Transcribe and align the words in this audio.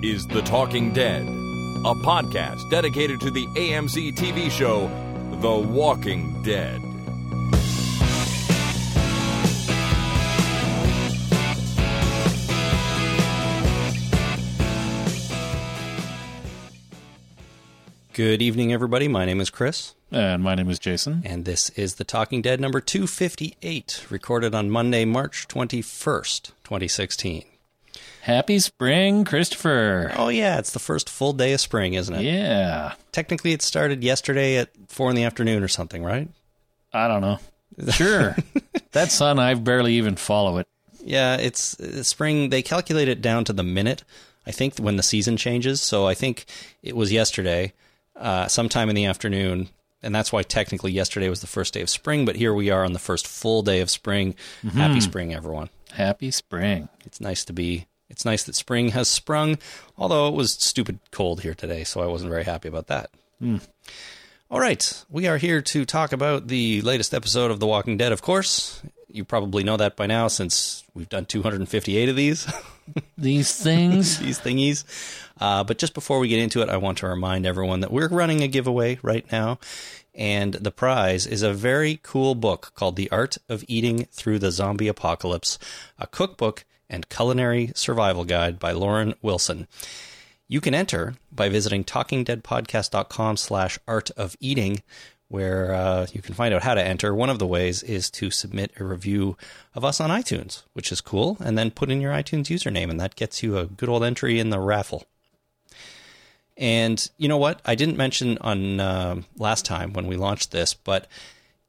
This 0.00 0.20
is 0.20 0.26
The 0.26 0.42
Talking 0.42 0.92
Dead, 0.92 1.22
a 1.22 1.94
podcast 1.94 2.68
dedicated 2.70 3.20
to 3.20 3.30
the 3.30 3.46
AMC 3.48 4.12
TV 4.14 4.50
show 4.50 4.86
The 5.40 5.50
Walking 5.56 6.42
Dead. 6.42 6.80
Good 18.12 18.42
evening, 18.42 18.72
everybody. 18.72 19.06
My 19.06 19.24
name 19.24 19.40
is 19.40 19.48
Chris, 19.50 19.94
And 20.10 20.42
my 20.42 20.54
name 20.56 20.68
is 20.70 20.78
Jason. 20.80 21.22
and 21.24 21.44
this 21.44 21.70
is 21.70 21.94
The 21.96 22.04
Talking 22.04 22.42
Dead 22.42 22.60
number 22.60 22.80
258, 22.80 24.06
recorded 24.10 24.54
on 24.54 24.70
Monday, 24.70 25.04
March 25.04 25.46
21st, 25.46 26.46
2016. 26.64 27.44
Happy 28.28 28.58
spring, 28.58 29.24
Christopher. 29.24 30.12
Oh, 30.14 30.28
yeah, 30.28 30.58
it's 30.58 30.72
the 30.72 30.78
first 30.78 31.08
full 31.08 31.32
day 31.32 31.54
of 31.54 31.62
spring, 31.62 31.94
isn't 31.94 32.14
it? 32.14 32.20
Yeah. 32.24 32.92
Technically, 33.10 33.52
it 33.52 33.62
started 33.62 34.04
yesterday 34.04 34.58
at 34.58 34.68
4 34.88 35.08
in 35.08 35.16
the 35.16 35.24
afternoon 35.24 35.62
or 35.62 35.68
something, 35.68 36.04
right? 36.04 36.28
I 36.92 37.08
don't 37.08 37.22
know. 37.22 37.38
Sure. 37.90 38.36
that 38.92 39.10
sun, 39.10 39.38
I 39.38 39.54
barely 39.54 39.94
even 39.94 40.16
follow 40.16 40.58
it. 40.58 40.68
Yeah, 41.02 41.38
it's 41.38 41.80
uh, 41.80 42.02
spring. 42.02 42.50
They 42.50 42.60
calculate 42.60 43.08
it 43.08 43.22
down 43.22 43.44
to 43.44 43.54
the 43.54 43.62
minute, 43.62 44.04
I 44.46 44.50
think, 44.50 44.76
when 44.76 44.96
the 44.96 45.02
season 45.02 45.38
changes. 45.38 45.80
So 45.80 46.06
I 46.06 46.12
think 46.12 46.44
it 46.82 46.94
was 46.94 47.10
yesterday, 47.10 47.72
uh, 48.14 48.46
sometime 48.46 48.90
in 48.90 48.94
the 48.94 49.06
afternoon. 49.06 49.70
And 50.02 50.14
that's 50.14 50.34
why 50.34 50.42
technically 50.42 50.92
yesterday 50.92 51.30
was 51.30 51.40
the 51.40 51.46
first 51.46 51.72
day 51.72 51.80
of 51.80 51.88
spring. 51.88 52.26
But 52.26 52.36
here 52.36 52.52
we 52.52 52.68
are 52.68 52.84
on 52.84 52.92
the 52.92 52.98
first 52.98 53.26
full 53.26 53.62
day 53.62 53.80
of 53.80 53.88
spring. 53.88 54.34
Happy 54.74 55.00
spring, 55.00 55.32
everyone. 55.32 55.70
Happy 55.92 56.30
spring. 56.30 56.90
It's 57.06 57.22
nice 57.22 57.46
to 57.46 57.54
be. 57.54 57.86
It's 58.10 58.24
nice 58.24 58.42
that 58.44 58.54
spring 58.54 58.90
has 58.90 59.08
sprung, 59.08 59.58
although 59.96 60.28
it 60.28 60.34
was 60.34 60.52
stupid 60.52 60.98
cold 61.10 61.42
here 61.42 61.54
today, 61.54 61.84
so 61.84 62.00
I 62.00 62.06
wasn't 62.06 62.30
very 62.30 62.44
happy 62.44 62.68
about 62.68 62.86
that. 62.86 63.10
All 64.50 64.60
right, 64.60 65.04
we 65.10 65.26
are 65.26 65.36
here 65.36 65.60
to 65.60 65.84
talk 65.84 66.12
about 66.12 66.48
the 66.48 66.80
latest 66.82 67.12
episode 67.12 67.50
of 67.50 67.60
The 67.60 67.66
Walking 67.66 67.96
Dead, 67.98 68.12
of 68.12 68.22
course. 68.22 68.82
You 69.10 69.24
probably 69.24 69.62
know 69.62 69.76
that 69.76 69.94
by 69.96 70.06
now 70.06 70.28
since 70.28 70.84
we've 70.94 71.08
done 71.08 71.26
258 71.26 72.08
of 72.08 72.16
these, 72.16 72.50
These 73.18 73.54
things. 73.62 74.18
these 74.20 74.38
thingies. 74.38 74.84
Uh, 75.40 75.64
but 75.64 75.78
just 75.78 75.94
before 75.94 76.18
we 76.18 76.28
get 76.28 76.40
into 76.40 76.62
it, 76.62 76.68
I 76.68 76.76
want 76.76 76.98
to 76.98 77.06
remind 77.06 77.46
everyone 77.46 77.80
that 77.80 77.92
we're 77.92 78.08
running 78.08 78.42
a 78.42 78.48
giveaway 78.48 78.98
right 79.02 79.30
now. 79.30 79.58
And 80.14 80.54
the 80.54 80.72
prize 80.72 81.26
is 81.26 81.42
a 81.42 81.52
very 81.52 82.00
cool 82.02 82.34
book 82.34 82.72
called 82.74 82.96
The 82.96 83.10
Art 83.10 83.38
of 83.48 83.64
Eating 83.68 84.06
Through 84.10 84.40
the 84.40 84.50
Zombie 84.50 84.88
Apocalypse, 84.88 85.58
a 85.98 86.06
cookbook 86.06 86.64
and 86.88 87.08
culinary 87.08 87.72
survival 87.74 88.24
guide 88.24 88.58
by 88.58 88.72
Lauren 88.72 89.14
Wilson. 89.22 89.66
You 90.48 90.60
can 90.60 90.74
enter 90.74 91.14
by 91.30 91.48
visiting 91.48 91.84
talkingdeadpodcast.com 91.84 93.36
slash 93.36 93.78
art 93.86 94.10
of 94.16 94.36
eating, 94.40 94.82
where 95.28 95.74
uh, 95.74 96.06
you 96.12 96.22
can 96.22 96.34
find 96.34 96.54
out 96.54 96.62
how 96.62 96.74
to 96.74 96.82
enter. 96.82 97.14
One 97.14 97.28
of 97.28 97.38
the 97.38 97.46
ways 97.46 97.82
is 97.82 98.10
to 98.12 98.30
submit 98.30 98.72
a 98.80 98.84
review 98.84 99.36
of 99.74 99.84
us 99.84 100.00
on 100.00 100.08
iTunes, 100.08 100.62
which 100.72 100.90
is 100.90 101.02
cool, 101.02 101.36
and 101.40 101.58
then 101.58 101.70
put 101.70 101.90
in 101.90 102.00
your 102.00 102.12
iTunes 102.12 102.46
username, 102.46 102.88
and 102.90 102.98
that 102.98 103.14
gets 103.14 103.42
you 103.42 103.58
a 103.58 103.66
good 103.66 103.90
old 103.90 104.02
entry 104.02 104.40
in 104.40 104.48
the 104.48 104.58
raffle. 104.58 105.04
And 106.56 107.08
you 107.18 107.28
know 107.28 107.36
what? 107.36 107.60
I 107.64 107.74
didn't 107.74 107.96
mention 107.96 108.38
on 108.38 108.80
uh, 108.80 109.22
last 109.36 109.64
time 109.64 109.92
when 109.92 110.06
we 110.06 110.16
launched 110.16 110.50
this, 110.50 110.74
but 110.74 111.06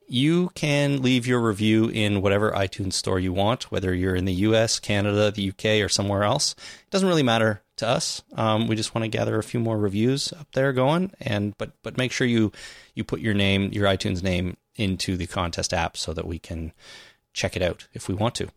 you 0.10 0.50
can 0.56 1.02
leave 1.02 1.28
your 1.28 1.40
review 1.40 1.88
in 1.88 2.22
whatever 2.22 2.52
iTunes 2.52 2.94
store 2.94 3.20
you 3.20 3.32
want, 3.32 3.72
whether 3.72 3.94
you're 3.94 4.16
in 4.16 4.26
the 4.26 4.34
US, 4.34 4.80
Canada, 4.80 5.32
the 5.32 5.50
UK, 5.50 5.84
or 5.86 5.90
somewhere 5.90 6.24
else. 6.24 6.56
It 6.58 6.90
doesn't 6.90 7.08
really 7.08 7.24
matter 7.24 7.62
to 7.78 7.88
us. 7.88 8.24
Um, 8.36 8.68
we 8.68 8.76
just 8.76 8.96
want 8.96 9.04
to 9.04 9.18
gather 9.18 9.38
a 9.38 9.44
few 9.44 9.60
more 9.60 9.78
reviews 9.78 10.34
up 10.34 10.48
there 10.54 10.74
going, 10.74 11.12
and 11.20 11.58
but 11.58 11.72
but 11.84 11.98
make 11.98 12.12
sure 12.12 12.28
you 12.28 12.52
you 12.96 13.04
put 13.04 13.20
your 13.20 13.36
name, 13.36 13.72
your 13.72 13.86
iTunes 13.86 14.24
name, 14.24 14.58
into 14.76 15.16
the 15.16 15.28
contest 15.28 15.74
app 15.74 15.96
so 15.96 16.14
that 16.14 16.26
we 16.26 16.40
can 16.40 16.74
check 17.34 17.56
it 17.56 17.62
out 17.62 17.88
if 17.94 18.08
we 18.08 18.16
want 18.16 18.36
to. 18.36 18.50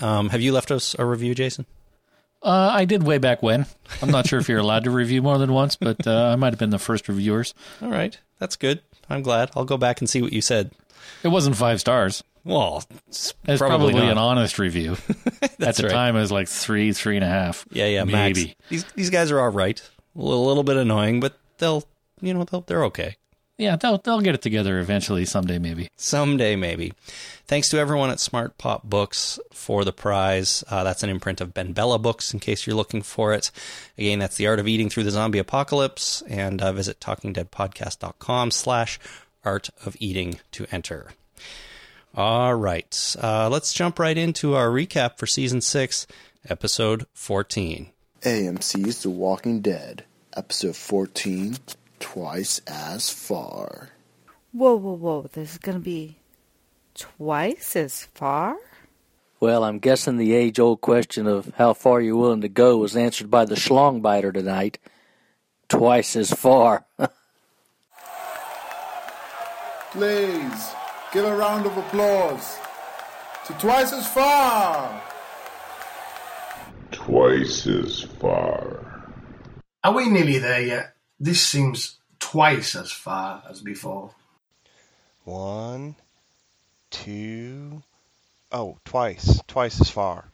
Um, 0.00 0.28
have 0.28 0.42
you 0.42 0.52
left 0.52 0.70
us 0.70 0.94
a 0.98 1.04
review, 1.04 1.34
Jason? 1.34 1.66
Uh, 2.42 2.70
I 2.74 2.84
did 2.84 3.02
way 3.02 3.16
back 3.16 3.42
when. 3.42 3.64
I'm 4.02 4.10
not 4.10 4.26
sure 4.26 4.38
if 4.38 4.50
you're 4.50 4.58
allowed 4.58 4.84
to 4.84 4.90
review 4.90 5.22
more 5.22 5.38
than 5.38 5.52
once, 5.52 5.76
but 5.76 6.06
uh, 6.06 6.26
I 6.26 6.36
might 6.36 6.52
have 6.52 6.58
been 6.58 6.70
the 6.70 6.78
first 6.78 7.08
reviewers. 7.08 7.54
All 7.80 7.88
right, 7.88 8.18
that's 8.38 8.56
good. 8.56 8.82
I'm 9.08 9.22
glad. 9.22 9.50
I'll 9.56 9.64
go 9.64 9.76
back 9.76 10.00
and 10.00 10.08
see 10.08 10.22
what 10.22 10.32
you 10.32 10.40
said. 10.40 10.70
It 11.22 11.28
wasn't 11.28 11.56
five 11.56 11.80
stars. 11.80 12.22
Well, 12.44 12.84
it's 13.08 13.32
It's 13.46 13.58
probably, 13.58 13.94
not. 13.94 14.10
an 14.12 14.18
honest 14.18 14.58
review. 14.58 14.92
At 15.42 15.76
the 15.76 15.84
right. 15.84 15.90
time, 15.90 16.16
it 16.16 16.20
was 16.20 16.32
like 16.32 16.48
three, 16.48 16.92
three 16.92 17.16
and 17.16 17.24
a 17.24 17.28
half. 17.28 17.64
Yeah, 17.70 17.86
yeah, 17.86 18.04
max. 18.04 18.12
maybe. 18.38 18.56
These 18.68 18.84
these 18.94 19.10
guys 19.10 19.30
are 19.30 19.40
all 19.40 19.48
right. 19.48 19.80
A 20.14 20.20
little, 20.20 20.46
little 20.46 20.62
bit 20.62 20.76
annoying, 20.76 21.20
but 21.20 21.38
they'll, 21.58 21.84
you 22.20 22.34
know, 22.34 22.44
they'll, 22.44 22.60
they're 22.62 22.84
okay. 22.86 23.16
Yeah, 23.56 23.76
they'll 23.76 23.98
they'll 23.98 24.20
get 24.20 24.34
it 24.34 24.42
together 24.42 24.80
eventually, 24.80 25.24
someday 25.24 25.58
maybe. 25.58 25.88
Someday, 25.96 26.56
maybe. 26.56 26.92
Thanks 27.46 27.68
to 27.68 27.78
everyone 27.78 28.10
at 28.10 28.18
Smart 28.18 28.58
Pop 28.58 28.82
Books 28.82 29.38
for 29.52 29.84
the 29.84 29.92
prize. 29.92 30.64
Uh, 30.68 30.82
that's 30.82 31.04
an 31.04 31.10
imprint 31.10 31.40
of 31.40 31.54
BenBella 31.54 32.02
books, 32.02 32.34
in 32.34 32.40
case 32.40 32.66
you're 32.66 32.74
looking 32.74 33.02
for 33.02 33.32
it. 33.32 33.52
Again, 33.96 34.18
that's 34.18 34.36
The 34.36 34.48
Art 34.48 34.58
of 34.58 34.66
Eating 34.66 34.90
Through 34.90 35.04
the 35.04 35.12
Zombie 35.12 35.38
Apocalypse, 35.38 36.22
and 36.22 36.60
uh, 36.60 36.72
visit 36.72 36.98
TalkingDeadPodcast.com 37.00 38.50
slash 38.50 38.98
Art 39.44 39.70
of 39.84 39.96
Eating 40.00 40.40
to 40.52 40.66
enter. 40.72 41.10
All 42.16 42.54
right, 42.54 43.16
uh, 43.22 43.48
let's 43.50 43.72
jump 43.72 43.98
right 43.98 44.16
into 44.16 44.54
our 44.54 44.68
recap 44.68 45.18
for 45.18 45.26
Season 45.26 45.60
6, 45.60 46.06
Episode 46.48 47.06
14. 47.12 47.90
AMC's 48.22 49.02
The 49.02 49.10
Walking 49.10 49.60
Dead, 49.60 50.04
Episode 50.36 50.76
14, 50.76 51.56
Twice 52.04 52.60
as 52.66 53.08
Far. 53.08 53.88
Whoa, 54.52 54.74
whoa, 54.76 54.92
whoa. 54.92 55.22
This 55.32 55.52
is 55.52 55.58
going 55.58 55.78
to 55.78 55.82
be 55.82 56.18
twice 56.94 57.74
as 57.76 58.04
far? 58.14 58.56
Well, 59.40 59.64
I'm 59.64 59.78
guessing 59.78 60.18
the 60.18 60.34
age 60.34 60.60
old 60.60 60.82
question 60.82 61.26
of 61.26 61.50
how 61.56 61.72
far 61.72 62.02
you're 62.02 62.14
willing 62.16 62.42
to 62.42 62.48
go 62.50 62.76
was 62.76 62.94
answered 62.94 63.30
by 63.30 63.46
the 63.46 63.54
schlong 63.54 64.02
biter 64.02 64.32
tonight. 64.32 64.78
Twice 65.70 66.14
as 66.14 66.30
far. 66.30 66.84
Please 69.92 70.70
give 71.12 71.24
a 71.24 71.34
round 71.34 71.64
of 71.64 71.74
applause 71.76 72.58
to 73.46 73.54
Twice 73.54 73.92
as 73.94 74.06
Far. 74.06 75.02
twice 76.92 77.66
as 77.66 78.02
far. 78.20 79.08
Are 79.82 79.94
we 79.94 80.08
nearly 80.10 80.38
there 80.38 80.62
yet? 80.62 80.93
This 81.24 81.40
seems 81.40 81.96
twice 82.18 82.76
as 82.76 82.92
far 82.92 83.42
as 83.48 83.62
before. 83.62 84.10
One, 85.24 85.96
two, 86.90 87.82
oh, 88.52 88.76
twice, 88.84 89.40
twice 89.46 89.80
as 89.80 89.88
far. 89.88 90.26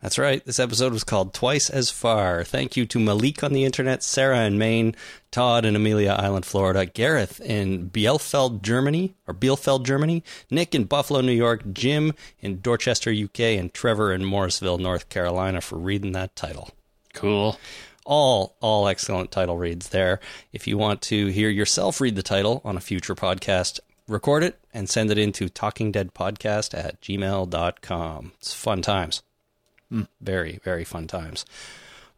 That's 0.00 0.16
right. 0.16 0.42
This 0.46 0.58
episode 0.58 0.94
was 0.94 1.04
called 1.04 1.34
Twice 1.34 1.68
as 1.68 1.90
Far. 1.90 2.42
Thank 2.42 2.74
you 2.74 2.86
to 2.86 2.98
Malik 2.98 3.44
on 3.44 3.52
the 3.52 3.66
internet, 3.66 4.02
Sarah 4.02 4.46
in 4.46 4.56
Maine, 4.56 4.96
Todd 5.30 5.66
in 5.66 5.76
Amelia 5.76 6.16
Island, 6.18 6.46
Florida, 6.46 6.86
Gareth 6.86 7.38
in 7.42 7.90
Bielefeld, 7.90 8.62
Germany, 8.62 9.14
or 9.28 9.34
Bielefeld, 9.34 9.84
Germany, 9.84 10.24
Nick 10.50 10.74
in 10.74 10.84
Buffalo, 10.84 11.20
New 11.20 11.32
York, 11.32 11.70
Jim 11.70 12.14
in 12.40 12.62
Dorchester, 12.62 13.12
UK, 13.12 13.40
and 13.40 13.74
Trevor 13.74 14.14
in 14.14 14.24
Morrisville, 14.24 14.78
North 14.78 15.10
Carolina 15.10 15.60
for 15.60 15.76
reading 15.76 16.12
that 16.12 16.34
title. 16.34 16.70
Cool. 17.12 17.58
All 18.04 18.56
all 18.60 18.88
excellent 18.88 19.30
title 19.30 19.56
reads 19.56 19.90
there. 19.90 20.20
If 20.52 20.66
you 20.66 20.76
want 20.76 21.02
to 21.02 21.26
hear 21.28 21.48
yourself 21.48 22.00
read 22.00 22.16
the 22.16 22.22
title 22.22 22.60
on 22.64 22.76
a 22.76 22.80
future 22.80 23.14
podcast, 23.14 23.78
record 24.08 24.42
it 24.42 24.58
and 24.74 24.88
send 24.88 25.10
it 25.10 25.18
into 25.18 25.48
talkingdeadpodcast 25.48 26.76
at 26.76 27.00
gmail.com. 27.00 28.32
It's 28.38 28.54
fun 28.54 28.82
times. 28.82 29.22
Very, 30.20 30.58
very 30.64 30.84
fun 30.84 31.06
times. 31.06 31.44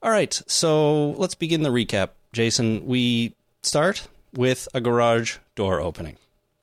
All 0.03 0.11
right, 0.11 0.41
so 0.47 1.11
let's 1.13 1.35
begin 1.35 1.63
the 1.63 1.71
recap. 1.71 2.11
Jason, 2.33 2.87
we 2.87 3.35
start 3.63 4.07
with 4.33 4.69
a 4.75 4.81
garage 4.81 5.39
door 5.55 5.81
opening. 5.81 6.17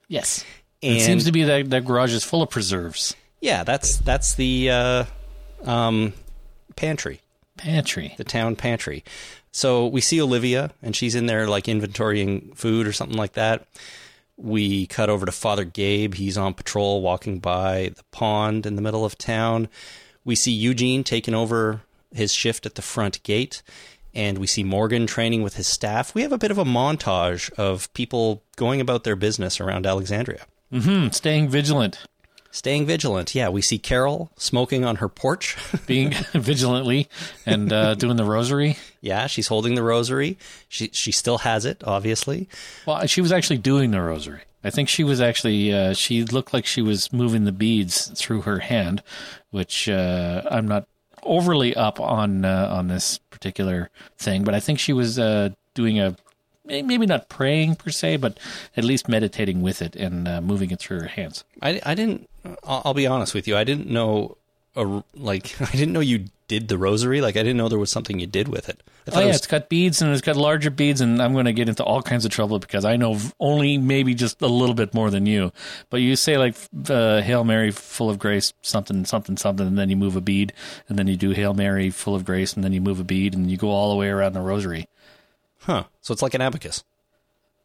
Yes. 0.07 0.45
And 0.83 0.97
it 0.97 1.01
seems 1.01 1.25
to 1.25 1.31
be 1.31 1.43
that 1.43 1.69
that 1.69 1.85
garage 1.85 2.13
is 2.13 2.23
full 2.23 2.41
of 2.41 2.49
preserves. 2.49 3.15
yeah, 3.39 3.63
that's 3.63 3.97
that's 3.97 4.35
the 4.35 4.69
uh, 4.69 5.05
um, 5.63 6.13
pantry. 6.75 7.20
Pantry. 7.61 8.13
the 8.17 8.23
town 8.23 8.55
pantry. 8.55 9.03
So 9.51 9.85
we 9.87 10.01
see 10.01 10.21
Olivia, 10.21 10.71
and 10.81 10.95
she's 10.95 11.15
in 11.15 11.25
there 11.25 11.47
like 11.47 11.65
inventorying 11.65 12.55
food 12.55 12.87
or 12.87 12.93
something 12.93 13.17
like 13.17 13.33
that. 13.33 13.65
We 14.37 14.87
cut 14.87 15.09
over 15.09 15.25
to 15.25 15.31
Father 15.31 15.63
Gabe. 15.65 16.15
He's 16.15 16.37
on 16.37 16.53
patrol 16.53 17.01
walking 17.01 17.39
by 17.39 17.91
the 17.95 18.03
pond 18.11 18.65
in 18.65 18.75
the 18.75 18.81
middle 18.81 19.05
of 19.05 19.17
town. 19.17 19.67
We 20.25 20.35
see 20.35 20.51
Eugene 20.51 21.03
taking 21.03 21.33
over 21.33 21.81
his 22.13 22.33
shift 22.33 22.65
at 22.65 22.75
the 22.75 22.81
front 22.81 23.21
gate, 23.23 23.61
and 24.15 24.37
we 24.37 24.47
see 24.47 24.63
Morgan 24.63 25.05
training 25.05 25.43
with 25.43 25.55
his 25.55 25.67
staff. 25.67 26.15
We 26.15 26.21
have 26.23 26.31
a 26.31 26.37
bit 26.37 26.51
of 26.51 26.57
a 26.57 26.63
montage 26.65 27.51
of 27.53 27.93
people 27.93 28.41
going 28.55 28.81
about 28.81 29.03
their 29.03 29.15
business 29.15 29.59
around 29.59 29.85
Alexandria. 29.85 30.45
hmm 30.71 31.09
Staying 31.09 31.49
vigilant. 31.49 31.99
Staying 32.51 32.85
vigilant. 32.85 33.33
Yeah, 33.33 33.49
we 33.49 33.61
see 33.61 33.79
Carol 33.79 34.31
smoking 34.37 34.83
on 34.83 34.97
her 34.97 35.07
porch. 35.07 35.57
being 35.87 36.11
vigilantly 36.33 37.07
and 37.45 37.71
uh, 37.71 37.95
doing 37.95 38.17
the 38.17 38.25
rosary. 38.25 38.77
yeah, 38.99 39.27
she's 39.27 39.47
holding 39.47 39.75
the 39.75 39.83
rosary. 39.83 40.37
She 40.67 40.89
she 40.93 41.11
still 41.11 41.39
has 41.39 41.65
it, 41.65 41.83
obviously. 41.85 42.47
Well, 42.85 43.05
she 43.07 43.21
was 43.21 43.31
actually 43.31 43.57
doing 43.57 43.91
the 43.91 44.01
rosary. 44.01 44.41
I 44.63 44.69
think 44.69 44.89
she 44.89 45.03
was 45.03 45.19
actually, 45.19 45.73
uh, 45.73 45.93
she 45.93 46.23
looked 46.23 46.53
like 46.53 46.67
she 46.67 46.83
was 46.83 47.11
moving 47.11 47.45
the 47.45 47.51
beads 47.51 48.11
through 48.19 48.41
her 48.41 48.59
hand, 48.59 49.01
which 49.49 49.89
uh, 49.89 50.43
I'm 50.51 50.67
not 50.67 50.87
overly 51.23 51.75
up 51.75 51.99
on 51.99 52.45
uh, 52.45 52.67
on 52.71 52.87
this 52.87 53.17
particular 53.17 53.89
thing, 54.17 54.43
but 54.43 54.53
I 54.53 54.59
think 54.59 54.79
she 54.79 54.93
was 54.93 55.17
uh, 55.17 55.49
doing 55.73 55.99
a 55.99 56.15
maybe 56.71 57.05
not 57.05 57.29
praying 57.29 57.75
per 57.75 57.91
se, 57.91 58.17
but 58.17 58.39
at 58.77 58.83
least 58.83 59.09
meditating 59.09 59.61
with 59.61 59.81
it 59.81 59.95
and 59.95 60.27
uh, 60.27 60.41
moving 60.41 60.71
it 60.71 60.79
through 60.79 61.01
her 61.01 61.07
hands. 61.07 61.43
I, 61.61 61.81
I 61.85 61.95
didn't. 61.95 62.29
I'll, 62.63 62.93
be 62.93 63.05
honest 63.05 63.33
with 63.33 63.47
you. 63.47 63.57
I 63.57 63.63
didn't 63.63 63.87
know. 63.87 64.37
A, 64.75 65.03
like 65.13 65.61
I 65.61 65.71
didn't 65.71 65.91
know 65.91 65.99
you 65.99 66.27
did 66.51 66.67
the 66.67 66.77
rosary. 66.77 67.21
Like 67.21 67.37
I 67.37 67.43
didn't 67.43 67.55
know 67.55 67.69
there 67.69 67.79
was 67.79 67.91
something 67.91 68.19
you 68.19 68.27
did 68.27 68.49
with 68.49 68.67
it. 68.67 68.83
I 69.07 69.11
Oh 69.15 69.19
yeah, 69.19 69.25
it 69.25 69.27
was, 69.27 69.37
it's 69.37 69.47
got 69.47 69.69
beads 69.69 70.01
and 70.01 70.11
it's 70.11 70.21
got 70.21 70.35
larger 70.35 70.69
beads, 70.69 70.99
and 70.99 71.21
I'm 71.21 71.31
going 71.31 71.45
to 71.45 71.53
get 71.53 71.69
into 71.69 71.83
all 71.83 72.01
kinds 72.01 72.25
of 72.25 72.31
trouble 72.31 72.59
because 72.59 72.83
I 72.83 72.97
know 72.97 73.17
only 73.39 73.77
maybe 73.77 74.13
just 74.13 74.41
a 74.41 74.47
little 74.47 74.75
bit 74.75 74.93
more 74.93 75.09
than 75.09 75.25
you. 75.25 75.53
But 75.89 76.01
you 76.01 76.17
say 76.17 76.37
like 76.37 76.55
uh, 76.89 77.21
Hail 77.21 77.45
Mary, 77.45 77.71
full 77.71 78.09
of 78.09 78.19
grace, 78.19 78.53
something, 78.61 79.05
something, 79.05 79.37
something, 79.37 79.65
and 79.65 79.77
then 79.77 79.89
you 79.89 79.95
move 79.95 80.17
a 80.17 80.21
bead, 80.21 80.51
and 80.89 80.99
then 80.99 81.07
you 81.07 81.15
do 81.15 81.31
Hail 81.31 81.53
Mary, 81.53 81.89
full 81.89 82.15
of 82.15 82.25
grace, 82.25 82.53
and 82.53 82.63
then 82.63 82.73
you 82.73 82.81
move 82.81 82.99
a 82.99 83.05
bead, 83.05 83.33
and 83.33 83.49
you 83.49 83.55
go 83.55 83.69
all 83.69 83.89
the 83.89 83.95
way 83.95 84.09
around 84.09 84.33
the 84.33 84.41
rosary. 84.41 84.87
Huh? 85.61 85.83
So 86.01 86.11
it's 86.13 86.21
like 86.21 86.33
an 86.33 86.41
abacus. 86.41 86.83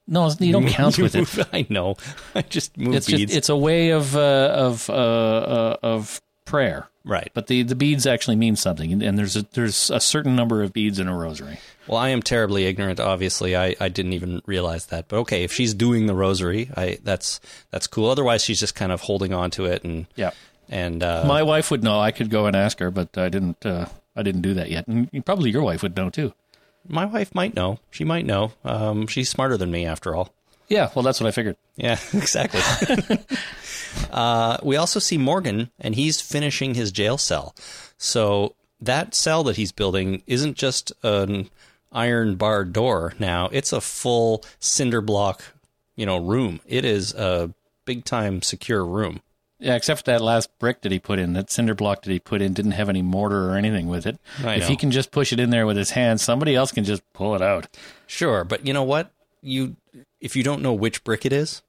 No, 0.08 0.30
you 0.38 0.52
don't 0.52 0.68
count 0.80 0.98
You 0.98 1.04
with 1.04 1.16
it. 1.16 1.48
I 1.52 1.66
know. 1.68 1.96
I 2.34 2.42
just 2.42 2.76
move 2.78 2.94
It's 2.94 3.06
beads. 3.06 3.22
just 3.22 3.36
it's 3.36 3.48
a 3.48 3.56
way 3.56 3.90
of 3.90 4.16
uh, 4.16 4.50
of 4.54 4.88
uh, 4.88 4.92
uh, 4.92 5.76
of 5.82 6.20
prayer. 6.44 6.86
right. 7.04 7.30
But 7.34 7.48
the, 7.48 7.64
the 7.64 7.74
beads 7.74 8.06
actually 8.06 8.36
mean 8.36 8.54
something, 8.54 8.92
and, 8.92 9.02
and 9.02 9.18
there's 9.18 9.34
a 9.36 9.42
there's 9.52 9.90
a 9.90 9.98
certain 9.98 10.36
number 10.36 10.62
of 10.62 10.72
beads 10.72 11.00
in 11.00 11.08
a 11.08 11.16
rosary. 11.16 11.58
Well, 11.88 11.98
I 11.98 12.10
am 12.10 12.22
terribly 12.22 12.66
ignorant. 12.66 13.00
Obviously, 13.00 13.56
I, 13.56 13.74
I 13.80 13.88
didn't 13.88 14.12
even 14.12 14.42
realize 14.46 14.86
that. 14.86 15.08
But 15.08 15.18
okay, 15.18 15.42
if 15.44 15.52
she's 15.52 15.74
doing 15.74 16.06
the 16.06 16.14
rosary, 16.14 16.70
I 16.76 16.98
that's 17.02 17.40
that's 17.72 17.88
cool. 17.88 18.08
Otherwise, 18.10 18.44
she's 18.44 18.60
just 18.60 18.76
kind 18.76 18.92
of 18.92 19.00
holding 19.02 19.32
on 19.34 19.50
to 19.52 19.64
it 19.64 19.82
and 19.82 20.06
Yeah. 20.14 20.30
and 20.68 21.02
uh, 21.02 21.24
My 21.26 21.42
wife 21.42 21.70
would 21.72 21.82
know. 21.82 21.98
I 21.98 22.12
could 22.12 22.30
go 22.30 22.46
and 22.46 22.54
ask 22.54 22.78
her, 22.78 22.92
but 22.92 23.16
I 23.18 23.28
didn't. 23.28 23.66
Uh, 23.66 23.86
I 24.14 24.22
didn't 24.22 24.42
do 24.42 24.54
that 24.54 24.70
yet. 24.70 24.86
And 24.86 25.10
probably 25.26 25.50
your 25.50 25.62
wife 25.62 25.82
would 25.82 25.96
know 25.96 26.10
too. 26.10 26.32
My 26.88 27.04
wife 27.04 27.34
might 27.34 27.54
know. 27.54 27.78
She 27.90 28.04
might 28.04 28.26
know. 28.26 28.52
Um, 28.64 29.06
she's 29.06 29.28
smarter 29.28 29.56
than 29.56 29.70
me, 29.70 29.86
after 29.86 30.14
all. 30.14 30.32
Yeah, 30.68 30.90
well, 30.94 31.02
that's 31.02 31.20
what 31.20 31.28
I 31.28 31.30
figured. 31.30 31.56
Yeah, 31.76 31.98
exactly. 32.12 32.60
uh, 34.10 34.58
we 34.62 34.76
also 34.76 34.98
see 34.98 35.18
Morgan, 35.18 35.70
and 35.78 35.94
he's 35.94 36.20
finishing 36.20 36.74
his 36.74 36.92
jail 36.92 37.18
cell. 37.18 37.54
So 37.98 38.54
that 38.80 39.14
cell 39.14 39.44
that 39.44 39.56
he's 39.56 39.72
building 39.72 40.22
isn't 40.26 40.56
just 40.56 40.92
an 41.02 41.50
iron 41.92 42.36
bar 42.36 42.64
door 42.64 43.14
now, 43.18 43.48
it's 43.52 43.72
a 43.72 43.80
full 43.80 44.44
cinder 44.60 45.00
block, 45.00 45.42
you 45.94 46.04
know, 46.04 46.18
room. 46.18 46.60
It 46.66 46.84
is 46.84 47.14
a 47.14 47.52
big 47.84 48.04
time 48.04 48.42
secure 48.42 48.84
room. 48.84 49.20
Yeah, 49.58 49.74
except 49.74 50.00
for 50.04 50.10
that 50.10 50.20
last 50.20 50.50
brick 50.58 50.82
that 50.82 50.92
he 50.92 50.98
put 50.98 51.18
in, 51.18 51.32
that 51.32 51.50
cinder 51.50 51.74
block 51.74 52.02
that 52.02 52.10
he 52.12 52.18
put 52.18 52.42
in 52.42 52.52
didn't 52.52 52.72
have 52.72 52.88
any 52.90 53.00
mortar 53.02 53.50
or 53.50 53.56
anything 53.56 53.86
with 53.88 54.06
it. 54.06 54.18
If 54.40 54.68
he 54.68 54.76
can 54.76 54.90
just 54.90 55.10
push 55.10 55.32
it 55.32 55.40
in 55.40 55.48
there 55.50 55.66
with 55.66 55.76
his 55.78 55.90
hands, 55.90 56.22
somebody 56.22 56.54
else 56.54 56.72
can 56.72 56.84
just 56.84 57.02
pull 57.14 57.34
it 57.34 57.40
out. 57.42 57.66
Sure, 58.06 58.44
but 58.44 58.66
you 58.66 58.72
know 58.74 58.82
what? 58.82 59.10
You 59.40 59.76
if 60.20 60.36
you 60.36 60.42
don't 60.42 60.60
know 60.60 60.74
which 60.74 61.04
brick 61.04 61.24
it 61.24 61.32
is, 61.32 61.62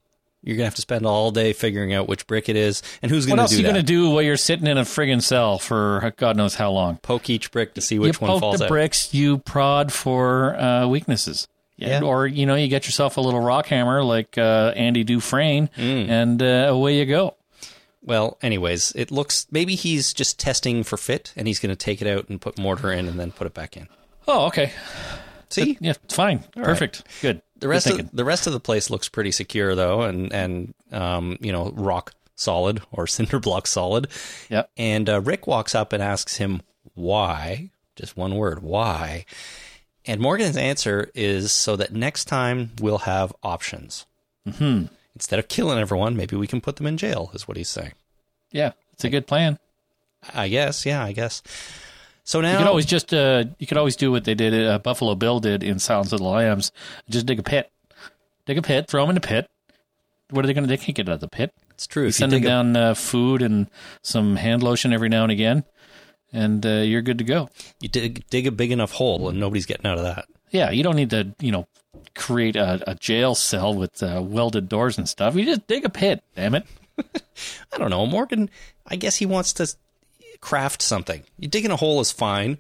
you're 0.44 0.58
gonna 0.58 0.66
have 0.66 0.76
to 0.76 0.82
spend 0.82 1.06
all 1.06 1.32
day 1.32 1.54
figuring 1.54 1.94
out 1.94 2.08
which 2.10 2.28
brick 2.28 2.50
it 2.50 2.56
is 2.58 2.82
and 3.02 3.10
who's 3.12 3.26
gonna. 3.26 3.38
What 3.38 3.42
else 3.44 3.52
do 3.52 3.56
are 3.56 3.60
you 3.60 3.64
that. 3.64 3.72
going 3.74 3.86
to 3.86 3.88
do 3.88 4.10
while 4.10 4.22
you're 4.22 4.36
sitting 4.38 4.68
in 4.68 4.78
a 4.78 4.84
friggin' 4.84 5.22
cell 5.22 5.58
for 5.58 6.14
God 6.18 6.36
knows 6.36 6.56
how 6.56 6.72
long? 6.72 6.98
Poke 6.98 7.30
each 7.30 7.52
brick 7.52 7.74
to 7.76 7.82
see 7.82 8.00
which 8.00 8.20
you 8.20 8.28
one 8.28 8.32
poke 8.32 8.40
falls 8.42 8.58
the 8.60 8.66
out. 8.66 8.70
bricks, 8.70 9.14
you 9.14 9.38
prod 9.40 9.94
for 9.94 10.56
uh, 10.60 10.88
weaknesses. 10.88 11.48
Yeah. 11.78 12.02
Or, 12.02 12.26
you 12.26 12.48
know, 12.48 12.56
you 12.56 12.68
get 12.70 12.88
yourself 12.88 13.18
a 13.18 13.22
little 13.22 13.40
rock 13.40 13.68
hammer 13.68 14.04
like 14.04 14.36
uh, 14.38 14.74
Andy 14.76 15.04
Dufresne, 15.04 15.70
Mm. 15.78 16.10
and 16.10 16.42
uh, 16.42 16.46
away 16.70 16.98
you 16.98 17.06
go. 17.06 17.36
Well, 18.08 18.38
anyways, 18.42 18.94
it 18.96 19.12
looks 19.12 19.46
maybe 19.52 19.76
he's 19.76 20.14
just 20.14 20.40
testing 20.40 20.84
for 20.84 20.96
fit 20.96 21.34
and 21.36 21.46
he's 21.46 21.60
going 21.60 21.70
to 21.70 21.76
take 21.76 22.02
it 22.02 22.08
out 22.08 22.30
and 22.30 22.40
put 22.40 22.58
mortar 22.58 22.90
in 22.92 23.08
and 23.08 23.20
then 23.20 23.32
put 23.32 23.46
it 23.48 23.54
back 23.54 23.76
in. 23.76 23.88
Oh, 24.28 24.48
okay. 24.48 24.72
See? 25.50 25.78
Yeah, 25.82 25.94
fine. 26.10 26.44
All 26.56 26.64
Perfect. 26.64 27.04
Good. 27.22 27.42
The 27.60 27.68
rest 27.68 27.88
Good 27.88 28.00
of 28.00 28.12
the 28.12 28.26
rest 28.26 28.48
of 28.48 28.54
the 28.54 28.60
place 28.60 28.90
looks 28.90 29.10
pretty 29.10 29.32
secure 29.32 29.76
though 29.76 30.04
and 30.04 30.32
and 30.32 30.74
um, 30.92 31.38
you 31.42 31.52
know, 31.52 31.72
rock 31.76 32.14
solid 32.36 32.82
or 32.92 33.08
cinder 33.08 33.40
block 33.40 33.68
solid. 33.68 34.08
Yep. 34.50 34.70
And 34.78 35.10
uh, 35.10 35.22
Rick 35.22 35.46
walks 35.46 35.76
up 35.76 35.92
and 35.92 36.02
asks 36.02 36.38
him 36.38 36.62
why, 36.94 37.72
just 37.98 38.16
one 38.16 38.36
word, 38.36 38.64
why. 38.64 39.26
And 40.06 40.22
Morgan's 40.22 40.56
answer 40.56 41.12
is 41.14 41.52
so 41.52 41.76
that 41.76 41.92
next 41.94 42.26
time 42.26 42.72
we'll 42.80 43.00
have 43.00 43.34
options. 43.44 44.06
hmm 44.50 44.86
Instead 45.18 45.40
of 45.40 45.48
killing 45.48 45.80
everyone, 45.80 46.16
maybe 46.16 46.36
we 46.36 46.48
can 46.48 46.62
put 46.62 46.76
them 46.78 46.86
in 46.88 46.96
jail, 46.98 47.32
is 47.34 47.48
what 47.48 47.58
he's 47.58 47.70
saying. 47.70 47.94
Yeah, 48.52 48.72
it's 48.94 49.04
a 49.04 49.10
good 49.10 49.26
plan. 49.28 49.58
I 50.34 50.48
guess, 50.48 50.86
yeah, 50.86 51.04
I 51.04 51.12
guess. 51.12 51.42
So 52.24 52.42
now 52.42 52.52
You 52.54 52.58
could 52.60 52.68
always 52.68 52.86
just 52.86 53.14
uh, 53.14 53.46
you 53.60 53.68
could 53.68 53.78
always 53.78 53.96
do 53.96 54.12
what 54.12 54.26
they 54.26 54.36
did. 54.36 54.54
Uh, 54.54 54.80
Buffalo 54.80 55.16
Bill 55.16 55.40
did 55.40 55.64
in 55.64 55.80
Silence 55.80 56.12
of 56.12 56.20
the 56.20 56.26
Lambs. 56.26 56.72
Just 57.10 57.26
dig 57.26 57.40
a 57.40 57.44
pit, 57.44 57.72
dig 58.46 58.58
a 58.58 58.62
pit, 58.62 58.88
throw 58.88 59.02
them 59.02 59.10
in 59.12 59.16
the 59.16 59.22
pit. 59.22 59.50
What 60.30 60.44
are 60.44 60.48
they 60.48 60.54
going 60.54 60.66
to? 60.66 60.68
They 60.70 60.78
can't 60.78 60.96
get 60.96 61.08
out 61.08 61.14
of 61.16 61.20
the 61.22 61.28
pit. 61.30 61.54
It's 61.72 61.88
true. 61.88 62.06
You 62.06 62.12
send 62.12 62.32
them 62.32 62.42
dig 62.42 62.46
a- 62.46 62.50
down 62.50 62.76
uh, 62.76 62.94
food 62.96 63.42
and 63.42 63.68
some 64.02 64.36
hand 64.36 64.62
lotion 64.64 64.92
every 64.94 65.10
now 65.10 65.24
and 65.24 65.32
again, 65.32 65.64
and 66.34 66.66
uh, 66.66 66.70
you're 66.86 67.02
good 67.02 67.18
to 67.20 67.24
go. 67.24 67.50
You 67.80 67.88
dig, 67.90 68.28
dig 68.30 68.46
a 68.46 68.52
big 68.52 68.72
enough 68.72 68.92
hole 68.94 69.30
and 69.30 69.40
nobody's 69.40 69.66
getting 69.66 69.86
out 69.86 69.98
of 69.98 70.04
that. 70.04 70.26
Yeah, 70.52 70.72
you 70.72 70.84
don't 70.84 70.96
need 70.96 71.10
to 71.12 71.34
you 71.40 71.52
know 71.52 71.68
create 72.16 72.56
a, 72.56 72.82
a 72.90 72.96
jail 72.96 73.36
cell 73.36 73.74
with 73.74 74.02
uh, 74.04 74.22
welded 74.24 74.70
doors 74.70 74.98
and 74.98 75.08
stuff. 75.08 75.36
You 75.36 75.46
just 75.46 75.68
dig 75.68 75.86
a 75.86 75.90
pit. 75.90 76.24
Damn 76.36 76.56
it. 76.56 76.66
I 77.72 77.78
don't 77.78 77.90
know. 77.90 78.06
Morgan, 78.06 78.50
I 78.86 78.96
guess 78.96 79.18
he 79.18 79.26
wants 79.26 79.54
to 79.54 79.74
craft 80.42 80.82
something. 80.82 81.24
You 81.38 81.48
digging 81.48 81.72
a 81.72 81.76
hole 81.76 82.00
is 82.00 82.12
fine, 82.12 82.58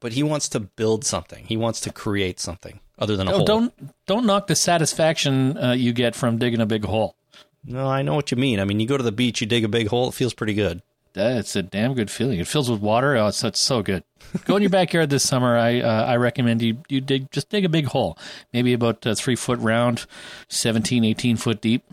but 0.00 0.12
he 0.12 0.22
wants 0.22 0.48
to 0.50 0.60
build 0.60 1.04
something. 1.04 1.44
He 1.46 1.56
wants 1.56 1.80
to 1.82 1.92
create 1.92 2.38
something 2.40 2.80
other 2.98 3.16
than 3.16 3.28
a 3.28 3.32
Oh, 3.32 3.36
hole. 3.38 3.44
don't 3.44 3.74
don't 4.06 4.26
knock 4.26 4.46
the 4.46 4.56
satisfaction 4.56 5.56
uh, 5.58 5.72
you 5.72 5.92
get 5.92 6.14
from 6.14 6.38
digging 6.38 6.60
a 6.60 6.66
big 6.66 6.84
hole. 6.84 7.16
No, 7.64 7.86
I 7.86 8.02
know 8.02 8.14
what 8.14 8.30
you 8.32 8.36
mean. 8.36 8.58
I 8.60 8.64
mean, 8.64 8.80
you 8.80 8.86
go 8.86 8.96
to 8.96 9.02
the 9.04 9.12
beach, 9.12 9.40
you 9.40 9.46
dig 9.46 9.64
a 9.64 9.68
big 9.68 9.86
hole, 9.88 10.08
it 10.08 10.14
feels 10.14 10.34
pretty 10.34 10.54
good. 10.54 10.82
That's 11.14 11.56
a 11.56 11.62
damn 11.62 11.94
good 11.94 12.10
feeling. 12.10 12.38
It 12.38 12.46
fills 12.46 12.70
with 12.70 12.80
water. 12.80 13.16
Oh, 13.16 13.28
it's, 13.28 13.44
it's 13.44 13.60
so 13.60 13.82
good. 13.82 14.02
Go 14.44 14.56
in 14.56 14.62
your 14.62 14.70
backyard 14.70 15.10
this 15.10 15.24
summer. 15.24 15.56
I 15.58 15.80
uh, 15.80 16.04
I 16.06 16.16
recommend 16.16 16.62
you 16.62 16.78
you 16.88 17.00
dig 17.00 17.30
just 17.30 17.50
dig 17.50 17.64
a 17.64 17.68
big 17.68 17.86
hole, 17.86 18.16
maybe 18.52 18.72
about 18.72 19.06
uh, 19.06 19.14
three 19.14 19.36
foot 19.36 19.58
round, 19.58 20.06
17, 20.48 21.04
18 21.04 21.36
foot 21.36 21.60
deep. 21.60 21.84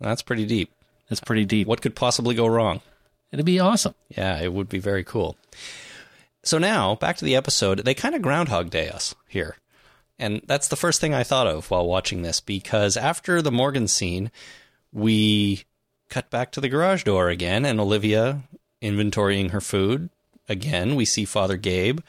That's 0.00 0.22
pretty 0.22 0.46
deep. 0.46 0.70
That's 1.08 1.20
pretty 1.20 1.44
deep. 1.44 1.66
What 1.66 1.82
could 1.82 1.96
possibly 1.96 2.34
go 2.34 2.46
wrong? 2.46 2.80
It'd 3.32 3.44
be 3.44 3.58
awesome. 3.58 3.94
Yeah, 4.08 4.40
it 4.40 4.52
would 4.52 4.68
be 4.68 4.78
very 4.78 5.02
cool. 5.02 5.36
So 6.44 6.58
now, 6.58 6.94
back 6.94 7.16
to 7.16 7.24
the 7.24 7.36
episode. 7.36 7.80
They 7.80 7.94
kind 7.94 8.14
of 8.14 8.22
Groundhog 8.22 8.70
Day 8.70 8.88
us 8.88 9.14
here. 9.26 9.56
And 10.18 10.42
that's 10.46 10.68
the 10.68 10.76
first 10.76 11.00
thing 11.00 11.14
I 11.14 11.22
thought 11.22 11.46
of 11.46 11.70
while 11.70 11.86
watching 11.86 12.22
this 12.22 12.40
because 12.40 12.96
after 12.96 13.40
the 13.40 13.52
Morgan 13.52 13.86
scene, 13.86 14.30
we 14.92 15.64
cut 16.08 16.30
back 16.30 16.50
to 16.52 16.60
the 16.60 16.68
garage 16.68 17.04
door 17.04 17.28
again 17.28 17.64
and 17.64 17.78
Olivia 17.78 18.42
inventorying 18.82 19.50
her 19.50 19.60
food. 19.60 20.10
Again, 20.48 20.94
we 20.96 21.04
see 21.04 21.24
Father 21.24 21.56
Gabe. 21.56 22.00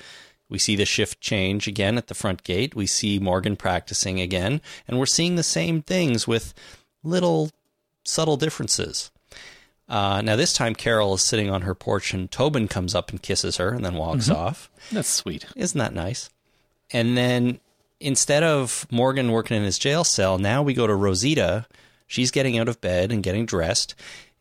We 0.49 0.57
see 0.59 0.75
the 0.75 0.85
shift 0.85 1.21
change 1.21 1.67
again 1.67 1.97
at 1.97 2.07
the 2.07 2.15
front 2.15 2.43
gate. 2.43 2.73
We 2.75 2.87
see 2.87 3.19
Morgan 3.19 3.55
practicing 3.55 4.19
again. 4.19 4.61
And 4.87 4.97
we're 4.97 5.05
seeing 5.05 5.35
the 5.35 5.43
same 5.43 5.81
things 5.81 6.27
with 6.27 6.53
little 7.03 7.51
subtle 8.03 8.37
differences. 8.37 9.11
Uh, 9.87 10.21
now, 10.21 10.35
this 10.35 10.53
time, 10.53 10.75
Carol 10.75 11.15
is 11.15 11.21
sitting 11.23 11.49
on 11.49 11.63
her 11.63 11.73
porch, 11.75 12.13
and 12.13 12.29
Tobin 12.31 12.67
comes 12.67 12.93
up 12.93 13.09
and 13.09 13.21
kisses 13.21 13.57
her 13.57 13.69
and 13.69 13.83
then 13.83 13.95
walks 13.95 14.27
Mhm. 14.29 14.35
off. 14.35 14.69
That's 14.91 15.09
sweet. 15.09 15.45
Isn't 15.55 15.77
that 15.79 15.93
nice? 15.93 16.29
And 16.91 17.17
then 17.17 17.59
instead 17.99 18.43
of 18.43 18.85
Morgan 18.91 19.31
working 19.31 19.57
in 19.57 19.63
his 19.63 19.79
jail 19.79 20.03
cell, 20.03 20.37
now 20.37 20.61
we 20.63 20.73
go 20.73 20.87
to 20.87 20.95
Rosita. 20.95 21.65
She's 22.07 22.31
getting 22.31 22.57
out 22.57 22.67
of 22.69 22.81
bed 22.81 23.11
and 23.11 23.21
getting 23.23 23.45
dressed. 23.45 23.93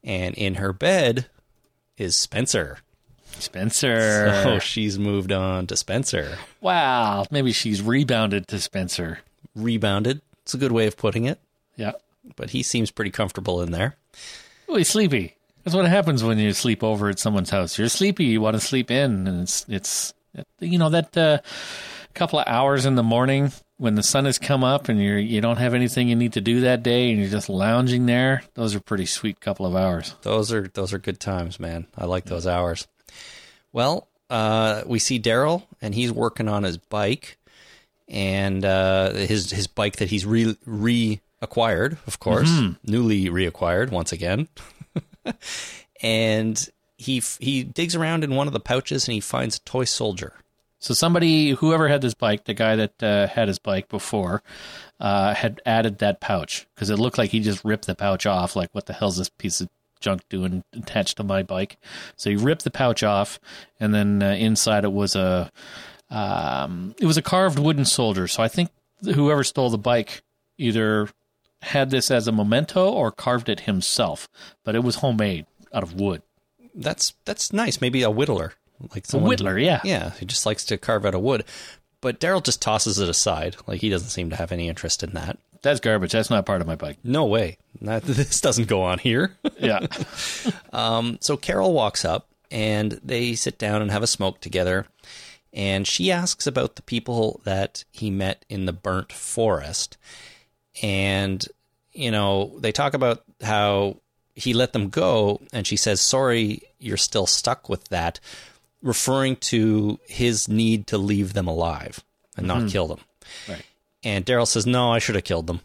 And 0.05 0.35
in 0.37 0.55
her 0.57 0.73
bed 0.73 1.27
is 1.99 2.17
Spencer. 2.17 2.79
Spencer. 3.39 4.41
So 4.43 4.59
she's 4.59 4.99
moved 4.99 5.33
on 5.33 5.67
to 5.67 5.77
Spencer. 5.77 6.39
Wow. 6.61 7.27
Maybe 7.31 7.53
she's 7.53 7.83
rebounded 7.83 8.49
to 8.49 8.59
Spencer. 8.59 9.21
Rebounded. 9.55 10.23
It's 10.43 10.55
a 10.55 10.59
good 10.59 10.73
way 10.73 10.87
of 10.87 10.97
putting 10.97 11.25
it. 11.25 11.39
Yeah. 11.77 11.93
But 12.37 12.51
he 12.51 12.63
seems 12.63 12.91
pretty 12.91 13.11
comfortable 13.11 13.63
in 13.63 13.71
there. 13.71 13.97
Oh, 14.69 14.77
he's 14.77 14.89
sleepy. 14.89 15.37
That's 15.65 15.75
what 15.75 15.87
happens 15.87 16.25
when 16.25 16.39
you 16.39 16.53
sleep 16.53 16.83
over 16.83 17.09
at 17.09 17.19
someone's 17.19 17.51
house. 17.51 17.79
You're 17.79 17.89
sleepy. 17.89 18.25
You 18.25 18.41
want 18.41 18.55
to 18.57 18.61
sleep 18.61 18.91
in, 18.91 19.27
and 19.27 19.43
it's 19.43 19.67
it's 19.69 20.15
you 20.61 20.79
know 20.79 20.89
that 20.91 21.17
uh, 21.17 21.39
couple 22.15 22.39
of 22.39 22.47
hours 22.49 22.87
in 22.87 22.95
the 22.95 23.03
morning 23.03 23.53
when 23.79 23.95
the 23.95 24.03
sun 24.03 24.25
has 24.27 24.39
come 24.39 24.63
up 24.63 24.89
and 24.89 25.03
you're 25.03 25.19
you 25.19 25.41
don't 25.41 25.57
have 25.57 25.73
anything 25.73 26.09
you 26.09 26.17
need 26.17 26.35
to 26.35 26.41
do 26.41 26.61
that 26.63 26.83
day 26.83 27.11
and 27.11 27.19
you're 27.21 27.31
just 27.31 27.49
lounging 27.49 28.07
there, 28.07 28.43
those 28.55 28.75
are 28.75 28.81
pretty 28.81 29.07
sweet 29.07 29.41
couple 29.41 29.65
of 29.65 29.75
hours. 29.75 30.15
Those 30.23 30.53
are 30.53 30.69
those 30.69 30.93
are 30.93 30.99
good 30.99 31.21
times, 31.21 31.59
man. 31.59 31.87
I 31.97 32.05
like 32.05 32.27
those 32.27 32.47
hours. 32.47 32.87
Well, 33.73 34.09
uh, 34.29 34.83
we 34.87 34.99
see 34.99 35.21
Daryl, 35.21 35.63
and 35.81 35.95
he's 35.95 36.13
working 36.13 36.49
on 36.49 36.65
his 36.65 36.77
bike, 36.77 37.39
and 38.09 38.65
uh, 38.65 39.13
his 39.13 39.51
his 39.51 39.67
bike 39.69 39.97
that 39.97 40.11
he's 40.11 40.27
re 40.27 40.57
reacquired, 40.67 41.99
of 42.07 42.19
course, 42.19 42.51
newly 42.85 43.27
reacquired 43.27 43.91
once 43.91 44.13
again. 44.13 44.49
and 46.03 46.69
he 46.97 47.19
f- 47.19 47.39
he 47.41 47.63
digs 47.63 47.95
around 47.95 48.25
in 48.25 48.35
one 48.35 48.49
of 48.49 48.53
the 48.53 48.61
pouches, 48.61 49.07
and 49.07 49.15
he 49.15 49.21
finds 49.21 49.57
a 49.57 49.61
toy 49.61 49.85
soldier. 49.85 50.33
So 50.81 50.95
somebody, 50.95 51.51
whoever 51.51 51.89
had 51.89 52.03
this 52.03 52.15
bike, 52.15 52.45
the 52.45 52.55
guy 52.55 52.77
that 52.77 53.03
uh, 53.03 53.27
had 53.27 53.49
his 53.49 53.59
bike 53.59 53.89
before, 53.89 54.43
uh, 55.01 55.35
had 55.35 55.61
added 55.67 55.99
that 55.99 56.21
pouch 56.21 56.67
because 56.75 56.91
it 56.91 56.99
looked 56.99 57.19
like 57.19 57.31
he 57.31 57.41
just 57.41 57.65
ripped 57.65 57.87
the 57.87 57.95
pouch 57.95 58.27
off. 58.27 58.55
Like, 58.55 58.71
what 58.73 58.87
the 58.87 58.93
hell's 58.93 59.17
this 59.17 59.29
piece 59.29 59.61
of 59.61 59.69
junk 60.01 60.23
doing 60.29 60.63
attached 60.73 61.17
to 61.17 61.25
my 61.25 61.43
bike? 61.43 61.79
So 62.17 62.31
he 62.31 62.37
ripped 62.37 62.65
the 62.65 62.71
pouch 62.71 63.03
off, 63.03 63.41
and 63.81 63.93
then 63.93 64.23
uh, 64.23 64.31
inside 64.31 64.85
it 64.85 64.93
was 64.93 65.17
a, 65.17 65.51
um, 66.11 66.95
it 67.01 67.07
was 67.07 67.17
a 67.17 67.23
carved 67.23 67.59
wooden 67.59 67.85
soldier. 67.85 68.29
So 68.29 68.43
I 68.43 68.49
think 68.49 68.71
whoever 69.03 69.43
stole 69.43 69.71
the 69.71 69.79
bike 69.79 70.23
either 70.59 71.09
had 71.63 71.91
this 71.91 72.11
as 72.11 72.29
a 72.29 72.33
memento 72.33 72.89
or 72.89 73.11
carved 73.11 73.49
it 73.49 73.61
himself, 73.61 74.29
but 74.65 74.75
it 74.75 74.85
was 74.85 74.97
homemade 74.97 75.47
out 75.73 75.83
of 75.83 75.95
wood. 75.95 76.23
That's 76.75 77.15
that's 77.25 77.53
nice. 77.53 77.81
Maybe 77.81 78.03
a 78.05 78.11
whittler, 78.11 78.53
like 78.81 79.05
A 79.09 79.17
whittler, 79.17 79.63
yeah. 79.63 79.81
yeah. 79.85 80.11
He 80.19 80.27
just 80.27 80.47
likes 80.47 80.65
to 80.67 80.79
carve 80.79 81.05
out 81.05 81.15
of 81.15 81.21
wood. 81.21 81.45
But 82.01 82.21
Daryl 82.21 82.43
just 82.43 82.63
tosses 82.63 82.99
it 82.99 83.09
aside. 83.09 83.57
Like 83.67 83.81
he 83.81 83.89
doesn't 83.89 84.11
seem 84.11 84.31
to 84.31 84.37
have 84.37 84.53
any 84.53 84.69
interest 84.69 85.03
in 85.03 85.11
that. 85.15 85.39
That's 85.63 85.81
garbage. 85.81 86.13
That's 86.13 86.31
not 86.31 86.47
part 86.47 86.61
of 86.61 86.67
my 86.67 86.77
bike. 86.77 86.99
No 87.03 87.25
way. 87.25 87.59
That, 87.81 88.03
this 88.05 88.41
doesn't 88.41 88.69
go 88.69 88.83
on 88.83 88.99
here. 88.99 89.37
Yeah. 89.59 89.87
Um, 90.73 91.19
so 91.21 91.37
Carol 91.37 91.73
walks 91.73 92.05
up 92.05 92.29
and 92.49 92.93
they 93.03 93.35
sit 93.35 93.59
down 93.59 93.83
and 93.83 93.91
have 93.91 94.05
a 94.05 94.07
smoke 94.07 94.41
together. 94.41 94.87
And 95.53 95.85
she 95.85 96.13
asks 96.13 96.47
about 96.47 96.77
the 96.77 96.83
people 96.83 97.41
that 97.43 97.85
he 97.91 98.09
met 98.11 98.45
in 98.49 98.67
the 98.67 98.73
burnt 98.73 99.13
forest. 99.13 99.97
And, 100.81 101.45
you 101.93 102.13
know, 102.13 102.55
they 102.61 102.71
talk 102.71 102.95
about 102.95 103.25
how 103.43 103.97
he 104.37 104.55
let 104.55 104.73
them 104.73 104.91
go. 104.91 105.41
And 105.53 105.67
she 105.67 105.77
says, 105.77 106.01
Sorry, 106.01 106.63
you're 106.79 106.97
still 106.97 107.27
stuck 107.27 107.69
with 107.69 107.89
that, 107.89 108.21
referring 108.83 109.37
to 109.37 109.99
his 110.07 110.49
need 110.49 110.87
to 110.89 110.99
leave 110.99 111.33
them 111.33 111.49
alive 111.49 112.03
and 112.37 112.47
not 112.47 112.69
kill 112.69 112.87
them. 112.87 113.01
Right. 113.49 113.65
And 114.05 114.25
Daryl 114.25 114.47
says, 114.47 114.67
No, 114.67 114.93
I 114.93 114.99
should 114.99 115.17
have 115.17 115.25
killed 115.25 115.47
them. 115.47 115.61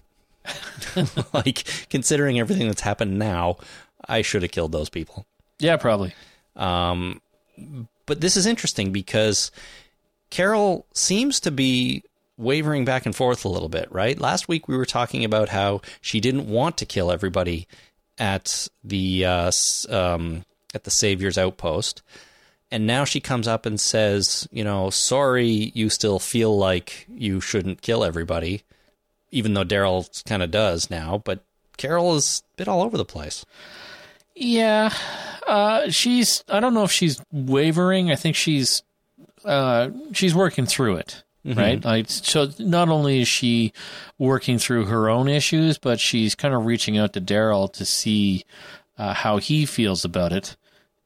like, 1.34 1.63
considering 1.89 2.39
everything 2.39 2.67
that's 2.67 2.82
happened 2.82 3.17
now, 3.17 3.58
I 4.08 4.22
should 4.22 4.41
have 4.41 4.51
killed 4.51 4.72
those 4.72 4.89
people. 4.89 5.25
Yeah, 5.60 5.77
probably. 5.77 6.13
Um, 6.55 7.22
but 8.05 8.22
this 8.22 8.36
is 8.36 8.46
interesting 8.46 8.91
because 8.91 9.51
Carol 10.29 10.86
seems 10.93 11.39
to 11.41 11.51
be 11.51 12.03
wavering 12.38 12.86
back 12.86 13.05
and 13.05 13.15
forth 13.15 13.46
a 13.46 13.50
little 13.50 13.70
bit, 13.70 13.88
right? 13.91 14.20
Last 14.20 14.48
week 14.48 14.67
we 14.67 14.75
were 14.75 14.86
talking 14.86 15.24
about 15.24 15.50
how 15.50 15.82
she 16.01 16.20
didn't 16.20 16.48
want 16.48 16.77
to 16.77 16.86
kill 16.86 17.12
everybody 17.12 17.67
at 18.17 18.67
the 18.84 19.25
uh, 19.25 19.51
um, 19.89 20.43
at 20.74 20.84
the 20.84 20.91
Savior's 20.91 21.38
outpost, 21.38 22.01
and 22.74 22.88
now 22.88 23.06
she 23.06 23.20
comes 23.20 23.48
up 23.48 23.68
and 23.68 23.80
says, 23.80 24.48
you 24.51 24.63
know, 24.63 24.89
sorry, 24.89 25.72
you 25.75 25.89
still 25.89 26.18
feel 26.18 26.58
like 26.58 27.06
you 27.08 27.39
shouldn't 27.39 27.84
kill 27.84 28.03
everybody, 28.03 28.63
even 29.30 29.53
though 29.53 29.63
Daryl 29.63 30.10
kind 30.25 30.42
of 30.42 30.50
does 30.50 30.89
now. 30.89 31.22
But 31.24 31.44
Carol 31.77 32.15
is 32.15 32.42
a 32.42 32.58
bit 32.58 32.68
all 32.68 32.82
over 32.82 32.98
the 32.98 33.06
place. 33.06 33.46
Yeah, 34.36 34.92
uh, 35.46 35.92
she's. 35.92 36.44
I 36.50 36.60
don't 36.60 36.74
know 36.74 36.84
if 36.84 36.92
she's 36.92 37.22
wavering. 37.32 38.10
I 38.10 38.15
think 38.15 38.36
she's. 38.36 38.82
Uh, 39.46 39.92
she's 40.12 40.34
working 40.34 40.65
through 40.65 40.96
it, 40.96 41.24
right? 41.46 41.84
Like, 41.86 42.10
so 42.10 42.50
not 42.58 42.89
only 42.89 43.22
is 43.22 43.27
she 43.27 43.72
working 44.18 44.58
through 44.58 44.86
her 44.86 45.10
own 45.10 45.27
issues, 45.27 45.77
but 45.77 46.00
she's 46.00 46.34
kind 46.34 46.56
of 46.56 46.65
reaching 46.65 46.98
out 46.98 47.13
to 47.13 47.22
Daryl 47.22 47.72
to 47.74 47.86
see 47.86 48.46
uh, 48.98 49.13
how 49.13 49.38
he 49.38 49.68
feels 49.68 50.03
about 50.03 50.34
it, 50.34 50.56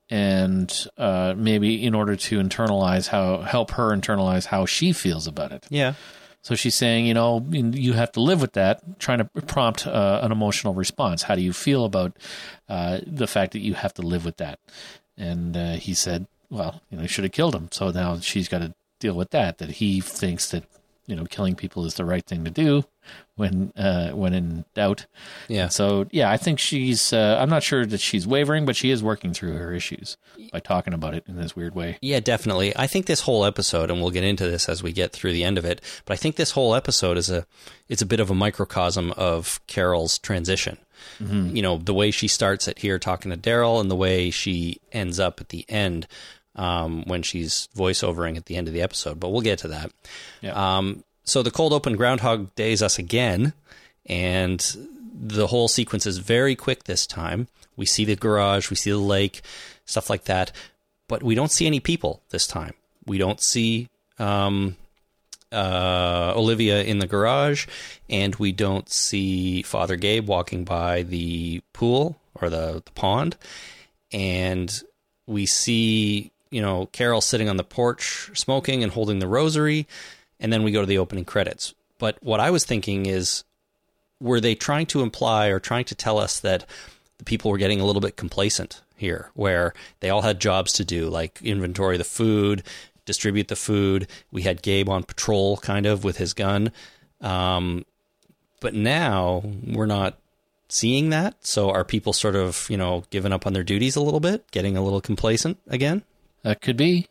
and 0.09 0.87
uh, 0.97 1.33
maybe 1.35 1.83
in 1.85 1.93
order 1.93 2.15
to 2.15 2.39
internalize 2.39 3.07
how 3.07 3.41
help 3.41 3.71
her 3.71 3.95
internalize 3.95 4.45
how 4.45 4.65
she 4.65 4.93
feels 4.93 5.27
about 5.27 5.51
it. 5.51 5.65
Yeah. 5.69 5.93
So 6.41 6.55
she's 6.55 6.75
saying, 6.75 7.07
you 7.07 7.13
know, 7.13 7.45
you 7.49 7.93
have 7.93 8.13
to 8.13 8.21
live 8.21 8.39
with 8.39 8.53
that, 8.53 8.99
trying 8.99 9.17
to 9.17 9.25
prompt 9.25 9.85
uh, 9.85 10.21
an 10.23 10.31
emotional 10.31 10.73
response. 10.73 11.23
How 11.23 11.35
do 11.35 11.41
you 11.41 11.51
feel 11.51 11.83
about 11.83 12.15
uh, 12.69 12.99
the 13.05 13.27
fact 13.27 13.51
that 13.51 13.59
you 13.59 13.73
have 13.73 13.93
to 13.95 14.01
live 14.01 14.23
with 14.23 14.37
that? 14.37 14.59
And 15.17 15.57
uh, 15.57 15.73
he 15.73 15.93
said, 15.93 16.25
well, 16.49 16.81
you 16.89 16.95
know, 16.95 17.01
he 17.01 17.09
should 17.09 17.25
have 17.25 17.33
killed 17.33 17.53
him. 17.53 17.67
So 17.71 17.91
now 17.91 18.19
she's 18.19 18.47
got 18.47 18.59
to 18.59 18.73
deal 19.01 19.13
with 19.13 19.31
that, 19.31 19.57
that 19.57 19.71
he 19.71 19.99
thinks 19.99 20.49
that, 20.51 20.63
you 21.07 21.15
know, 21.15 21.25
killing 21.25 21.55
people 21.55 21.85
is 21.85 21.95
the 21.95 22.05
right 22.05 22.25
thing 22.25 22.43
to 22.43 22.51
do 22.51 22.83
when 23.35 23.71
uh, 23.77 24.09
when 24.09 24.33
in 24.33 24.65
doubt. 24.73 25.05
Yeah. 25.47 25.69
So, 25.69 26.05
yeah, 26.11 26.29
I 26.29 26.37
think 26.37 26.59
she's, 26.59 27.13
uh, 27.13 27.37
I'm 27.39 27.49
not 27.49 27.63
sure 27.63 27.85
that 27.85 28.01
she's 28.01 28.27
wavering, 28.27 28.65
but 28.65 28.75
she 28.75 28.91
is 28.91 29.01
working 29.01 29.33
through 29.33 29.53
her 29.53 29.73
issues 29.73 30.17
by 30.51 30.59
talking 30.59 30.93
about 30.93 31.13
it 31.13 31.23
in 31.27 31.37
this 31.37 31.55
weird 31.55 31.73
way. 31.73 31.97
Yeah, 32.01 32.19
definitely. 32.19 32.75
I 32.75 32.87
think 32.87 33.05
this 33.05 33.21
whole 33.21 33.45
episode, 33.45 33.89
and 33.89 34.01
we'll 34.01 34.11
get 34.11 34.25
into 34.25 34.43
this 34.49 34.67
as 34.67 34.83
we 34.83 34.91
get 34.91 35.13
through 35.13 35.31
the 35.31 35.45
end 35.45 35.57
of 35.57 35.65
it, 35.65 35.81
but 36.05 36.13
I 36.13 36.17
think 36.17 36.35
this 36.35 36.51
whole 36.51 36.75
episode 36.75 37.17
is 37.17 37.29
a 37.29 37.45
it's 37.87 38.01
a 38.01 38.05
bit 38.05 38.19
of 38.19 38.29
a 38.29 38.35
microcosm 38.35 39.13
of 39.13 39.65
Carol's 39.67 40.19
transition. 40.19 40.77
You 41.19 41.61
know, 41.61 41.77
the 41.77 41.93
way 41.93 42.11
she 42.11 42.27
starts 42.27 42.67
it 42.67 42.79
here 42.79 42.99
talking 42.99 43.31
to 43.31 43.37
Daryl, 43.37 43.79
and 43.79 43.89
the 43.89 43.95
way 43.95 44.29
she 44.29 44.81
ends 44.91 45.19
up 45.19 45.39
at 45.39 45.49
the 45.49 45.65
end 45.69 46.07
um, 46.57 47.03
when 47.05 47.23
she's 47.23 47.69
voiceovering 47.75 48.35
at 48.35 48.45
the 48.45 48.55
end 48.55 48.67
of 48.67 48.73
the 48.73 48.81
episode. 48.81 49.19
But 49.19 49.29
we'll 49.29 49.41
get 49.41 49.59
to 49.59 49.69
that. 49.69 49.91
Yeah. 50.41 50.77
Um, 50.77 51.03
so 51.23 51.43
the 51.43 51.51
cold 51.51 51.73
open 51.73 51.95
Groundhog 51.95 52.53
Days 52.55 52.81
us 52.81 52.97
again, 52.97 53.53
and 54.05 54.59
the 55.13 55.47
whole 55.47 55.67
sequence 55.67 56.05
is 56.05 56.17
very 56.17 56.55
quick 56.55 56.85
this 56.85 57.05
time. 57.05 57.47
We 57.75 57.85
see 57.85 58.05
the 58.05 58.15
garage, 58.15 58.69
we 58.69 58.75
see 58.75 58.91
the 58.91 58.97
lake, 58.97 59.41
stuff 59.85 60.09
like 60.09 60.23
that, 60.25 60.51
but 61.07 61.23
we 61.23 61.35
don't 61.35 61.51
see 61.51 61.67
any 61.67 61.79
people 61.79 62.21
this 62.29 62.47
time. 62.47 62.73
We 63.05 63.17
don't 63.17 63.41
see 63.41 63.89
um, 64.19 64.75
uh, 65.51 66.33
Olivia 66.35 66.83
in 66.83 66.99
the 66.99 67.07
garage, 67.07 67.67
and 68.09 68.35
we 68.35 68.51
don't 68.51 68.89
see 68.89 69.61
Father 69.61 69.95
Gabe 69.95 70.27
walking 70.27 70.63
by 70.63 71.03
the 71.03 71.61
pool 71.73 72.17
or 72.35 72.49
the, 72.49 72.81
the 72.85 72.91
pond, 72.91 73.35
and 74.11 74.81
we 75.25 75.45
see 75.45 76.31
you 76.49 76.61
know 76.61 76.87
Carol 76.87 77.21
sitting 77.21 77.49
on 77.49 77.57
the 77.57 77.63
porch 77.63 78.29
smoking 78.33 78.83
and 78.83 78.91
holding 78.91 79.19
the 79.19 79.27
rosary, 79.27 79.87
and 80.39 80.51
then 80.51 80.63
we 80.63 80.71
go 80.71 80.81
to 80.81 80.87
the 80.87 80.97
opening 80.97 81.25
credits. 81.25 81.73
But 81.99 82.17
what 82.21 82.39
I 82.39 82.51
was 82.51 82.63
thinking 82.63 83.05
is, 83.05 83.43
were 84.19 84.39
they 84.39 84.55
trying 84.55 84.85
to 84.87 85.01
imply 85.01 85.47
or 85.47 85.59
trying 85.59 85.85
to 85.85 85.95
tell 85.95 86.17
us 86.17 86.39
that 86.39 86.65
the 87.17 87.23
people 87.23 87.51
were 87.51 87.57
getting 87.57 87.81
a 87.81 87.85
little 87.85 88.01
bit 88.01 88.17
complacent 88.17 88.81
here, 88.95 89.31
where 89.33 89.73
they 89.99 90.09
all 90.09 90.21
had 90.21 90.39
jobs 90.39 90.73
to 90.73 90.85
do, 90.85 91.09
like 91.09 91.41
inventory 91.41 91.97
the 91.97 92.03
food, 92.03 92.63
distribute 93.05 93.47
the 93.47 93.55
food. 93.55 94.07
We 94.31 94.43
had 94.43 94.61
Gabe 94.61 94.89
on 94.89 95.03
patrol, 95.03 95.57
kind 95.57 95.85
of 95.85 96.03
with 96.03 96.17
his 96.17 96.33
gun. 96.33 96.71
Um, 97.21 97.85
but 98.59 98.73
now 98.73 99.43
we're 99.65 99.85
not 99.87 100.17
seeing 100.69 101.09
that. 101.09 101.35
So 101.45 101.71
are 101.71 101.83
people 101.83 102.13
sort 102.13 102.35
of, 102.35 102.67
you 102.69 102.77
know, 102.77 103.03
giving 103.09 103.33
up 103.33 103.47
on 103.47 103.53
their 103.53 103.63
duties 103.63 103.95
a 103.95 104.01
little 104.01 104.19
bit, 104.19 104.49
getting 104.51 104.77
a 104.77 104.83
little 104.83 105.01
complacent 105.01 105.57
again? 105.67 106.03
That 106.47 106.61
could 106.61 106.77
be. 106.77 107.07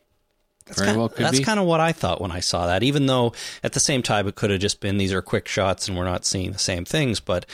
Very 0.67 0.87
kind, 0.87 0.99
well 0.99 1.11
could 1.11 1.27
that's 1.27 1.39
be. 1.39 1.45
kind 1.45 1.61
of 1.61 1.67
what 1.67 1.79
I 1.79 1.93
thought 1.93 2.23
when 2.23 2.33
I 2.33 2.41
saw 2.41 2.67
that. 2.69 2.83
Even 2.83 3.05
though 3.05 3.35
at 3.63 3.75
the 3.75 3.81
same 3.81 4.03
time 4.03 4.27
it 4.27 4.35
could 4.35 4.49
have 4.49 4.61
just 4.61 4.81
been 4.81 4.97
these 4.97 5.13
are 5.13 5.21
quick 5.21 5.47
shots 5.47 5.87
and 5.87 5.97
we're 5.97 6.05
not 6.05 6.25
seeing 6.25 6.53
the 6.53 6.59
same 6.59 6.87
things, 6.87 7.21
but 7.21 7.45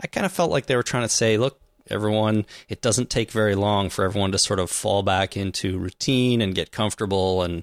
I 0.00 0.08
kind 0.08 0.26
of 0.26 0.32
felt 0.32 0.50
like 0.50 0.66
they 0.66 0.74
were 0.74 0.82
trying 0.82 1.04
to 1.04 1.08
say, 1.08 1.38
look, 1.38 1.60
everyone, 1.88 2.44
it 2.68 2.82
doesn't 2.82 3.08
take 3.08 3.30
very 3.30 3.54
long 3.54 3.88
for 3.88 4.04
everyone 4.04 4.32
to 4.32 4.38
sort 4.38 4.58
of 4.58 4.68
fall 4.68 5.04
back 5.04 5.36
into 5.36 5.78
routine 5.78 6.42
and 6.42 6.56
get 6.56 6.72
comfortable 6.72 7.42
and 7.42 7.62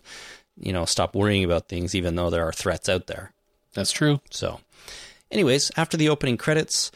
you 0.58 0.72
know 0.72 0.86
stop 0.86 1.14
worrying 1.14 1.44
about 1.44 1.68
things, 1.68 1.94
even 1.96 2.16
though 2.16 2.30
there 2.30 2.48
are 2.48 2.54
threats 2.54 2.88
out 2.88 3.08
there. 3.08 3.34
That's 3.74 3.92
true. 3.92 4.22
So, 4.32 4.62
anyways, 5.30 5.70
after 5.76 5.98
the 5.98 6.08
opening 6.08 6.38
credits, 6.38 6.94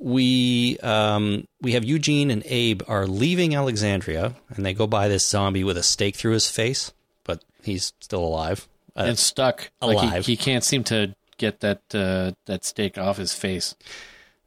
we 0.00 0.78
um, 0.78 1.46
we 1.60 1.72
have 1.72 1.84
Eugene 1.84 2.30
and 2.30 2.42
Abe 2.46 2.82
are 2.88 3.06
leaving 3.06 3.54
Alexandria, 3.54 4.34
and 4.48 4.64
they 4.64 4.74
go 4.74 4.86
by 4.86 5.06
this 5.08 5.28
zombie 5.28 5.62
with 5.62 5.76
a 5.76 5.82
stake 5.82 6.16
through 6.16 6.32
his 6.32 6.48
face, 6.48 6.92
but 7.22 7.44
he's 7.62 7.92
still 8.00 8.24
alive. 8.24 8.66
Uh, 8.96 9.04
and 9.08 9.18
stuck. 9.18 9.70
Like 9.80 9.98
he- 9.98 10.06
alive. 10.06 10.26
he, 10.26 10.36
can't 10.36 10.64
seem 10.64 10.82
to 10.84 11.14
get 11.36 11.60
that 11.60 11.82
uh, 11.94 12.32
that 12.46 12.64
stake 12.64 12.98
off 12.98 13.18
his 13.18 13.34
face. 13.34 13.76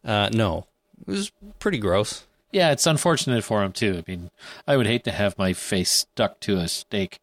uh, 0.04 0.30
no, 0.34 0.66
it 1.08 1.12
was 1.12 1.32
pretty 1.60 1.78
gross. 1.78 2.26
Yeah, 2.52 2.72
it's 2.72 2.86
unfortunate 2.86 3.44
for 3.44 3.64
him 3.64 3.72
too. 3.72 4.04
I 4.06 4.12
mean, 4.12 4.32
I 4.68 4.76
would 4.76 4.88
hate 4.88 5.04
to 5.06 5.12
have 5.12 5.38
my 5.38 5.54
face 5.54 5.92
stuck 5.92 6.40
to 6.42 6.58
a 6.58 6.68
stake. 6.68 7.20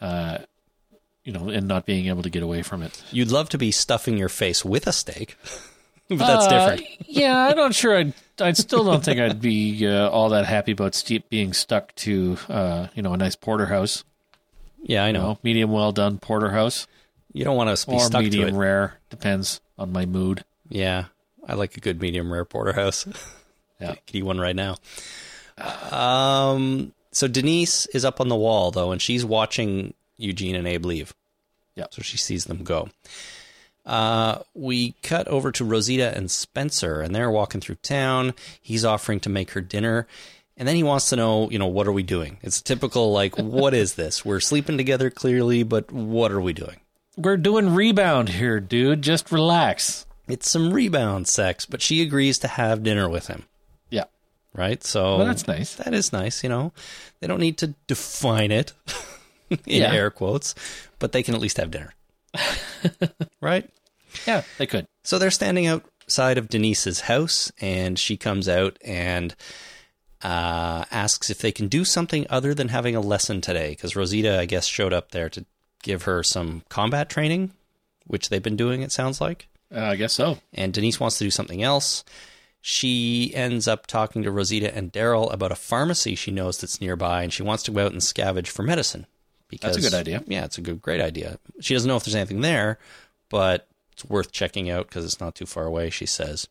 Uh, 0.00 0.38
you 1.24 1.32
know, 1.32 1.48
and 1.48 1.66
not 1.66 1.86
being 1.86 2.06
able 2.06 2.22
to 2.22 2.30
get 2.30 2.42
away 2.42 2.62
from 2.62 2.82
it. 2.82 3.02
You'd 3.10 3.32
love 3.32 3.48
to 3.48 3.58
be 3.58 3.72
stuffing 3.72 4.16
your 4.16 4.28
face 4.28 4.64
with 4.64 4.86
a 4.86 4.92
steak, 4.92 5.36
but 6.18 6.18
that's 6.18 6.46
Uh, 6.46 6.70
different. 6.76 7.08
yeah, 7.08 7.48
I'm 7.48 7.56
not 7.56 7.74
sure. 7.74 7.96
I'd, 7.96 8.12
I 8.40 8.52
still 8.52 8.84
don't 8.84 9.04
think 9.04 9.18
I'd 9.20 9.40
be 9.40 9.86
uh, 9.90 10.08
all 10.10 10.28
that 10.30 10.44
happy 10.46 10.72
about 10.72 10.94
steep 10.94 11.28
being 11.28 11.52
stuck 11.52 11.94
to, 11.96 12.36
uh, 12.48 12.86
you 12.94 13.02
know, 13.02 13.12
a 13.12 13.16
nice 13.16 13.36
porterhouse. 13.36 14.04
Yeah, 14.82 15.04
I 15.04 15.08
You 15.08 15.12
know. 15.14 15.22
know, 15.22 15.38
medium 15.42 15.72
well 15.72 15.90
done 15.92 16.18
porterhouse 16.18 16.86
You 17.32 17.44
don't 17.44 17.56
want 17.56 17.76
to 17.76 17.86
be 17.90 17.96
or 17.96 18.00
stuck 18.00 18.20
to 18.20 18.30
medium 18.30 18.56
rare. 18.56 18.98
Depends 19.10 19.60
on 19.78 19.90
my 19.92 20.06
mood. 20.06 20.44
Yeah, 20.68 21.06
I 21.46 21.54
like 21.54 21.76
a 21.76 21.80
good 21.80 22.00
medium 22.00 22.32
rare 22.32 22.44
porterhouse. 22.44 23.06
Yeah. 23.78 23.94
Could 24.06 24.16
eat 24.16 24.22
one 24.22 24.38
right 24.40 24.56
now. 24.56 24.76
Um, 25.90 26.92
so 27.12 27.28
Denise 27.28 27.84
is 27.86 28.06
up 28.06 28.20
on 28.22 28.28
the 28.28 28.36
wall 28.36 28.70
though, 28.70 28.90
and 28.90 29.02
she's 29.02 29.22
watching 29.22 29.92
Eugene 30.16 30.54
and 30.56 30.66
Abe 30.66 30.86
leave. 30.86 31.14
Yeah. 31.74 31.84
So 31.90 32.00
she 32.02 32.16
sees 32.16 32.46
them 32.46 32.64
go. 32.64 32.88
Uh, 33.86 34.40
we 34.54 34.92
cut 35.02 35.28
over 35.28 35.52
to 35.52 35.64
Rosita 35.64 36.14
and 36.16 36.30
Spencer, 36.30 37.00
and 37.00 37.14
they're 37.14 37.30
walking 37.30 37.60
through 37.60 37.76
town. 37.76 38.34
He's 38.60 38.84
offering 38.84 39.20
to 39.20 39.28
make 39.30 39.52
her 39.52 39.60
dinner. 39.60 40.06
And 40.56 40.66
then 40.66 40.74
he 40.74 40.82
wants 40.82 41.08
to 41.10 41.16
know, 41.16 41.50
you 41.50 41.58
know, 41.58 41.66
what 41.66 41.86
are 41.86 41.92
we 41.92 42.02
doing? 42.02 42.38
It's 42.42 42.58
a 42.60 42.64
typical, 42.64 43.12
like, 43.12 43.36
what 43.38 43.74
is 43.74 43.94
this? 43.94 44.24
We're 44.24 44.40
sleeping 44.40 44.76
together 44.76 45.10
clearly, 45.10 45.62
but 45.62 45.92
what 45.92 46.32
are 46.32 46.40
we 46.40 46.52
doing? 46.52 46.80
We're 47.16 47.36
doing 47.36 47.74
rebound 47.74 48.30
here, 48.30 48.58
dude. 48.60 49.02
Just 49.02 49.30
relax. 49.30 50.04
It's 50.28 50.50
some 50.50 50.72
rebound 50.72 51.28
sex, 51.28 51.64
but 51.66 51.80
she 51.80 52.02
agrees 52.02 52.38
to 52.40 52.48
have 52.48 52.82
dinner 52.82 53.08
with 53.08 53.28
him. 53.28 53.44
Yeah. 53.90 54.04
right? 54.54 54.82
So 54.82 55.18
Well, 55.18 55.26
that's 55.26 55.46
nice. 55.46 55.74
That 55.76 55.94
is 55.94 56.12
nice. 56.12 56.42
You 56.42 56.48
know, 56.48 56.72
they 57.20 57.26
don't 57.26 57.38
need 57.40 57.58
to 57.58 57.74
define 57.86 58.50
it 58.50 58.72
in 59.50 59.58
Yeah. 59.66 59.92
air 59.92 60.10
quotes, 60.10 60.54
but 60.98 61.12
they 61.12 61.22
can 61.22 61.34
at 61.34 61.40
least 61.40 61.58
have 61.58 61.70
dinner, 61.70 61.94
right? 63.40 63.68
Yeah, 64.26 64.42
they 64.58 64.66
could. 64.66 64.86
So 65.04 65.18
they're 65.18 65.30
standing 65.30 65.66
outside 65.66 66.38
of 66.38 66.48
Denise's 66.48 67.00
house, 67.02 67.52
and 67.60 67.98
she 67.98 68.16
comes 68.16 68.48
out 68.48 68.78
and 68.84 69.34
uh, 70.22 70.84
asks 70.90 71.30
if 71.30 71.38
they 71.38 71.52
can 71.52 71.68
do 71.68 71.84
something 71.84 72.26
other 72.30 72.54
than 72.54 72.68
having 72.68 72.96
a 72.96 73.00
lesson 73.00 73.40
today. 73.40 73.70
Because 73.70 73.96
Rosita, 73.96 74.38
I 74.38 74.46
guess, 74.46 74.66
showed 74.66 74.92
up 74.92 75.10
there 75.10 75.28
to 75.30 75.44
give 75.82 76.04
her 76.04 76.22
some 76.22 76.62
combat 76.68 77.08
training, 77.08 77.52
which 78.06 78.28
they've 78.28 78.42
been 78.42 78.56
doing. 78.56 78.82
It 78.82 78.92
sounds 78.92 79.20
like. 79.20 79.48
Uh, 79.74 79.80
I 79.80 79.96
guess 79.96 80.12
so. 80.12 80.38
And 80.54 80.72
Denise 80.72 81.00
wants 81.00 81.18
to 81.18 81.24
do 81.24 81.30
something 81.30 81.62
else. 81.62 82.04
She 82.60 83.32
ends 83.34 83.68
up 83.68 83.86
talking 83.86 84.24
to 84.24 84.30
Rosita 84.32 84.74
and 84.74 84.92
Daryl 84.92 85.32
about 85.32 85.52
a 85.52 85.56
pharmacy 85.56 86.16
she 86.16 86.32
knows 86.32 86.58
that's 86.58 86.80
nearby, 86.80 87.22
and 87.22 87.32
she 87.32 87.44
wants 87.44 87.62
to 87.64 87.70
go 87.70 87.86
out 87.86 87.92
and 87.92 88.00
scavenge 88.00 88.48
for 88.48 88.64
medicine. 88.64 89.06
Because, 89.48 89.76
That's 89.76 89.86
a 89.86 89.90
good 89.90 89.98
idea. 89.98 90.24
Yeah, 90.26 90.44
it's 90.44 90.58
a 90.58 90.60
good, 90.60 90.82
great 90.82 91.00
idea. 91.00 91.38
She 91.60 91.74
doesn't 91.74 91.86
know 91.88 91.96
if 91.96 92.04
there's 92.04 92.16
anything 92.16 92.40
there, 92.40 92.78
but 93.28 93.68
it's 93.92 94.04
worth 94.04 94.32
checking 94.32 94.70
out 94.70 94.88
because 94.88 95.04
it's 95.04 95.20
not 95.20 95.34
too 95.34 95.46
far 95.46 95.64
away. 95.64 95.90
She 95.90 96.06
says, 96.06 96.48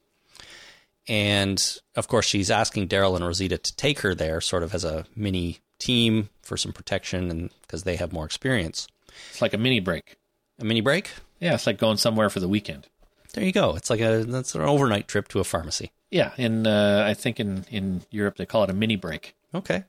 and 1.08 1.80
of 1.96 2.08
course, 2.08 2.25
she's 2.25 2.50
asking 2.50 2.88
Daryl 2.88 3.16
and 3.16 3.25
Rosita 3.25 3.58
to 3.58 3.75
take 3.75 4.00
her 4.00 4.16
there, 4.16 4.42
sort 4.42 4.64
of 4.64 4.74
as 4.74 4.84
a 4.84 5.06
mini 5.16 5.60
team 5.78 6.30
for 6.42 6.58
some 6.58 6.74
protection, 6.74 7.30
and 7.30 7.50
because 7.62 7.84
they 7.84 7.98
have 7.98 8.14
more 8.14 8.25
experience. 8.25 8.88
It's 9.30 9.42
like 9.42 9.54
a 9.54 9.58
mini 9.58 9.80
break. 9.80 10.18
A 10.60 10.66
mini 10.66 10.82
break. 10.82 11.12
Yeah, 11.40 11.54
it's 11.54 11.68
like 11.68 11.78
going 11.78 11.98
somewhere 11.98 12.30
for 12.30 12.40
the 12.40 12.48
weekend. 12.48 12.88
There 13.34 13.44
you 13.44 13.52
go. 13.52 13.75
It's 13.75 13.90
like 13.90 14.00
a 14.00 14.24
that's 14.24 14.56
an 14.56 14.62
overnight 14.62 15.08
trip 15.08 15.28
to 15.30 15.40
a 15.40 15.44
pharmacy. 15.44 15.92
Yeah, 16.10 16.32
and 16.38 16.66
uh, 16.66 17.04
I 17.06 17.14
think 17.14 17.40
in 17.40 17.66
in 17.70 18.04
Europe 18.10 18.38
they 18.38 18.46
call 18.46 18.63
it 18.63 18.69
a 18.69 18.74
mini 18.74 18.96
break. 18.96 19.36
Okay, 19.54 19.84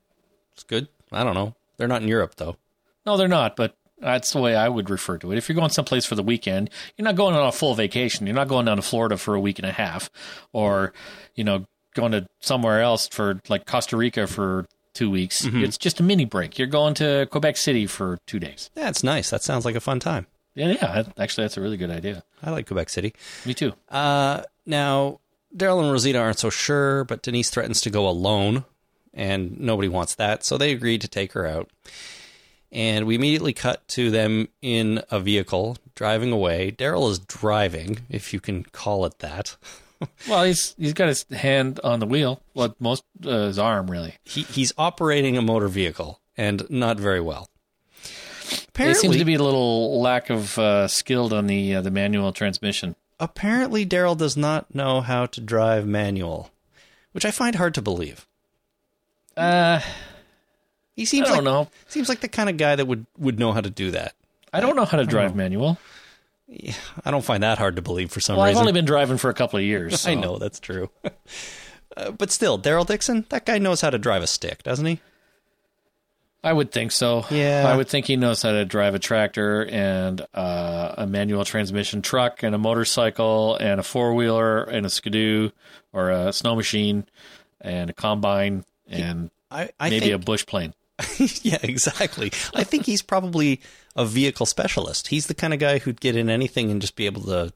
it's 0.53 0.63
good. 0.63 0.89
I 1.11 1.23
don't 1.23 1.33
know. 1.33 1.55
They're 1.77 1.87
not 1.87 2.01
in 2.01 2.09
Europe 2.09 2.35
though. 2.35 2.57
No, 3.07 3.17
they're 3.17 3.27
not, 3.27 3.55
but 3.55 3.75
that's 3.99 4.31
the 4.33 4.39
way 4.39 4.55
I 4.55 4.67
would 4.69 4.89
refer 4.89 5.17
to 5.17 5.31
it. 5.31 5.37
If 5.37 5.47
you're 5.49 5.55
going 5.55 5.69
someplace 5.71 6.05
for 6.05 6.15
the 6.15 6.21
weekend, 6.21 6.69
you're 6.97 7.05
not 7.05 7.15
going 7.15 7.35
on 7.35 7.47
a 7.47 7.51
full 7.51 7.73
vacation. 7.73 8.27
You're 8.27 8.35
not 8.35 8.47
going 8.49 8.65
down 8.65 8.75
to 8.77 8.83
Florida 8.83 9.17
for 9.17 9.33
a 9.33 9.39
week 9.39 9.57
and 9.59 9.65
a 9.65 9.71
half, 9.71 10.09
or 10.53 10.93
you 11.33 11.43
know, 11.43 11.65
going 11.95 12.11
to 12.11 12.27
somewhere 12.41 12.81
else 12.81 13.07
for 13.07 13.39
like 13.49 13.65
Costa 13.65 13.97
Rica 13.97 14.27
for 14.27 14.67
two 14.93 15.09
weeks. 15.09 15.43
Mhm. 15.45 15.63
It's 15.63 15.77
just 15.77 15.99
a 15.99 16.03
mini 16.03 16.25
break. 16.25 16.59
You're 16.59 16.67
going 16.67 16.93
to 16.95 17.27
Quebec 17.31 17.55
City 17.57 17.87
for 17.87 18.19
two 18.27 18.39
days. 18.39 18.69
It's 18.75 19.03
nice. 19.03 19.29
That 19.29 19.41
sounds 19.41 19.63
like 19.63 19.75
a 19.75 19.79
fun 19.79 19.99
time. 19.99 20.27
Yeah, 20.53 20.73
yeah. 20.73 21.03
Actually, 21.17 21.45
that's 21.45 21.55
a 21.57 21.61
really 21.61 21.77
good 21.77 21.91
idea. 21.91 22.23
I 22.43 22.49
like 22.51 22.67
Quebec 22.67 22.89
City. 22.89 23.13
Me 23.45 23.53
too. 23.53 23.73
Uh, 23.89 24.41
now 24.65 25.19
Daryl 25.55 25.81
and 25.81 25.91
Rosita 25.91 26.19
aren't 26.19 26.39
so 26.39 26.49
sure, 26.49 27.03
but 27.05 27.21
Denise 27.21 27.49
threatens 27.49 27.79
to 27.81 27.89
go 27.89 28.07
alone, 28.07 28.65
and 29.13 29.59
nobody 29.59 29.87
wants 29.87 30.13
that, 30.15 30.43
so 30.43 30.57
they 30.57 30.71
agreed 30.71 31.01
to 31.01 31.07
take 31.07 31.31
her 31.33 31.45
out. 31.47 31.69
And 32.71 33.05
we 33.07 33.15
immediately 33.15 33.53
cut 33.53 33.87
to 33.89 34.11
them 34.11 34.49
in 34.61 35.01
a 35.09 35.19
vehicle 35.19 35.77
driving 35.95 36.31
away. 36.31 36.71
Daryl 36.71 37.09
is 37.09 37.19
driving, 37.19 37.99
if 38.09 38.33
you 38.33 38.39
can 38.39 38.63
call 38.63 39.05
it 39.05 39.19
that. 39.19 39.55
Well, 40.29 40.43
he's 40.43 40.75
he's 40.77 40.93
got 40.93 41.07
his 41.07 41.25
hand 41.31 41.79
on 41.83 41.99
the 41.99 42.05
wheel. 42.05 42.39
Well, 42.53 42.75
most 42.79 43.03
uh, 43.25 43.47
his 43.47 43.57
arm 43.57 43.89
really. 43.89 44.13
He 44.23 44.43
he's 44.43 44.71
operating 44.77 45.37
a 45.37 45.41
motor 45.41 45.67
vehicle, 45.67 46.19
and 46.37 46.69
not 46.69 46.99
very 46.99 47.19
well. 47.19 47.49
There 48.73 48.93
seems 48.93 49.17
to 49.17 49.25
be 49.25 49.33
a 49.33 49.41
little 49.41 49.99
lack 49.99 50.29
of 50.29 50.59
uh, 50.59 50.87
skilled 50.87 51.33
on 51.33 51.47
the 51.47 51.73
uh, 51.73 51.81
the 51.81 51.89
manual 51.89 52.31
transmission. 52.31 52.95
apparently 53.19 53.87
Daryl 53.87 54.15
does 54.15 54.37
not 54.37 54.75
know 54.75 55.01
how 55.01 55.25
to 55.25 55.41
drive 55.41 55.87
manual, 55.87 56.51
which 57.13 57.25
I 57.25 57.31
find 57.31 57.55
hard 57.55 57.73
to 57.73 57.81
believe. 57.81 58.27
Uh, 59.35 59.81
he 60.97 61.05
seems 61.05 61.29
I 61.29 61.35
don't 61.35 61.45
like 61.45 61.53
know. 61.53 61.69
seems 61.87 62.09
like 62.09 62.19
the 62.19 62.27
kind 62.27 62.49
of 62.49 62.57
guy 62.57 62.75
that 62.75 62.85
would 62.85 63.05
would 63.17 63.39
know 63.39 63.53
how 63.53 63.61
to 63.61 63.69
do 63.69 63.91
that. 63.91 64.15
I 64.51 64.59
don't 64.59 64.75
know 64.75 64.83
how 64.85 64.97
to 64.97 65.05
drive 65.05 65.35
manual. 65.35 65.77
Yeah, 66.47 66.73
I 67.05 67.11
don't 67.11 67.23
find 67.23 67.43
that 67.43 67.57
hard 67.57 67.75
to 67.75 67.81
believe 67.81 68.11
for 68.11 68.19
some 68.19 68.37
Well, 68.37 68.45
I've 68.45 68.57
only 68.57 68.71
been 68.71 68.85
driving 68.85 69.17
for 69.17 69.29
a 69.29 69.33
couple 69.33 69.59
of 69.59 69.65
years. 69.65 70.07
I 70.07 70.15
know 70.15 70.37
that's 70.37 70.59
true. 70.59 70.89
Uh, 71.95 72.11
but 72.11 72.29
still, 72.29 72.59
Daryl 72.59 72.85
Dixon, 72.85 73.25
that 73.29 73.43
guy 73.43 73.57
knows 73.57 73.81
how 73.81 73.89
to 73.89 73.97
drive 73.97 74.21
a 74.21 74.27
stick, 74.27 74.61
doesn't 74.61 74.85
he? 74.85 74.99
I 76.43 76.53
would 76.53 76.71
think 76.71 76.91
so. 76.91 77.25
Yeah. 77.31 77.65
I 77.67 77.75
would 77.75 77.89
think 77.89 78.05
he 78.05 78.15
knows 78.15 78.43
how 78.43 78.51
to 78.51 78.65
drive 78.65 78.93
a 78.93 78.99
tractor 78.99 79.65
and 79.65 80.21
uh, 80.33 80.93
a 80.95 81.07
manual 81.07 81.43
transmission 81.43 82.03
truck 82.03 82.43
and 82.43 82.53
a 82.53 82.57
motorcycle 82.59 83.55
and 83.55 83.79
a 83.79 83.83
four 83.83 84.13
wheeler 84.13 84.63
and 84.63 84.85
a 84.85 84.89
skidoo 84.89 85.49
or 85.91 86.11
a 86.11 86.31
snow 86.31 86.55
machine 86.55 87.05
and 87.59 87.89
a 87.89 87.93
combine 87.93 88.63
and 88.87 89.31
I, 89.49 89.69
I 89.79 89.89
maybe 89.89 90.11
a 90.11 90.19
bush 90.19 90.45
plane. 90.45 90.73
yeah, 91.43 91.59
exactly. 91.61 92.31
I 92.53 92.63
think 92.63 92.85
he's 92.85 93.01
probably 93.01 93.61
a 93.95 94.05
vehicle 94.05 94.45
specialist. 94.45 95.07
He's 95.07 95.27
the 95.27 95.35
kind 95.35 95.53
of 95.53 95.59
guy 95.59 95.79
who'd 95.79 96.01
get 96.01 96.15
in 96.15 96.29
anything 96.29 96.71
and 96.71 96.81
just 96.81 96.95
be 96.95 97.05
able 97.05 97.23
to 97.23 97.53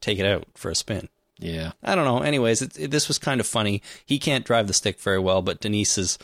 take 0.00 0.18
it 0.18 0.26
out 0.26 0.46
for 0.54 0.70
a 0.70 0.74
spin. 0.74 1.08
Yeah. 1.38 1.72
I 1.82 1.94
don't 1.94 2.04
know. 2.04 2.20
Anyways, 2.20 2.62
it, 2.62 2.78
it, 2.78 2.90
this 2.90 3.08
was 3.08 3.18
kind 3.18 3.40
of 3.40 3.46
funny. 3.46 3.82
He 4.04 4.18
can't 4.18 4.44
drive 4.44 4.66
the 4.66 4.72
stick 4.72 5.00
very 5.00 5.18
well, 5.18 5.42
but 5.42 5.60
Denise 5.60 5.98
is 5.98 6.18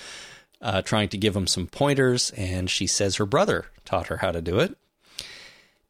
uh, 0.61 0.83
trying 0.83 1.09
to 1.11 1.19
give 1.19 1.37
him 1.37 1.47
some 1.47 1.67
pointers, 1.67 2.31
and 2.31 2.71
she 2.71 2.87
says 2.87 3.17
her 3.17 3.27
brother 3.27 3.67
taught 3.85 4.07
her 4.09 4.19
how 4.19 4.33
to 4.33 4.41
do 4.41 4.59
it. 4.61 4.77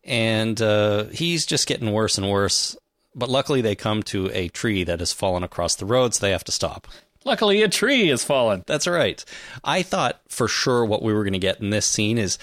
And 0.05 0.61
uh, 0.61 1.05
he's 1.05 1.47
just 1.47 1.69
getting 1.69 1.93
worse 1.93 2.19
and 2.19 2.29
worse. 2.29 2.77
But 3.15 3.29
luckily, 3.29 3.61
they 3.61 3.77
come 3.77 4.03
to 4.05 4.31
a 4.33 4.49
tree 4.49 4.85
that 4.85 5.01
has 5.01 5.13
fallen 5.13 5.45
across 5.45 5.77
the 5.77 5.85
road, 5.85 6.15
so 6.15 6.25
they 6.25 6.33
have 6.33 6.45
to 6.45 6.53
stop. 6.53 6.89
Luckily, 7.25 7.63
a 7.63 7.69
tree 7.69 8.09
has 8.09 8.25
fallen. 8.25 8.65
That's 8.67 8.87
right. 8.87 9.25
I 9.65 9.83
thought 9.83 10.21
for 10.29 10.49
sure 10.49 10.85
what 10.85 11.03
we 11.03 11.13
were 11.13 11.25
going 11.25 11.33
to 11.33 11.39
get 11.39 11.61
in 11.61 11.71
this 11.71 11.87
scene 11.87 12.19
is, 12.19 12.39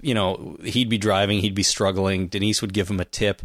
you 0.00 0.14
know, 0.14 0.56
he'd 0.62 0.88
be 0.88 0.98
driving, 0.98 1.40
he'd 1.40 1.54
be 1.54 1.62
struggling. 1.62 2.28
Denise 2.28 2.60
would 2.60 2.72
give 2.72 2.90
him 2.90 3.00
a 3.00 3.04
tip, 3.04 3.42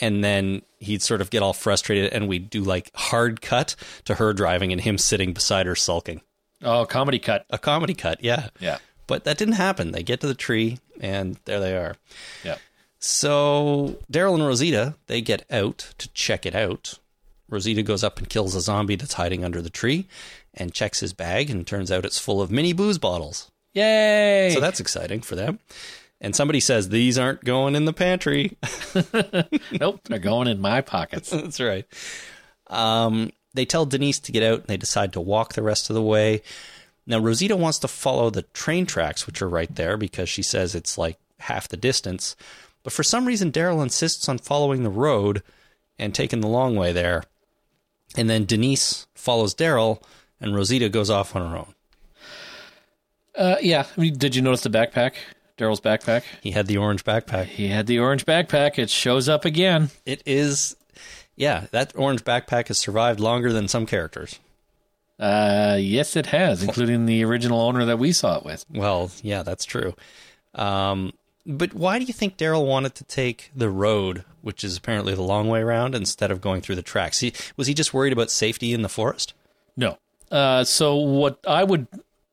and 0.00 0.22
then 0.22 0.62
he'd 0.78 1.02
sort 1.02 1.20
of 1.20 1.30
get 1.30 1.42
all 1.42 1.52
frustrated, 1.52 2.12
and 2.12 2.28
we'd 2.28 2.50
do 2.50 2.62
like 2.62 2.90
hard 2.94 3.40
cut 3.40 3.76
to 4.04 4.16
her 4.16 4.32
driving 4.32 4.72
and 4.72 4.80
him 4.80 4.98
sitting 4.98 5.32
beside 5.32 5.66
her 5.66 5.76
sulking. 5.76 6.20
Oh, 6.62 6.86
comedy 6.86 7.18
cut. 7.18 7.46
A 7.50 7.58
comedy 7.58 7.94
cut, 7.94 8.22
yeah. 8.22 8.48
Yeah. 8.60 8.78
But 9.06 9.24
that 9.24 9.38
didn't 9.38 9.54
happen. 9.54 9.92
They 9.92 10.02
get 10.02 10.20
to 10.20 10.26
the 10.26 10.34
tree, 10.34 10.78
and 11.00 11.38
there 11.44 11.60
they 11.60 11.76
are. 11.76 11.96
Yeah. 12.42 12.56
So 12.98 13.98
Daryl 14.10 14.34
and 14.34 14.46
Rosita 14.46 14.94
they 15.06 15.20
get 15.20 15.44
out 15.50 15.94
to 15.98 16.08
check 16.12 16.46
it 16.46 16.54
out. 16.54 16.98
Rosita 17.48 17.82
goes 17.82 18.02
up 18.02 18.18
and 18.18 18.28
kills 18.28 18.54
a 18.54 18.60
zombie 18.60 18.96
that's 18.96 19.14
hiding 19.14 19.44
under 19.44 19.62
the 19.62 19.70
tree, 19.70 20.08
and 20.54 20.74
checks 20.74 21.00
his 21.00 21.12
bag, 21.12 21.50
and 21.50 21.66
turns 21.66 21.90
out 21.90 22.04
it's 22.04 22.18
full 22.18 22.42
of 22.42 22.50
mini 22.50 22.72
booze 22.72 22.98
bottles. 22.98 23.50
Yay! 23.74 24.50
So 24.54 24.60
that's 24.60 24.80
exciting 24.80 25.20
for 25.20 25.36
them. 25.36 25.58
And 26.20 26.34
somebody 26.34 26.60
says 26.60 26.88
these 26.88 27.18
aren't 27.18 27.44
going 27.44 27.74
in 27.74 27.84
the 27.84 27.92
pantry. 27.92 28.56
nope, 29.80 30.00
they're 30.04 30.18
going 30.18 30.48
in 30.48 30.60
my 30.60 30.80
pockets. 30.80 31.30
that's 31.30 31.60
right. 31.60 31.84
Um, 32.68 33.30
they 33.54 33.66
tell 33.66 33.86
Denise 33.86 34.18
to 34.20 34.32
get 34.32 34.42
out, 34.42 34.60
and 34.60 34.66
they 34.66 34.78
decide 34.78 35.12
to 35.12 35.20
walk 35.20 35.52
the 35.52 35.62
rest 35.62 35.90
of 35.90 35.94
the 35.94 36.02
way. 36.02 36.42
Now 37.06 37.18
Rosita 37.18 37.54
wants 37.54 37.78
to 37.80 37.88
follow 37.88 38.30
the 38.30 38.42
train 38.42 38.86
tracks, 38.86 39.26
which 39.26 39.42
are 39.42 39.48
right 39.48 39.72
there, 39.74 39.96
because 39.96 40.28
she 40.28 40.42
says 40.42 40.74
it's 40.74 40.98
like 40.98 41.18
half 41.40 41.68
the 41.68 41.76
distance. 41.76 42.34
But 42.82 42.92
for 42.92 43.02
some 43.02 43.26
reason, 43.26 43.52
Daryl 43.52 43.82
insists 43.82 44.28
on 44.28 44.38
following 44.38 44.82
the 44.82 44.90
road 44.90 45.42
and 45.98 46.14
taking 46.14 46.40
the 46.40 46.48
long 46.48 46.76
way 46.76 46.92
there. 46.92 47.24
And 48.16 48.30
then 48.30 48.44
Denise 48.44 49.06
follows 49.14 49.54
Daryl, 49.54 50.02
and 50.40 50.54
Rosita 50.54 50.88
goes 50.88 51.10
off 51.10 51.36
on 51.36 51.50
her 51.50 51.56
own. 51.58 51.74
Uh, 53.34 53.56
yeah. 53.60 53.86
I 53.96 54.00
mean, 54.00 54.16
did 54.16 54.34
you 54.34 54.42
notice 54.42 54.62
the 54.62 54.70
backpack 54.70 55.12
Daryl's 55.56 55.80
backpack. 55.80 56.22
He 56.42 56.50
had 56.50 56.66
the 56.66 56.76
orange 56.76 57.04
backpack. 57.04 57.46
He 57.46 57.68
had 57.68 57.86
the 57.86 57.98
orange 57.98 58.26
backpack. 58.26 58.78
It 58.78 58.90
shows 58.90 59.28
up 59.28 59.44
again. 59.44 59.90
It 60.04 60.22
is, 60.26 60.76
yeah, 61.34 61.66
that 61.70 61.92
orange 61.96 62.24
backpack 62.24 62.68
has 62.68 62.78
survived 62.78 63.20
longer 63.20 63.52
than 63.52 63.68
some 63.68 63.86
characters. 63.86 64.38
Uh, 65.18 65.78
yes, 65.80 66.14
it 66.14 66.26
has, 66.26 66.62
including 66.62 67.06
the 67.06 67.24
original 67.24 67.60
owner 67.60 67.86
that 67.86 67.98
we 67.98 68.12
saw 68.12 68.36
it 68.36 68.44
with. 68.44 68.66
Well, 68.70 69.10
yeah, 69.22 69.42
that's 69.42 69.64
true. 69.64 69.94
Um, 70.54 71.14
but 71.46 71.72
why 71.72 71.98
do 71.98 72.04
you 72.04 72.12
think 72.12 72.36
Daryl 72.36 72.66
wanted 72.66 72.94
to 72.96 73.04
take 73.04 73.50
the 73.54 73.70
road, 73.70 74.24
which 74.42 74.64
is 74.64 74.76
apparently 74.76 75.14
the 75.14 75.22
long 75.22 75.48
way 75.48 75.60
around, 75.60 75.94
instead 75.94 76.30
of 76.30 76.40
going 76.40 76.60
through 76.60 76.74
the 76.74 76.82
tracks? 76.82 77.20
He, 77.20 77.32
was 77.56 77.66
he 77.68 77.74
just 77.74 77.94
worried 77.94 78.12
about 78.12 78.30
safety 78.30 78.72
in 78.72 78.82
the 78.82 78.88
forest? 78.88 79.32
No. 79.76 79.98
Uh, 80.30 80.64
so 80.64 80.96
what 80.96 81.38
I 81.46 81.62
would 81.62 81.86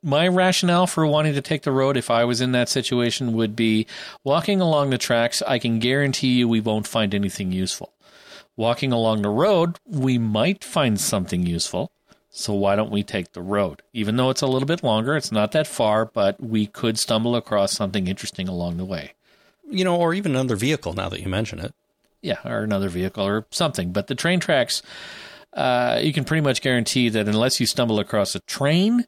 my 0.03 0.27
rationale 0.27 0.85
for 0.85 1.07
wanting 1.07 1.33
to 1.33 1.41
take 1.41 1.63
the 1.63 1.71
road 1.71 1.95
if 1.95 2.11
I 2.11 2.25
was 2.25 2.41
in 2.41 2.51
that 2.51 2.67
situation 2.67 3.33
would 3.33 3.55
be 3.55 3.87
walking 4.23 4.59
along 4.59 4.89
the 4.89 4.97
tracks, 4.97 5.41
I 5.43 5.59
can 5.59 5.79
guarantee 5.79 6.33
you 6.33 6.47
we 6.47 6.59
won't 6.59 6.87
find 6.87 7.15
anything 7.15 7.51
useful. 7.51 7.93
Walking 8.57 8.91
along 8.91 9.21
the 9.21 9.29
road, 9.29 9.79
we 9.85 10.17
might 10.17 10.63
find 10.63 10.99
something 10.99 11.45
useful. 11.45 11.91
So 12.35 12.51
why 12.51 12.75
don't 12.75 12.89
we 12.89 13.03
take 13.03 13.33
the 13.33 13.43
road? 13.43 13.83
Even 13.93 14.17
though 14.17 14.31
it's 14.31 14.41
a 14.41 14.47
little 14.47 14.65
bit 14.65 14.83
longer, 14.83 15.15
it's 15.15 15.31
not 15.31 15.51
that 15.51 15.67
far, 15.67 16.03
but 16.03 16.41
we 16.41 16.65
could 16.65 16.97
stumble 16.97 17.35
across 17.35 17.73
something 17.73 18.07
interesting 18.07 18.49
along 18.49 18.77
the 18.77 18.85
way. 18.85 19.13
You 19.69 19.83
know, 19.83 19.95
or 19.95 20.15
even 20.15 20.31
another 20.31 20.55
vehicle 20.55 20.93
now 20.93 21.09
that 21.09 21.21
you 21.21 21.29
mention 21.29 21.59
it. 21.59 21.75
Yeah, 22.23 22.39
or 22.43 22.63
another 22.63 22.89
vehicle 22.89 23.23
or 23.23 23.45
something. 23.51 23.91
But 23.91 24.07
the 24.07 24.15
train 24.15 24.39
tracks, 24.39 24.81
uh, 25.53 25.99
you 26.01 26.11
can 26.11 26.23
pretty 26.23 26.41
much 26.41 26.63
guarantee 26.63 27.09
that 27.09 27.27
unless 27.27 27.59
you 27.59 27.67
stumble 27.67 27.99
across 27.99 28.33
a 28.33 28.39
train 28.39 29.05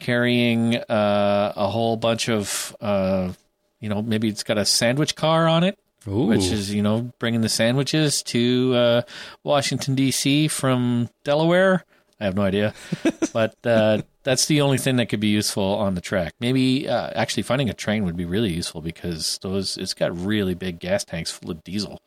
carrying 0.00 0.74
uh, 0.76 1.52
a 1.54 1.68
whole 1.68 1.96
bunch 1.96 2.28
of, 2.28 2.76
uh, 2.80 3.32
you 3.78 3.88
know, 3.88 4.02
maybe 4.02 4.26
it's 4.26 4.42
got 4.42 4.58
a 4.58 4.64
sandwich 4.64 5.14
car 5.14 5.46
on 5.46 5.62
it, 5.62 5.78
Ooh. 6.08 6.26
which 6.26 6.46
is, 6.46 6.74
you 6.74 6.82
know, 6.82 7.12
bringing 7.20 7.42
the 7.42 7.48
sandwiches 7.48 8.24
to 8.24 8.74
uh, 8.74 9.02
Washington, 9.44 9.94
D.C. 9.94 10.48
from 10.48 11.10
Delaware. 11.22 11.84
I 12.20 12.24
have 12.24 12.34
no 12.34 12.42
idea. 12.42 12.74
but 13.32 13.56
uh, 13.64 14.02
that's 14.22 14.46
the 14.46 14.60
only 14.60 14.78
thing 14.78 14.96
that 14.96 15.06
could 15.06 15.20
be 15.20 15.28
useful 15.28 15.74
on 15.74 15.94
the 15.94 16.00
track. 16.00 16.34
Maybe 16.40 16.88
uh, 16.88 17.10
actually 17.14 17.42
finding 17.42 17.68
a 17.68 17.74
train 17.74 18.04
would 18.04 18.16
be 18.16 18.24
really 18.24 18.52
useful 18.52 18.80
because 18.80 19.38
those 19.42 19.76
it's 19.76 19.94
got 19.94 20.16
really 20.16 20.54
big 20.54 20.78
gas 20.78 21.04
tanks 21.04 21.30
full 21.30 21.50
of 21.50 21.62
diesel. 21.62 22.00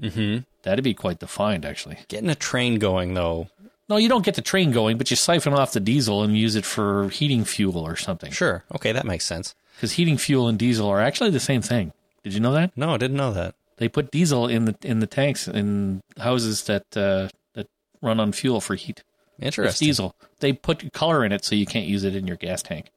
Mm-hmm. 0.00 0.44
That'd 0.62 0.84
be 0.84 0.94
quite 0.94 1.20
the 1.20 1.26
find, 1.26 1.64
actually. 1.64 1.98
Getting 2.08 2.30
a 2.30 2.34
train 2.34 2.78
going, 2.78 3.14
though. 3.14 3.48
No, 3.88 3.96
you 3.96 4.08
don't 4.08 4.24
get 4.24 4.34
the 4.34 4.42
train 4.42 4.70
going, 4.70 4.98
but 4.98 5.10
you 5.10 5.16
siphon 5.16 5.54
off 5.54 5.72
the 5.72 5.80
diesel 5.80 6.22
and 6.22 6.36
use 6.36 6.56
it 6.56 6.64
for 6.64 7.08
heating 7.08 7.44
fuel 7.44 7.78
or 7.78 7.96
something. 7.96 8.30
Sure. 8.30 8.64
Okay, 8.74 8.92
that 8.92 9.06
makes 9.06 9.24
sense. 9.24 9.54
Because 9.76 9.92
heating 9.92 10.18
fuel 10.18 10.46
and 10.46 10.58
diesel 10.58 10.88
are 10.88 11.00
actually 11.00 11.30
the 11.30 11.40
same 11.40 11.62
thing. 11.62 11.92
Did 12.22 12.34
you 12.34 12.40
know 12.40 12.52
that? 12.52 12.76
No, 12.76 12.94
I 12.94 12.96
didn't 12.98 13.16
know 13.16 13.32
that. 13.32 13.54
They 13.78 13.88
put 13.88 14.10
diesel 14.10 14.46
in 14.48 14.64
the 14.66 14.76
in 14.82 14.98
the 14.98 15.06
tanks 15.06 15.46
in 15.46 16.02
houses 16.18 16.64
that 16.64 16.84
uh, 16.96 17.28
that 17.54 17.68
run 18.02 18.18
on 18.18 18.32
fuel 18.32 18.60
for 18.60 18.74
heat. 18.74 19.04
It's 19.38 19.56
Interesting. 19.58 19.86
diesel. 19.86 20.14
They 20.40 20.52
put 20.52 20.92
color 20.92 21.24
in 21.24 21.32
it 21.32 21.44
so 21.44 21.54
you 21.54 21.66
can't 21.66 21.86
use 21.86 22.04
it 22.04 22.14
in 22.16 22.26
your 22.26 22.36
gas 22.36 22.62
tank. 22.62 22.90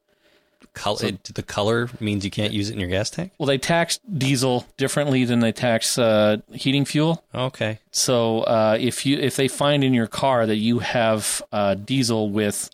Col- 0.74 0.96
So- 0.98 1.08
it- 1.08 1.24
the 1.36 1.44
color 1.44 1.90
means 2.00 2.24
you 2.24 2.32
can't 2.32 2.54
use 2.54 2.70
it 2.70 2.74
in 2.74 2.80
your 2.80 2.90
gas 2.90 3.10
tank? 3.10 3.32
Well, 3.38 3.48
they 3.48 3.58
tax 3.58 4.00
diesel 4.18 4.66
differently 4.78 5.26
than 5.26 5.40
they 5.42 5.52
tax 5.52 5.98
uh, 5.98 6.38
heating 6.54 6.86
fuel. 6.86 7.24
Okay. 7.36 7.80
So 7.92 8.42
uh, 8.42 8.78
if 8.80 9.06
you 9.06 9.18
if 9.20 9.36
they 9.36 9.48
find 9.48 9.84
in 9.84 9.94
your 9.94 10.08
car 10.08 10.46
that 10.46 10.56
you 10.58 10.80
have 10.80 11.42
uh, 11.52 11.74
diesel 11.76 12.30
with 12.30 12.70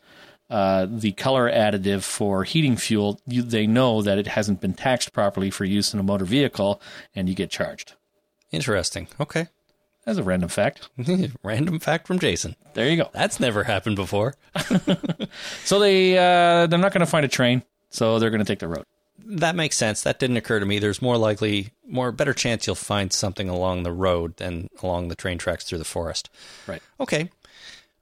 uh, 0.49 0.85
the 0.89 1.11
color 1.13 1.51
additive 1.51 2.03
for 2.03 2.43
heating 2.43 2.77
fuel, 2.77 3.19
you, 3.25 3.41
they 3.41 3.65
know 3.67 4.01
that 4.01 4.17
it 4.17 4.27
hasn't 4.27 4.61
been 4.61 4.73
taxed 4.73 5.11
properly 5.11 5.49
for 5.49 5.65
use 5.65 5.93
in 5.93 5.99
a 5.99 6.03
motor 6.03 6.23
vehicle, 6.25 6.79
and 7.15 7.27
you 7.27 7.35
get 7.35 7.49
charged. 7.49 7.93
Interesting. 8.51 9.07
Okay. 9.19 9.47
That's 10.07 10.19
a 10.19 10.23
random 10.23 10.47
fact. 10.47 10.87
Random 11.43 11.79
fact 11.79 12.07
from 12.07 12.17
Jason. 12.17 12.55
There 12.75 12.87
you 12.89 12.95
go. 12.95 13.09
That's 13.11 13.41
never 13.41 13.65
happened 13.65 13.97
before. 13.97 14.35
So 15.65 15.79
they 15.79 16.17
uh, 16.17 16.67
they're 16.67 16.79
not 16.79 16.93
going 16.93 17.01
to 17.01 17.05
find 17.05 17.25
a 17.25 17.29
train, 17.29 17.61
so 17.89 18.17
they're 18.17 18.29
going 18.29 18.39
to 18.43 18.45
take 18.45 18.59
the 18.59 18.69
road. 18.69 18.85
That 19.25 19.55
makes 19.55 19.77
sense. 19.77 20.03
That 20.03 20.17
didn't 20.17 20.37
occur 20.37 20.61
to 20.61 20.65
me. 20.65 20.79
There's 20.79 21.01
more 21.01 21.17
likely, 21.17 21.71
more 21.85 22.13
better 22.13 22.33
chance 22.33 22.65
you'll 22.65 22.75
find 22.77 23.11
something 23.11 23.49
along 23.49 23.83
the 23.83 23.91
road 23.91 24.37
than 24.37 24.69
along 24.81 25.09
the 25.09 25.15
train 25.15 25.37
tracks 25.37 25.65
through 25.65 25.79
the 25.79 25.83
forest. 25.83 26.29
Right. 26.67 26.81
Okay. 27.01 27.29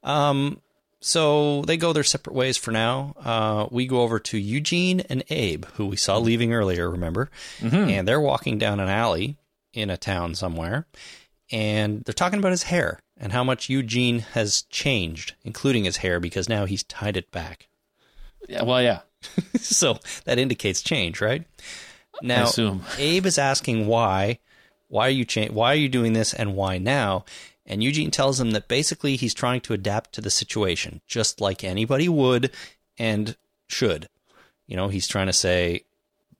Um. 0.04 0.60
So 1.00 1.62
they 1.62 1.76
go 1.76 1.92
their 1.92 2.04
separate 2.04 2.36
ways 2.36 2.56
for 2.56 2.70
now. 2.70 3.14
Uh, 3.18 3.66
we 3.72 3.86
go 3.88 4.02
over 4.02 4.20
to 4.20 4.38
Eugene 4.38 5.00
and 5.10 5.24
Abe, 5.28 5.64
who 5.74 5.86
we 5.86 5.96
saw 5.96 6.18
leaving 6.18 6.52
earlier. 6.54 6.88
Remember? 6.88 7.30
And 7.60 8.06
they're 8.06 8.20
walking 8.20 8.58
down 8.58 8.78
an 8.78 8.88
alley 8.88 9.36
in 9.72 9.90
a 9.90 9.96
town 9.96 10.34
somewhere, 10.36 10.86
and 11.50 12.02
they're 12.04 12.12
talking 12.12 12.38
about 12.38 12.50
his 12.50 12.64
hair 12.64 13.00
and 13.16 13.32
how 13.32 13.44
much 13.44 13.68
Eugene 13.68 14.20
has 14.20 14.62
changed, 14.62 15.34
including 15.44 15.84
his 15.84 15.98
hair, 15.98 16.20
because 16.20 16.48
now 16.48 16.64
he's 16.66 16.82
tied 16.84 17.16
it 17.16 17.30
back. 17.30 17.68
Yeah, 18.48 18.62
well, 18.62 18.82
yeah. 18.82 19.00
so 19.56 19.98
that 20.24 20.38
indicates 20.38 20.82
change, 20.82 21.20
right? 21.20 21.44
Now, 22.22 22.44
assume. 22.44 22.84
Abe 22.98 23.26
is 23.26 23.38
asking 23.38 23.86
why, 23.86 24.38
why 24.88 25.06
are 25.08 25.10
you 25.10 25.24
cha- 25.24 25.48
why 25.48 25.72
are 25.72 25.76
you 25.76 25.88
doing 25.88 26.12
this, 26.12 26.32
and 26.32 26.54
why 26.54 26.78
now? 26.78 27.24
And 27.64 27.82
Eugene 27.82 28.10
tells 28.10 28.40
him 28.40 28.52
that 28.52 28.68
basically 28.68 29.16
he's 29.16 29.34
trying 29.34 29.60
to 29.62 29.72
adapt 29.72 30.12
to 30.12 30.20
the 30.20 30.30
situation, 30.30 31.00
just 31.06 31.40
like 31.40 31.64
anybody 31.64 32.08
would 32.08 32.52
and 32.98 33.36
should. 33.68 34.08
You 34.66 34.76
know, 34.76 34.88
he's 34.88 35.08
trying 35.08 35.26
to 35.26 35.32
say 35.32 35.82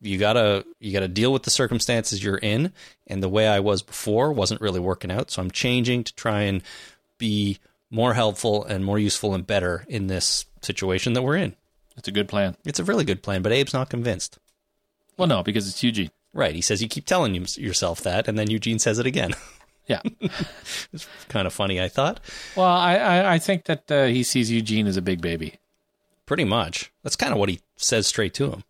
you 0.07 0.19
gotta 0.19 0.64
you 0.79 0.92
gotta 0.92 1.09
deal 1.09 1.33
with 1.33 1.42
the 1.42 1.51
circumstances 1.51 2.23
you're 2.23 2.38
in, 2.38 2.73
and 3.07 3.23
the 3.23 3.29
way 3.29 3.49
I 3.49 3.61
was 3.61 3.83
before 3.83 4.33
wasn't 4.33 4.61
really 4.61 4.81
working 4.81 5.11
out, 5.11 5.31
so 5.31 5.42
I'm 5.42 5.51
changing 5.51 6.05
to 6.05 6.14
try 6.14 6.42
and 6.42 6.62
be 7.19 7.59
more 7.90 8.14
helpful 8.14 8.64
and 8.64 8.85
more 8.85 8.99
useful 8.99 9.35
and 9.35 9.47
better 9.47 9.85
in 9.88 10.07
this 10.07 10.47
situation 10.62 11.12
that 11.14 11.23
we're 11.23 11.37
in. 11.37 11.55
It's 11.97 12.09
a 12.09 12.12
good 12.12 12.29
plan. 12.29 12.57
It's 12.64 12.79
a 12.79 12.85
really 12.85 13.05
good 13.05 13.23
plan, 13.23 13.42
but 13.42 13.53
Abe's 13.53 13.73
not 13.73 13.90
convinced. 13.90 14.38
Well, 15.16 15.29
no, 15.29 15.42
because 15.42 15.69
it's 15.69 15.83
Eugene. 15.83 16.11
Right. 16.35 16.55
He 16.55 16.61
says 16.61 16.83
you 16.83 16.88
keep 16.88 17.07
telling 17.07 17.35
yourself 17.35 18.03
that, 18.03 18.29
and 18.29 18.38
then 18.38 18.51
Eugene 18.51 18.79
says 18.79 18.99
it 18.99 19.07
again. 19.07 19.35
Yeah. 19.88 20.01
it's 20.92 21.07
kind 21.29 21.47
of 21.47 21.53
funny, 21.53 21.81
I 21.81 21.88
thought. 21.88 22.19
Well, 22.57 22.66
I 22.66 22.97
I, 22.97 23.35
I 23.35 23.38
think 23.38 23.66
that 23.66 23.88
uh, 23.88 24.07
he 24.07 24.25
sees 24.25 24.51
Eugene 24.51 24.88
as 24.88 24.97
a 24.97 25.01
big 25.01 25.21
baby. 25.21 25.61
Pretty 26.27 26.45
much. 26.45 26.90
That's 27.05 27.14
kind 27.14 27.33
of 27.33 27.38
what 27.38 27.49
he 27.49 27.61
says 27.77 28.09
straight 28.09 28.35
to 28.35 28.51
him. 28.51 28.64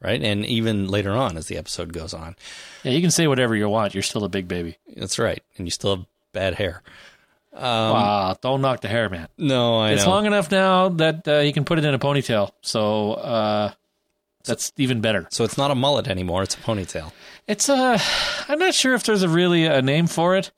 Right. 0.00 0.22
And 0.22 0.46
even 0.46 0.86
later 0.88 1.10
on, 1.10 1.36
as 1.36 1.46
the 1.48 1.56
episode 1.56 1.92
goes 1.92 2.14
on. 2.14 2.36
Yeah, 2.84 2.92
you 2.92 3.00
can 3.00 3.10
say 3.10 3.26
whatever 3.26 3.56
you 3.56 3.68
want. 3.68 3.94
You're 3.94 4.02
still 4.02 4.24
a 4.24 4.28
big 4.28 4.46
baby. 4.46 4.78
That's 4.96 5.18
right. 5.18 5.42
And 5.56 5.66
you 5.66 5.70
still 5.72 5.96
have 5.96 6.06
bad 6.32 6.54
hair. 6.54 6.82
Um, 7.52 7.62
wow, 7.62 8.36
don't 8.40 8.60
knock 8.60 8.82
the 8.82 8.88
hair, 8.88 9.08
man. 9.08 9.26
No, 9.36 9.78
I 9.78 9.92
it's 9.92 10.04
know. 10.04 10.10
long 10.10 10.26
enough 10.26 10.50
now 10.50 10.90
that 10.90 11.26
uh, 11.26 11.38
you 11.38 11.52
can 11.52 11.64
put 11.64 11.78
it 11.78 11.84
in 11.84 11.92
a 11.92 11.98
ponytail. 11.98 12.52
So 12.62 13.14
uh, 13.14 13.72
that's 14.44 14.72
even 14.76 15.00
better. 15.00 15.26
So 15.30 15.42
it's 15.42 15.58
not 15.58 15.72
a 15.72 15.74
mullet 15.74 16.06
anymore. 16.06 16.44
It's 16.44 16.54
a 16.54 16.58
ponytail. 16.58 17.10
It's 17.48 17.68
uh, 17.68 17.98
I'm 18.48 18.58
not 18.60 18.74
sure 18.74 18.94
if 18.94 19.02
there's 19.02 19.24
a 19.24 19.28
really 19.28 19.64
a 19.64 19.82
name 19.82 20.06
for 20.06 20.36
it. 20.36 20.52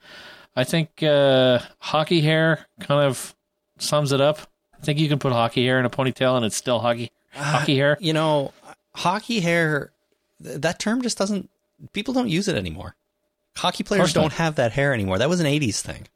I 0.54 0.64
think 0.64 1.02
uh, 1.02 1.60
hockey 1.78 2.20
hair 2.20 2.66
kind 2.80 3.06
of 3.06 3.34
sums 3.78 4.12
it 4.12 4.20
up. 4.20 4.40
I 4.74 4.84
think 4.84 4.98
you 4.98 5.08
can 5.08 5.18
put 5.18 5.32
hockey 5.32 5.64
hair 5.64 5.78
in 5.78 5.86
a 5.86 5.90
ponytail 5.90 6.36
and 6.36 6.44
it's 6.44 6.56
still 6.56 6.80
hockey 6.80 7.12
hockey 7.32 7.76
hair. 7.76 7.96
You 8.00 8.12
know, 8.12 8.52
hockey 8.94 9.40
hair, 9.40 9.92
th- 10.42 10.60
that 10.60 10.78
term 10.78 11.02
just 11.02 11.18
doesn't, 11.18 11.48
people 11.92 12.14
don't 12.14 12.28
use 12.28 12.48
it 12.48 12.56
anymore. 12.56 12.94
Hockey 13.56 13.82
players 13.84 14.12
don't 14.12 14.32
have 14.34 14.54
that 14.56 14.72
hair 14.72 14.94
anymore. 14.94 15.18
That 15.18 15.28
was 15.28 15.40
an 15.40 15.46
80s 15.46 15.80
thing. 15.80 16.06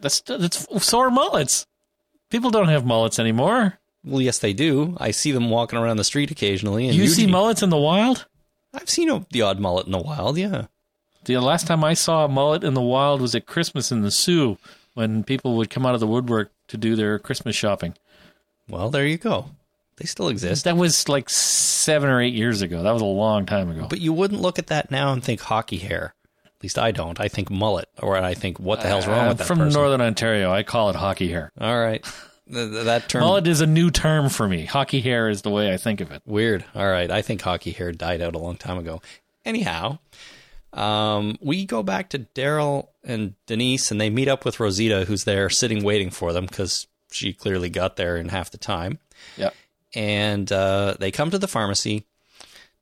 That's 0.00 0.20
that's 0.20 0.66
so 0.84 0.98
are 1.00 1.10
mullets. 1.10 1.66
People 2.30 2.50
don't 2.50 2.68
have 2.68 2.84
mullets 2.86 3.18
anymore. 3.18 3.78
Well, 4.04 4.22
yes, 4.22 4.38
they 4.38 4.52
do. 4.52 4.96
I 4.98 5.10
see 5.10 5.30
them 5.30 5.50
walking 5.50 5.78
around 5.78 5.98
the 5.98 6.04
street 6.04 6.30
occasionally. 6.30 6.88
And 6.88 6.96
You 6.96 7.06
see 7.06 7.26
mullets 7.26 7.62
in 7.62 7.70
the 7.70 7.76
wild? 7.76 8.26
I've 8.72 8.88
seen 8.88 9.10
a, 9.10 9.26
the 9.30 9.42
odd 9.42 9.60
mullet 9.60 9.86
in 9.86 9.92
the 9.92 9.98
wild, 9.98 10.38
yeah. 10.38 10.66
The 11.24 11.36
last 11.38 11.66
time 11.66 11.84
I 11.84 11.94
saw 11.94 12.24
a 12.24 12.28
mullet 12.28 12.64
in 12.64 12.74
the 12.74 12.80
wild 12.80 13.20
was 13.20 13.34
at 13.34 13.46
Christmas 13.46 13.92
in 13.92 14.00
the 14.00 14.10
Soo 14.10 14.56
when 14.94 15.22
people 15.22 15.56
would 15.56 15.70
come 15.70 15.84
out 15.84 15.94
of 15.94 16.00
the 16.00 16.06
woodwork 16.06 16.50
to 16.68 16.76
do 16.76 16.96
their 16.96 17.18
Christmas 17.18 17.54
shopping. 17.56 17.94
Well, 18.68 18.88
there 18.90 19.06
you 19.06 19.18
go. 19.18 19.50
They 20.00 20.06
still 20.06 20.28
exist. 20.28 20.64
That 20.64 20.76
was 20.78 21.08
like 21.08 21.28
seven 21.30 22.08
or 22.10 22.20
eight 22.22 22.32
years 22.34 22.62
ago. 22.62 22.82
That 22.82 22.92
was 22.92 23.02
a 23.02 23.04
long 23.04 23.44
time 23.46 23.68
ago. 23.70 23.86
But 23.88 24.00
you 24.00 24.12
wouldn't 24.14 24.40
look 24.40 24.58
at 24.58 24.68
that 24.68 24.90
now 24.90 25.12
and 25.12 25.22
think 25.22 25.40
hockey 25.42 25.76
hair. 25.76 26.14
At 26.46 26.62
least 26.62 26.78
I 26.78 26.90
don't. 26.90 27.20
I 27.20 27.28
think 27.28 27.50
mullet, 27.50 27.88
or 28.02 28.16
I 28.16 28.32
think 28.34 28.58
what 28.58 28.80
the 28.80 28.88
hell's 28.88 29.06
wrong 29.06 29.26
Uh, 29.26 29.28
with 29.28 29.38
that 29.38 29.46
From 29.46 29.58
person? 29.58 29.74
Northern 29.80 30.00
Ontario, 30.00 30.50
I 30.52 30.62
call 30.62 30.90
it 30.90 30.96
hockey 30.96 31.28
hair. 31.30 31.52
All 31.60 31.78
right, 31.78 32.02
Th- 32.52 32.70
th- 32.70 32.84
that 32.84 33.08
term 33.08 33.20
Mullet 33.22 33.46
is 33.46 33.60
a 33.60 33.66
new 33.66 33.90
term 33.90 34.28
for 34.30 34.48
me. 34.48 34.64
Hockey 34.64 35.00
hair 35.00 35.28
is 35.28 35.42
the 35.42 35.50
way 35.50 35.72
I 35.72 35.76
think 35.76 36.00
of 36.00 36.10
it. 36.10 36.22
weird. 36.26 36.64
All 36.74 36.86
right, 36.90 37.10
I 37.10 37.22
think 37.22 37.40
hockey 37.42 37.70
hair 37.72 37.92
died 37.92 38.20
out 38.22 38.34
a 38.34 38.38
long 38.38 38.56
time 38.56 38.76
ago. 38.78 39.00
Anyhow, 39.44 39.98
um, 40.72 41.36
we 41.40 41.64
go 41.64 41.82
back 41.82 42.10
to 42.10 42.18
Daryl 42.20 42.88
and 43.04 43.34
Denise, 43.46 43.90
and 43.90 44.00
they 44.00 44.10
meet 44.10 44.28
up 44.28 44.44
with 44.44 44.60
Rosita, 44.60 45.04
who's 45.06 45.24
there 45.24 45.48
sitting 45.50 45.82
waiting 45.82 46.10
for 46.10 46.32
them 46.32 46.46
because 46.46 46.86
she 47.10 47.32
clearly 47.32 47.70
got 47.70 47.96
there 47.96 48.16
in 48.16 48.28
half 48.28 48.50
the 48.50 48.58
time. 48.58 48.98
Yeah. 49.36 49.50
And 49.94 50.50
uh, 50.52 50.94
they 50.98 51.10
come 51.10 51.30
to 51.30 51.38
the 51.38 51.48
pharmacy. 51.48 52.04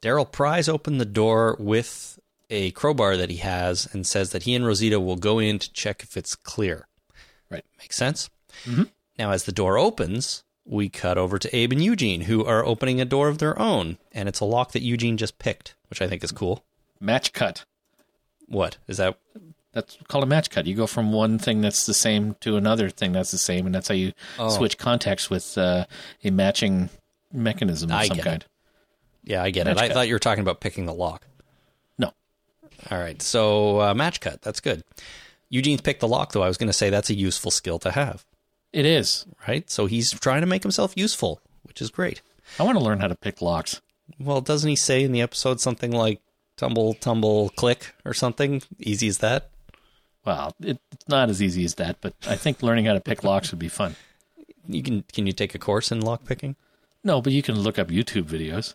Daryl 0.03 0.31
pries 0.31 0.69
open 0.69 0.99
the 0.99 1.05
door 1.05 1.57
with 1.59 2.19
a 2.51 2.71
crowbar 2.73 3.17
that 3.17 3.31
he 3.31 3.39
has 3.39 3.89
and 3.93 4.07
says 4.07 4.31
that 4.31 4.45
he 4.45 4.55
and 4.55 4.65
Rosita 4.67 4.99
will 5.01 5.17
go 5.17 5.39
in 5.39 5.59
to 5.59 5.73
check 5.73 6.03
if 6.03 6.17
it's 6.17 6.35
clear. 6.35 6.87
Right. 7.51 7.65
Makes 7.79 7.97
sense? 7.97 8.31
Mhm. 8.65 8.91
Now, 9.19 9.33
as 9.33 9.45
the 9.45 9.53
door 9.53 9.77
opens, 9.77 10.45
we 10.65 10.89
cut 10.89 11.19
over 11.19 11.39
to 11.39 11.57
Abe 11.57 11.73
and 11.73 11.83
Eugene, 11.85 12.23
who 12.23 12.45
are 12.45 12.65
opening 12.65 13.01
a 13.01 13.05
door 13.05 13.29
of 13.29 13.39
their 13.39 13.59
own, 13.59 13.99
and 14.13 14.29
it's 14.29 14.41
a 14.41 14.45
lock 14.45 14.73
that 14.73 14.83
Eugene 14.83 15.17
just 15.17 15.39
picked, 15.39 15.75
which 15.91 16.01
I 16.01 16.09
think 16.09 16.23
is 16.23 16.31
cool. 16.33 16.65
Match 17.01 17.33
cut. 17.33 17.65
What? 18.47 18.79
Is 18.87 18.97
that 18.99 19.19
That's 19.73 19.99
called 20.09 20.25
a 20.25 20.27
match 20.27 20.49
cut. 20.51 20.67
You 20.67 20.75
go 20.75 20.87
from 20.87 21.13
one 21.13 21.39
thing 21.39 21.61
that's 21.61 21.85
the 21.85 21.93
same 21.95 22.35
to 22.41 22.57
another 22.57 22.89
thing 22.89 23.13
that's 23.13 23.31
the 23.31 23.39
same, 23.39 23.67
and 23.67 23.75
that's 23.75 23.89
how 23.89 23.95
you 23.95 24.13
Oh. 24.39 24.49
switch 24.49 24.79
contacts 24.79 25.29
with 25.29 25.59
uh, 25.59 25.85
a 26.25 26.31
matching 26.31 26.89
mechanism 27.33 27.91
of 27.91 27.97
I 27.97 28.07
some 28.09 28.19
kind. 28.19 28.45
Yeah, 29.25 29.43
I 29.43 29.51
get 29.51 29.67
Match 29.67 29.77
it. 29.77 29.83
I 29.83 29.89
thought 29.91 30.09
you 30.09 30.15
were 30.15 30.19
talking 30.19 30.43
about 30.43 30.61
picking 30.61 30.87
the 30.87 30.95
lock. 30.95 31.27
No. 31.99 32.13
All 32.91 32.99
right. 32.99 33.21
So, 33.21 33.81
uh, 33.81 33.95
match 33.95 34.21
cut. 34.21 34.41
That's 34.43 34.61
good. 34.61 34.85
Eugene's 35.51 35.81
picked 35.81 36.01
the 36.01 36.09
lock, 36.09 36.33
though. 36.33 36.43
I 36.43 36.49
was 36.49 36.57
going 36.57 36.69
to 36.69 36.73
say 36.75 36.91
that's 36.91 37.11
a 37.11 37.15
useful 37.15 37.51
skill 37.51 37.79
to 37.81 37.91
have, 37.91 38.25
It 38.73 38.85
is. 38.87 39.27
right? 39.47 39.69
So 39.71 39.87
he's 39.87 40.11
trying 40.13 40.41
to 40.43 40.47
make 40.47 40.63
himself 40.63 40.93
useful, 40.97 41.41
which 41.65 41.81
is 41.83 41.91
great. 41.91 42.23
I 42.59 42.63
want 42.63 42.79
to 42.79 42.85
learn 42.85 43.01
how 43.01 43.09
to 43.09 43.15
pick 43.15 43.43
locks. 43.43 43.81
Well, 44.19 44.41
doesn't 44.41 44.69
he 44.69 44.77
say 44.77 45.03
in 45.03 45.13
the 45.13 45.21
episode 45.21 45.61
something 45.61 45.91
like 45.93 46.21
tumble, 46.57 46.95
tumble, 46.95 47.51
click 47.51 47.95
or 48.05 48.15
something? 48.15 48.63
Easy 48.79 49.09
as 49.09 49.19
that? 49.19 49.51
Well, 50.25 50.55
it, 50.61 50.79
it's 50.93 51.09
not 51.09 51.29
as 51.31 51.43
easy 51.43 51.65
as 51.65 51.75
that, 51.77 51.99
but 52.01 52.15
I 52.27 52.37
think 52.37 52.63
learning 52.63 52.85
how 52.87 52.95
to 52.95 53.01
pick 53.01 53.25
locks 53.25 53.51
would 53.51 53.59
be 53.59 53.69
fun. 53.69 53.97
You 54.67 54.83
can 54.83 55.03
can 55.13 55.27
you 55.27 55.33
take 55.33 55.55
a 55.55 55.59
course 55.59 55.91
in 55.91 56.01
lock 56.01 56.25
picking? 56.27 56.57
No, 57.09 57.23
but 57.23 57.33
you 57.33 57.43
can 57.43 57.59
look 57.59 57.79
up 57.79 57.89
YouTube 57.89 58.25
videos. 58.25 58.75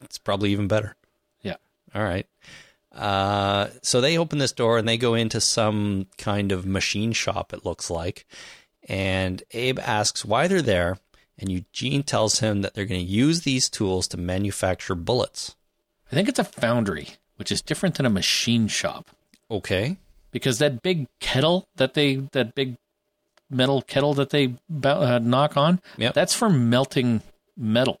It's 0.00 0.16
probably 0.18 0.50
even 0.52 0.66
better. 0.68 0.96
Yeah. 1.42 1.56
All 1.94 2.02
right. 2.02 2.26
Uh, 2.90 3.68
so 3.82 4.00
they 4.00 4.16
open 4.16 4.38
this 4.38 4.52
door 4.52 4.78
and 4.78 4.88
they 4.88 4.96
go 4.96 5.12
into 5.14 5.38
some 5.38 6.06
kind 6.16 6.50
of 6.50 6.64
machine 6.64 7.12
shop, 7.12 7.52
it 7.52 7.64
looks 7.66 7.90
like. 7.90 8.26
And 8.88 9.42
Abe 9.50 9.78
asks 9.78 10.24
why 10.24 10.48
they're 10.48 10.62
there. 10.62 10.96
And 11.38 11.50
Eugene 11.52 12.02
tells 12.02 12.40
him 12.40 12.62
that 12.62 12.72
they're 12.72 12.86
going 12.86 13.04
to 13.04 13.12
use 13.12 13.42
these 13.42 13.68
tools 13.68 14.08
to 14.08 14.16
manufacture 14.16 14.94
bullets. 14.94 15.54
I 16.10 16.14
think 16.14 16.28
it's 16.30 16.38
a 16.38 16.44
foundry, 16.44 17.08
which 17.36 17.52
is 17.52 17.60
different 17.60 17.96
than 17.96 18.06
a 18.06 18.10
machine 18.10 18.66
shop. 18.66 19.08
Okay. 19.50 19.98
Because 20.30 20.58
that 20.58 20.80
big 20.82 21.06
kettle 21.20 21.68
that 21.76 21.92
they, 21.92 22.16
that 22.32 22.54
big 22.54 22.76
metal 23.50 23.82
kettle 23.82 24.14
that 24.14 24.30
they 24.30 24.54
uh, 24.84 25.18
knock 25.22 25.58
on, 25.58 25.80
Yep. 25.98 26.14
that's 26.14 26.32
for 26.34 26.48
melting 26.48 27.20
metal. 27.56 28.00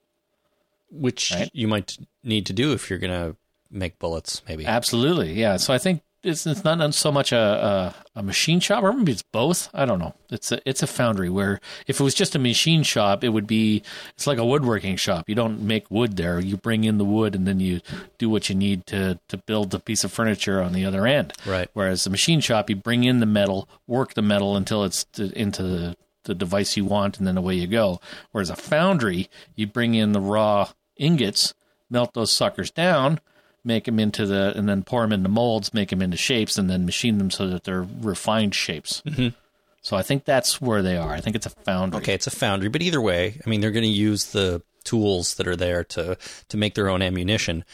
Which 0.90 1.32
Right. 1.32 1.50
you 1.54 1.68
might 1.68 1.96
need 2.22 2.44
to 2.46 2.52
do 2.52 2.72
if 2.72 2.90
you're 2.90 2.98
going 2.98 3.12
to 3.12 3.36
make 3.70 3.98
bullets, 3.98 4.42
maybe. 4.46 4.66
Absolutely, 4.66 5.32
yeah. 5.32 5.56
So 5.56 5.72
I 5.72 5.78
think 5.78 6.02
it's 6.22 6.46
it's 6.46 6.62
not 6.62 6.94
so 6.94 7.10
much 7.10 7.32
a, 7.32 7.94
a 8.14 8.20
a 8.20 8.22
machine 8.22 8.60
shop, 8.60 8.84
or 8.84 8.92
maybe 8.92 9.10
it's 9.12 9.22
both. 9.22 9.70
I 9.72 9.86
don't 9.86 9.98
know. 9.98 10.14
It's 10.30 10.52
a 10.52 10.60
it's 10.68 10.82
a 10.82 10.86
foundry 10.86 11.30
where 11.30 11.60
if 11.86 11.98
it 11.98 12.04
was 12.04 12.14
just 12.14 12.34
a 12.34 12.38
machine 12.38 12.82
shop, 12.82 13.24
it 13.24 13.30
would 13.30 13.46
be 13.46 13.82
it's 14.14 14.26
like 14.26 14.36
a 14.36 14.44
woodworking 14.44 14.96
shop. 14.96 15.30
You 15.30 15.34
don't 15.34 15.62
make 15.62 15.90
wood 15.90 16.16
there. 16.18 16.38
You 16.38 16.58
bring 16.58 16.84
in 16.84 16.98
the 16.98 17.06
wood 17.06 17.34
and 17.34 17.46
then 17.46 17.58
you 17.58 17.80
do 18.18 18.28
what 18.28 18.50
you 18.50 18.54
need 18.54 18.84
to 18.88 19.18
to 19.28 19.36
build 19.38 19.72
a 19.74 19.78
piece 19.80 20.04
of 20.04 20.12
furniture 20.12 20.60
on 20.60 20.74
the 20.74 20.84
other 20.84 21.06
end. 21.06 21.32
Right. 21.46 21.70
Whereas 21.72 22.04
the 22.04 22.10
machine 22.10 22.40
shop, 22.40 22.68
you 22.68 22.76
bring 22.76 23.02
in 23.04 23.20
the 23.20 23.26
metal, 23.26 23.66
work 23.86 24.12
the 24.12 24.22
metal 24.22 24.56
until 24.56 24.84
it's 24.84 25.04
to, 25.14 25.32
into 25.36 25.62
the 25.62 25.96
the 26.24 26.34
device 26.34 26.76
you 26.76 26.84
want, 26.84 27.18
and 27.18 27.26
then 27.26 27.36
away 27.36 27.54
you 27.54 27.66
go. 27.66 28.00
Whereas 28.30 28.50
a 28.50 28.56
foundry, 28.56 29.28
you 29.54 29.66
bring 29.66 29.94
in 29.94 30.12
the 30.12 30.20
raw 30.20 30.70
ingots, 30.96 31.54
melt 31.90 32.14
those 32.14 32.36
suckers 32.36 32.70
down, 32.70 33.20
make 33.64 33.84
them 33.84 33.98
into 33.98 34.26
the, 34.26 34.52
and 34.56 34.68
then 34.68 34.82
pour 34.82 35.02
them 35.02 35.12
into 35.12 35.28
molds, 35.28 35.74
make 35.74 35.90
them 35.90 36.02
into 36.02 36.16
shapes, 36.16 36.58
and 36.58 36.68
then 36.68 36.84
machine 36.84 37.18
them 37.18 37.30
so 37.30 37.46
that 37.48 37.64
they're 37.64 37.86
refined 38.00 38.54
shapes. 38.54 39.02
Mhm. 39.06 39.34
So 39.82 39.96
I 39.96 40.02
think 40.02 40.24
that's 40.24 40.60
where 40.60 40.80
they 40.80 40.96
are. 40.96 41.12
I 41.12 41.20
think 41.20 41.34
it's 41.34 41.46
a 41.46 41.50
foundry. 41.50 42.00
Okay, 42.00 42.14
it's 42.14 42.28
a 42.28 42.30
foundry, 42.30 42.68
but 42.68 42.82
either 42.82 43.00
way, 43.00 43.40
I 43.44 43.50
mean, 43.50 43.60
they're 43.60 43.72
going 43.72 43.82
to 43.82 43.88
use 43.88 44.26
the 44.26 44.62
tools 44.84 45.34
that 45.34 45.46
are 45.46 45.56
there 45.56 45.84
to 45.84 46.16
to 46.48 46.56
make 46.56 46.74
their 46.74 46.88
own 46.88 47.02
ammunition, 47.02 47.64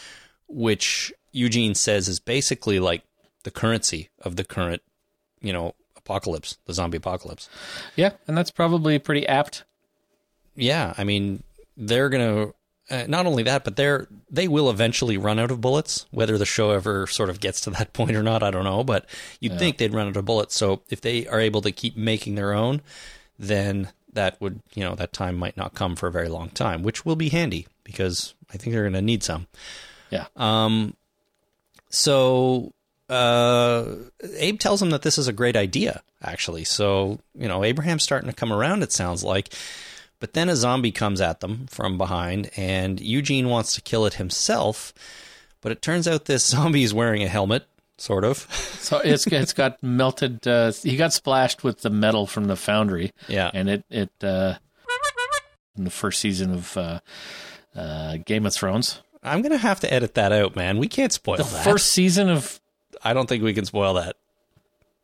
which 0.46 1.12
Eugene 1.32 1.74
says 1.74 2.08
is 2.08 2.18
basically 2.18 2.80
like 2.80 3.02
the 3.44 3.50
currency 3.50 4.08
of 4.20 4.36
the 4.36 4.44
current, 4.44 4.82
you 5.40 5.52
know, 5.52 5.74
apocalypse, 6.08 6.56
the 6.66 6.72
zombie 6.74 6.96
apocalypse. 6.96 7.48
Yeah, 7.96 8.12
and 8.26 8.36
that's 8.36 8.50
probably 8.50 8.98
pretty 8.98 9.26
apt. 9.26 9.64
Yeah, 10.56 10.94
I 10.96 11.04
mean, 11.04 11.42
they're 11.76 12.08
going 12.08 12.26
to 12.46 12.54
uh, 12.90 13.04
not 13.06 13.26
only 13.26 13.42
that, 13.42 13.64
but 13.64 13.76
they're 13.76 14.08
they 14.30 14.48
will 14.48 14.70
eventually 14.70 15.18
run 15.18 15.38
out 15.38 15.50
of 15.50 15.60
bullets. 15.60 16.06
Whether 16.10 16.38
the 16.38 16.46
show 16.46 16.70
ever 16.70 17.06
sort 17.06 17.28
of 17.28 17.38
gets 17.40 17.60
to 17.62 17.70
that 17.78 17.92
point 17.92 18.16
or 18.16 18.22
not, 18.22 18.42
I 18.42 18.50
don't 18.50 18.64
know. 18.64 18.82
But 18.82 19.04
you'd 19.40 19.52
Yeah. 19.52 19.58
think 19.58 19.76
they'd 19.78 19.92
run 19.92 20.08
out 20.08 20.16
of 20.16 20.24
bullets. 20.24 20.56
So 20.56 20.80
if 20.88 21.00
they 21.02 21.26
are 21.26 21.40
able 21.40 21.60
to 21.62 21.70
keep 21.72 21.96
making 21.96 22.34
their 22.36 22.54
own, 22.54 22.80
then 23.38 23.90
that 24.14 24.40
would 24.40 24.60
you 24.74 24.82
know 24.82 24.94
that 24.94 25.12
time 25.12 25.36
might 25.36 25.56
not 25.56 25.74
come 25.74 25.94
for 25.94 26.06
a 26.08 26.12
very 26.12 26.28
long 26.28 26.48
time, 26.48 26.82
which 26.82 27.04
will 27.04 27.14
be 27.16 27.28
handy 27.28 27.66
because 27.84 28.34
I 28.52 28.56
think 28.56 28.72
they're 28.72 28.82
going 28.84 28.94
to 28.94 29.02
need 29.02 29.22
some. 29.22 29.46
Yeah. 30.10 30.26
Um. 30.36 30.94
So 31.90 32.72
uh, 33.08 33.94
Abe 34.36 34.58
tells 34.58 34.80
him 34.82 34.90
that 34.90 35.02
this 35.02 35.18
is 35.18 35.28
a 35.28 35.32
great 35.32 35.56
idea, 35.56 36.02
actually. 36.22 36.64
So 36.64 37.20
you 37.36 37.48
know 37.48 37.64
Abraham's 37.64 38.02
starting 38.04 38.28
to 38.30 38.34
come 38.36 38.52
around. 38.52 38.82
It 38.82 38.92
sounds 38.92 39.24
like. 39.24 39.52
But 40.20 40.32
then 40.32 40.48
a 40.48 40.56
zombie 40.56 40.90
comes 40.90 41.20
at 41.20 41.38
them 41.38 41.66
from 41.70 41.96
behind, 41.96 42.50
and 42.56 43.00
Eugene 43.00 43.48
wants 43.48 43.74
to 43.76 43.80
kill 43.80 44.04
it 44.04 44.14
himself. 44.14 44.92
But 45.60 45.70
it 45.70 45.80
turns 45.80 46.08
out 46.08 46.24
this 46.24 46.44
zombie 46.48 46.82
is 46.82 46.92
wearing 46.92 47.22
a 47.22 47.28
helmet, 47.28 47.66
sort 47.98 48.24
of. 48.24 48.46
So 48.88 48.98
it's 48.98 49.26
it's 49.26 49.52
got 49.52 49.82
melted. 49.82 50.48
Uh, 50.48 50.72
he 50.72 50.96
got 50.96 51.12
splashed 51.12 51.62
with 51.62 51.82
the 51.82 51.90
metal 51.90 52.26
from 52.26 52.46
the 52.46 52.56
foundry. 52.56 53.12
Yeah. 53.28 53.50
and 53.52 53.68
it 53.68 53.84
it 53.90 54.10
uh, 54.22 54.54
in 55.76 55.84
the 55.84 55.90
first 55.90 56.20
season 56.20 56.52
of 56.54 56.76
uh, 56.76 57.00
uh, 57.76 58.16
Game 58.24 58.46
of 58.46 58.54
Thrones. 58.54 59.02
I'm 59.22 59.42
gonna 59.42 59.58
have 59.58 59.80
to 59.80 59.92
edit 59.92 60.14
that 60.14 60.32
out, 60.32 60.56
man. 60.56 60.78
We 60.78 60.88
can't 60.88 61.12
spoil 61.12 61.36
The 61.36 61.44
that. 61.44 61.64
first 61.64 61.92
season 61.92 62.30
of 62.30 62.60
I 63.02 63.12
don't 63.12 63.28
think 63.28 63.42
we 63.42 63.54
can 63.54 63.64
spoil 63.64 63.94
that. 63.94 64.16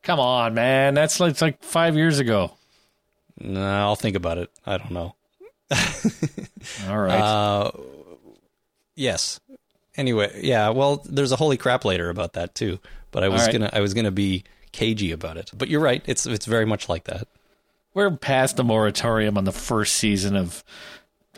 Come 0.03 0.21
on, 0.21 0.55
man, 0.55 0.95
that's 0.95 1.19
like, 1.19 1.31
it's 1.31 1.43
like 1.43 1.63
five 1.63 1.97
years 1.97 2.19
ago. 2.19 2.53
No, 3.41 3.61
I'll 3.61 3.97
think 3.97 4.17
about 4.17 4.39
it. 4.39 4.51
I 4.67 4.79
don't 4.79 4.91
know. 4.91 5.15
All 6.89 6.99
right. 6.99 7.19
Uh, 7.19 7.71
yes. 8.95 9.41
Anyway, 9.97 10.41
yeah. 10.43 10.69
Well, 10.71 11.03
there's 11.05 11.33
a 11.33 11.37
holy 11.37 11.57
crap 11.57 11.85
later 11.85 12.11
about 12.11 12.35
that 12.35 12.55
too. 12.55 12.79
But 13.11 13.23
I 13.23 13.29
was 13.29 13.43
right. 13.43 13.53
gonna, 13.53 13.71
I 13.73 13.81
was 13.81 13.95
gonna 13.95 14.11
be 14.11 14.45
cagey 14.73 15.13
about 15.13 15.37
it. 15.37 15.51
But 15.57 15.69
you're 15.69 15.81
right. 15.81 16.03
It's 16.07 16.27
it's 16.27 16.47
very 16.47 16.65
much 16.67 16.89
like 16.89 17.05
that. 17.05 17.29
We're 17.95 18.11
past 18.11 18.57
the 18.57 18.65
moratorium 18.65 19.39
on 19.39 19.45
the 19.45 19.53
first 19.53 19.95
season 19.95 20.37
of 20.37 20.65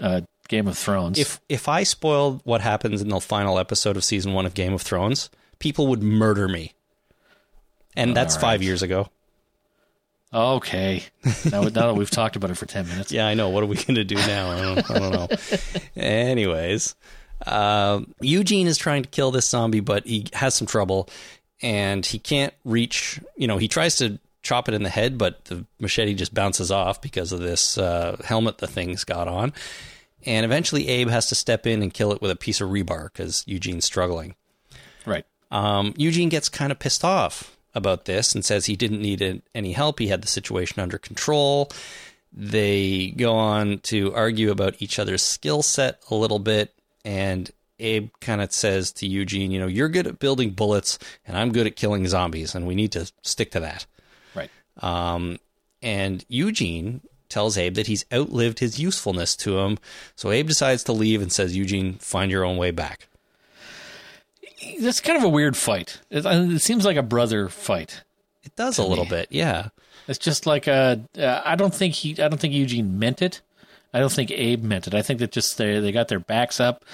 uh, 0.00 0.22
Game 0.48 0.66
of 0.66 0.76
Thrones. 0.76 1.18
If 1.18 1.40
if 1.48 1.68
I 1.68 1.82
spoiled 1.82 2.40
what 2.44 2.62
happens 2.62 3.02
in 3.02 3.08
the 3.08 3.20
final 3.20 3.58
episode 3.58 3.96
of 3.96 4.04
season 4.04 4.32
one 4.32 4.46
of 4.46 4.54
Game 4.54 4.72
of 4.72 4.82
Thrones, 4.82 5.30
people 5.58 5.88
would 5.88 6.02
murder 6.02 6.48
me. 6.48 6.72
And 7.96 8.14
that's 8.16 8.34
All 8.36 8.42
five 8.42 8.62
years 8.62 8.82
ago. 8.82 9.08
okay, 10.32 11.02
now, 11.50 11.62
now 11.62 11.68
that 11.68 11.94
we've 11.94 12.10
talked 12.10 12.36
about 12.36 12.50
it 12.50 12.56
for 12.56 12.66
ten 12.66 12.86
minutes, 12.88 13.10
Yeah, 13.10 13.26
I 13.26 13.34
know. 13.34 13.48
What 13.48 13.62
are 13.62 13.66
we 13.66 13.76
going 13.76 13.94
to 13.94 14.04
do 14.04 14.16
now? 14.16 14.50
I 14.50 14.60
don't, 14.60 14.90
I 14.90 14.98
don't 14.98 15.12
know. 15.12 15.28
Anyways, 16.02 16.94
um, 17.46 18.14
Eugene 18.20 18.66
is 18.66 18.76
trying 18.76 19.02
to 19.02 19.08
kill 19.08 19.30
this 19.30 19.48
zombie, 19.48 19.80
but 19.80 20.06
he 20.06 20.26
has 20.34 20.54
some 20.54 20.66
trouble 20.66 21.08
and 21.62 22.04
he 22.04 22.18
can't 22.18 22.52
reach. 22.64 23.18
You 23.36 23.46
know, 23.46 23.56
he 23.56 23.68
tries 23.68 23.96
to 23.96 24.18
chop 24.42 24.68
it 24.68 24.74
in 24.74 24.82
the 24.82 24.90
head, 24.90 25.16
but 25.16 25.44
the 25.46 25.64
machete 25.80 26.14
just 26.14 26.34
bounces 26.34 26.70
off 26.70 27.00
because 27.00 27.32
of 27.32 27.40
this 27.40 27.78
uh, 27.78 28.16
helmet 28.24 28.58
the 28.58 28.66
thing's 28.66 29.04
got 29.04 29.28
on. 29.28 29.52
And 30.24 30.44
eventually, 30.44 30.88
Abe 30.88 31.08
has 31.08 31.28
to 31.28 31.34
step 31.34 31.66
in 31.66 31.82
and 31.82 31.94
kill 31.94 32.12
it 32.12 32.20
with 32.20 32.30
a 32.30 32.36
piece 32.36 32.60
of 32.60 32.68
rebar 32.70 33.04
because 33.12 33.44
Eugene's 33.46 33.84
struggling. 33.84 34.34
Um, 35.50 35.94
Eugene 35.96 36.28
gets 36.28 36.48
kind 36.48 36.72
of 36.72 36.78
pissed 36.78 37.04
off 37.04 37.56
about 37.74 38.06
this 38.06 38.34
and 38.34 38.44
says 38.44 38.66
he 38.66 38.76
didn't 38.76 39.02
need 39.02 39.42
any 39.54 39.72
help. 39.72 39.98
He 39.98 40.08
had 40.08 40.22
the 40.22 40.28
situation 40.28 40.80
under 40.80 40.98
control. 40.98 41.70
They 42.32 43.08
go 43.16 43.34
on 43.34 43.78
to 43.84 44.14
argue 44.14 44.50
about 44.50 44.76
each 44.80 44.98
other's 44.98 45.22
skill 45.22 45.62
set 45.62 46.02
a 46.10 46.14
little 46.14 46.38
bit. 46.38 46.72
And 47.04 47.50
Abe 47.78 48.10
kind 48.20 48.40
of 48.40 48.52
says 48.52 48.92
to 48.92 49.06
Eugene, 49.06 49.50
you 49.50 49.60
know, 49.60 49.66
you're 49.66 49.88
good 49.88 50.06
at 50.06 50.18
building 50.18 50.50
bullets 50.50 50.98
and 51.26 51.36
I'm 51.36 51.52
good 51.52 51.66
at 51.66 51.76
killing 51.76 52.06
zombies, 52.08 52.54
and 52.54 52.66
we 52.66 52.74
need 52.74 52.92
to 52.92 53.10
stick 53.22 53.50
to 53.52 53.60
that. 53.60 53.86
Right. 54.34 54.50
Um, 54.80 55.38
and 55.82 56.24
Eugene 56.28 57.02
tells 57.28 57.58
Abe 57.58 57.74
that 57.74 57.86
he's 57.86 58.04
outlived 58.12 58.60
his 58.60 58.78
usefulness 58.78 59.36
to 59.36 59.58
him. 59.58 59.78
So 60.14 60.30
Abe 60.30 60.48
decides 60.48 60.84
to 60.84 60.92
leave 60.92 61.20
and 61.20 61.32
says, 61.32 61.56
Eugene, 61.56 61.94
find 61.94 62.30
your 62.30 62.44
own 62.44 62.56
way 62.56 62.70
back. 62.70 63.08
That's 64.80 65.00
kind 65.00 65.18
of 65.18 65.24
a 65.24 65.28
weird 65.28 65.56
fight. 65.56 66.00
It, 66.10 66.24
it 66.26 66.62
seems 66.62 66.84
like 66.84 66.96
a 66.96 67.02
brother 67.02 67.48
fight. 67.48 68.02
It 68.42 68.54
does 68.56 68.78
a 68.78 68.84
little 68.84 69.04
me. 69.04 69.10
bit, 69.10 69.28
yeah. 69.30 69.68
It's 70.08 70.18
just 70.18 70.46
like 70.46 70.66
a. 70.66 71.00
Uh, 71.18 71.42
I 71.44 71.56
don't 71.56 71.74
think 71.74 71.94
he. 71.94 72.12
I 72.12 72.28
don't 72.28 72.38
think 72.38 72.54
Eugene 72.54 72.98
meant 72.98 73.22
it. 73.22 73.42
I 73.92 73.98
don't 73.98 74.12
think 74.12 74.30
Abe 74.30 74.62
meant 74.62 74.86
it. 74.86 74.94
I 74.94 75.02
think 75.02 75.20
that 75.20 75.32
just 75.32 75.58
they 75.58 75.80
they 75.80 75.92
got 75.92 76.08
their 76.08 76.20
backs 76.20 76.60
up, 76.60 76.84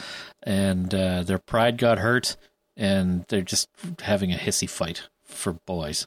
and 0.43 0.95
uh, 0.95 1.23
their 1.23 1.39
pride 1.39 1.79
got 1.79 1.99
hurt, 1.99 2.37
and 2.77 3.25
they're 3.29 3.43
just 3.43 3.69
having 4.03 4.33
a 4.33 4.37
hissy 4.37 4.69
fight 4.69 5.09
for 5.25 5.55
boys. 5.55 6.07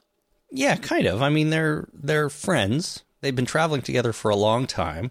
Yeah, 0.50 0.76
kind 0.76 1.06
of. 1.06 1.22
I 1.22 1.28
mean, 1.28 1.50
they're 1.50 1.88
they're 1.92 2.30
friends. 2.30 3.04
They've 3.20 3.34
been 3.36 3.46
traveling 3.46 3.82
together 3.82 4.12
for 4.12 4.30
a 4.30 4.36
long 4.36 4.66
time, 4.66 5.10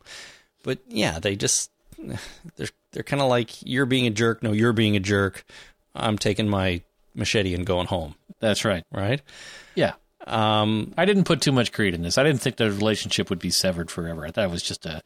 but 0.63 0.79
yeah, 0.87 1.19
they 1.19 1.35
just 1.35 1.71
they're 2.55 2.69
they're 2.91 3.03
kind 3.03 3.21
of 3.21 3.29
like 3.29 3.61
you're 3.61 3.85
being 3.85 4.07
a 4.07 4.11
jerk. 4.11 4.43
No, 4.43 4.51
you're 4.51 4.73
being 4.73 4.95
a 4.95 5.01
jerk. 5.01 5.45
I'm 5.95 6.17
taking 6.17 6.49
my 6.49 6.81
machete 7.13 7.53
and 7.53 7.65
going 7.65 7.87
home. 7.87 8.15
That's 8.39 8.65
right. 8.65 8.83
Right? 8.91 9.21
Yeah. 9.75 9.93
Um, 10.27 10.93
I 10.97 11.05
didn't 11.05 11.25
put 11.25 11.41
too 11.41 11.51
much 11.51 11.71
greed 11.71 11.93
in 11.93 12.01
this. 12.01 12.17
I 12.17 12.23
didn't 12.23 12.41
think 12.41 12.55
the 12.57 12.71
relationship 12.71 13.29
would 13.29 13.39
be 13.39 13.51
severed 13.51 13.91
forever. 13.91 14.25
I 14.25 14.31
thought 14.31 14.45
it 14.45 14.51
was 14.51 14.63
just 14.63 14.85
a 14.85 15.01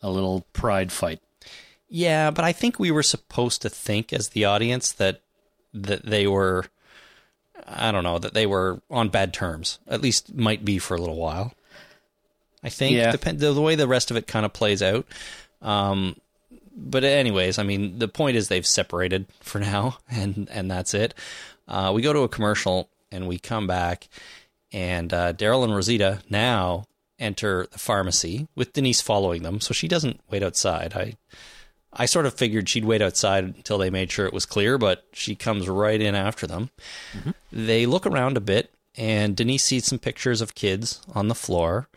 a 0.00 0.10
little 0.10 0.46
pride 0.52 0.92
fight. 0.92 1.20
Yeah, 1.88 2.30
but 2.30 2.44
I 2.44 2.52
think 2.52 2.78
we 2.78 2.92
were 2.92 3.02
supposed 3.02 3.62
to 3.62 3.68
think 3.68 4.12
as 4.12 4.28
the 4.28 4.44
audience 4.44 4.92
that 4.92 5.20
that 5.74 6.06
they 6.06 6.26
were 6.28 6.66
I 7.66 7.90
don't 7.92 8.04
know, 8.04 8.18
that 8.18 8.32
they 8.34 8.46
were 8.46 8.80
on 8.90 9.08
bad 9.08 9.34
terms. 9.34 9.80
At 9.88 10.00
least 10.00 10.34
might 10.34 10.64
be 10.64 10.78
for 10.78 10.94
a 10.94 11.00
little 11.00 11.16
while. 11.16 11.52
I 12.62 12.68
think 12.68 12.94
Yeah. 12.96 13.10
depend 13.10 13.40
the, 13.40 13.52
the 13.52 13.60
way 13.60 13.74
the 13.74 13.88
rest 13.88 14.10
of 14.10 14.16
it 14.16 14.26
kind 14.28 14.46
of 14.46 14.52
plays 14.52 14.82
out. 14.82 15.04
Um 15.60 16.16
but 16.74 17.04
anyways, 17.04 17.58
I 17.58 17.62
mean, 17.62 17.98
the 17.98 18.08
point 18.08 18.36
is 18.36 18.48
they've 18.48 18.66
separated 18.66 19.26
for 19.40 19.58
now 19.58 19.98
and 20.10 20.48
and 20.50 20.70
that's 20.70 20.94
it. 20.94 21.14
Uh, 21.68 21.92
we 21.94 22.02
go 22.02 22.12
to 22.12 22.20
a 22.20 22.28
commercial 22.28 22.88
and 23.12 23.28
we 23.28 23.38
come 23.38 23.66
back 23.66 24.08
and 24.72 25.12
uh, 25.12 25.32
Daryl 25.32 25.64
and 25.64 25.74
Rosita 25.74 26.22
now 26.30 26.84
enter 27.18 27.66
the 27.70 27.78
pharmacy 27.78 28.48
with 28.54 28.72
Denise 28.72 29.00
following 29.00 29.42
them, 29.42 29.60
so 29.60 29.74
she 29.74 29.88
doesn't 29.88 30.20
wait 30.30 30.42
outside. 30.42 30.94
I 30.94 31.16
I 31.92 32.06
sort 32.06 32.26
of 32.26 32.34
figured 32.34 32.68
she'd 32.68 32.84
wait 32.84 33.02
outside 33.02 33.44
until 33.44 33.78
they 33.78 33.90
made 33.90 34.12
sure 34.12 34.24
it 34.26 34.32
was 34.32 34.46
clear, 34.46 34.78
but 34.78 35.04
she 35.12 35.34
comes 35.34 35.68
right 35.68 36.00
in 36.00 36.14
after 36.14 36.46
them. 36.46 36.70
They 37.50 37.84
look 37.84 38.06
around 38.06 38.36
a 38.36 38.40
bit, 38.40 38.72
and 38.96 39.36
Denise 39.36 39.64
sees 39.64 39.86
some 39.86 39.98
pictures 39.98 40.40
of 40.40 40.54
kids 40.54 41.02
on 41.14 41.26
the 41.26 41.34
floor, 41.34 41.88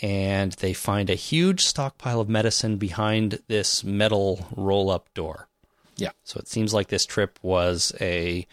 and 0.00 0.52
they 0.52 0.72
find 0.72 1.10
a 1.10 1.14
huge 1.14 1.64
stockpile 1.64 2.20
of 2.20 2.28
medicine 2.28 2.76
behind 2.76 3.40
this 3.48 3.82
metal 3.82 4.46
roll 4.54 4.90
up 4.90 5.12
door. 5.14 5.48
Yeah. 5.96 6.10
So 6.24 6.38
it 6.38 6.48
seems 6.48 6.72
like 6.72 6.88
this 6.88 7.04
trip 7.04 7.38
was 7.42 7.92
a 8.00 8.46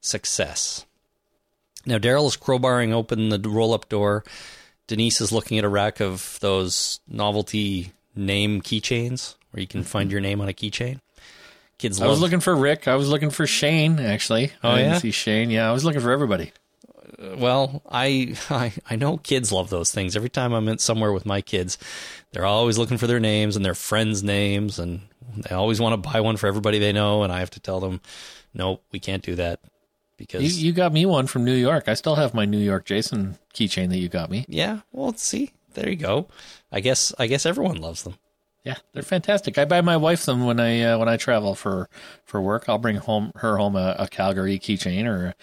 success. 0.00 0.86
Now, 1.86 1.98
Daryl 1.98 2.26
is 2.26 2.36
crowbarring 2.36 2.92
open 2.92 3.28
the 3.28 3.38
roll 3.38 3.74
up 3.74 3.88
door. 3.88 4.24
Denise 4.86 5.20
is 5.20 5.32
looking 5.32 5.58
at 5.58 5.64
a 5.64 5.68
rack 5.68 6.00
of 6.00 6.38
those 6.40 7.00
novelty 7.08 7.92
name 8.16 8.60
keychains 8.60 9.34
where 9.50 9.60
you 9.60 9.66
can 9.66 9.84
find 9.84 10.06
mm-hmm. 10.06 10.12
your 10.12 10.20
name 10.20 10.40
on 10.40 10.48
a 10.48 10.52
keychain. 10.52 11.00
Kids 11.78 12.00
I 12.00 12.06
was 12.06 12.20
looking 12.20 12.40
for 12.40 12.54
Rick. 12.54 12.88
I 12.88 12.96
was 12.96 13.08
looking 13.08 13.30
for 13.30 13.46
Shane. 13.46 14.00
Actually, 14.00 14.52
Oh, 14.62 14.70
I 14.70 14.82
didn't 14.82 15.00
see 15.00 15.12
Shane. 15.12 15.50
Yeah, 15.50 15.68
I 15.68 15.72
was 15.72 15.84
looking 15.84 16.02
for 16.02 16.12
everybody. 16.12 16.52
Well, 17.18 17.82
I, 17.90 18.36
I 18.50 18.72
I 18.88 18.96
know 18.96 19.16
kids 19.18 19.52
love 19.52 19.70
those 19.70 19.90
things. 19.92 20.16
Every 20.16 20.30
time 20.30 20.52
I'm 20.52 20.68
in 20.68 20.78
somewhere 20.78 21.12
with 21.12 21.26
my 21.26 21.40
kids, 21.40 21.78
they're 22.32 22.46
always 22.46 22.78
looking 22.78 22.98
for 22.98 23.06
their 23.06 23.20
names 23.20 23.56
and 23.56 23.64
their 23.64 23.74
friends' 23.74 24.22
names, 24.22 24.78
and 24.78 25.00
they 25.36 25.54
always 25.54 25.80
want 25.80 25.92
to 26.02 26.10
buy 26.10 26.20
one 26.20 26.36
for 26.36 26.46
everybody 26.46 26.78
they 26.78 26.92
know. 26.92 27.22
And 27.22 27.32
I 27.32 27.40
have 27.40 27.50
to 27.50 27.60
tell 27.60 27.80
them, 27.80 28.00
no, 28.54 28.80
we 28.92 28.98
can't 28.98 29.22
do 29.22 29.34
that 29.36 29.60
because 30.16 30.42
You, 30.58 30.68
you 30.68 30.72
got 30.72 30.92
me 30.92 31.06
one 31.06 31.26
from 31.26 31.44
New 31.44 31.54
York. 31.54 31.84
I 31.88 31.94
still 31.94 32.16
have 32.16 32.34
my 32.34 32.44
New 32.44 32.58
York 32.58 32.84
Jason 32.84 33.38
keychain 33.54 33.88
that 33.90 33.98
you 33.98 34.08
got 34.08 34.30
me. 34.30 34.44
yeah. 34.48 34.80
Well, 34.92 35.14
see, 35.14 35.52
there 35.74 35.88
you 35.88 35.96
go. 35.96 36.28
I 36.72 36.80
guess 36.80 37.12
I 37.18 37.26
guess 37.26 37.46
everyone 37.46 37.76
loves 37.80 38.02
them. 38.04 38.14
Yeah, 38.62 38.76
they're 38.92 39.02
fantastic. 39.02 39.56
I 39.56 39.64
buy 39.64 39.80
my 39.80 39.96
wife 39.96 40.26
them 40.26 40.44
when 40.44 40.60
I 40.60 40.82
uh, 40.82 40.98
when 40.98 41.08
I 41.08 41.16
travel 41.16 41.54
for, 41.54 41.88
for 42.26 42.42
work. 42.42 42.68
I'll 42.68 42.76
bring 42.76 42.96
home 42.96 43.32
her 43.36 43.56
home 43.56 43.74
a, 43.74 43.96
a 43.98 44.06
Calgary 44.06 44.58
keychain 44.58 45.06
or 45.06 45.34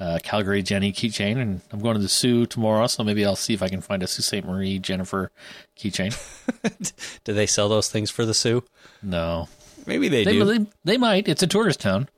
a, 0.00 0.20
Calgary 0.20 0.62
Jenny 0.62 0.90
keychain, 0.90 1.36
and 1.36 1.60
I'm 1.70 1.80
going 1.80 1.96
to 1.96 2.00
the 2.02 2.08
Soo 2.08 2.46
tomorrow, 2.46 2.86
so 2.86 3.04
maybe 3.04 3.26
I'll 3.26 3.36
see 3.36 3.52
if 3.52 3.62
I 3.62 3.68
can 3.68 3.82
find 3.82 4.02
a 4.02 4.06
Sault 4.06 4.24
Ste. 4.24 4.46
Marie 4.48 4.78
Jennifer 4.78 5.30
keychain. 5.78 6.16
Do 7.24 7.34
they 7.34 7.46
sell 7.46 7.68
those 7.68 7.90
things 7.90 8.10
for 8.10 8.24
the 8.24 8.34
Soo? 8.34 8.64
No, 9.02 9.48
Maybe 9.86 10.08
they, 10.08 10.24
they, 10.24 10.32
do. 10.32 10.44
they 10.44 10.66
they 10.84 10.96
might. 10.96 11.28
It's 11.28 11.42
a 11.42 11.46
tourist 11.46 11.80
town 11.80 12.08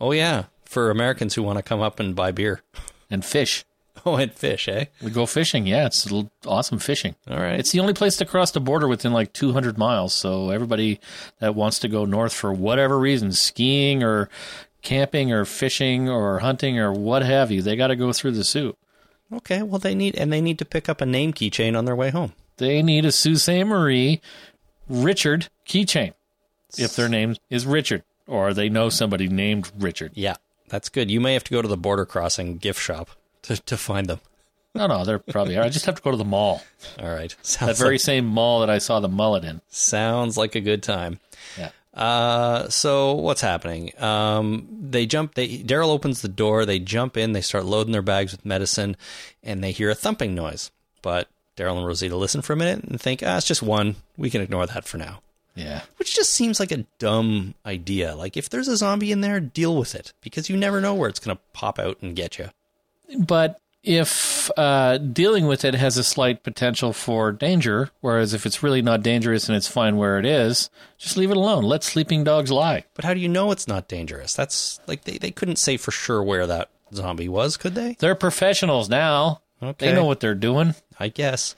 oh 0.00 0.10
yeah, 0.12 0.46
for 0.64 0.90
Americans 0.90 1.34
who 1.34 1.42
want 1.44 1.58
to 1.58 1.62
come 1.62 1.80
up 1.80 2.00
and 2.00 2.16
buy 2.16 2.32
beer. 2.32 2.62
and 3.08 3.24
fish. 3.24 3.64
Oh, 4.06 4.16
and 4.16 4.32
fish, 4.32 4.68
eh? 4.68 4.86
We 5.02 5.10
go 5.10 5.26
fishing. 5.26 5.66
Yeah, 5.66 5.86
it's 5.86 6.10
awesome 6.46 6.78
fishing. 6.78 7.14
All 7.28 7.38
right. 7.38 7.60
It's 7.60 7.70
the 7.72 7.80
only 7.80 7.92
place 7.92 8.16
to 8.16 8.24
cross 8.24 8.50
the 8.50 8.58
border 8.58 8.88
within 8.88 9.12
like 9.12 9.32
200 9.32 9.78
miles. 9.78 10.12
So 10.12 10.50
everybody 10.50 10.98
that 11.38 11.54
wants 11.54 11.78
to 11.80 11.88
go 11.88 12.04
north 12.04 12.32
for 12.32 12.52
whatever 12.52 12.98
reason, 12.98 13.32
skiing 13.32 14.02
or 14.02 14.28
camping 14.82 15.32
or 15.32 15.44
fishing 15.44 16.08
or 16.08 16.40
hunting 16.40 16.78
or 16.78 16.92
what 16.92 17.22
have 17.22 17.50
you, 17.50 17.62
they 17.62 17.76
got 17.76 17.88
to 17.88 17.96
go 17.96 18.12
through 18.12 18.32
the 18.32 18.44
Soo. 18.44 18.76
Okay, 19.32 19.62
well 19.62 19.78
they 19.78 19.94
need 19.94 20.16
and 20.16 20.32
they 20.32 20.40
need 20.40 20.58
to 20.58 20.64
pick 20.64 20.88
up 20.88 21.00
a 21.00 21.06
name 21.06 21.32
keychain 21.32 21.76
on 21.76 21.84
their 21.84 21.96
way 21.96 22.10
home. 22.10 22.32
They 22.58 22.82
need 22.82 23.04
a 23.04 23.12
Sault 23.12 23.38
Ste. 23.38 23.64
Marie 23.64 24.20
Richard 24.88 25.48
keychain 25.66 26.12
if 26.76 26.96
their 26.96 27.08
name 27.08 27.36
is 27.50 27.66
Richard 27.66 28.02
or 28.26 28.52
they 28.52 28.68
know 28.68 28.88
somebody 28.88 29.28
named 29.28 29.70
Richard. 29.78 30.12
Yeah, 30.14 30.36
that's 30.68 30.88
good. 30.88 31.10
You 31.10 31.20
may 31.20 31.34
have 31.34 31.44
to 31.44 31.50
go 31.52 31.62
to 31.62 31.68
the 31.68 31.76
border 31.76 32.04
crossing 32.04 32.56
gift 32.58 32.80
shop 32.80 33.10
to, 33.42 33.56
to 33.56 33.76
find 33.76 34.06
them. 34.06 34.20
No, 34.74 34.86
no, 34.86 35.04
they're 35.04 35.18
probably. 35.18 35.58
I 35.58 35.68
just 35.68 35.84
have 35.86 35.96
to 35.96 36.02
go 36.02 36.10
to 36.10 36.16
the 36.16 36.24
mall. 36.24 36.62
All 36.98 37.10
right. 37.10 37.34
That 37.60 37.76
very 37.76 37.94
like, 37.94 38.00
same 38.00 38.26
mall 38.26 38.60
that 38.60 38.70
I 38.70 38.78
saw 38.78 39.00
the 39.00 39.08
mullet 39.08 39.44
in. 39.44 39.60
sounds 39.68 40.36
like 40.36 40.54
a 40.54 40.60
good 40.60 40.82
time. 40.82 41.20
Yeah. 41.58 41.70
Uh, 41.92 42.70
so 42.70 43.12
what's 43.12 43.42
happening? 43.42 43.92
Um, 44.02 44.66
they 44.70 45.04
jump. 45.04 45.34
They 45.34 45.58
Daryl 45.58 45.90
opens 45.90 46.22
the 46.22 46.28
door. 46.28 46.64
They 46.64 46.78
jump 46.78 47.18
in. 47.18 47.32
They 47.32 47.42
start 47.42 47.66
loading 47.66 47.92
their 47.92 48.00
bags 48.00 48.32
with 48.32 48.46
medicine, 48.46 48.96
and 49.42 49.62
they 49.62 49.72
hear 49.72 49.90
a 49.90 49.94
thumping 49.94 50.34
noise. 50.34 50.70
But 51.02 51.28
Daryl 51.56 51.76
and 51.76 51.86
Rosita 51.86 52.16
listen 52.16 52.40
for 52.40 52.54
a 52.54 52.56
minute 52.56 52.84
and 52.84 52.98
think, 52.98 53.22
ah, 53.22 53.36
it's 53.36 53.46
just 53.46 53.62
one. 53.62 53.96
We 54.16 54.30
can 54.30 54.40
ignore 54.40 54.66
that 54.66 54.86
for 54.86 54.96
now. 54.96 55.20
Yeah. 55.54 55.82
Which 55.98 56.14
just 56.14 56.32
seems 56.32 56.58
like 56.58 56.72
a 56.72 56.86
dumb 56.98 57.54
idea. 57.66 58.14
Like 58.14 58.38
if 58.38 58.48
there's 58.48 58.68
a 58.68 58.76
zombie 58.76 59.12
in 59.12 59.20
there, 59.20 59.38
deal 59.38 59.76
with 59.76 59.94
it 59.94 60.14
because 60.22 60.48
you 60.48 60.56
never 60.56 60.80
know 60.80 60.94
where 60.94 61.10
it's 61.10 61.20
going 61.20 61.36
to 61.36 61.42
pop 61.52 61.78
out 61.78 61.98
and 62.00 62.16
get 62.16 62.38
you. 62.38 62.48
But 63.18 63.60
if 63.82 64.50
uh, 64.56 64.98
dealing 64.98 65.46
with 65.46 65.64
it 65.64 65.74
has 65.74 65.96
a 65.96 66.04
slight 66.04 66.42
potential 66.42 66.92
for 66.92 67.32
danger, 67.32 67.90
whereas 68.00 68.32
if 68.32 68.46
it's 68.46 68.62
really 68.62 68.82
not 68.82 69.02
dangerous 69.02 69.48
and 69.48 69.56
it's 69.56 69.68
fine 69.68 69.96
where 69.96 70.18
it 70.18 70.24
is, 70.24 70.70
just 70.98 71.16
leave 71.16 71.30
it 71.30 71.36
alone. 71.36 71.64
Let 71.64 71.82
sleeping 71.82 72.24
dogs 72.24 72.50
lie. 72.50 72.84
But 72.94 73.04
how 73.04 73.14
do 73.14 73.20
you 73.20 73.28
know 73.28 73.50
it's 73.50 73.66
not 73.66 73.88
dangerous? 73.88 74.34
That's 74.34 74.80
like 74.86 75.04
they, 75.04 75.18
they 75.18 75.30
couldn't 75.30 75.56
say 75.56 75.76
for 75.76 75.90
sure 75.90 76.22
where 76.22 76.46
that 76.46 76.70
zombie 76.94 77.28
was, 77.28 77.56
could 77.56 77.74
they? 77.74 77.96
They're 77.98 78.14
professionals 78.14 78.88
now. 78.88 79.42
Okay. 79.62 79.88
They 79.88 79.94
know 79.94 80.04
what 80.04 80.20
they're 80.20 80.34
doing. 80.34 80.74
I 80.98 81.08
guess. 81.08 81.56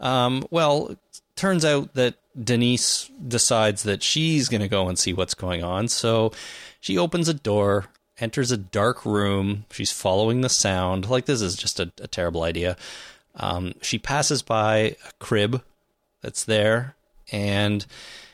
Um, 0.00 0.44
well, 0.50 0.96
turns 1.36 1.64
out 1.64 1.94
that 1.94 2.16
Denise 2.42 3.10
decides 3.26 3.84
that 3.84 4.02
she's 4.02 4.48
going 4.48 4.60
to 4.60 4.68
go 4.68 4.88
and 4.88 4.98
see 4.98 5.12
what's 5.12 5.34
going 5.34 5.62
on. 5.62 5.88
So 5.88 6.32
she 6.80 6.98
opens 6.98 7.28
a 7.28 7.34
door, 7.34 7.86
enters 8.18 8.50
a 8.50 8.56
dark 8.56 9.04
room. 9.04 9.64
She's 9.70 9.90
following 9.92 10.40
the 10.40 10.48
sound. 10.48 11.08
Like, 11.08 11.26
this 11.26 11.40
is 11.42 11.56
just 11.56 11.80
a, 11.80 11.90
a 12.00 12.06
terrible 12.08 12.42
idea. 12.42 12.76
Um, 13.34 13.74
she 13.80 13.98
passes 13.98 14.42
by 14.42 14.76
a 14.76 14.94
crib 15.18 15.62
that's 16.20 16.44
there, 16.44 16.94
and 17.30 17.84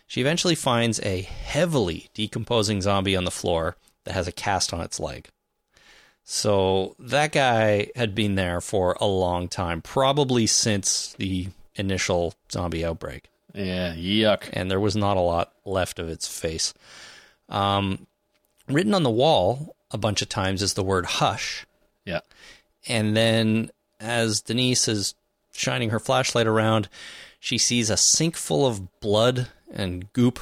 she 0.07 0.21
eventually 0.21 0.55
finds 0.55 1.01
a 1.01 1.23
heavily 1.23 2.09
decomposing 2.15 2.83
zombie 2.83 3.17
on 3.17 3.25
the 3.25 3.31
floor 3.31 3.77
that 4.05 4.15
has 4.15 4.27
a 4.27 4.33
cast 4.33 4.73
on 4.75 4.81
its 4.81 4.99
leg. 4.99 5.29
So 6.25 6.95
that 6.99 7.33
guy 7.33 7.89
had 7.97 8.15
been 8.15 8.35
there 8.35 8.61
for 8.61 8.97
a 9.01 9.07
long 9.07 9.49
time, 9.49 9.81
probably 9.81 10.47
since 10.47 11.15
the 11.15 11.49
initial 11.77 12.35
zombie 12.53 12.85
outbreak, 12.85 13.31
Yeah, 13.55 13.95
yuck. 13.95 14.49
and 14.53 14.71
there 14.71 14.81
was 14.81 14.97
not 14.97 15.17
a 15.17 15.21
lot 15.21 15.53
left 15.65 15.99
of 15.99 16.09
its 16.09 16.27
face. 16.29 16.75
Um, 17.49 18.07
written 18.69 18.95
on 18.95 19.03
the 19.03 19.11
wall 19.11 19.77
a 19.91 19.99
bunch 19.99 20.23
of 20.23 20.29
times 20.29 20.63
is 20.63 20.75
the 20.75 20.83
word 20.83 21.07
hush. 21.07 21.67
Yeah. 22.05 22.21
And 22.87 23.17
then 23.17 23.71
as 24.01 24.41
Denise 24.41 24.89
is 24.89 25.15
shining 25.53 25.91
her 25.91 25.99
flashlight 26.01 26.47
around, 26.47 26.89
she 27.41 27.59
sees 27.59 27.91
a 27.91 27.97
sink 27.97 28.37
full 28.37 28.67
of 28.67 29.01
blood 29.01 29.49
and 29.73 30.13
goop 30.13 30.41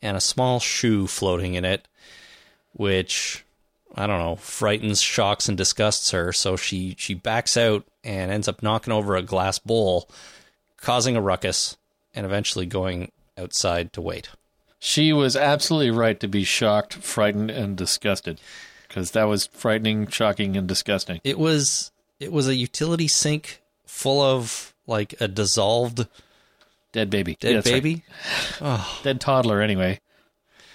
and 0.00 0.16
a 0.16 0.20
small 0.20 0.60
shoe 0.60 1.06
floating 1.06 1.54
in 1.54 1.64
it, 1.64 1.86
which 2.72 3.44
I 3.94 4.06
don't 4.06 4.18
know, 4.18 4.36
frightens, 4.36 5.00
shocks, 5.00 5.48
and 5.48 5.56
disgusts 5.56 6.10
her. 6.10 6.32
So 6.32 6.56
she 6.56 6.94
she 6.98 7.14
backs 7.14 7.56
out 7.56 7.84
and 8.02 8.30
ends 8.30 8.48
up 8.48 8.62
knocking 8.62 8.92
over 8.92 9.16
a 9.16 9.22
glass 9.22 9.58
bowl, 9.58 10.08
causing 10.78 11.16
a 11.16 11.20
ruckus, 11.20 11.76
and 12.14 12.24
eventually 12.24 12.66
going 12.66 13.12
outside 13.36 13.92
to 13.92 14.00
wait. 14.00 14.30
She 14.84 15.12
was 15.12 15.36
absolutely 15.36 15.92
right 15.92 16.18
to 16.18 16.26
be 16.26 16.42
shocked, 16.42 16.94
frightened, 16.94 17.52
and 17.52 17.76
disgusted 17.76 18.40
because 18.88 19.12
that 19.12 19.24
was 19.28 19.46
frightening, 19.46 20.08
shocking, 20.08 20.56
and 20.56 20.66
disgusting. 20.66 21.20
It 21.22 21.38
was 21.38 21.92
it 22.18 22.32
was 22.32 22.48
a 22.48 22.56
utility 22.56 23.06
sink 23.06 23.62
full 23.86 24.20
of 24.20 24.74
like 24.88 25.14
a 25.20 25.28
dissolved 25.28 26.08
Dead 26.90 27.10
baby. 27.10 27.36
Dead 27.40 27.48
Yeah, 27.50 27.54
that's 27.58 27.70
right. 27.70 27.82
baby. 27.82 28.02
Oh. 28.60 29.00
Dead 29.04 29.20
toddler, 29.20 29.60
anyway, 29.62 30.00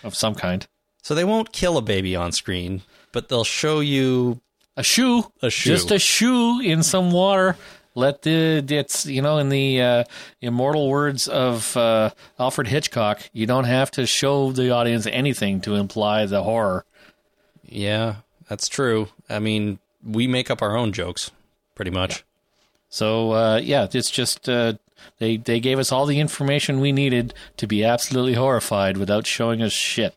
of 0.06 0.16
some 0.16 0.36
kind. 0.36 0.66
So 1.04 1.14
they 1.14 1.26
won't 1.26 1.52
kill 1.52 1.78
a 1.78 1.82
baby 1.82 2.16
on 2.16 2.32
screen, 2.32 2.84
but 3.12 3.28
they'll 3.28 3.44
show 3.44 3.82
you 3.82 4.40
A 4.78 4.84
shoe. 4.84 5.32
a 5.42 5.50
shoe. 5.50 5.70
Just 5.70 5.92
a 5.92 6.00
shoe 6.00 6.62
in 6.62 6.82
some 6.82 7.12
water. 7.12 7.58
Let 7.98 8.22
the 8.22 8.64
it's 8.70 9.08
you 9.08 9.24
know 9.24 9.40
in 9.40 9.50
the 9.50 9.82
uh, 9.82 10.04
immortal 10.40 10.88
words 10.88 11.28
of 11.28 11.76
uh, 11.76 12.12
Alfred 12.38 12.68
Hitchcock, 12.68 13.22
you 13.34 13.48
don't 13.48 13.64
have 13.64 13.90
to 13.92 14.06
show 14.06 14.52
the 14.52 14.70
audience 14.70 15.08
anything 15.08 15.62
to 15.62 15.74
imply 15.74 16.28
the 16.28 16.44
horror. 16.44 16.86
yeah, 17.66 18.18
that's 18.48 18.68
true. 18.68 19.08
I 19.28 19.40
mean, 19.40 19.80
we 20.04 20.28
make 20.28 20.52
up 20.52 20.62
our 20.62 20.78
own 20.78 20.94
jokes, 20.94 21.32
pretty 21.74 21.90
much. 21.90 22.24
So 22.90 23.32
uh, 23.32 23.58
yeah, 23.64 23.88
it's 23.92 24.12
just 24.12 24.48
uh, 24.48 24.74
they 25.18 25.38
they 25.38 25.60
gave 25.60 25.80
us 25.80 25.92
all 25.92 26.06
the 26.06 26.20
information 26.20 26.80
we 26.80 26.92
needed 26.92 27.34
to 27.58 27.66
be 27.66 27.84
absolutely 27.84 28.36
horrified 28.36 28.98
without 28.98 29.26
showing 29.26 29.64
us 29.64 29.74
shit. 29.74 30.16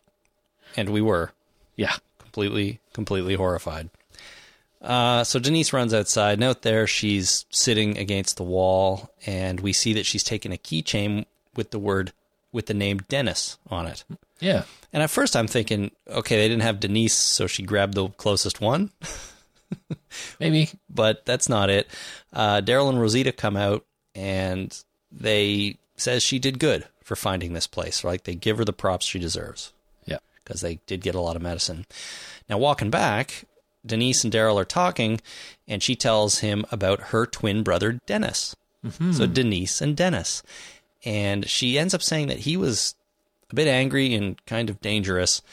And 0.77 0.89
we 0.89 1.01
were 1.01 1.31
Yeah, 1.75 1.95
completely, 2.19 2.79
completely 2.93 3.33
horrified. 3.33 3.89
Uh, 4.81 5.23
so 5.23 5.39
Denise 5.39 5.73
runs 5.73 5.93
outside. 5.93 6.39
Note 6.39 6.63
there, 6.63 6.87
she's 6.87 7.45
sitting 7.49 7.97
against 7.97 8.37
the 8.37 8.43
wall, 8.43 9.11
and 9.25 9.59
we 9.59 9.73
see 9.73 9.93
that 9.93 10.05
she's 10.05 10.23
taken 10.23 10.51
a 10.51 10.57
keychain 10.57 11.25
with 11.55 11.71
the 11.71 11.79
word, 11.79 12.13
with 12.51 12.65
the 12.65 12.73
name 12.73 12.99
Dennis 13.07 13.57
on 13.69 13.85
it. 13.85 14.03
yeah. 14.39 14.63
And 14.93 15.01
at 15.01 15.09
first 15.09 15.35
I'm 15.35 15.47
thinking, 15.47 15.91
okay, 16.07 16.35
they 16.35 16.49
didn't 16.49 16.63
have 16.63 16.79
Denise, 16.79 17.13
so 17.13 17.47
she 17.47 17.63
grabbed 17.63 17.93
the 17.93 18.09
closest 18.09 18.59
one. 18.59 18.91
Maybe 20.39 20.69
but 20.89 21.25
that's 21.25 21.47
not 21.47 21.69
it. 21.69 21.87
Uh, 22.33 22.61
Daryl 22.61 22.89
and 22.89 22.99
Rosita 22.99 23.31
come 23.31 23.55
out 23.55 23.85
and 24.15 24.77
they 25.11 25.77
says 25.95 26.23
she 26.23 26.39
did 26.39 26.59
good 26.59 26.85
for 27.03 27.15
finding 27.15 27.53
this 27.53 27.67
place. 27.67 28.03
Like 28.03 28.23
they 28.23 28.35
give 28.35 28.57
her 28.57 28.65
the 28.65 28.73
props 28.73 29.05
she 29.05 29.19
deserves 29.19 29.71
yeah. 30.05 30.17
because 30.43 30.61
they 30.61 30.79
did 30.87 31.01
get 31.01 31.15
a 31.15 31.21
lot 31.21 31.35
of 31.35 31.41
medicine. 31.41 31.85
Now 32.49 32.57
walking 32.57 32.89
back, 32.89 33.45
Denise 33.85 34.23
and 34.23 34.31
Daryl 34.33 34.59
are 34.59 34.65
talking, 34.65 35.19
and 35.67 35.81
she 35.81 35.95
tells 35.95 36.39
him 36.39 36.65
about 36.71 36.99
her 37.09 37.25
twin 37.25 37.63
brother 37.63 37.99
Dennis. 38.05 38.55
So 39.11 39.27
Denise 39.27 39.79
and 39.79 39.95
Dennis, 39.95 40.41
and 41.05 41.47
she 41.47 41.77
ends 41.77 41.93
up 41.93 42.01
saying 42.01 42.27
that 42.29 42.39
he 42.39 42.57
was 42.57 42.95
a 43.51 43.55
bit 43.55 43.67
angry 43.67 44.15
and 44.15 44.43
kind 44.47 44.71
of 44.71 44.81
dangerous. 44.81 45.43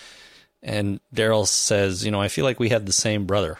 And 0.62 1.00
Daryl 1.14 1.46
says, 1.46 2.04
"You 2.06 2.10
know, 2.10 2.20
I 2.22 2.28
feel 2.28 2.44
like 2.46 2.58
we 2.58 2.70
had 2.70 2.86
the 2.86 2.92
same 2.92 3.26
brother." 3.26 3.58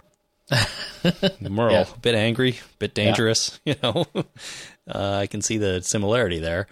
Merle, 1.41 1.73
Yeah. 1.73 1.85
a 1.95 1.99
bit 1.99 2.15
angry, 2.15 2.53
a 2.53 2.77
bit 2.79 2.95
dangerous. 2.95 3.61
You 3.67 3.75
know, 3.83 4.07
uh, 4.15 5.19
I 5.21 5.27
can 5.27 5.43
see 5.43 5.59
the 5.59 5.83
similarity 5.83 6.39
there. 6.39 6.67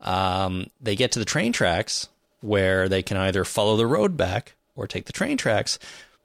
Um, 0.00 0.66
they 0.80 0.96
get 0.96 1.12
to 1.12 1.18
the 1.18 1.24
train 1.24 1.52
tracks 1.52 2.08
where 2.40 2.88
they 2.88 3.02
can 3.02 3.16
either 3.16 3.44
follow 3.44 3.76
the 3.76 3.86
road 3.86 4.16
back 4.16 4.54
or 4.74 4.86
take 4.86 5.06
the 5.06 5.12
train 5.12 5.36
tracks. 5.36 5.78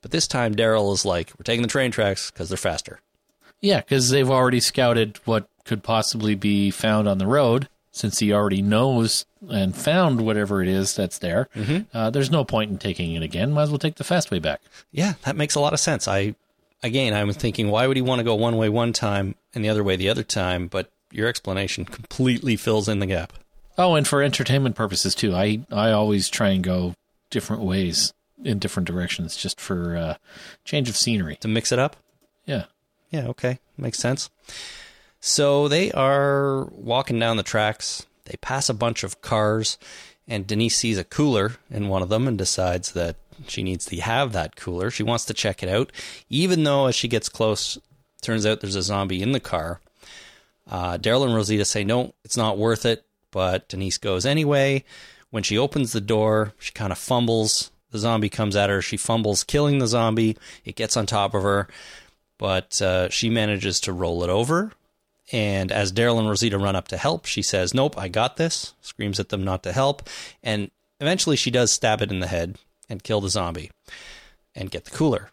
But 0.04 0.12
this 0.12 0.28
time, 0.28 0.54
Daryl 0.54 0.94
is 0.94 1.06
like, 1.06 1.32
"We're 1.40 1.44
taking 1.44 1.64
the 1.64 1.68
train 1.68 1.90
tracks 1.90 2.30
because 2.30 2.50
they're 2.50 2.58
faster." 2.58 3.00
Yeah, 3.62 3.80
because 3.80 4.10
they've 4.10 4.30
already 4.30 4.60
scouted 4.60 5.18
what 5.26 5.48
could 5.64 5.82
possibly 5.82 6.36
be 6.36 6.70
found 6.70 7.08
on 7.08 7.18
the 7.18 7.26
road. 7.26 7.70
Since 7.92 8.20
he 8.20 8.34
already 8.34 8.62
knows 8.62 9.26
and 9.50 9.76
found 9.76 10.22
whatever 10.22 10.62
it 10.64 10.68
is 10.68 10.96
that's 10.96 11.20
there, 11.20 11.48
uh, 11.94 12.10
there's 12.10 12.32
no 12.32 12.44
point 12.44 12.72
in 12.72 12.78
taking 12.80 13.14
it 13.14 13.22
again. 13.22 13.52
Might 13.52 13.64
as 13.64 13.70
well 13.70 13.78
take 13.78 13.96
the 13.96 14.04
fast 14.04 14.32
way 14.32 14.40
back. 14.40 14.62
Yeah, 14.92 15.14
that 15.24 15.36
makes 15.36 15.54
a 15.54 15.60
lot 15.60 15.74
of 15.74 15.80
sense. 15.80 16.08
I, 16.08 16.34
again, 16.82 17.14
I 17.14 17.24
was 17.24 17.38
thinking, 17.38 17.70
why 17.70 17.86
would 17.86 17.96
he 17.96 18.02
want 18.02 18.18
to 18.18 18.24
go 18.24 18.34
one 18.34 18.58
way 18.58 18.68
one 18.68 18.94
time 18.94 19.36
and 19.54 19.64
the 19.64 19.70
other 19.70 19.84
way 19.84 19.96
the 19.96 20.10
other 20.10 20.24
time? 20.24 20.68
But 20.68 20.92
your 21.12 21.28
explanation 21.28 21.86
completely 21.86 22.56
fills 22.56 22.90
in 22.90 22.98
the 22.98 23.06
gap. 23.06 23.32
Oh, 23.78 23.94
and 23.94 24.08
for 24.08 24.24
entertainment 24.24 24.76
purposes 24.76 25.14
too. 25.14 25.36
I 25.36 25.62
I 25.72 25.92
always 25.92 26.30
try 26.30 26.50
and 26.50 26.64
go 26.64 26.96
different 27.30 27.62
ways 27.62 28.12
in 28.44 28.60
different 28.60 28.88
directions 28.88 29.36
just 29.36 29.60
for 29.60 29.96
uh, 29.96 30.16
change 30.66 30.90
of 30.90 30.98
scenery. 30.98 31.36
To 31.38 31.48
mix 31.48 31.72
it 31.72 31.80
up, 31.80 31.96
Yeah. 32.46 32.66
Yeah, 33.10 33.28
okay. 33.28 33.60
Makes 33.78 34.00
sense. 34.00 34.30
So 35.20 35.68
they 35.68 35.92
are 35.92 36.66
walking 36.66 37.20
down 37.20 37.38
the 37.38 37.44
tracks. 37.44 38.06
They 38.26 38.38
pass 38.42 38.70
a 38.70 38.74
bunch 38.74 39.04
of 39.04 39.22
cars, 39.22 39.78
and 40.28 40.48
Denise 40.48 40.76
sees 40.78 40.98
a 40.98 41.04
cooler 41.04 41.54
in 41.70 41.90
one 41.90 42.02
of 42.02 42.10
them 42.10 42.28
and 42.28 42.38
decides 42.38 42.94
that 42.94 43.16
she 43.48 43.62
needs 43.62 43.86
to 43.86 43.98
have 44.02 44.34
that 44.34 44.56
cooler. 44.56 44.90
She 44.90 45.04
wants 45.04 45.26
to 45.26 45.34
check 45.34 45.62
it 45.62 45.70
out, 45.70 45.92
even 46.30 46.64
though 46.64 46.88
as 46.88 46.96
she 46.96 47.08
gets 47.08 47.30
close, 47.30 47.78
turns 48.22 48.46
out 48.46 48.62
there's 48.62 48.76
a 48.76 48.82
zombie 48.82 49.22
in 49.22 49.32
the 49.32 49.40
car. 49.40 49.80
Uh, 50.70 50.98
Daryl 50.98 51.26
and 51.26 51.36
Rosita 51.36 51.66
say, 51.66 51.84
no, 51.84 52.14
it's 52.24 52.38
not 52.38 52.58
worth 52.58 52.86
it, 52.86 53.06
but 53.32 53.68
Denise 53.70 53.98
goes 53.98 54.26
anyway. 54.26 54.84
When 55.30 55.44
she 55.44 55.58
opens 55.58 55.92
the 55.92 56.02
door, 56.02 56.54
she 56.60 56.72
kind 56.72 56.92
of 56.92 56.98
fumbles. 56.98 57.72
The 57.94 58.00
zombie 58.00 58.28
comes 58.28 58.58
at 58.58 58.70
her. 58.70 58.82
She 58.82 58.98
fumbles, 58.98 59.46
killing 59.46 59.80
the 59.80 59.88
zombie. 59.88 60.36
It 60.66 60.76
gets 60.76 60.98
on 60.98 61.06
top 61.06 61.34
of 61.34 61.44
her 61.44 61.70
but 62.44 62.82
uh, 62.82 63.08
she 63.10 63.30
manages 63.30 63.80
to 63.80 63.94
roll 63.94 64.22
it 64.24 64.30
over. 64.30 64.74
And 65.32 65.72
as 65.72 65.94
Daryl 65.94 66.20
and 66.20 66.28
Rosita 66.28 66.58
run 66.58 66.76
up 66.76 66.90
to 66.90 66.98
help, 66.98 67.26
she 67.26 67.42
says, 67.42 67.74
Nope, 67.74 67.98
I 67.98 68.10
got 68.10 68.36
this, 68.36 68.74
screams 68.82 69.18
at 69.18 69.30
them 69.30 69.46
not 69.46 69.64
to 69.64 69.72
help. 69.72 70.10
And 70.44 70.70
eventually 71.00 71.38
she 71.38 71.50
does 71.50 71.72
stab 71.72 72.02
it 72.02 72.12
in 72.12 72.20
the 72.20 72.28
head 72.28 72.58
and 72.90 73.02
kill 73.02 73.22
the 73.22 73.30
zombie 73.30 73.72
and 74.54 74.70
get 74.70 74.84
the 74.84 74.92
cooler. 74.92 75.32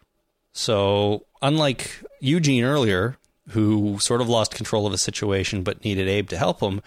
So, 0.53 1.27
unlike 1.43 2.01
Eugene 2.21 2.63
earlier, 2.63 3.17
who 3.49 3.99
sort 3.99 4.21
of 4.21 4.29
lost 4.29 4.55
control 4.55 4.87
of 4.87 4.93
a 4.93 4.99
situation 4.99 5.65
but 5.65 5.85
needed 5.85 6.07
Abe 6.07 6.29
to 6.29 6.39
help 6.39 6.61
him, 6.61 6.81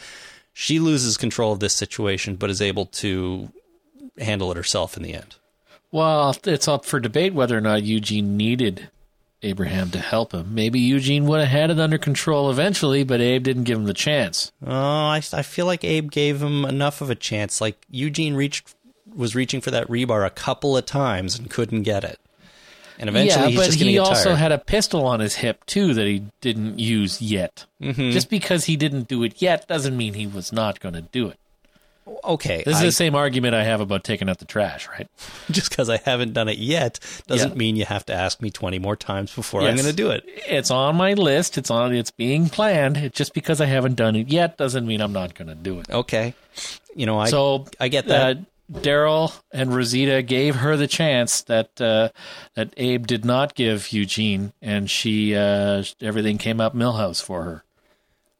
she 0.53 0.79
loses 0.79 1.17
control 1.17 1.51
of 1.51 1.59
this 1.59 1.75
situation 1.75 2.37
but 2.37 2.49
is 2.49 2.61
able 2.61 2.85
to 2.85 3.51
handle 4.17 4.51
it 4.51 4.57
herself 4.57 4.95
in 4.95 5.03
the 5.03 5.13
end. 5.13 5.35
Well, 5.93 6.35
it's 6.45 6.67
up 6.67 6.85
for 6.85 6.99
debate 6.99 7.35
whether 7.35 7.55
or 7.55 7.61
not 7.61 7.83
Eugene 7.83 8.35
needed 8.35 8.89
Abraham 9.43 9.91
to 9.91 9.99
help 9.99 10.31
him. 10.33 10.55
Maybe 10.55 10.79
Eugene 10.79 11.27
would 11.27 11.39
have 11.39 11.49
had 11.49 11.69
it 11.69 11.79
under 11.79 11.99
control 11.99 12.49
eventually, 12.49 13.03
but 13.03 13.21
Abe 13.21 13.43
didn't 13.43 13.65
give 13.65 13.77
him 13.77 13.85
the 13.85 13.93
chance. 13.93 14.51
Oh, 14.65 14.71
I, 14.73 15.21
I 15.33 15.43
feel 15.43 15.67
like 15.67 15.83
Abe 15.83 16.09
gave 16.09 16.41
him 16.41 16.65
enough 16.65 17.01
of 17.01 17.11
a 17.11 17.15
chance. 17.15 17.61
Like 17.61 17.77
Eugene 17.91 18.33
reached 18.33 18.73
was 19.15 19.35
reaching 19.35 19.61
for 19.61 19.69
that 19.69 19.87
rebar 19.87 20.25
a 20.25 20.31
couple 20.31 20.75
of 20.75 20.87
times 20.87 21.37
and 21.37 21.47
couldn't 21.47 21.83
get 21.83 22.03
it. 22.03 22.19
And 22.97 23.07
eventually 23.07 23.43
yeah, 23.43 23.49
he's 23.49 23.59
but 23.59 23.65
just 23.67 23.77
going 23.77 23.85
to 23.87 23.91
he 23.91 23.99
also 23.99 24.29
tired. 24.29 24.37
had 24.37 24.51
a 24.51 24.57
pistol 24.57 25.05
on 25.05 25.19
his 25.19 25.35
hip 25.35 25.63
too 25.67 25.93
that 25.93 26.07
he 26.07 26.23
didn't 26.41 26.79
use 26.79 27.21
yet. 27.21 27.65
Mhm. 27.79 28.11
Just 28.11 28.31
because 28.31 28.65
he 28.65 28.75
didn't 28.75 29.07
do 29.07 29.21
it 29.21 29.39
yet 29.43 29.67
doesn't 29.67 29.95
mean 29.95 30.15
he 30.15 30.25
was 30.25 30.51
not 30.51 30.79
going 30.79 30.95
to 30.95 31.01
do 31.01 31.27
it. 31.27 31.37
Okay, 32.25 32.63
This 32.65 32.75
is 32.77 32.81
I- 32.81 32.85
the 32.85 32.91
same 32.91 33.15
argument 33.15 33.55
I 33.55 33.63
have 33.63 33.81
about 33.81 34.03
taking 34.03 34.29
out 34.29 34.39
the 34.39 34.45
trash, 34.45 34.87
right? 34.89 35.07
just 35.51 35.69
because 35.69 35.89
I 35.89 35.97
haven't 35.97 36.33
done 36.33 36.47
it 36.49 36.57
yet 36.57 36.99
doesn't 37.27 37.51
Yeah. 37.51 37.55
mean 37.57 37.75
you 37.75 37.85
have 37.85 38.05
to 38.07 38.13
ask 38.13 38.41
me 38.41 38.49
20 38.49 38.79
more 38.79 38.95
times 38.95 39.33
before 39.33 39.61
I'm 39.61 39.75
going 39.75 39.87
to 39.87 39.93
do 39.93 40.09
it. 40.11 40.23
It's 40.27 40.71
on 40.71 40.95
my 40.95 41.13
list. 41.13 41.57
It's 41.57 41.69
on. 41.71 41.93
It's 41.93 42.11
being 42.11 42.49
planned. 42.49 42.97
It, 42.97 43.13
just 43.13 43.33
because 43.33 43.59
I 43.61 43.65
haven't 43.65 43.95
done 43.95 44.15
it 44.15 44.29
yet 44.29 44.57
doesn't 44.57 44.85
mean 44.85 45.01
I'm 45.01 45.13
not 45.13 45.33
going 45.35 45.47
to 45.49 45.55
do 45.55 45.79
it. 45.79 45.89
Okay. 45.89 46.33
You 46.95 47.05
know, 47.05 47.19
I 47.19 47.29
so 47.29 47.65
I 47.79 47.87
get 47.87 48.07
that. 48.07 48.37
Uh, 48.37 48.41
Daryl 48.71 49.33
and 49.51 49.75
Rosita 49.75 50.21
gave 50.21 50.55
her 50.55 50.77
the 50.77 50.87
chance 50.87 51.41
that 51.43 51.79
uh, 51.81 52.09
that 52.55 52.73
Abe 52.77 53.05
did 53.05 53.25
not 53.25 53.55
give 53.55 53.91
Eugene, 53.91 54.53
and 54.61 54.89
she 54.89 55.35
uh, 55.35 55.83
everything 56.01 56.37
came 56.37 56.61
up 56.61 56.73
Milhouse 56.73 57.21
for 57.21 57.43
her. 57.43 57.63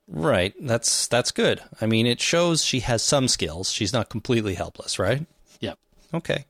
Right. 0.08 0.54
That's 0.62 1.08
that's 1.08 1.32
good. 1.32 1.62
I 1.82 1.86
mean, 1.86 2.06
it 2.06 2.22
shows 2.22 2.64
she 2.64 2.82
has 2.82 3.04
some 3.04 3.28
skills. 3.28 3.72
She's 3.72 3.94
not 3.94 4.10
completely 4.10 4.56
helpless, 4.56 5.00
right? 5.00 5.26
Yep. 5.60 5.80
Okay. 6.14 6.46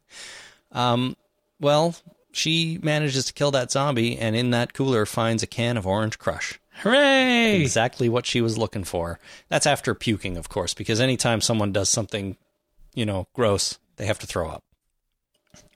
Um, 0.72 1.16
well, 1.60 1.96
she 2.32 2.80
manages 2.82 3.26
to 3.26 3.34
kill 3.34 3.52
that 3.52 3.72
zombie, 3.72 4.18
and 4.18 4.36
in 4.36 4.52
that 4.52 4.74
cooler 4.74 5.06
finds 5.06 5.44
a 5.44 5.48
can 5.48 5.78
of 5.78 5.88
Orange 5.88 6.20
Crush. 6.20 6.60
Hooray! 6.78 7.62
Exactly 7.62 8.10
what 8.10 8.26
she 8.26 8.42
was 8.42 8.58
looking 8.58 8.84
for. 8.84 9.20
That's 9.50 9.68
after 9.68 9.94
puking, 9.94 10.38
of 10.38 10.50
course, 10.50 10.74
because 10.74 11.00
anytime 11.00 11.40
someone 11.40 11.72
does 11.72 11.90
something, 11.90 12.36
you 12.96 13.06
know, 13.06 13.28
gross, 13.34 13.78
they 13.98 14.08
have 14.08 14.20
to 14.20 14.28
throw 14.28 14.50
up. 14.50 14.64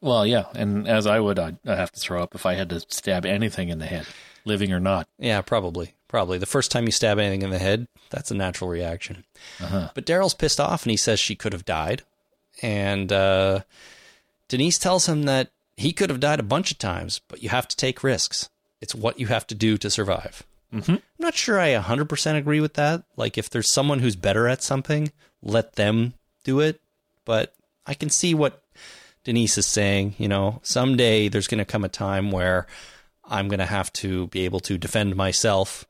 Well, 0.02 0.26
yeah, 0.26 0.46
and 0.56 0.88
as 0.88 1.06
I 1.06 1.20
would, 1.20 1.38
I'd, 1.38 1.58
I'd 1.66 1.78
have 1.78 1.92
to 1.92 2.00
throw 2.00 2.22
up 2.22 2.34
if 2.36 2.46
I 2.46 2.56
had 2.56 2.70
to 2.72 2.80
stab 2.90 3.26
anything 3.26 3.70
in 3.70 3.80
the 3.80 3.86
head, 3.86 4.08
living 4.44 4.72
or 4.72 4.80
not. 4.80 5.08
Yeah, 5.20 5.42
probably. 5.42 5.94
Probably. 6.08 6.38
The 6.38 6.46
first 6.46 6.72
time 6.72 6.86
you 6.86 6.92
stab 6.92 7.20
anything 7.20 7.42
in 7.42 7.50
the 7.50 7.60
head, 7.60 7.88
that's 8.10 8.32
a 8.32 8.36
natural 8.36 8.70
reaction. 8.70 9.26
Uh-huh. 9.62 9.90
But 9.94 10.06
Daryl's 10.06 10.34
pissed 10.34 10.60
off 10.60 10.84
and 10.84 10.92
he 10.92 10.98
says 10.98 11.20
she 11.20 11.36
could 11.36 11.54
have 11.54 11.66
died. 11.66 12.04
And 12.62 13.12
uh, 13.12 13.62
Denise 14.48 14.80
tells 14.80 15.08
him 15.08 15.24
that 15.24 15.52
he 15.76 15.92
could 15.92 16.10
have 16.10 16.20
died 16.20 16.40
a 16.40 16.44
bunch 16.44 16.72
of 16.72 16.80
times, 16.80 17.20
but 17.28 17.44
you 17.44 17.50
have 17.50 17.68
to 17.68 17.76
take 17.76 18.04
risks. 18.04 18.50
It's 18.82 18.96
what 18.96 19.20
you 19.20 19.28
have 19.28 19.46
to 19.48 19.56
do 19.56 19.78
to 19.78 19.90
survive. 19.90 20.44
Mm-hmm. 20.74 20.94
I'm 20.94 21.02
not 21.20 21.36
sure 21.36 21.60
I 21.60 21.74
100% 21.76 22.38
agree 22.38 22.60
with 22.60 22.74
that. 22.76 23.04
Like, 23.16 23.38
if 23.38 23.50
there's 23.50 23.72
someone 23.72 24.00
who's 24.00 24.16
better 24.16 24.48
at 24.48 24.64
something, 24.64 25.12
let 25.42 25.76
them 25.76 26.14
do 26.44 26.60
it. 26.60 26.82
But 27.26 27.54
I 27.86 27.94
can 27.94 28.10
see 28.10 28.34
what 28.34 28.64
Denise 29.24 29.58
is 29.58 29.66
saying. 29.66 30.16
You 30.18 30.28
know, 30.28 30.60
someday 30.64 31.30
there's 31.30 31.48
going 31.48 31.60
to 31.60 31.66
come 31.66 31.84
a 31.84 31.90
time 31.90 32.32
where 32.32 32.68
I'm 33.24 33.48
going 33.48 33.60
to 33.60 33.66
have 33.66 33.92
to 33.94 34.28
be 34.28 34.46
able 34.46 34.60
to 34.62 34.78
defend 34.78 35.16
myself 35.16 35.86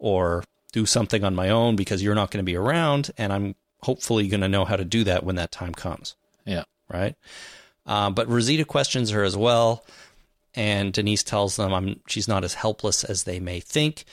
or 0.00 0.42
do 0.72 0.84
something 0.86 1.22
on 1.22 1.34
my 1.36 1.48
own 1.50 1.76
because 1.76 2.02
you're 2.02 2.14
not 2.16 2.30
going 2.32 2.42
to 2.44 2.50
be 2.50 2.56
around. 2.56 3.10
And 3.16 3.32
I'm 3.32 3.54
hopefully 3.82 4.26
going 4.26 4.40
to 4.40 4.48
know 4.48 4.64
how 4.64 4.74
to 4.76 4.84
do 4.84 5.04
that 5.04 5.22
when 5.24 5.36
that 5.36 5.52
time 5.52 5.72
comes, 5.74 6.16
Yeah. 6.44 6.64
right? 6.92 7.14
Uh, 7.86 8.10
but 8.10 8.28
Rosita 8.28 8.64
questions 8.64 9.10
her 9.10 9.22
as 9.24 9.36
well, 9.36 9.84
and 10.54 10.92
Denise 10.92 11.22
tells 11.22 11.56
them 11.56 11.72
I'm, 11.72 12.00
she's 12.06 12.28
not 12.28 12.44
as 12.44 12.54
helpless 12.54 13.04
as 13.04 13.24
they 13.24 13.40
may 13.40 13.60
think. 13.60 14.04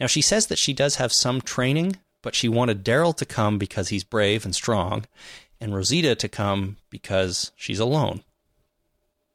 Now, 0.00 0.06
she 0.08 0.20
says 0.20 0.48
that 0.48 0.58
she 0.58 0.72
does 0.72 0.96
have 0.96 1.12
some 1.12 1.40
training, 1.40 1.96
but 2.22 2.34
she 2.34 2.48
wanted 2.48 2.84
Daryl 2.84 3.16
to 3.16 3.24
come 3.24 3.58
because 3.58 3.88
he's 3.88 4.02
brave 4.04 4.44
and 4.44 4.54
strong, 4.54 5.04
and 5.60 5.74
Rosita 5.74 6.14
to 6.16 6.28
come 6.28 6.76
because 6.90 7.52
she's 7.56 7.78
alone 7.80 8.22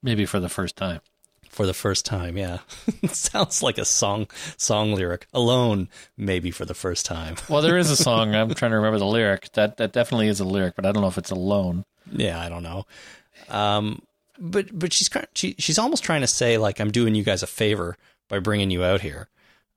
Maybe 0.03 0.25
for 0.25 0.39
the 0.39 0.49
first 0.49 0.75
time. 0.75 1.01
For 1.59 1.65
the 1.65 1.73
first 1.73 2.05
time. 2.05 2.37
Yeah, 2.37 2.59
sounds 3.07 3.61
like 3.61 3.77
a 3.77 3.83
song 3.83 4.27
song 4.55 4.93
lyric. 4.93 5.27
Alone, 5.33 5.89
maybe 6.15 6.51
for 6.51 6.63
the 6.63 6.73
first 6.73 7.05
time. 7.05 7.35
Well, 7.49 7.61
there 7.61 7.77
is 7.77 7.89
a 7.89 7.97
song. 7.97 8.33
I'm 8.33 8.53
trying 8.53 8.71
to 8.71 8.77
remember 8.77 8.97
the 8.97 9.05
lyric. 9.05 9.51
That 9.53 9.75
that 9.75 9.91
definitely 9.91 10.29
is 10.29 10.39
a 10.39 10.45
lyric, 10.45 10.77
but 10.77 10.85
I 10.85 10.93
don't 10.93 11.01
know 11.01 11.09
if 11.09 11.17
it's 11.17 11.31
alone. 11.31 11.83
Yeah, 12.09 12.39
I 12.39 12.47
don't 12.47 12.63
know. 12.63 12.85
Um, 13.49 14.03
but 14.39 14.67
but 14.71 14.93
she's 14.93 15.09
she 15.35 15.55
she's 15.59 15.77
almost 15.77 16.01
trying 16.01 16.21
to 16.21 16.27
say 16.27 16.57
like 16.57 16.79
I'm 16.79 16.91
doing 16.91 17.13
you 17.13 17.23
guys 17.23 17.43
a 17.43 17.47
favor 17.47 17.97
by 18.29 18.39
bringing 18.39 18.71
you 18.71 18.85
out 18.85 19.01
here. 19.01 19.27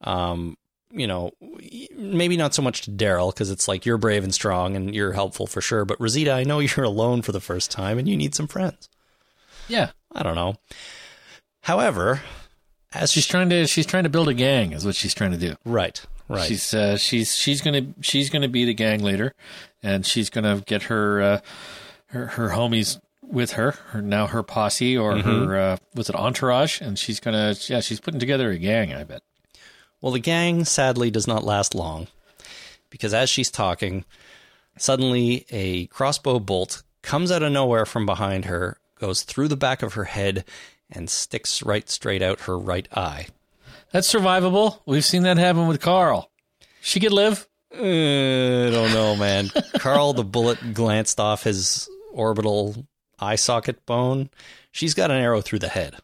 Um, 0.02 0.56
you 0.92 1.08
know, 1.08 1.32
maybe 1.96 2.36
not 2.36 2.54
so 2.54 2.62
much 2.62 2.82
to 2.82 2.92
Daryl 2.92 3.34
because 3.34 3.50
it's 3.50 3.66
like 3.66 3.84
you're 3.84 3.98
brave 3.98 4.22
and 4.22 4.32
strong 4.32 4.76
and 4.76 4.94
you're 4.94 5.14
helpful 5.14 5.48
for 5.48 5.60
sure. 5.60 5.84
But 5.84 6.00
Rosita, 6.00 6.30
I 6.30 6.44
know 6.44 6.58
you're 6.60 6.86
alone 6.86 7.22
for 7.22 7.32
the 7.32 7.40
first 7.40 7.72
time 7.72 7.98
and 7.98 8.06
you 8.06 8.16
need 8.16 8.36
some 8.36 8.46
friends. 8.46 8.88
Yeah. 9.66 9.90
I 10.14 10.22
don't 10.22 10.36
know. 10.36 10.54
However, 11.62 12.20
as 12.92 13.10
She's 13.12 13.26
trying 13.26 13.48
to 13.50 13.66
she's 13.66 13.86
trying 13.86 14.04
to 14.04 14.10
build 14.10 14.28
a 14.28 14.34
gang 14.34 14.72
is 14.72 14.84
what 14.84 14.94
she's 14.94 15.14
trying 15.14 15.32
to 15.32 15.38
do. 15.38 15.54
right, 15.64 16.04
right, 16.28 16.46
She's 16.46 16.74
uh, 16.74 16.96
she's 16.96 17.34
she's 17.34 17.60
gonna 17.60 17.86
she's 18.00 18.30
gonna 18.30 18.48
be 18.48 18.64
the 18.64 18.74
gang 18.74 19.02
leader, 19.02 19.34
and 19.82 20.04
she's 20.04 20.28
gonna 20.30 20.62
get 20.66 20.84
her 20.84 21.22
uh, 21.22 21.40
her 22.08 22.26
her 22.26 22.48
homies 22.50 23.00
with 23.22 23.52
her, 23.52 23.72
her 23.90 24.02
now 24.02 24.26
her 24.26 24.42
posse 24.42 24.96
or 24.96 25.18
her 25.18 25.56
uh, 25.58 25.76
was 25.94 26.10
it 26.10 26.16
entourage, 26.16 26.80
and 26.80 26.98
she's 26.98 27.18
gonna 27.20 27.54
yeah 27.68 27.80
she's 27.80 28.00
putting 28.00 28.20
together 28.20 28.50
a 28.50 28.58
gang. 28.58 28.92
I 28.92 29.04
bet. 29.04 29.22
Well, 30.00 30.12
the 30.12 30.18
gang 30.18 30.64
sadly 30.64 31.10
does 31.10 31.26
not 31.28 31.44
last 31.44 31.74
long 31.74 32.08
because 32.90 33.14
as 33.14 33.30
she's 33.30 33.50
talking, 33.50 34.04
suddenly 34.76 35.46
a 35.50 35.86
crossbow 35.86 36.40
bolt 36.40 36.82
comes 37.02 37.30
out 37.30 37.42
of 37.42 37.52
nowhere 37.52 37.86
from 37.86 38.04
behind 38.04 38.44
her, 38.46 38.78
goes 38.98 39.22
through 39.22 39.48
the 39.48 39.56
back 39.56 39.82
of 39.82 39.94
her 39.94 40.04
head, 40.04 40.44
and 40.92 41.10
sticks 41.10 41.62
right 41.62 41.88
straight 41.88 42.22
out 42.22 42.40
her 42.40 42.58
right 42.58 42.88
eye. 42.96 43.26
That's 43.92 44.12
survivable. 44.12 44.80
We've 44.86 45.04
seen 45.04 45.22
that 45.24 45.36
happen 45.36 45.68
with 45.68 45.80
Carl. 45.80 46.30
She 46.80 47.00
could 47.00 47.12
live. 47.12 47.46
Uh, 47.74 47.78
I 47.78 48.70
don't 48.70 48.92
know, 48.92 49.16
man. 49.16 49.50
Carl, 49.78 50.12
the 50.12 50.24
bullet 50.24 50.74
glanced 50.74 51.20
off 51.20 51.44
his 51.44 51.88
orbital 52.12 52.86
eye 53.18 53.36
socket 53.36 53.84
bone. 53.86 54.30
She's 54.70 54.94
got 54.94 55.10
an 55.10 55.18
arrow 55.18 55.40
through 55.40 55.60
the 55.60 55.68
head. 55.68 55.96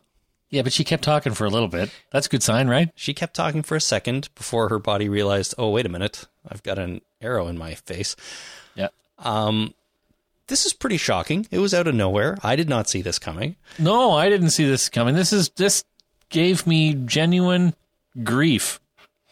Yeah, 0.50 0.62
but 0.62 0.72
she 0.72 0.84
kept 0.84 1.04
talking 1.04 1.34
for 1.34 1.44
a 1.44 1.50
little 1.50 1.68
bit. 1.68 1.90
That's 2.10 2.26
a 2.26 2.30
good 2.30 2.42
sign, 2.42 2.68
right? 2.68 2.90
She 2.94 3.12
kept 3.12 3.34
talking 3.34 3.62
for 3.62 3.76
a 3.76 3.80
second 3.80 4.30
before 4.34 4.70
her 4.70 4.78
body 4.78 5.08
realized, 5.08 5.54
oh, 5.58 5.70
wait 5.70 5.84
a 5.84 5.90
minute, 5.90 6.26
I've 6.48 6.62
got 6.62 6.78
an 6.78 7.02
arrow 7.20 7.48
in 7.48 7.58
my 7.58 7.74
face. 7.74 8.16
Yeah. 8.74 8.88
Um, 9.18 9.74
this 10.48 10.66
is 10.66 10.72
pretty 10.72 10.96
shocking. 10.96 11.46
It 11.50 11.58
was 11.58 11.72
out 11.72 11.86
of 11.86 11.94
nowhere. 11.94 12.36
I 12.42 12.56
did 12.56 12.68
not 12.68 12.88
see 12.88 13.02
this 13.02 13.18
coming. 13.18 13.56
No, 13.78 14.12
I 14.12 14.28
didn't 14.28 14.50
see 14.50 14.66
this 14.68 14.88
coming. 14.88 15.14
This 15.14 15.32
is 15.32 15.50
this 15.50 15.84
gave 16.30 16.66
me 16.66 16.94
genuine 16.94 17.74
grief. 18.24 18.80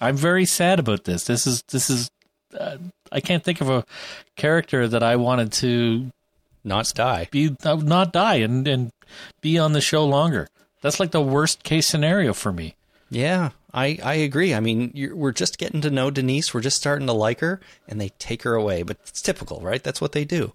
I'm 0.00 0.16
very 0.16 0.44
sad 0.44 0.78
about 0.78 1.04
this. 1.04 1.24
This 1.24 1.46
is 1.46 1.62
this 1.68 1.90
is 1.90 2.10
uh, 2.58 2.76
I 3.12 3.20
can't 3.20 3.42
think 3.44 3.60
of 3.60 3.68
a 3.68 3.84
character 4.36 4.86
that 4.88 5.02
I 5.02 5.16
wanted 5.16 5.52
to 5.54 6.10
Not 6.64 6.92
die. 6.94 7.28
be 7.30 7.54
uh, 7.64 7.76
not 7.76 8.12
die 8.12 8.36
and 8.36 8.66
and 8.68 8.92
be 9.40 9.58
on 9.58 9.72
the 9.72 9.80
show 9.80 10.04
longer. 10.04 10.48
That's 10.82 11.00
like 11.00 11.10
the 11.10 11.20
worst 11.22 11.64
case 11.64 11.86
scenario 11.86 12.32
for 12.32 12.52
me. 12.52 12.76
Yeah, 13.08 13.50
I, 13.72 13.98
I 14.02 14.14
agree. 14.14 14.52
I 14.52 14.58
mean, 14.60 14.90
you're, 14.94 15.14
we're 15.14 15.32
just 15.32 15.58
getting 15.58 15.80
to 15.82 15.90
know 15.90 16.10
Denise. 16.10 16.52
We're 16.52 16.60
just 16.60 16.76
starting 16.76 17.06
to 17.06 17.12
like 17.12 17.38
her, 17.40 17.60
and 17.88 18.00
they 18.00 18.08
take 18.18 18.42
her 18.42 18.54
away. 18.54 18.82
But 18.82 18.98
it's 19.06 19.22
typical, 19.22 19.60
right? 19.60 19.82
That's 19.82 20.00
what 20.00 20.10
they 20.12 20.24
do. 20.24 20.52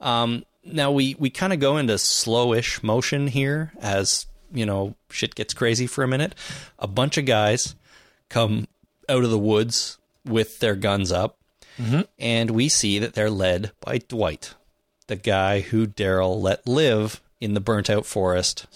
Um, 0.00 0.44
now 0.64 0.90
we 0.92 1.14
we 1.18 1.30
kind 1.30 1.52
of 1.52 1.60
go 1.60 1.76
into 1.76 1.94
slowish 1.94 2.82
motion 2.82 3.26
here 3.26 3.72
as 3.80 4.26
you 4.52 4.66
know 4.66 4.94
shit 5.10 5.34
gets 5.34 5.54
crazy 5.54 5.86
for 5.86 6.04
a 6.04 6.08
minute. 6.08 6.34
A 6.78 6.86
bunch 6.86 7.16
of 7.18 7.26
guys 7.26 7.74
come 8.28 8.66
out 9.08 9.24
of 9.24 9.30
the 9.30 9.38
woods 9.38 9.98
with 10.24 10.58
their 10.60 10.76
guns 10.76 11.10
up, 11.12 11.38
and 12.18 12.50
we 12.50 12.68
see 12.68 12.98
that 12.98 13.14
they're 13.14 13.30
led 13.30 13.72
by 13.80 13.98
Dwight, 13.98 14.54
the 15.06 15.16
guy 15.16 15.60
who 15.60 15.86
Daryl 15.86 16.40
let 16.40 16.66
live 16.66 17.20
in 17.40 17.54
the 17.54 17.60
burnt 17.60 17.88
out 17.88 18.06
forest. 18.06 18.66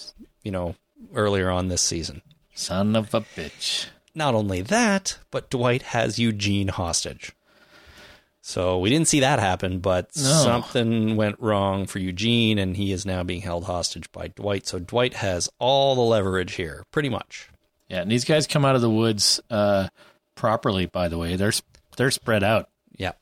You 0.43 0.51
know, 0.51 0.75
earlier 1.14 1.51
on 1.51 1.68
this 1.68 1.83
season. 1.83 2.22
Son 2.55 2.95
of 2.97 3.14
a 3.14 3.20
bitch. 3.20 3.87
Not 4.14 4.35
only 4.35 4.62
that, 4.62 5.18
but 5.31 5.51
Dwight 5.51 5.83
has 5.83 6.18
Eugene 6.18 6.68
hostage. 6.68 7.33
So 8.47 8.78
we 8.78 8.90
didn't 8.90 9.09
see 9.09 9.20
that 9.20 9.38
happen, 9.40 9.78
but 9.78 10.11
No. 10.16 10.22
something 10.22 11.16
went 11.16 11.40
wrong 11.40 11.86
for 11.86 11.99
Eugene, 11.99 12.59
and 12.59 12.76
he 12.76 12.92
is 12.92 13.07
now 13.07 13.22
being 13.22 13.40
held 13.40 13.64
hostage 13.64 14.12
by 14.12 14.28
Dwight. 14.28 14.66
So 14.66 14.78
Dwight 14.78 15.14
has 15.14 15.49
all 15.59 15.95
the 15.95 16.03
leverage 16.03 16.53
here, 16.57 16.84
pretty 16.92 17.09
much. 17.09 17.49
Yeah, 17.88 18.03
and 18.03 18.11
these 18.11 18.26
guys 18.26 18.47
come 18.47 18.66
out 18.66 18.74
of 18.74 18.82
the 18.82 18.90
woods 18.90 19.40
uh, 19.49 19.88
properly. 20.34 20.84
By 20.84 21.09
the 21.09 21.16
way, 21.16 21.36
they're 21.36 21.53
they're 21.97 22.11
spread 22.11 22.45
out. 22.45 22.68
Yeah. 22.99 23.12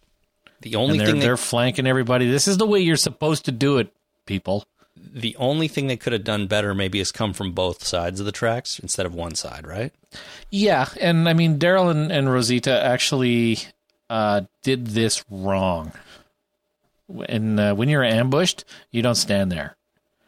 The 0.61 0.75
only 0.75 0.99
they're 0.99 1.07
thing 1.07 1.21
they, 1.21 1.27
they're 1.27 1.37
flanking 1.37 1.87
everybody. 1.87 2.29
This 2.29 2.49
is 2.49 2.57
the 2.59 2.67
way 2.67 2.81
you're 2.81 2.97
supposed 2.97 3.45
to 3.45 3.53
do 3.53 3.79
it, 3.79 3.93
people. 4.27 4.65
the 4.97 5.37
only 5.37 5.69
thing 5.69 5.87
they 5.87 5.97
could 5.97 6.13
have 6.13 6.25
done 6.25 6.49
better 6.49 6.75
maybe 6.75 6.99
is 6.99 7.13
come 7.13 7.33
from 7.33 7.53
both 7.53 7.85
sides 7.85 8.19
of 8.19 8.27
the 8.27 8.33
tracks 8.33 8.81
instead 8.81 9.07
of 9.07 9.15
one 9.15 9.37
side, 9.37 9.69
right? 9.69 9.93
Yeah, 10.51 10.89
and 11.01 11.29
I 11.29 11.33
mean 11.33 11.61
Daryl 11.61 11.93
and, 11.93 12.11
and 12.11 12.29
Rosita 12.33 12.83
actually 12.85 13.59
uh, 14.13 14.43
did 14.63 14.89
this 14.89 15.25
wrong. 15.31 15.93
And 17.29 17.59
uh, 17.59 17.75
when 17.75 17.89
you're 17.89 18.05
ambushed, 18.05 18.65
you 18.91 19.01
don't 19.01 19.15
stand 19.15 19.51
there. 19.51 19.77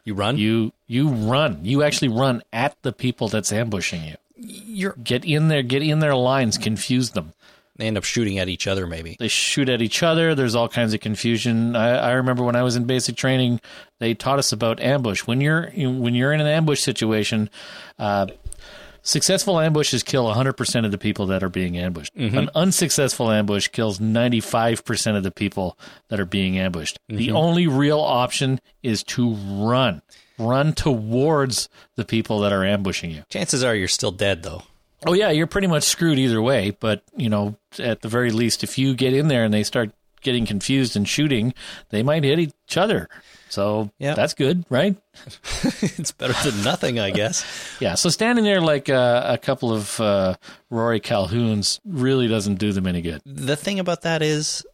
You 0.03 0.15
run. 0.15 0.37
You 0.37 0.73
you 0.87 1.09
run. 1.09 1.59
You 1.63 1.83
actually 1.83 2.09
run 2.09 2.41
at 2.51 2.75
the 2.81 2.91
people 2.91 3.27
that's 3.27 3.51
ambushing 3.53 4.03
you. 4.03 4.15
You're 4.35 4.93
Get 5.03 5.23
in 5.23 5.47
there. 5.47 5.63
Get 5.63 5.83
in 5.83 5.99
their 5.99 6.15
lines. 6.15 6.57
Confuse 6.57 7.11
them. 7.11 7.33
they 7.75 7.87
end 7.87 7.97
up 7.97 8.03
shooting 8.03 8.39
at 8.39 8.49
each 8.49 8.67
other, 8.67 8.87
maybe. 8.87 9.15
They 9.19 9.27
shoot 9.27 9.69
at 9.69 9.81
each 9.81 10.01
other. 10.03 10.33
There's 10.35 10.55
all 10.55 10.67
kinds 10.67 10.93
of 10.93 10.99
confusion. 10.99 11.75
I, 11.75 11.97
I 11.97 12.11
remember 12.13 12.43
when 12.43 12.55
I 12.55 12.63
was 12.63 12.75
in 12.75 12.85
basic 12.85 13.15
training, 13.15 13.61
they 13.99 14.13
taught 14.13 14.39
us 14.39 14.51
about 14.51 14.79
ambush. 14.79 15.21
When 15.27 15.41
you're 15.41 15.69
when 15.71 16.15
you're 16.15 16.33
in 16.33 16.41
an 16.41 16.47
ambush 16.47 16.81
situation, 16.81 17.49
uh, 17.99 18.27
successful 19.05 19.59
ambushes 19.59 20.03
kill 20.03 20.25
100% 20.25 20.85
of 20.85 20.91
the 20.91 20.97
people 20.97 21.27
that 21.27 21.43
are 21.43 21.49
being 21.49 21.77
ambushed. 21.77 22.13
Mm-hmm. 22.15 22.37
An 22.37 22.49
unsuccessful 22.53 23.31
ambush 23.31 23.69
kills 23.69 23.99
95% 23.99 25.15
of 25.15 25.23
the 25.23 25.31
people 25.31 25.77
that 26.09 26.19
are 26.19 26.25
being 26.25 26.57
ambushed. 26.57 26.99
The 27.07 27.27
mm-hmm. 27.27 27.37
only 27.37 27.67
real 27.67 28.01
option 28.01 28.59
is 28.83 29.03
to 29.03 29.33
run. 29.33 30.01
Run 30.37 30.73
towards 30.73 31.69
the 31.95 32.03
people 32.03 32.39
that 32.39 32.51
are 32.51 32.65
ambushing 32.65 33.11
you. 33.11 33.23
Chances 33.29 33.63
are 33.63 33.73
you're 33.73 33.87
still 33.87 34.11
dead, 34.11 34.43
though. 34.43 34.63
Oh 35.05 35.13
yeah, 35.13 35.29
you're 35.29 35.47
pretty 35.47 35.67
much 35.67 35.83
screwed 35.83 36.19
either 36.19 36.41
way. 36.41 36.71
But 36.71 37.03
you 37.15 37.29
know, 37.29 37.55
at 37.79 38.01
the 38.01 38.09
very 38.09 38.31
least, 38.31 38.63
if 38.63 38.77
you 38.77 38.95
get 38.95 39.13
in 39.13 39.27
there 39.27 39.45
and 39.45 39.53
they 39.53 39.63
start 39.63 39.91
getting 40.21 40.45
confused 40.45 40.95
and 40.95 41.07
shooting, 41.07 41.53
they 41.89 42.03
might 42.03 42.23
hit 42.23 42.39
each 42.39 42.75
other. 42.75 43.07
So 43.55 43.89
Yeah. 43.99 44.13
that's 44.15 44.33
good, 44.33 44.65
right? 44.69 44.95
it's 45.63 46.11
better 46.11 46.33
than 46.49 46.63
nothing, 46.63 46.99
I 46.99 47.11
guess. 47.11 47.43
Yeah. 47.79 47.95
So 47.95 48.09
standing 48.09 48.45
there 48.45 48.61
like 48.61 48.89
uh, 48.89 49.23
a 49.25 49.37
couple 49.37 49.73
of 49.73 49.99
uh, 49.99 50.35
Rory 50.69 50.99
Calhouns 51.01 51.79
really 51.85 52.27
doesn't 52.27 52.55
do 52.55 52.71
them 52.71 52.85
any 52.87 53.01
good. 53.01 53.21
the 53.25 53.55
thing 53.55 53.79
about 53.79 54.03
that 54.03 54.21
is, 54.21 54.65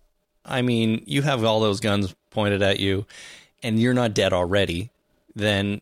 I 0.45 0.61
mean, 0.61 1.03
you 1.07 1.21
have 1.23 1.43
all 1.43 1.59
those 1.61 1.79
guns 1.79 2.13
pointed 2.31 2.61
at 2.61 2.79
you, 2.79 3.05
and 3.63 3.79
you're 3.79 3.93
not 3.93 4.13
dead 4.13 4.33
already. 4.33 4.89
Then 5.35 5.81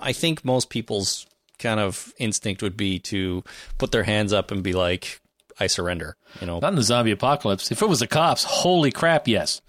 I 0.00 0.12
think 0.12 0.44
most 0.44 0.70
people's 0.70 1.26
kind 1.58 1.80
of 1.80 2.12
instinct 2.18 2.62
would 2.62 2.76
be 2.76 2.98
to 3.00 3.42
put 3.78 3.90
their 3.92 4.04
hands 4.04 4.32
up 4.32 4.50
and 4.50 4.62
be 4.62 4.72
like, 4.72 5.20
"I 5.60 5.66
surrender." 5.68 6.16
You 6.40 6.46
know, 6.46 6.58
Not 6.58 6.68
in 6.70 6.76
the 6.76 6.82
zombie 6.82 7.12
apocalypse. 7.12 7.70
If 7.72 7.80
it 7.82 7.88
was 7.88 8.00
the 8.00 8.06
cops, 8.06 8.44
holy 8.44 8.90
crap, 8.92 9.26
yes. 9.28 9.60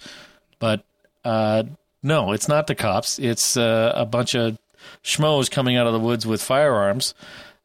But 0.59 0.83
uh, 1.23 1.63
no, 2.03 2.31
it's 2.31 2.47
not 2.47 2.67
the 2.67 2.75
cops. 2.75 3.19
It's 3.19 3.57
uh, 3.57 3.93
a 3.95 4.05
bunch 4.05 4.35
of 4.35 4.57
schmoes 5.03 5.49
coming 5.49 5.75
out 5.75 5.87
of 5.87 5.93
the 5.93 5.99
woods 5.99 6.25
with 6.25 6.41
firearms. 6.41 7.13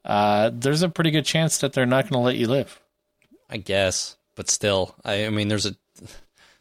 Uh, 0.05 0.51
there's 0.53 0.83
a 0.83 0.89
pretty 0.89 1.11
good 1.11 1.25
chance 1.25 1.59
that 1.59 1.73
they're 1.73 1.87
not 1.87 2.05
going 2.05 2.21
to 2.21 2.25
let 2.25 2.37
you 2.37 2.49
live. 2.49 2.81
I 3.49 3.59
guess, 3.59 4.17
but 4.35 4.49
still, 4.49 4.95
I, 5.05 5.27
I 5.27 5.31
mean, 5.31 5.49
there's 5.49 5.67
a 5.67 5.77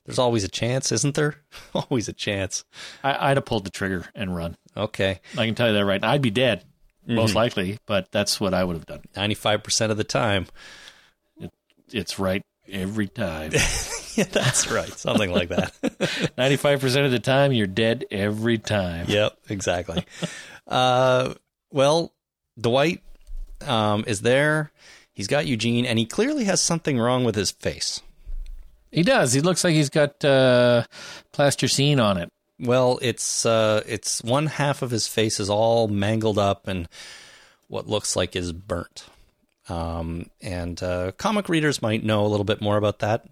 there's 0.06 0.20
always 0.20 0.44
a 0.44 0.50
chance, 0.50 0.92
isn't 0.92 1.16
there? 1.16 1.36
always 1.74 2.10
a 2.10 2.14
chance. 2.14 2.66
I, 3.04 3.32
I'd 3.32 3.38
have 3.38 3.46
pulled 3.46 3.64
the 3.64 3.70
trigger 3.70 4.06
and 4.14 4.36
run. 4.36 4.58
Okay, 4.76 5.22
I 5.38 5.46
can 5.46 5.56
tell 5.56 5.68
you 5.68 5.74
that 5.74 5.86
right 5.86 6.02
now. 6.02 6.12
I'd 6.12 6.22
be 6.22 6.32
dead, 6.32 6.66
most 7.08 7.34
likely, 7.34 7.80
but 7.86 8.12
that's 8.12 8.40
what 8.40 8.54
I 8.54 8.64
would 8.64 8.76
have 8.76 8.86
done. 8.86 9.04
ninety 9.16 9.36
five 9.36 9.64
percent 9.64 9.92
of 9.92 9.98
the 9.98 10.04
time. 10.04 10.48
It's 11.92 12.20
right 12.20 12.44
every 12.70 13.08
time. 13.08 13.52
yeah, 14.16 14.26
that's 14.26 14.70
right. 14.70 14.91
Something 14.97 15.32
like 15.32 15.49
that. 15.49 15.74
95% 16.38 17.05
of 17.05 17.12
the 17.12 17.20
time, 17.20 17.51
you're 17.51 17.68
dead 17.68 18.05
every 18.12 18.57
time. 18.57 19.05
yep, 19.09 19.38
exactly. 19.49 20.05
uh, 20.68 21.34
well, 21.72 22.14
Dwight 22.59 23.01
um, 23.66 24.03
is 24.07 24.22
there. 24.22 24.72
He's 25.14 25.28
got 25.28 25.45
Eugene, 25.45 25.86
and 25.86 25.99
he 25.99 26.05
clearly 26.05 26.45
has 26.45 26.62
something 26.62 26.97
wrong 26.97 27.24
with 27.24 27.36
his 27.36 27.51
face. 27.51 28.01
He 28.91 29.03
does. 29.03 29.34
He 29.34 29.41
looks 29.41 29.64
like 29.64 29.74
he's 29.74 29.89
got 29.89 30.24
uh, 30.24 30.84
plasticine 31.32 31.99
on 31.99 32.18
it. 32.18 32.30
Well, 32.59 32.99
it's 33.01 33.45
uh, 33.45 33.82
it's 33.88 34.24
one 34.24 34.47
half 34.47 34.82
of 34.82 34.91
his 34.91 35.07
face 35.07 35.39
is 35.39 35.49
all 35.49 35.88
mangled 35.88 36.38
up, 36.38 36.68
and 36.68 36.88
what 37.68 37.88
looks 37.88 38.16
like 38.16 38.36
is 38.36 38.51
burnt. 38.51 39.05
Um, 39.70 40.30
and 40.41 40.82
uh, 40.84 41.12
comic 41.14 41.47
readers 41.49 41.82
might 41.82 42.03
know 42.03 42.26
a 42.26 42.28
little 42.28 42.43
bit 42.43 42.62
more 42.62 42.78
about 42.78 42.99
that, 42.99 43.26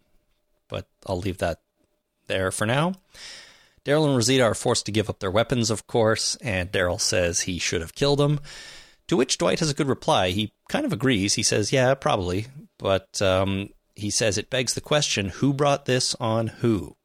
but 0.70 0.88
I'll 1.06 1.20
leave 1.20 1.40
that 1.40 1.60
there 2.28 2.52
for 2.52 2.66
now. 2.66 2.94
Daryl 3.86 4.06
and 4.06 4.16
Rosita 4.16 4.44
are 4.44 4.54
forced 4.56 4.86
to 4.86 4.92
give 4.92 5.10
up 5.10 5.20
their 5.20 5.32
weapons, 5.32 5.70
of 5.70 5.88
course, 5.88 6.36
and 6.38 6.72
Daryl 6.72 7.02
says 7.02 7.42
he 7.42 7.60
should 7.60 7.82
have 7.82 7.96
killed 7.96 8.20
them. 8.20 8.40
To 9.08 9.18
which 9.18 9.38
Dwight 9.40 9.60
has 9.60 9.72
a 9.72 9.74
good 9.74 9.88
reply. 9.88 10.30
He 10.30 10.54
kind 10.68 10.86
of 10.86 10.94
agrees. 10.94 11.34
He 11.34 11.42
says, 11.44 11.74
"Yeah, 11.74 11.96
probably," 11.96 12.46
but 12.78 13.20
um, 13.22 13.70
he 13.96 14.12
says 14.12 14.38
it 14.38 14.52
begs 14.52 14.76
the 14.76 14.82
question: 14.82 15.30
Who 15.30 15.52
brought 15.52 15.86
this 15.86 16.16
on 16.20 16.48
who? 16.48 16.96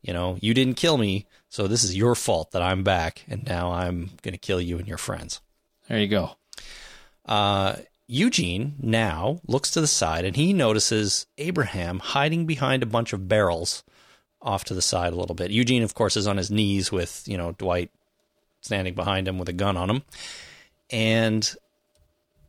You 0.00 0.14
know, 0.14 0.38
you 0.40 0.54
didn't 0.54 0.76
kill 0.76 0.96
me, 0.96 1.26
so 1.50 1.66
this 1.66 1.84
is 1.84 1.96
your 1.96 2.14
fault 2.14 2.52
that 2.52 2.62
I'm 2.62 2.82
back, 2.82 3.24
and 3.28 3.44
now 3.44 3.72
I'm 3.72 4.12
going 4.22 4.32
to 4.32 4.38
kill 4.38 4.60
you 4.60 4.78
and 4.78 4.88
your 4.88 4.98
friends. 4.98 5.40
There 5.88 5.98
you 5.98 6.08
go. 6.08 6.36
Uh, 7.26 7.76
Eugene 8.08 8.76
now 8.80 9.40
looks 9.46 9.70
to 9.72 9.80
the 9.80 9.86
side 9.86 10.24
and 10.24 10.36
he 10.36 10.52
notices 10.52 11.26
Abraham 11.38 11.98
hiding 11.98 12.46
behind 12.46 12.82
a 12.82 12.86
bunch 12.86 13.12
of 13.12 13.28
barrels 13.28 13.82
off 14.40 14.64
to 14.64 14.74
the 14.74 14.82
side 14.82 15.12
a 15.12 15.16
little 15.16 15.34
bit. 15.34 15.50
Eugene, 15.50 15.82
of 15.82 15.94
course, 15.94 16.16
is 16.16 16.26
on 16.26 16.36
his 16.36 16.50
knees 16.50 16.92
with, 16.92 17.24
you 17.26 17.36
know, 17.36 17.52
Dwight 17.52 17.90
standing 18.60 18.94
behind 18.94 19.26
him 19.26 19.38
with 19.38 19.48
a 19.48 19.52
gun 19.52 19.76
on 19.76 19.90
him. 19.90 20.02
And 20.90 21.54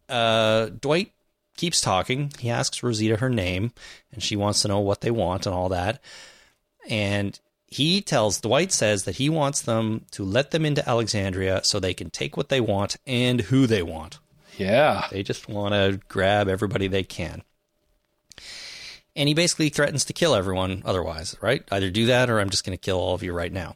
uh, 0.08 0.68
Dwight 0.68 1.12
keeps 1.56 1.82
talking. 1.82 2.32
He 2.38 2.52
asks 2.52 2.84
Rosita 2.84 3.18
her 3.18 3.30
name 3.30 3.72
and 4.12 4.22
she 4.22 4.36
wants 4.36 4.62
to 4.62 4.68
know 4.68 4.80
what 4.80 5.02
they 5.02 5.12
want 5.12 5.48
and 5.48 5.56
all 5.56 5.70
that. 5.70 6.02
And 6.88 7.38
he 7.66 8.02
tells 8.02 8.40
Dwight 8.40 8.72
says 8.72 9.04
that 9.04 9.16
he 9.16 9.28
wants 9.30 9.62
them 9.62 10.06
to 10.12 10.24
let 10.24 10.52
them 10.52 10.66
into 10.66 10.88
Alexandria 10.88 11.62
so 11.64 11.80
they 11.80 11.94
can 11.94 12.12
take 12.12 12.38
what 12.38 12.50
they 12.50 12.62
want 12.62 12.96
and 13.06 13.42
who 13.42 13.66
they 13.66 13.82
want. 13.82 14.20
Yeah. 14.58 15.08
They 15.12 15.24
just 15.24 15.48
want 15.48 15.74
to 15.74 16.00
grab 16.08 16.48
everybody 16.48 16.88
they 16.88 17.04
can. 17.04 17.44
And 19.16 19.28
he 19.28 19.34
basically 19.34 19.70
threatens 19.70 20.06
to 20.06 20.14
kill 20.14 20.36
everyone 20.36 20.84
otherwise, 20.86 21.36
right? 21.42 21.64
Either 21.72 21.90
do 21.90 22.06
that 22.08 22.30
or 22.30 22.40
I'm 22.40 22.50
just 22.50 22.66
going 22.66 22.78
to 22.78 22.82
kill 22.82 23.00
all 23.00 23.16
of 23.16 23.24
you 23.24 23.34
right 23.34 23.52
now. 23.52 23.76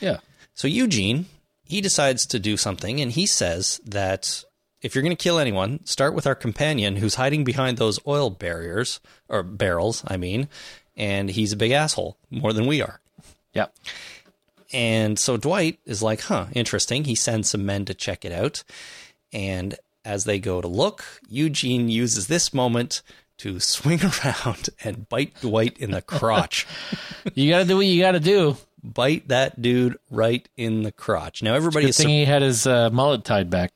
Yeah. 0.00 0.18
So 0.54 0.68
Eugene, 0.68 1.26
he 1.64 1.80
decides 1.80 2.26
to 2.26 2.38
do 2.38 2.56
something 2.56 3.00
and 3.00 3.10
he 3.10 3.24
says 3.24 3.80
that 3.86 4.44
if 4.82 4.94
you're 4.94 5.02
going 5.02 5.16
to 5.16 5.22
kill 5.22 5.38
anyone, 5.38 5.84
start 5.86 6.12
with 6.12 6.26
our 6.26 6.34
companion 6.34 6.96
who's 6.96 7.14
hiding 7.14 7.44
behind 7.44 7.78
those 7.78 8.00
oil 8.06 8.28
barriers 8.28 9.00
or 9.28 9.42
barrels, 9.42 10.02
I 10.06 10.16
mean, 10.16 10.48
and 10.96 11.30
he's 11.30 11.52
a 11.52 11.56
big 11.56 11.70
asshole 11.70 12.18
more 12.30 12.52
than 12.52 12.66
we 12.66 12.82
are. 12.82 13.00
Yeah. 13.54 13.66
And 14.72 15.18
so 15.18 15.36
Dwight 15.36 15.78
is 15.86 16.02
like, 16.02 16.22
huh, 16.22 16.46
interesting. 16.52 17.04
He 17.04 17.14
sends 17.14 17.50
some 17.50 17.64
men 17.64 17.84
to 17.86 17.94
check 17.94 18.24
it 18.24 18.32
out. 18.32 18.64
And 19.32 19.76
as 20.04 20.24
they 20.24 20.38
go 20.38 20.60
to 20.60 20.68
look, 20.68 21.04
Eugene 21.28 21.88
uses 21.88 22.26
this 22.26 22.52
moment 22.52 23.02
to 23.38 23.60
swing 23.60 24.00
around 24.24 24.70
and 24.82 25.08
bite 25.08 25.40
Dwight 25.40 25.78
in 25.78 25.90
the 25.90 26.02
crotch. 26.02 26.66
you 27.34 27.50
got 27.50 27.58
to 27.60 27.64
do 27.64 27.76
what 27.76 27.86
you 27.86 28.00
got 28.00 28.12
to 28.12 28.20
do. 28.20 28.56
Bite 28.84 29.28
that 29.28 29.60
dude 29.62 29.96
right 30.10 30.48
in 30.56 30.82
the 30.82 30.92
crotch. 30.92 31.42
Now 31.42 31.54
everybody 31.54 31.86
Good 31.86 31.90
is 31.90 31.96
thing 31.98 32.08
he 32.08 32.24
had 32.24 32.42
his 32.42 32.66
uh, 32.66 32.90
mullet 32.90 33.24
tied 33.24 33.48
back. 33.48 33.72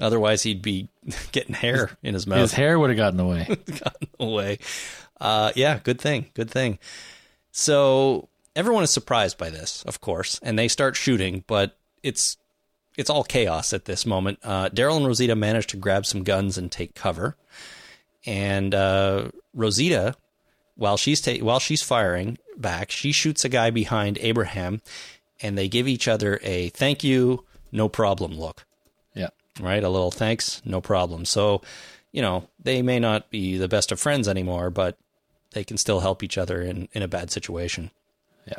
otherwise 0.00 0.42
he'd 0.42 0.62
be 0.62 0.88
getting 1.32 1.54
hair 1.54 1.90
in 2.02 2.14
his 2.14 2.26
mouth. 2.26 2.38
His 2.40 2.52
hair 2.52 2.78
would 2.78 2.90
have 2.90 2.96
gotten 2.96 3.20
away. 3.20 3.44
gotten 3.66 4.08
away. 4.18 4.58
Uh, 5.20 5.52
yeah, 5.54 5.80
good 5.82 6.00
thing. 6.00 6.26
Good 6.34 6.50
thing. 6.50 6.78
So 7.50 8.28
everyone 8.56 8.84
is 8.84 8.90
surprised 8.90 9.36
by 9.36 9.50
this, 9.50 9.82
of 9.84 10.00
course, 10.00 10.38
and 10.42 10.58
they 10.58 10.68
start 10.68 10.96
shooting, 10.96 11.44
but 11.46 11.76
it's 12.02 12.36
it's 12.98 13.08
all 13.08 13.24
chaos 13.24 13.72
at 13.72 13.86
this 13.86 14.04
moment. 14.04 14.40
Uh, 14.42 14.68
Daryl 14.68 14.98
and 14.98 15.06
Rosita 15.06 15.34
manage 15.34 15.68
to 15.68 15.78
grab 15.78 16.04
some 16.04 16.24
guns 16.24 16.58
and 16.58 16.70
take 16.70 16.94
cover, 16.94 17.36
and 18.26 18.74
uh, 18.74 19.30
Rosita, 19.54 20.16
while 20.76 20.98
she's 20.98 21.20
ta- 21.22 21.38
while 21.40 21.60
she's 21.60 21.82
firing 21.82 22.36
back, 22.58 22.90
she 22.90 23.12
shoots 23.12 23.44
a 23.44 23.48
guy 23.48 23.70
behind 23.70 24.18
Abraham, 24.20 24.82
and 25.40 25.56
they 25.56 25.68
give 25.68 25.88
each 25.88 26.08
other 26.08 26.40
a 26.42 26.68
thank 26.70 27.04
you, 27.04 27.44
no 27.72 27.88
problem 27.88 28.32
look. 28.38 28.66
Yeah. 29.14 29.28
Right, 29.60 29.82
a 29.82 29.88
little 29.88 30.10
thanks, 30.10 30.60
no 30.64 30.80
problem. 30.80 31.24
So, 31.24 31.62
you 32.12 32.20
know, 32.20 32.48
they 32.62 32.82
may 32.82 32.98
not 32.98 33.30
be 33.30 33.56
the 33.56 33.68
best 33.68 33.92
of 33.92 34.00
friends 34.00 34.28
anymore, 34.28 34.70
but 34.70 34.98
they 35.52 35.64
can 35.64 35.78
still 35.78 36.00
help 36.00 36.22
each 36.22 36.36
other 36.36 36.60
in, 36.62 36.88
in 36.92 37.02
a 37.02 37.08
bad 37.08 37.30
situation. 37.30 37.90
Yeah. 38.46 38.58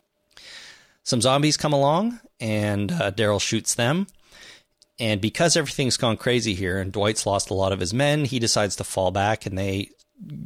Some 1.04 1.22
zombies 1.22 1.58
come 1.58 1.74
along, 1.74 2.20
and 2.40 2.92
uh, 2.92 3.12
Daryl 3.12 3.42
shoots 3.42 3.76
them. 3.76 4.08
And 5.00 5.22
because 5.22 5.56
everything's 5.56 5.98
gone 5.98 6.18
crazy 6.18 6.54
here, 6.54 6.80
and 6.80 6.92
Dwight's 6.92 7.26
lost 7.26 7.50
a 7.50 7.54
lot 7.54 7.72
of 7.72 7.80
his 7.80 7.94
men, 7.94 8.26
he 8.26 8.40
decides 8.40 8.76
to 8.78 8.84
fall 8.84 9.12
back, 9.12 9.46
and 9.46 9.58
they, 9.58 9.92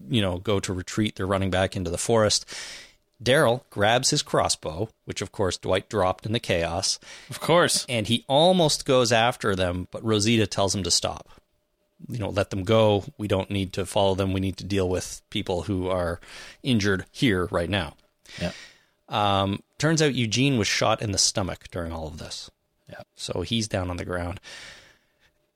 you 0.09 0.21
know, 0.21 0.37
go 0.37 0.59
to 0.59 0.73
retreat. 0.73 1.15
They're 1.15 1.25
running 1.25 1.49
back 1.49 1.75
into 1.75 1.89
the 1.89 1.97
forest. 1.97 2.45
Daryl 3.23 3.61
grabs 3.69 4.09
his 4.09 4.21
crossbow, 4.21 4.89
which 5.05 5.21
of 5.21 5.31
course 5.31 5.57
Dwight 5.57 5.89
dropped 5.89 6.25
in 6.25 6.33
the 6.33 6.39
chaos. 6.39 6.99
Of 7.29 7.39
course. 7.39 7.85
And 7.87 8.07
he 8.07 8.25
almost 8.27 8.85
goes 8.85 9.11
after 9.11 9.55
them, 9.55 9.87
but 9.91 10.03
Rosita 10.03 10.45
tells 10.45 10.75
him 10.75 10.83
to 10.83 10.91
stop. 10.91 11.29
You 12.09 12.19
know, 12.19 12.29
let 12.29 12.49
them 12.49 12.63
go. 12.63 13.05
We 13.17 13.29
don't 13.29 13.49
need 13.49 13.71
to 13.73 13.85
follow 13.85 14.13
them. 14.13 14.33
We 14.33 14.41
need 14.41 14.57
to 14.57 14.65
deal 14.65 14.89
with 14.89 15.21
people 15.29 15.63
who 15.63 15.87
are 15.87 16.19
injured 16.61 17.05
here 17.11 17.47
right 17.49 17.69
now. 17.69 17.93
Yeah. 18.41 18.51
Um, 19.07 19.63
turns 19.77 20.01
out 20.01 20.15
Eugene 20.15 20.57
was 20.57 20.67
shot 20.67 21.01
in 21.01 21.11
the 21.11 21.17
stomach 21.17 21.69
during 21.71 21.93
all 21.93 22.07
of 22.07 22.17
this. 22.17 22.49
So 23.15 23.41
he's 23.41 23.67
down 23.67 23.89
on 23.89 23.97
the 23.97 24.05
ground. 24.05 24.39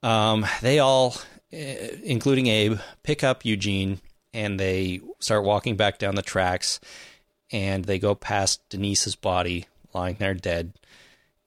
Um, 0.04 0.46
they 0.62 0.80
all, 0.80 1.16
eh, 1.52 1.96
including 2.04 2.48
Abe, 2.48 2.80
pick 3.04 3.24
up 3.24 3.46
Eugene 3.46 4.00
and 4.34 4.60
they 4.60 5.02
start 5.20 5.44
walking 5.44 5.76
back 5.76 5.98
down 5.98 6.16
the 6.16 6.22
tracks 6.22 6.80
and 7.52 7.86
they 7.86 8.00
go 8.00 8.14
past 8.14 8.62
Denise's 8.70 9.16
body 9.16 9.66
lying 9.94 10.18
there 10.20 10.34
dead. 10.34 10.74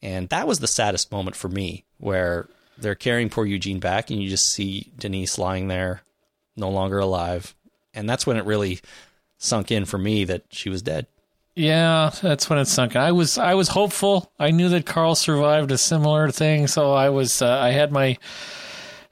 And 0.02 0.28
that 0.30 0.48
was 0.48 0.60
the 0.60 0.66
saddest 0.66 1.12
moment 1.12 1.36
for 1.36 1.48
me 1.48 1.84
where 1.98 2.48
they're 2.78 2.94
carrying 2.94 3.28
poor 3.28 3.44
Eugene 3.44 3.78
back 3.78 4.10
and 4.10 4.22
you 4.22 4.28
just 4.28 4.50
see 4.50 4.90
Denise 4.98 5.38
lying 5.38 5.68
there, 5.68 6.02
no 6.56 6.70
longer 6.70 6.98
alive. 6.98 7.54
And 7.92 8.08
that's 8.08 8.26
when 8.26 8.36
it 8.36 8.44
really 8.44 8.80
sunk 9.38 9.70
in 9.70 9.84
for 9.84 9.98
me 9.98 10.24
that 10.24 10.44
she 10.50 10.68
was 10.68 10.82
dead. 10.82 11.06
Yeah, 11.56 12.10
that's 12.22 12.48
when 12.48 12.58
it 12.58 12.66
sunk. 12.66 12.96
I 12.96 13.12
was 13.12 13.36
I 13.36 13.54
was 13.54 13.68
hopeful. 13.68 14.30
I 14.38 14.50
knew 14.50 14.68
that 14.70 14.86
Carl 14.86 15.14
survived 15.14 15.70
a 15.72 15.78
similar 15.78 16.30
thing, 16.30 16.66
so 16.68 16.92
I 16.92 17.10
was 17.10 17.42
uh, 17.42 17.58
I 17.58 17.70
had 17.70 17.92
my 17.92 18.16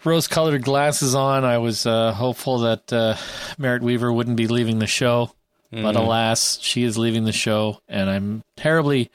rose-colored 0.04 0.62
glasses 0.62 1.14
on. 1.14 1.44
I 1.44 1.58
was 1.58 1.84
uh, 1.84 2.12
hopeful 2.12 2.60
that 2.60 2.92
uh, 2.92 3.16
Merritt 3.58 3.82
Weaver 3.82 4.12
wouldn't 4.12 4.36
be 4.36 4.46
leaving 4.46 4.78
the 4.78 4.86
show, 4.86 5.32
but 5.72 5.94
Mhm. 5.94 5.96
alas, 5.96 6.58
she 6.62 6.84
is 6.84 6.96
leaving 6.96 7.24
the 7.24 7.32
show, 7.32 7.80
and 7.88 8.08
I'm 8.08 8.44
terribly, 8.56 9.10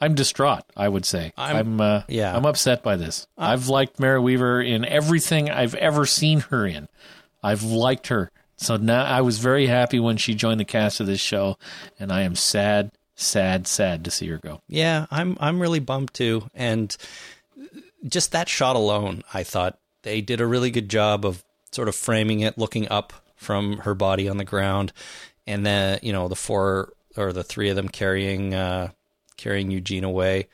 I'm 0.00 0.14
distraught. 0.14 0.62
I 0.76 0.88
would 0.88 1.04
say 1.04 1.32
I'm- 1.36 1.56
I'm, 1.56 1.80
uh, 1.80 2.02
yeah. 2.08 2.34
I'm 2.34 2.46
upset 2.46 2.82
by 2.84 2.94
this. 2.96 3.26
I've 3.36 3.68
liked 3.68 3.98
Merritt 3.98 4.22
Weaver 4.22 4.62
in 4.62 4.84
everything 4.84 5.50
I've 5.50 5.74
ever 5.74 6.06
seen 6.06 6.40
her 6.50 6.64
in. 6.64 6.88
I've 7.42 7.64
liked 7.64 8.06
her. 8.06 8.30
So 8.60 8.76
now 8.76 9.04
I 9.04 9.22
was 9.22 9.38
very 9.38 9.66
happy 9.66 9.98
when 9.98 10.18
she 10.18 10.34
joined 10.34 10.60
the 10.60 10.66
cast 10.66 11.00
of 11.00 11.06
this 11.06 11.20
show, 11.20 11.56
and 11.98 12.12
I 12.12 12.22
am 12.22 12.34
sad, 12.34 12.92
sad, 13.14 13.66
sad 13.66 14.04
to 14.04 14.10
see 14.10 14.28
her 14.28 14.36
go. 14.36 14.60
Yeah, 14.68 15.06
I'm 15.10 15.38
I'm 15.40 15.60
really 15.60 15.80
bummed 15.80 16.12
too. 16.12 16.46
And 16.54 16.94
just 18.06 18.32
that 18.32 18.50
shot 18.50 18.76
alone, 18.76 19.22
I 19.32 19.44
thought 19.44 19.78
they 20.02 20.20
did 20.20 20.42
a 20.42 20.46
really 20.46 20.70
good 20.70 20.90
job 20.90 21.24
of 21.24 21.42
sort 21.72 21.88
of 21.88 21.94
framing 21.94 22.40
it, 22.40 22.58
looking 22.58 22.86
up 22.90 23.14
from 23.34 23.78
her 23.78 23.94
body 23.94 24.28
on 24.28 24.36
the 24.36 24.44
ground, 24.44 24.92
and 25.46 25.64
then 25.64 25.98
you 26.02 26.12
know 26.12 26.28
the 26.28 26.36
four 26.36 26.92
or 27.16 27.32
the 27.32 27.42
three 27.42 27.70
of 27.70 27.76
them 27.76 27.88
carrying 27.88 28.52
uh, 28.52 28.90
carrying 29.38 29.70
Eugene 29.70 30.04
away. 30.04 30.48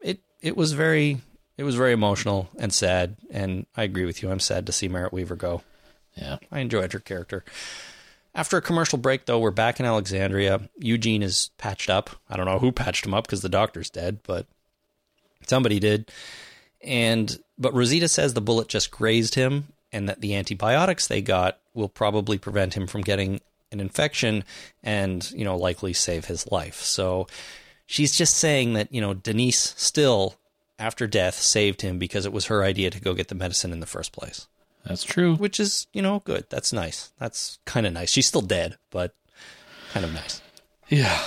It 0.00 0.20
it 0.40 0.56
was 0.56 0.74
very 0.74 1.20
it 1.58 1.64
was 1.64 1.74
very 1.74 1.92
emotional 1.92 2.50
and 2.56 2.72
sad, 2.72 3.16
and 3.32 3.66
I 3.76 3.82
agree 3.82 4.04
with 4.04 4.22
you. 4.22 4.30
I'm 4.30 4.38
sad 4.38 4.64
to 4.66 4.72
see 4.72 4.86
Merritt 4.86 5.12
Weaver 5.12 5.34
go. 5.34 5.62
Yeah. 6.14 6.38
I 6.50 6.60
enjoyed 6.60 6.92
her 6.92 6.98
character. 6.98 7.44
After 8.34 8.56
a 8.56 8.62
commercial 8.62 8.98
break, 8.98 9.26
though, 9.26 9.38
we're 9.38 9.50
back 9.50 9.78
in 9.78 9.86
Alexandria. 9.86 10.68
Eugene 10.78 11.22
is 11.22 11.50
patched 11.58 11.90
up. 11.90 12.10
I 12.30 12.36
don't 12.36 12.46
know 12.46 12.58
who 12.58 12.72
patched 12.72 13.04
him 13.04 13.14
up 13.14 13.26
because 13.26 13.42
the 13.42 13.48
doctor's 13.48 13.90
dead, 13.90 14.20
but 14.26 14.46
somebody 15.46 15.78
did. 15.78 16.10
And 16.82 17.38
but 17.58 17.74
Rosita 17.74 18.08
says 18.08 18.34
the 18.34 18.40
bullet 18.40 18.68
just 18.68 18.90
grazed 18.90 19.34
him, 19.34 19.68
and 19.92 20.08
that 20.08 20.20
the 20.20 20.34
antibiotics 20.34 21.06
they 21.06 21.20
got 21.20 21.58
will 21.74 21.88
probably 21.88 22.38
prevent 22.38 22.74
him 22.74 22.86
from 22.86 23.02
getting 23.02 23.40
an 23.70 23.80
infection 23.80 24.44
and, 24.82 25.30
you 25.32 25.44
know, 25.44 25.56
likely 25.56 25.92
save 25.92 26.26
his 26.26 26.50
life. 26.50 26.80
So 26.82 27.26
she's 27.86 28.16
just 28.16 28.34
saying 28.34 28.74
that, 28.74 28.92
you 28.92 29.00
know, 29.00 29.14
Denise 29.14 29.74
still, 29.76 30.36
after 30.78 31.06
death, 31.06 31.34
saved 31.36 31.82
him 31.82 31.98
because 31.98 32.26
it 32.26 32.32
was 32.32 32.46
her 32.46 32.64
idea 32.64 32.90
to 32.90 33.00
go 33.00 33.14
get 33.14 33.28
the 33.28 33.34
medicine 33.34 33.72
in 33.72 33.80
the 33.80 33.86
first 33.86 34.12
place. 34.12 34.46
That's 34.84 35.04
true. 35.04 35.36
Which 35.36 35.60
is, 35.60 35.86
you 35.92 36.02
know, 36.02 36.20
good. 36.24 36.46
That's 36.50 36.72
nice. 36.72 37.12
That's 37.18 37.58
kind 37.64 37.86
of 37.86 37.92
nice. 37.92 38.10
She's 38.10 38.26
still 38.26 38.42
dead, 38.42 38.76
but 38.90 39.14
kind 39.92 40.04
of 40.04 40.12
nice. 40.12 40.42
Yeah. 40.88 41.22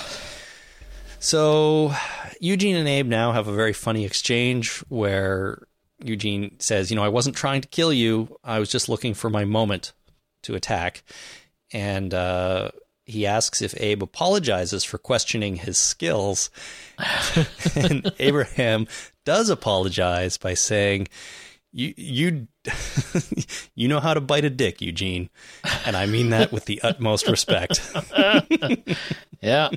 So 1.18 1.92
Eugene 2.40 2.76
and 2.76 2.88
Abe 2.88 3.06
now 3.06 3.32
have 3.32 3.48
a 3.48 3.54
very 3.54 3.72
funny 3.72 4.04
exchange 4.04 4.78
where 4.88 5.66
Eugene 6.04 6.56
says, 6.60 6.90
You 6.90 6.96
know, 6.96 7.04
I 7.04 7.08
wasn't 7.08 7.36
trying 7.36 7.62
to 7.62 7.68
kill 7.68 7.92
you. 7.92 8.38
I 8.44 8.58
was 8.58 8.68
just 8.68 8.88
looking 8.88 9.14
for 9.14 9.30
my 9.30 9.44
moment 9.44 9.92
to 10.42 10.54
attack. 10.54 11.02
And 11.72 12.12
uh, 12.14 12.70
he 13.04 13.26
asks 13.26 13.62
if 13.62 13.74
Abe 13.80 14.02
apologizes 14.02 14.84
for 14.84 14.98
questioning 14.98 15.56
his 15.56 15.78
skills. 15.78 16.50
and 17.76 18.12
Abraham 18.18 18.86
does 19.24 19.48
apologize 19.48 20.36
by 20.36 20.54
saying, 20.54 21.08
you 21.76 21.92
you 21.96 22.48
you 23.74 23.86
know 23.86 24.00
how 24.00 24.14
to 24.14 24.20
bite 24.20 24.46
a 24.46 24.50
dick, 24.50 24.80
Eugene, 24.80 25.28
and 25.84 25.94
I 25.94 26.06
mean 26.06 26.30
that 26.30 26.50
with 26.50 26.64
the 26.64 26.80
utmost 26.84 27.28
respect. 27.28 27.80
yeah, 29.42 29.68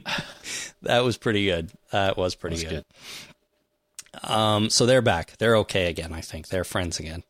that 0.82 1.04
was 1.04 1.18
pretty 1.18 1.45
good. 1.45 1.72
That 1.91 2.18
was 2.18 2.36
pretty 2.36 2.64
good. 2.64 2.86
good. 4.14 4.32
Um, 4.32 4.70
so 4.70 4.86
they're 4.86 5.02
back. 5.02 5.38
They're 5.38 5.58
okay 5.58 5.88
again. 5.88 6.14
I 6.14 6.22
think 6.22 6.47
they're 6.47 6.64
friends 6.64 7.00
again. 7.00 7.24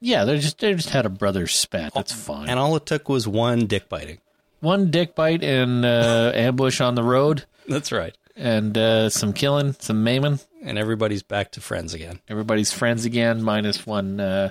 Yeah, 0.00 0.24
they 0.24 0.38
just 0.38 0.58
they 0.60 0.72
just 0.74 0.90
had 0.90 1.04
a 1.04 1.10
brother 1.10 1.46
spat. 1.46 1.92
That's 1.94 2.12
fine. 2.12 2.48
And 2.48 2.58
all 2.58 2.74
it 2.76 2.86
took 2.86 3.08
was 3.10 3.28
one 3.28 3.66
dick 3.66 3.88
biting. 3.90 4.18
One 4.60 4.90
dick 4.90 5.14
bite 5.14 5.44
and 5.44 5.84
uh, 5.84 6.32
ambush 6.34 6.80
on 6.80 6.94
the 6.94 7.02
road. 7.02 7.44
That's 7.68 7.92
right. 7.92 8.16
And 8.36 8.76
uh, 8.76 9.08
some 9.08 9.32
killing, 9.32 9.74
some 9.78 10.04
maiming 10.04 10.40
and 10.62 10.78
everybody's 10.78 11.22
back 11.22 11.52
to 11.52 11.60
friends 11.60 11.94
again. 11.94 12.20
Everybody's 12.28 12.72
friends 12.72 13.04
again, 13.04 13.42
minus 13.42 13.86
one 13.86 14.20
uh, 14.20 14.50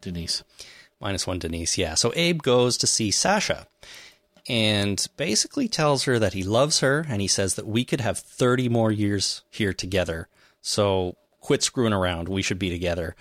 Denise. 0.00 0.42
Minus 1.00 1.26
one 1.26 1.38
Denise, 1.38 1.78
yeah. 1.78 1.94
So 1.94 2.12
Abe 2.16 2.42
goes 2.42 2.76
to 2.78 2.86
see 2.86 3.10
Sasha 3.10 3.66
and 4.48 5.06
basically 5.16 5.68
tells 5.68 6.04
her 6.04 6.18
that 6.18 6.32
he 6.32 6.42
loves 6.42 6.80
her 6.80 7.06
and 7.08 7.20
he 7.20 7.28
says 7.28 7.54
that 7.54 7.66
we 7.66 7.84
could 7.84 8.00
have 8.00 8.18
30 8.18 8.68
more 8.68 8.90
years 8.90 9.42
here 9.50 9.72
together. 9.72 10.28
So 10.60 11.16
quit 11.40 11.62
screwing 11.62 11.92
around. 11.92 12.28
We 12.28 12.42
should 12.42 12.58
be 12.58 12.70
together. 12.70 13.14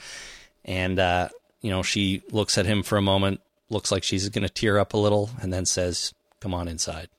And, 0.65 0.99
uh, 0.99 1.29
you 1.61 1.69
know, 1.69 1.83
she 1.83 2.21
looks 2.31 2.57
at 2.57 2.65
him 2.65 2.83
for 2.83 2.97
a 2.97 3.01
moment, 3.01 3.41
looks 3.69 3.91
like 3.91 4.03
she's 4.03 4.29
going 4.29 4.47
to 4.47 4.53
tear 4.53 4.79
up 4.79 4.93
a 4.93 4.97
little, 4.97 5.29
and 5.41 5.51
then 5.51 5.65
says, 5.65 6.13
Come 6.39 6.53
on 6.53 6.69
inside. 6.69 7.09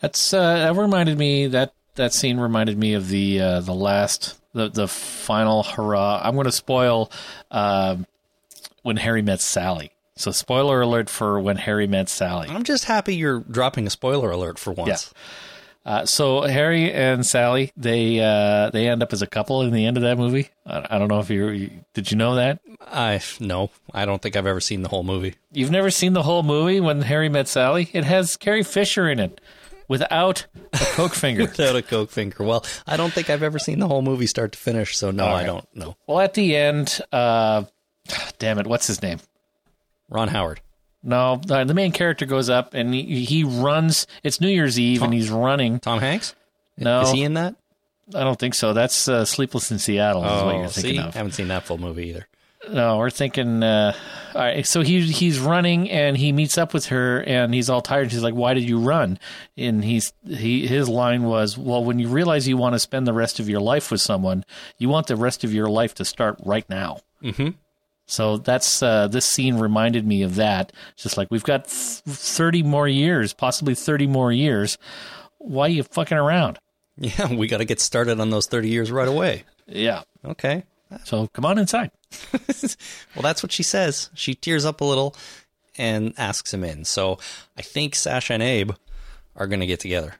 That's, 0.00 0.32
uh, 0.32 0.54
that 0.54 0.74
reminded 0.74 1.18
me, 1.18 1.48
that 1.48 1.74
that 1.98 2.14
scene 2.14 2.40
reminded 2.40 2.78
me 2.78 2.94
of 2.94 3.08
the 3.08 3.40
uh, 3.40 3.60
the 3.60 3.74
last 3.74 4.38
the 4.54 4.68
the 4.68 4.88
final 4.88 5.62
hurrah. 5.62 6.20
I'm 6.24 6.34
going 6.34 6.46
to 6.46 6.52
spoil 6.52 7.12
uh, 7.50 7.96
when 8.82 8.96
Harry 8.96 9.22
met 9.22 9.40
Sally. 9.40 9.92
So 10.16 10.32
spoiler 10.32 10.80
alert 10.80 11.08
for 11.08 11.38
when 11.38 11.56
Harry 11.56 11.86
met 11.86 12.08
Sally. 12.08 12.48
I'm 12.48 12.64
just 12.64 12.84
happy 12.86 13.14
you're 13.14 13.40
dropping 13.40 13.86
a 13.86 13.90
spoiler 13.90 14.30
alert 14.30 14.58
for 14.58 14.72
once. 14.72 15.12
Yeah. 15.14 15.20
Uh, 15.86 16.04
so 16.04 16.42
Harry 16.42 16.92
and 16.92 17.24
Sally 17.24 17.72
they 17.76 18.20
uh, 18.20 18.70
they 18.70 18.88
end 18.88 19.02
up 19.02 19.12
as 19.12 19.22
a 19.22 19.26
couple 19.26 19.62
in 19.62 19.72
the 19.72 19.86
end 19.86 19.96
of 19.96 20.02
that 20.02 20.18
movie. 20.18 20.50
I, 20.66 20.86
I 20.90 20.98
don't 20.98 21.08
know 21.08 21.20
if 21.20 21.30
you, 21.30 21.48
you 21.50 21.70
did 21.94 22.10
you 22.10 22.16
know 22.16 22.34
that. 22.34 22.60
I 22.80 23.20
no, 23.40 23.70
I 23.94 24.04
don't 24.04 24.20
think 24.20 24.36
I've 24.36 24.46
ever 24.46 24.60
seen 24.60 24.82
the 24.82 24.88
whole 24.88 25.04
movie. 25.04 25.36
You've 25.52 25.70
never 25.70 25.90
seen 25.90 26.14
the 26.14 26.24
whole 26.24 26.42
movie 26.42 26.80
when 26.80 27.02
Harry 27.02 27.28
met 27.28 27.48
Sally? 27.48 27.88
It 27.92 28.04
has 28.04 28.36
Carrie 28.36 28.64
Fisher 28.64 29.08
in 29.08 29.20
it 29.20 29.40
without 29.88 30.46
a 30.72 30.78
Coke 30.78 31.14
finger. 31.14 31.42
without 31.42 31.74
a 31.76 31.82
Coke 31.82 32.10
finger. 32.10 32.44
Well, 32.44 32.64
I 32.86 32.96
don't 32.96 33.12
think 33.12 33.30
I've 33.30 33.42
ever 33.42 33.58
seen 33.58 33.78
the 33.80 33.88
whole 33.88 34.02
movie 34.02 34.26
start 34.26 34.52
to 34.52 34.58
finish, 34.58 34.96
so 34.96 35.10
no, 35.10 35.24
right. 35.24 35.42
I 35.42 35.44
don't 35.44 35.66
know. 35.74 35.96
Well, 36.06 36.20
at 36.20 36.34
the 36.34 36.56
end, 36.56 37.00
uh, 37.12 37.64
damn 38.38 38.58
it, 38.58 38.66
what's 38.66 38.86
his 38.86 39.02
name? 39.02 39.18
Ron 40.08 40.28
Howard. 40.28 40.60
No, 41.02 41.40
uh, 41.50 41.64
the 41.64 41.74
main 41.74 41.92
character 41.92 42.26
goes 42.26 42.50
up 42.50 42.74
and 42.74 42.92
he, 42.92 43.24
he 43.24 43.44
runs. 43.44 44.06
It's 44.22 44.40
New 44.40 44.48
Year's 44.48 44.78
Eve 44.78 45.00
Tom, 45.00 45.06
and 45.06 45.14
he's 45.14 45.30
running. 45.30 45.78
Tom 45.80 46.00
Hanks? 46.00 46.34
No. 46.76 47.02
Is 47.02 47.12
he 47.12 47.22
in 47.22 47.34
that? 47.34 47.54
I 48.14 48.24
don't 48.24 48.38
think 48.38 48.54
so. 48.54 48.72
That's 48.72 49.06
uh, 49.06 49.24
Sleepless 49.24 49.70
in 49.70 49.78
Seattle. 49.78 50.24
Oh, 50.24 50.36
is 50.38 50.44
what 50.44 50.56
you're 50.56 50.68
thinking 50.68 50.92
see? 50.94 50.98
of. 50.98 51.14
I 51.14 51.18
haven't 51.18 51.32
seen 51.32 51.48
that 51.48 51.64
full 51.64 51.78
movie 51.78 52.08
either. 52.08 52.26
No, 52.70 52.98
we're 52.98 53.10
thinking. 53.10 53.62
Uh, 53.62 53.94
all 54.34 54.42
right, 54.42 54.66
so 54.66 54.82
he 54.82 55.00
he's 55.02 55.38
running 55.38 55.90
and 55.90 56.16
he 56.16 56.32
meets 56.32 56.58
up 56.58 56.74
with 56.74 56.86
her 56.86 57.22
and 57.22 57.54
he's 57.54 57.70
all 57.70 57.80
tired. 57.80 58.10
She's 58.10 58.22
like, 58.22 58.34
"Why 58.34 58.54
did 58.54 58.68
you 58.68 58.78
run?" 58.78 59.18
And 59.56 59.84
he's 59.84 60.12
he 60.26 60.66
his 60.66 60.88
line 60.88 61.24
was, 61.24 61.56
"Well, 61.56 61.84
when 61.84 61.98
you 61.98 62.08
realize 62.08 62.46
you 62.46 62.56
want 62.56 62.74
to 62.74 62.78
spend 62.78 63.06
the 63.06 63.12
rest 63.12 63.40
of 63.40 63.48
your 63.48 63.60
life 63.60 63.90
with 63.90 64.00
someone, 64.00 64.44
you 64.78 64.88
want 64.88 65.06
the 65.06 65.16
rest 65.16 65.44
of 65.44 65.52
your 65.52 65.68
life 65.68 65.94
to 65.94 66.04
start 66.04 66.38
right 66.44 66.68
now." 66.68 66.98
Mm-hmm. 67.22 67.50
So 68.06 68.38
that's 68.38 68.82
uh, 68.82 69.08
this 69.08 69.26
scene 69.26 69.56
reminded 69.58 70.06
me 70.06 70.22
of 70.22 70.36
that. 70.36 70.72
It's 70.92 71.02
just 71.02 71.16
like 71.16 71.28
we've 71.30 71.42
got 71.44 71.66
thirty 71.66 72.62
more 72.62 72.88
years, 72.88 73.32
possibly 73.32 73.74
thirty 73.74 74.06
more 74.06 74.32
years. 74.32 74.78
Why 75.38 75.66
are 75.66 75.70
you 75.70 75.82
fucking 75.82 76.18
around? 76.18 76.58
Yeah, 76.96 77.32
we 77.32 77.46
got 77.46 77.58
to 77.58 77.64
get 77.64 77.80
started 77.80 78.18
on 78.18 78.30
those 78.30 78.46
thirty 78.46 78.68
years 78.68 78.90
right 78.90 79.08
away. 79.08 79.44
Yeah. 79.66 80.02
Okay. 80.24 80.64
So 81.04 81.26
come 81.28 81.44
on 81.44 81.58
inside. 81.58 81.90
well, 82.32 83.22
that's 83.22 83.42
what 83.42 83.52
she 83.52 83.62
says. 83.62 84.10
She 84.14 84.34
tears 84.34 84.64
up 84.64 84.80
a 84.80 84.84
little 84.84 85.14
and 85.76 86.14
asks 86.16 86.52
him 86.52 86.64
in. 86.64 86.84
So 86.84 87.18
I 87.56 87.62
think 87.62 87.94
Sasha 87.94 88.34
and 88.34 88.42
Abe 88.42 88.72
are 89.36 89.46
going 89.46 89.60
to 89.60 89.66
get 89.66 89.80
together. 89.80 90.14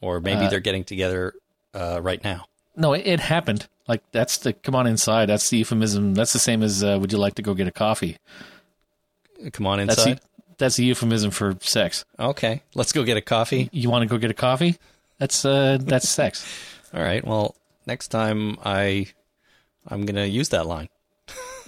Or 0.00 0.20
maybe 0.20 0.46
uh, 0.46 0.50
they're 0.50 0.60
getting 0.60 0.84
together 0.84 1.34
uh, 1.74 2.00
right 2.02 2.22
now. 2.24 2.46
No, 2.76 2.94
it, 2.94 3.06
it, 3.06 3.20
happened. 3.20 3.68
Like, 3.86 4.02
that's 4.12 4.38
the 4.38 4.52
come 4.54 4.74
on 4.74 4.86
inside. 4.86 5.26
That's 5.26 5.50
the 5.50 5.58
euphemism. 5.58 6.14
That's 6.14 6.32
the 6.32 6.38
same 6.38 6.62
as 6.62 6.82
uh, 6.82 6.98
would 7.00 7.12
you 7.12 7.18
like 7.18 7.34
to 7.34 7.42
go 7.42 7.52
get 7.52 7.66
a 7.66 7.72
coffee? 7.72 8.16
Come 9.52 9.66
on 9.66 9.80
inside. 9.80 9.96
That's 9.96 10.04
the, 10.04 10.54
that's 10.56 10.76
the 10.76 10.84
euphemism 10.84 11.30
for 11.30 11.56
sex. 11.60 12.04
Okay. 12.18 12.62
Let's 12.74 12.92
go 12.92 13.02
get 13.04 13.16
a 13.16 13.22
coffee. 13.22 13.68
You 13.72 13.90
want 13.90 14.02
to 14.02 14.08
go 14.08 14.18
get 14.18 14.30
a 14.30 14.34
coffee? 14.34 14.76
That's 15.18 15.44
uh, 15.44 15.78
that's 15.80 16.08
sex. 16.08 16.46
All 16.94 17.02
right. 17.02 17.24
Well, 17.24 17.54
next 17.86 18.08
time 18.08 18.56
I 18.64 19.08
I'm 19.86 20.06
going 20.06 20.16
to 20.16 20.28
use 20.28 20.50
that 20.50 20.66
line. 20.66 20.88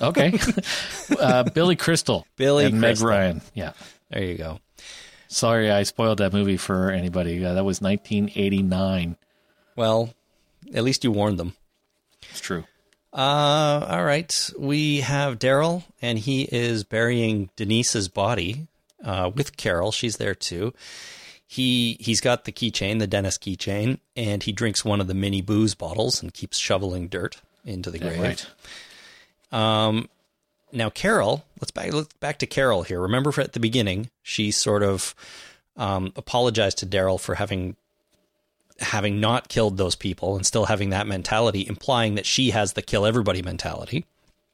Okay. 0.01 0.39
uh, 1.21 1.45
Billy 1.45 1.77
Crystal. 1.77 2.27
Billy 2.37 2.67
and 2.67 2.79
Crystal. 2.81 3.09
Meg 3.09 3.15
Ryan. 3.15 3.41
Yeah. 3.55 3.73
There 4.11 4.23
you 4.23 4.37
go. 4.37 4.59
Sorry, 5.29 5.71
I 5.71 5.85
spoiled 5.85 6.19
that 6.19 6.33
movie 6.33 6.59
for 6.59 6.91
anybody. 6.91 7.45
Uh, 7.45 7.55
that 7.55 7.65
was 7.65 7.81
1989. 7.81 9.17
Well, 9.77 10.13
at 10.75 10.85
least 10.85 11.05
you 11.05 11.11
warned 11.11 11.39
them. 11.39 11.55
It's 12.31 12.41
true. 12.41 12.65
Uh, 13.13 13.87
all 13.89 14.05
right. 14.05 14.51
We 14.59 15.01
have 15.01 15.39
Daryl, 15.39 15.85
and 16.03 16.19
he 16.19 16.43
is 16.43 16.85
burying 16.85 17.51
Denise's 17.57 18.09
body 18.09 18.69
uh, 19.03 19.31
with 19.35 19.57
Carol. 19.57 19.93
She's 19.93 20.17
there 20.17 20.35
too. 20.35 20.75
He 21.47 21.99
he's 22.01 22.23
got 22.23 22.45
the 22.45 22.53
keychain, 22.53 22.99
the 22.99 23.07
Dennis 23.07 23.37
keychain, 23.37 23.99
and 24.17 24.43
he 24.43 24.53
drinks 24.53 24.85
one 24.85 25.01
of 25.03 25.07
the 25.07 25.15
mini 25.15 25.43
booze 25.43 25.75
bottles 25.75 26.23
and 26.23 26.33
keeps 26.33 26.59
shoveling 26.59 27.09
dirt 27.09 27.43
into 27.65 27.91
the 27.91 27.99
grave. 27.99 28.21
right. 28.21 28.47
Um, 29.53 30.09
now 30.73 30.89
Carol, 30.91 31.45
let's 31.61 31.71
back 31.71 31.93
let's 31.93 32.13
back 32.15 32.39
to 32.39 32.47
Carol 32.47 32.83
here. 32.83 33.01
Remember 33.01 33.33
at 33.41 33.53
the 33.53 33.61
beginning, 33.61 34.11
she 34.23 34.51
sort 34.51 34.83
of 34.83 35.15
um, 35.77 36.13
apologized 36.17 36.79
to 36.79 36.87
Daryl 36.87 37.21
for 37.21 37.35
having 37.37 37.77
having 38.79 39.21
not 39.21 39.49
killed 39.49 39.77
those 39.77 39.95
people 39.95 40.35
and 40.35 40.45
still 40.47 40.65
having 40.67 40.91
that 40.91 41.07
mentality, 41.07 41.67
implying 41.69 42.15
that 42.17 42.27
she 42.27 42.51
has 42.51 42.73
the 42.73 42.83
kill 42.83 43.05
everybody 43.07 43.43
mentality. 43.43 44.05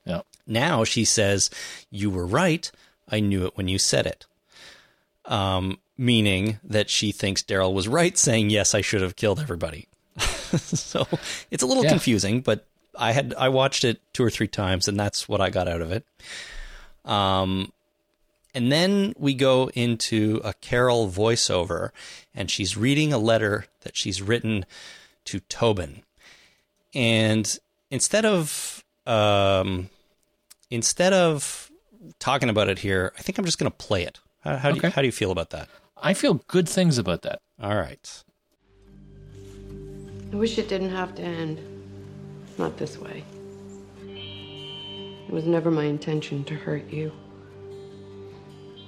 Yeah. 0.04 0.22
Now 0.46 0.84
she 0.84 1.04
says, 1.04 1.50
"You 1.90 2.11
were 2.11 2.26
right. 2.26 2.70
I 3.09 3.20
knew 3.20 3.46
it 3.46 3.56
when 3.56 3.68
you 3.68 3.78
said 3.78 4.06
it." 4.06 4.26
Um, 5.24 5.78
meaning 5.96 6.59
that 6.64 6.88
she 6.90 7.12
thinks 7.12 7.42
Daryl 7.42 7.72
was 7.72 7.86
right, 7.88 8.16
saying, 8.18 8.50
"Yes, 8.50 8.74
I 8.74 8.80
should 8.80 9.02
have 9.02 9.16
killed 9.16 9.40
everybody." 9.40 9.86
so 10.18 11.06
it's 11.50 11.62
a 11.62 11.66
little 11.66 11.84
Yeah. 11.84 11.90
confusing, 11.90 12.40
but 12.40 12.66
I 12.99 13.12
had 13.12 13.34
I 13.38 13.49
watched 13.49 13.84
it 13.84 14.01
two 14.12 14.24
or 14.24 14.30
three 14.30 14.49
times, 14.49 14.88
and 14.88 14.99
that's 14.99 15.28
what 15.28 15.40
I 15.40 15.51
got 15.51 15.68
out 15.68 15.80
of 15.80 15.92
it. 15.92 16.05
Um, 17.05 17.72
and 18.55 18.72
then 18.72 19.14
we 19.16 19.34
go 19.34 19.70
into 19.70 20.40
a 20.44 20.53
Carol 20.55 21.09
voiceover, 21.09 21.90
and 22.34 22.51
she's 22.51 22.76
reading 22.76 23.12
a 23.12 23.18
letter 23.18 23.66
that 23.82 23.96
she's 23.96 24.20
written 24.20 24.66
to 25.26 25.40
Tobin. 25.40 26.03
And 26.94 27.59
instead 27.90 28.26
of 28.26 28.82
um, 29.07 29.90
instead 30.70 31.12
of 31.12 31.70
talking 32.18 32.49
about 32.49 32.68
it 32.68 32.80
here, 32.80 33.12
I 33.16 33.22
think 33.22 33.38
I'm 33.38 33.44
just 33.44 33.59
going 33.59 33.70
to 33.70 33.76
play 33.76 34.03
it. 34.03 34.18
How, 34.40 34.57
how 34.57 34.70
do 34.72 34.80
you, 34.80 34.90
how 34.90 35.03
do 35.03 35.07
you 35.07 35.12
feel 35.12 35.30
about 35.30 35.51
that? 35.51 35.68
I 35.96 36.14
feel 36.14 36.34
good 36.49 36.68
things 36.68 36.99
about 36.99 37.22
that. 37.22 37.40
All 37.61 37.76
right. 37.76 38.22
I 40.32 40.36
wish 40.36 40.59
it 40.59 40.68
didn't 40.68 40.90
have 40.90 41.14
to 41.16 41.22
end. 41.22 41.77
Not 42.59 42.76
this 42.76 42.98
way. 42.98 43.24
It 44.04 45.32
was 45.32 45.46
never 45.46 45.70
my 45.70 45.84
intention 45.84 46.42
to 46.44 46.54
hurt 46.54 46.90
you. 46.90 47.12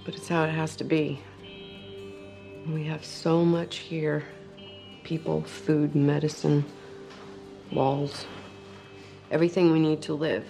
But 0.05 0.16
it's 0.16 0.27
how 0.27 0.43
it 0.43 0.51
has 0.51 0.75
to 0.77 0.85
be. 0.85 1.21
We 2.66 2.85
have 2.85 3.05
so 3.05 3.45
much 3.45 3.77
here 3.77 4.25
people, 5.05 5.43
food, 5.43 5.95
medicine, 5.95 6.64
walls, 7.73 8.27
everything 9.31 9.73
we 9.73 9.81
need 9.81 10.03
to 10.03 10.14
live. 10.14 10.45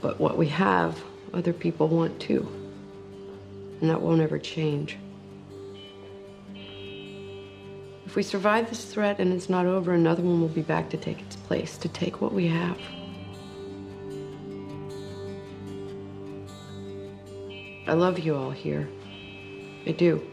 But 0.00 0.20
what 0.20 0.36
we 0.36 0.46
have, 0.48 1.02
other 1.32 1.52
people 1.52 1.88
want 1.88 2.20
too. 2.20 2.46
And 3.80 3.90
that 3.90 4.00
won't 4.00 4.20
ever 4.20 4.38
change. 4.38 4.98
If 8.16 8.18
we 8.18 8.22
survive 8.22 8.70
this 8.70 8.82
threat 8.82 9.18
and 9.18 9.30
it's 9.30 9.50
not 9.50 9.66
over, 9.66 9.92
another 9.92 10.22
one 10.22 10.40
will 10.40 10.48
be 10.48 10.62
back 10.62 10.88
to 10.88 10.96
take 10.96 11.20
its 11.20 11.36
place, 11.36 11.76
to 11.76 11.86
take 11.86 12.22
what 12.22 12.32
we 12.32 12.46
have. 12.46 12.78
I 17.86 17.92
love 17.92 18.18
you 18.18 18.34
all 18.34 18.50
here. 18.50 18.88
I 19.86 19.92
do. 19.92 20.26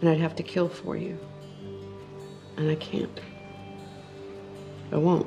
And 0.00 0.08
I'd 0.08 0.20
have 0.20 0.36
to 0.36 0.44
kill 0.44 0.68
for 0.68 0.96
you. 0.96 1.18
And 2.56 2.70
I 2.70 2.76
can't. 2.76 3.20
I 4.92 4.98
won't. 4.98 5.26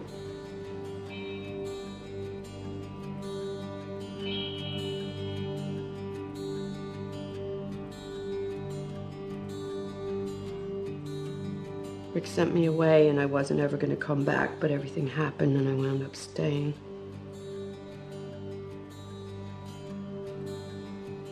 Sent 12.25 12.53
me 12.53 12.67
away, 12.67 13.09
and 13.09 13.19
I 13.19 13.25
wasn't 13.25 13.59
ever 13.59 13.75
going 13.75 13.89
to 13.89 14.01
come 14.01 14.23
back, 14.23 14.59
but 14.61 14.71
everything 14.71 15.07
happened, 15.07 15.57
and 15.57 15.67
I 15.67 15.73
wound 15.73 16.03
up 16.03 16.15
staying. 16.15 16.73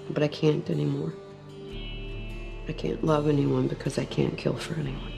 But 0.09 0.23
I 0.23 0.27
can't 0.27 0.69
anymore. 0.69 1.13
I 2.67 2.73
can't 2.73 3.03
love 3.05 3.29
anyone 3.29 3.67
because 3.67 3.97
I 3.97 4.05
can't 4.05 4.37
kill 4.37 4.55
for 4.55 4.73
anyone. 4.73 5.13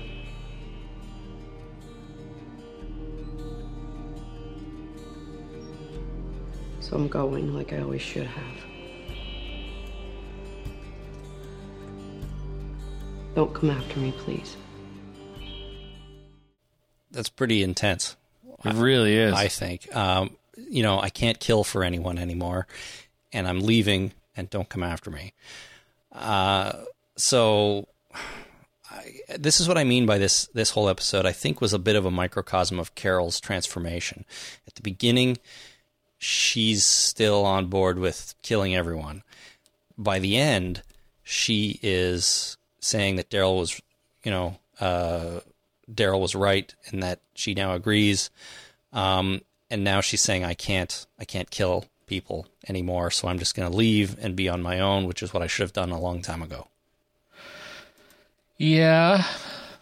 So 6.82 6.96
I'm 6.96 7.08
going 7.08 7.56
like 7.56 7.74
I 7.74 7.80
always 7.80 8.02
should 8.02 8.28
have. 8.28 8.58
Don't 13.34 13.54
come 13.56 13.72
after 13.72 14.00
me, 14.00 14.12
please. 14.12 14.56
That's 17.20 17.28
pretty 17.28 17.64
intense. 17.64 18.16
It 18.64 18.76
really 18.76 19.18
is. 19.18 19.34
I 19.34 19.50
think. 19.50 19.94
Um, 19.94 20.38
you 20.56 20.84
know, 20.84 21.02
I 21.02 21.10
can't 21.10 21.38
kill 21.38 21.66
for 21.66 21.84
anyone 21.84 22.18
anymore, 22.18 22.66
and 23.34 23.46
I'm 23.46 23.60
leaving, 23.60 24.14
and 24.38 24.50
don't 24.50 24.70
come 24.70 24.84
after 24.84 25.12
me. 25.12 25.34
Uh, 26.14 26.72
so, 27.18 27.90
I, 28.90 29.16
this 29.38 29.60
is 29.60 29.68
what 29.68 29.78
I 29.78 29.84
mean 29.84 30.06
by 30.06 30.18
this. 30.18 30.46
This 30.54 30.70
whole 30.70 30.88
episode, 30.88 31.26
I 31.26 31.34
think, 31.34 31.60
was 31.60 31.74
a 31.74 31.78
bit 31.78 31.98
of 31.98 32.06
a 32.06 32.10
microcosm 32.10 32.80
of 32.80 32.96
Carol's 32.96 33.42
transformation. 33.42 34.24
At 34.66 34.76
the 34.76 34.82
beginning, 34.82 35.40
she's 36.20 36.86
still 36.86 37.44
on 37.44 37.66
board 37.66 38.00
with 38.00 38.34
killing 38.44 38.74
everyone. 38.74 39.24
By 39.98 40.20
the 40.20 40.38
end, 40.38 40.84
she 41.22 41.82
is 41.84 42.56
saying 42.80 43.18
that 43.18 43.30
Daryl 43.30 43.60
was, 43.60 43.82
you 44.24 44.32
know, 44.32 44.58
uh, 44.80 45.42
Daryl 45.92 46.22
was 46.22 46.36
right 46.36 46.74
and 46.88 47.02
that 47.04 47.20
she 47.34 47.54
now 47.54 47.74
agrees. 47.74 48.30
Um, 48.94 49.42
and 49.70 49.84
now 49.84 50.02
she's 50.02 50.22
saying, 50.22 50.44
I 50.44 50.54
can't, 50.54 51.06
I 51.20 51.26
can't 51.26 51.50
kill 51.50 51.86
people 52.08 52.48
anymore. 52.68 53.12
So 53.12 53.28
I'm 53.28 53.40
just 53.40 53.56
going 53.56 53.70
to 53.70 53.76
leave 53.76 54.18
and 54.20 54.36
be 54.36 54.50
on 54.50 54.62
my 54.62 54.80
own, 54.80 55.06
which 55.06 55.22
is 55.22 55.34
what 55.34 55.44
I 55.44 55.48
should 55.48 55.64
have 55.64 55.74
done 55.74 55.92
a 55.92 56.00
long 56.00 56.22
time 56.22 56.42
ago. 56.42 56.68
Yeah. 58.58 59.24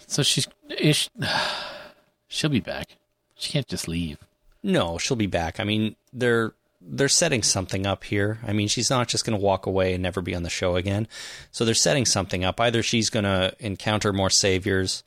So 0.06 0.24
she's, 0.24 0.48
ish, 0.78 1.10
she'll 2.28 2.50
be 2.50 2.60
back. 2.60 2.98
She 3.36 3.52
can't 3.52 3.68
just 3.68 3.88
leave. 3.88 4.18
No, 4.64 4.98
she'll 4.98 5.18
be 5.18 5.28
back. 5.28 5.60
I 5.60 5.64
mean, 5.64 5.96
they're 6.12 6.54
they're 6.82 7.10
setting 7.10 7.44
something 7.44 7.86
up 7.86 8.04
here. 8.04 8.40
I 8.46 8.54
mean, 8.54 8.68
she's 8.68 8.90
not 8.90 9.08
just 9.08 9.26
going 9.26 9.38
to 9.38 9.44
walk 9.44 9.66
away 9.66 9.94
and 9.94 10.04
never 10.04 10.22
be 10.22 10.36
on 10.36 10.44
the 10.44 10.50
show 10.50 10.76
again. 10.76 11.08
So 11.52 11.66
they're 11.66 11.74
setting 11.74 12.06
something 12.06 12.44
up. 12.46 12.60
Either 12.60 12.84
she's 12.84 13.10
going 13.10 13.26
to 13.26 13.54
encounter 13.60 14.14
more 14.14 14.30
saviors, 14.30 15.04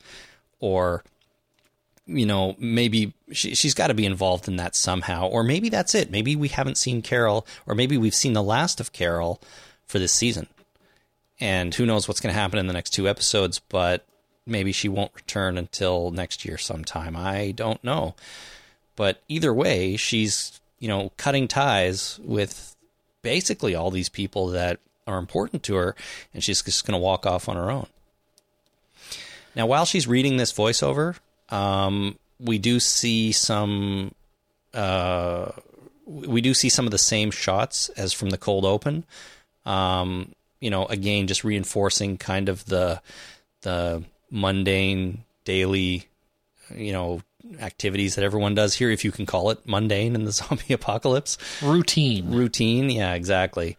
or 0.60 1.02
you 2.10 2.26
know, 2.26 2.56
maybe 2.58 3.12
she, 3.30 3.54
she's 3.54 3.74
got 3.74 3.86
to 3.86 3.94
be 3.94 4.04
involved 4.04 4.48
in 4.48 4.56
that 4.56 4.74
somehow. 4.74 5.28
Or 5.28 5.44
maybe 5.44 5.68
that's 5.68 5.94
it. 5.94 6.10
Maybe 6.10 6.34
we 6.34 6.48
haven't 6.48 6.78
seen 6.78 7.02
Carol, 7.02 7.46
or 7.66 7.74
maybe 7.74 7.96
we've 7.96 8.14
seen 8.14 8.32
the 8.32 8.42
last 8.42 8.80
of 8.80 8.92
Carol 8.92 9.40
for 9.86 9.98
this 9.98 10.12
season. 10.12 10.48
And 11.38 11.74
who 11.74 11.86
knows 11.86 12.06
what's 12.06 12.20
going 12.20 12.34
to 12.34 12.40
happen 12.40 12.58
in 12.58 12.66
the 12.66 12.72
next 12.72 12.90
two 12.90 13.08
episodes, 13.08 13.60
but 13.60 14.04
maybe 14.44 14.72
she 14.72 14.88
won't 14.88 15.14
return 15.14 15.56
until 15.56 16.10
next 16.10 16.44
year 16.44 16.58
sometime. 16.58 17.16
I 17.16 17.52
don't 17.52 17.82
know. 17.84 18.14
But 18.96 19.22
either 19.28 19.54
way, 19.54 19.96
she's, 19.96 20.60
you 20.78 20.88
know, 20.88 21.12
cutting 21.16 21.48
ties 21.48 22.18
with 22.22 22.76
basically 23.22 23.74
all 23.74 23.90
these 23.90 24.08
people 24.08 24.48
that 24.48 24.80
are 25.06 25.18
important 25.18 25.62
to 25.64 25.76
her, 25.76 25.94
and 26.34 26.42
she's 26.42 26.62
just 26.62 26.86
going 26.86 26.98
to 26.98 27.02
walk 27.02 27.24
off 27.24 27.48
on 27.48 27.56
her 27.56 27.70
own. 27.70 27.86
Now, 29.54 29.66
while 29.66 29.84
she's 29.84 30.06
reading 30.06 30.36
this 30.36 30.52
voiceover, 30.52 31.18
um, 31.48 32.18
we 32.38 32.58
do 32.58 32.80
see 32.80 33.32
some. 33.32 34.14
Uh, 34.72 35.50
we 36.06 36.40
do 36.40 36.54
see 36.54 36.68
some 36.68 36.86
of 36.86 36.90
the 36.90 36.98
same 36.98 37.30
shots 37.30 37.88
as 37.90 38.12
from 38.12 38.30
the 38.30 38.38
cold 38.38 38.64
open. 38.64 39.04
Um, 39.64 40.34
you 40.60 40.70
know, 40.70 40.86
again, 40.86 41.26
just 41.26 41.44
reinforcing 41.44 42.16
kind 42.18 42.48
of 42.48 42.64
the 42.66 43.00
the 43.62 44.04
mundane 44.30 45.24
daily, 45.44 46.06
you 46.74 46.92
know, 46.92 47.22
activities 47.58 48.14
that 48.14 48.24
everyone 48.24 48.54
does 48.54 48.74
here, 48.74 48.90
if 48.90 49.04
you 49.04 49.12
can 49.12 49.26
call 49.26 49.50
it 49.50 49.66
mundane 49.66 50.14
in 50.14 50.24
the 50.24 50.32
zombie 50.40 50.72
apocalypse. 50.74 51.38
Routine. 51.62 52.30
Routine, 52.30 52.90
yeah, 52.90 53.14
exactly. 53.14 53.76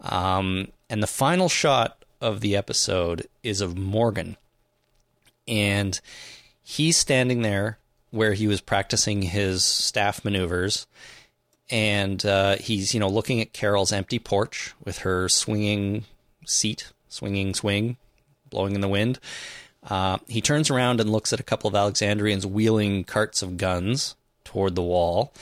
Um, 0.00 0.68
and 0.88 1.02
the 1.02 1.08
final 1.08 1.48
shot 1.48 2.04
of 2.20 2.40
the 2.40 2.56
episode 2.56 3.26
is 3.42 3.60
of 3.60 3.76
Morgan. 3.76 4.36
And 5.46 6.00
he's 6.62 6.96
standing 6.96 7.42
there 7.42 7.78
where 8.10 8.34
he 8.34 8.46
was 8.46 8.60
practicing 8.60 9.22
his 9.22 9.64
staff 9.64 10.24
maneuvers. 10.24 10.86
And 11.70 12.24
uh, 12.26 12.56
he's, 12.56 12.92
you 12.92 13.00
know, 13.00 13.08
looking 13.08 13.40
at 13.40 13.52
Carol's 13.52 13.92
empty 13.92 14.18
porch 14.18 14.74
with 14.84 14.98
her 14.98 15.28
swinging 15.28 16.04
seat, 16.44 16.92
swinging 17.08 17.54
swing, 17.54 17.96
blowing 18.50 18.74
in 18.74 18.80
the 18.80 18.88
wind. 18.88 19.18
Uh, 19.88 20.18
he 20.28 20.40
turns 20.40 20.70
around 20.70 21.00
and 21.00 21.10
looks 21.10 21.32
at 21.32 21.40
a 21.40 21.44
couple 21.44 21.68
of 21.68 21.74
Alexandrians 21.74 22.46
wheeling 22.46 23.04
carts 23.04 23.42
of 23.42 23.56
guns 23.56 24.14
toward 24.44 24.74
the 24.74 24.82
wall. 24.82 25.32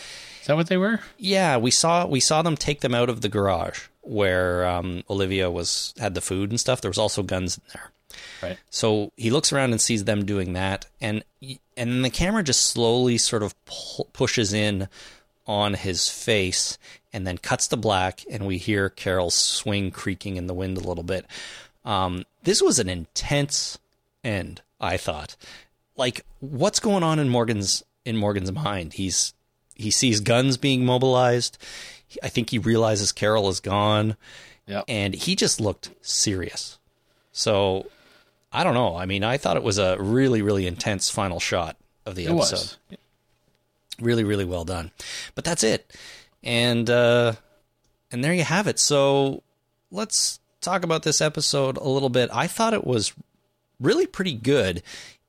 Is 0.41 0.47
that 0.47 0.57
what 0.57 0.69
they 0.69 0.79
were? 0.79 1.01
Yeah, 1.19 1.59
we 1.59 1.71
saw 1.71 2.07
we 2.07 2.21
saw 2.21 2.41
them 2.41 2.57
take 2.57 2.81
them 2.81 2.95
out 2.95 3.11
of 3.11 3.21
the 3.21 3.29
garage 3.29 3.89
where 4.01 4.67
um, 4.67 5.03
Olivia 5.11 5.51
was 5.51 5.93
had 5.99 6.15
the 6.15 6.23
food 6.23 6.51
and 6.51 6.59
stuff. 6.59 6.81
There 6.81 6.91
was 6.91 6.99
also 6.99 7.23
guns 7.23 7.59
in 7.59 7.65
there. 7.75 7.91
Right. 8.43 8.59
So 8.71 9.13
he 9.17 9.31
looks 9.31 9.53
around 9.53 9.73
and 9.73 9.81
sees 9.81 10.05
them 10.05 10.25
doing 10.25 10.53
that, 10.55 10.87
and 11.01 11.25
and 11.77 12.05
the 12.05 12.11
camera 12.11 12.43
just 12.43 12.67
slowly 12.67 13.19
sort 13.19 13.43
of 13.43 13.55
pu- 13.65 14.05
pushes 14.13 14.53
in 14.53 14.89
on 15.47 15.75
his 15.75 16.09
face, 16.09 16.79
and 17.13 17.27
then 17.27 17.39
cuts 17.39 17.69
to 17.69 17.77
black, 17.77 18.25
and 18.31 18.47
we 18.47 18.59
hear 18.59 18.89
Carol's 18.89 19.35
swing 19.35 19.91
creaking 19.91 20.37
in 20.37 20.47
the 20.47 20.55
wind 20.55 20.77
a 20.77 20.87
little 20.87 21.05
bit. 21.05 21.27
Um, 21.85 22.25
this 22.43 22.63
was 22.63 22.79
an 22.79 22.89
intense 22.89 23.79
end, 24.23 24.63
I 24.81 24.97
thought. 24.97 25.37
Like, 25.97 26.25
what's 26.41 26.81
going 26.81 27.03
on 27.03 27.19
in 27.19 27.29
Morgan's 27.29 27.83
in 28.05 28.17
Morgan's 28.17 28.53
mind? 28.53 28.95
He's 28.95 29.35
he 29.75 29.91
sees 29.91 30.21
guns 30.21 30.57
being 30.57 30.85
mobilized. 30.85 31.59
I 32.23 32.29
think 32.29 32.51
he 32.51 32.59
realizes 32.59 33.13
Carol 33.13 33.49
is 33.49 33.61
gone. 33.61 34.17
Yeah. 34.67 34.83
And 34.87 35.15
he 35.15 35.35
just 35.35 35.61
looked 35.61 35.91
serious. 36.01 36.79
So 37.33 37.87
I 38.53 38.65
don't 38.65 38.75
know. 38.75 38.97
I 38.97 39.07
mean, 39.07 39.23
I 39.23 39.37
thought 39.37 39.57
it 39.57 39.63
was 39.63 39.79
a 39.79 39.97
really, 40.01 40.43
really 40.43 40.67
intense 40.67 41.09
final 41.11 41.39
shot 41.41 41.77
of 42.05 42.15
the 42.15 42.25
It 42.27 42.33
episode. 42.33 42.57
was. 42.57 42.79
Really, 44.01 44.25
really 44.25 44.45
well 44.45 44.65
done. 44.65 44.91
But 45.35 45.45
that's 45.45 45.63
it. 45.63 45.95
And 46.43 46.89
uh 46.89 47.35
and 48.11 48.25
there 48.25 48.33
you 48.35 48.45
have 48.45 48.67
it. 48.67 48.79
So 48.79 49.43
let's 49.91 50.41
talk 50.61 50.85
about 50.85 51.03
this 51.03 51.21
episode 51.21 51.77
a 51.77 51.89
little 51.89 52.09
bit. 52.09 52.31
I 52.33 52.47
thought 52.47 52.75
it 52.75 52.87
was 52.87 53.13
really 53.79 54.07
pretty 54.07 54.35
good, 54.35 54.83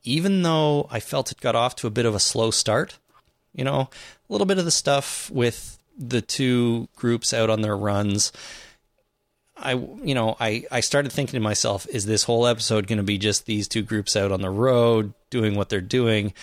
even 0.04 0.42
though 0.42 0.88
I 0.90 1.00
felt 1.00 1.32
it 1.32 1.42
got 1.42 1.56
off 1.56 1.76
to 1.78 1.88
a 1.88 1.92
bit 1.92 2.06
of 2.06 2.16
a 2.16 2.20
slow 2.20 2.50
start. 2.50 2.98
You 3.54 3.66
know, 3.66 3.90
a 4.30 4.32
little 4.32 4.48
bit 4.48 4.58
of 4.58 4.66
the 4.66 4.72
stuff 4.72 5.30
with 5.30 5.78
the 5.98 6.22
two 6.22 6.88
groups 6.96 7.34
out 7.34 7.50
on 7.50 7.62
their 7.62 7.76
runs. 7.78 8.32
I, 9.62 9.74
you 9.74 10.16
know, 10.16 10.36
I, 10.40 10.66
I 10.72 10.80
started 10.80 11.12
thinking 11.12 11.38
to 11.38 11.44
myself, 11.44 11.88
is 11.90 12.06
this 12.06 12.24
whole 12.24 12.48
episode 12.48 12.88
going 12.88 12.98
to 12.98 13.04
be 13.04 13.18
just 13.18 13.46
these 13.46 13.68
two 13.68 13.84
groups 13.84 14.16
out 14.16 14.32
on 14.32 14.42
the 14.42 14.50
road 14.50 15.14
doing 15.30 15.56
what 15.56 15.70
they're 15.70 15.82
doing? 15.82 16.34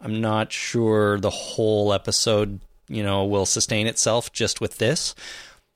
I'm 0.00 0.20
not 0.20 0.52
sure 0.52 1.18
the 1.18 1.30
whole 1.30 1.92
episode, 1.92 2.60
you 2.88 3.02
know, 3.02 3.24
will 3.24 3.46
sustain 3.46 3.86
itself 3.86 4.32
just 4.32 4.60
with 4.60 4.78
this. 4.78 5.14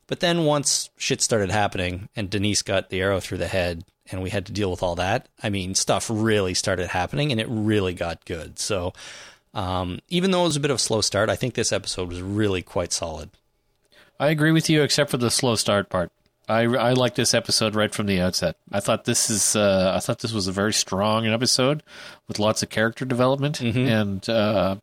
But 0.07 0.21
then 0.21 0.45
once 0.45 0.91
shit 0.97 1.23
started 1.23 1.51
happening 1.51 2.09
and 2.17 2.29
Denise 2.29 2.63
got 2.63 2.91
the 2.91 3.01
arrow 3.01 3.21
through 3.21 3.39
the 3.39 3.49
head 3.49 3.85
and 4.11 4.23
we 4.23 4.31
had 4.31 4.47
to 4.47 4.53
deal 4.53 4.71
with 4.71 4.83
all 4.83 4.97
that, 4.97 5.29
I 5.43 5.51
mean, 5.51 5.75
stuff 5.75 6.11
really 6.13 6.55
started 6.55 6.89
happening 6.89 7.31
and 7.31 7.41
it 7.41 7.47
really 7.49 7.95
got 7.95 8.25
good. 8.25 8.59
So 8.59 8.93
um, 9.55 10.01
even 10.09 10.31
though 10.31 10.43
it 10.43 10.49
was 10.49 10.57
a 10.57 10.61
bit 10.61 10.71
of 10.71 10.77
a 10.77 10.81
slow 10.81 11.01
start, 11.01 11.29
I 11.29 11.37
think 11.37 11.55
this 11.55 11.73
episode 11.73 12.09
was 12.09 12.23
really 12.23 12.63
quite 12.63 12.93
solid. 12.93 13.31
I 14.19 14.29
agree 14.29 14.53
with 14.53 14.69
you, 14.69 14.83
except 14.83 15.11
for 15.11 15.17
the 15.17 15.31
slow 15.31 15.55
start 15.55 15.89
part. 15.89 16.13
I, 16.51 16.63
I 16.63 16.93
like 16.95 17.15
this 17.15 17.33
episode 17.35 17.75
right 17.75 17.95
from 17.95 18.07
the 18.07 18.21
outset. 18.21 18.57
I 18.73 18.81
thought 18.81 19.05
this 19.05 19.31
is 19.31 19.55
uh, 19.57 19.93
I 19.95 20.01
thought 20.01 20.19
this 20.19 20.33
was 20.33 20.49
a 20.49 20.53
very 20.53 20.73
strong 20.73 21.27
episode 21.27 21.83
with 22.29 22.39
lots 22.39 22.63
of 22.63 22.69
character 22.71 23.05
development, 23.05 23.61
and 23.61 24.29
uh, 24.29 24.77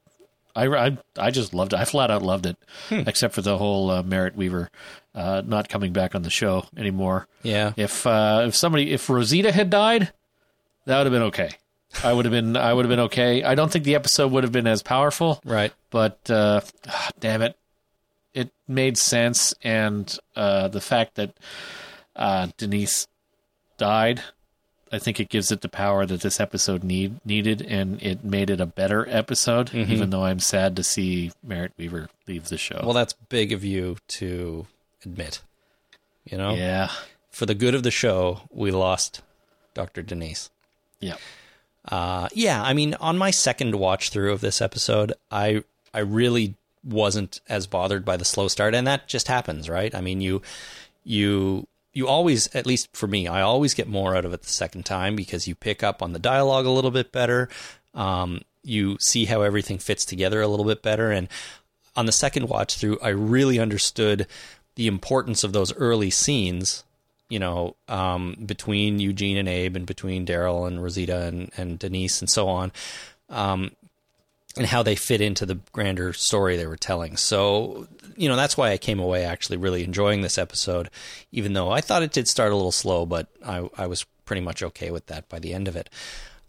I, 0.56 0.68
I 0.68 0.98
I 1.18 1.32
just 1.32 1.54
loved 1.54 1.74
it. 1.74 1.80
I 1.80 1.86
flat 1.86 2.10
out 2.10 2.22
loved 2.22 2.46
it, 2.46 2.58
except 2.90 3.34
for 3.36 3.42
the 3.42 3.58
whole 3.58 3.90
uh, 3.92 4.04
Merritt 4.04 4.36
Wever 4.36 4.70
uh, 5.14 5.42
not 5.46 5.68
coming 5.70 5.94
back 5.94 6.16
on 6.16 6.22
the 6.22 6.30
show 6.30 6.66
anymore. 6.78 7.28
Yeah. 7.44 7.74
If 7.76 8.08
uh, 8.08 8.46
if 8.48 8.56
somebody 8.56 8.92
if 8.94 9.10
Rosita 9.10 9.52
had 9.52 9.70
died, 9.70 10.12
that 10.86 10.98
would 10.98 11.06
have 11.08 11.14
been 11.14 11.28
okay. 11.30 11.52
I 12.04 12.14
would 12.14 12.26
have 12.26 12.32
been 12.32 12.56
I 12.58 12.74
would 12.74 12.86
have 12.86 12.90
been 12.90 13.06
okay. 13.12 13.44
I 13.44 13.56
don't 13.56 13.72
think 13.72 13.86
the 13.86 13.96
episode 13.96 14.32
would 14.32 14.44
have 14.44 14.52
been 14.52 14.68
as 14.68 14.84
powerful, 14.84 15.42
Right. 15.46 15.74
but 15.90 16.20
uh, 16.30 16.62
ah, 16.88 17.10
damn 17.20 17.42
it, 17.42 17.56
it 18.38 18.50
made 18.68 18.98
sense, 18.98 19.54
and 19.64 20.18
uh, 20.36 20.68
the 20.68 20.82
fact 20.82 21.16
that 21.16 21.32
uh, 22.16 22.48
Denise 22.58 23.08
died, 23.78 24.22
I 24.92 25.00
think 25.00 25.20
it 25.20 25.30
gives 25.30 25.52
it 25.52 25.62
the 25.62 25.70
power 25.70 26.06
that 26.06 26.22
this 26.22 26.40
episode 26.40 26.84
need 26.84 27.20
needed, 27.26 27.62
and 27.62 28.02
it 28.02 28.24
made 28.24 28.50
it 28.50 28.62
a 28.62 28.66
better 28.66 29.08
episode. 29.10 29.72
Mhm. 29.72 29.90
Even 29.90 30.10
though 30.12 30.24
I'm 30.26 30.40
sad 30.40 30.76
to 30.78 30.84
see 30.84 31.32
Merritt 31.44 31.74
Wever 31.78 32.10
leave 32.28 32.50
the 32.50 32.58
show. 32.58 32.80
Well, 32.84 32.94
that's 32.94 33.14
big 33.30 33.52
of 33.52 33.64
you 33.64 33.98
to 34.20 34.68
admit. 35.04 35.42
You 36.26 36.38
know? 36.38 36.54
Yeah. 36.56 36.92
For 37.32 37.46
the 37.46 37.56
good 37.56 37.76
of 37.76 37.84
the 37.84 37.92
show, 37.92 38.42
we 38.52 38.72
lost 38.72 39.22
Dr. 39.74 40.02
Denise. 40.02 40.50
yeah, 41.00 41.16
Uh, 41.90 42.28
yeah, 42.34 42.62
I 42.64 42.74
mean, 42.74 42.96
on 42.96 43.18
my 43.18 43.32
second 43.32 43.76
watch 43.76 44.10
through 44.10 44.34
of 44.34 44.42
this 44.42 44.62
episode, 44.62 45.14
I 45.32 45.64
I 45.94 46.00
really 46.00 46.56
wasn't 46.88 47.42
as 47.50 47.68
bothered 47.68 48.06
by 48.06 48.18
the 48.18 48.26
slow 48.26 48.48
start, 48.48 48.74
and 48.74 48.88
that 48.88 49.08
just 49.08 49.28
happens, 49.28 49.70
right? 49.70 49.94
I 49.94 50.02
mean, 50.02 50.22
you 50.22 50.42
you 51.04 51.68
you 51.94 52.08
always, 52.08 52.54
at 52.56 52.66
least 52.66 52.96
for 52.96 53.08
me, 53.08 53.28
I 53.28 53.42
always 53.42 53.74
get 53.74 53.88
more 53.88 54.16
out 54.16 54.26
of 54.26 54.34
it 54.34 54.44
the 54.44 54.50
second 54.50 54.86
time 54.86 55.16
because 55.16 55.48
you 55.48 55.56
pick 55.56 55.84
up 55.84 56.02
on 56.02 56.14
the 56.14 56.20
dialogue 56.20 56.66
a 56.66 56.72
little 56.72 56.92
bit 56.92 57.12
better. 57.12 57.50
Um, 57.94 58.42
you 58.64 58.98
see 59.00 59.26
how 59.26 59.42
everything 59.42 59.80
fits 59.80 60.06
together 60.06 60.42
a 60.42 60.48
little 60.48 60.66
bit 60.66 60.82
better, 60.82 61.12
and 61.12 61.28
on 61.96 62.06
the 62.06 62.12
second 62.12 62.48
watch 62.48 62.78
through, 62.78 63.00
I 63.02 63.10
really 63.10 63.60
understood 63.60 64.28
the 64.76 64.88
importance 64.88 65.44
of 65.44 65.54
those 65.54 65.74
early 65.76 66.12
scenes 66.12 66.84
you 67.30 67.40
know, 67.40 67.76
um, 67.88 68.38
between 68.46 69.00
Eugene 69.00 69.38
and 69.38 69.50
Abe 69.50 69.76
and 69.76 69.86
between 69.86 70.26
Daryl 70.26 70.68
and 70.68 70.82
Rosita 70.82 71.24
and, 71.24 71.52
and 71.58 71.78
Denise 71.78 72.22
and 72.22 72.30
so 72.30 72.48
on, 72.48 72.72
um, 73.30 73.72
and 74.58 74.66
how 74.66 74.84
they 74.84 74.96
fit 74.96 75.22
into 75.22 75.46
the 75.46 75.60
grander 75.72 76.14
story 76.14 76.58
they 76.58 76.68
were 76.68 76.78
telling. 76.78 77.18
So, 77.18 77.88
you 78.16 78.28
know, 78.28 78.36
that's 78.36 78.58
why 78.58 78.72
I 78.72 78.78
came 78.78 79.00
away 79.00 79.24
actually 79.24 79.58
really 79.58 79.84
enjoying 79.84 80.22
this 80.22 80.38
episode, 80.38 80.90
even 81.32 81.54
though 81.54 81.70
I 81.70 81.82
thought 81.82 82.04
it 82.04 82.12
did 82.12 82.28
start 82.28 82.52
a 82.52 82.56
little 82.56 82.72
slow, 82.72 83.06
but 83.06 83.28
I, 83.46 83.70
I 83.78 83.88
was 83.88 84.06
pretty 84.26 84.42
much 84.42 84.64
okay 84.64 84.92
with 84.92 85.08
that 85.08 85.30
by 85.30 85.40
the 85.40 85.54
end 85.54 85.68
of 85.68 85.76
it. 85.76 85.90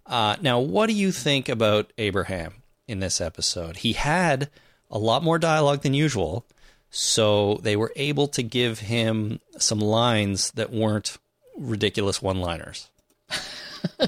Uh, 0.06 0.36
now, 0.40 0.58
what 0.58 0.86
do 0.86 0.94
you 0.94 1.12
think 1.12 1.48
about 1.48 1.92
Abraham 1.98 2.54
in 2.86 3.00
this 3.00 3.20
episode? 3.20 3.78
He 3.78 3.92
had 3.92 4.48
a 4.90 4.98
lot 4.98 5.22
more 5.22 5.38
dialogue 5.38 5.82
than 5.82 5.94
usual. 5.94 6.46
So 6.90 7.60
they 7.62 7.76
were 7.76 7.92
able 7.96 8.28
to 8.28 8.42
give 8.42 8.78
him 8.78 9.40
some 9.58 9.78
lines 9.78 10.50
that 10.52 10.72
weren't 10.72 11.18
ridiculous 11.56 12.22
one 12.22 12.40
liners. 12.40 12.88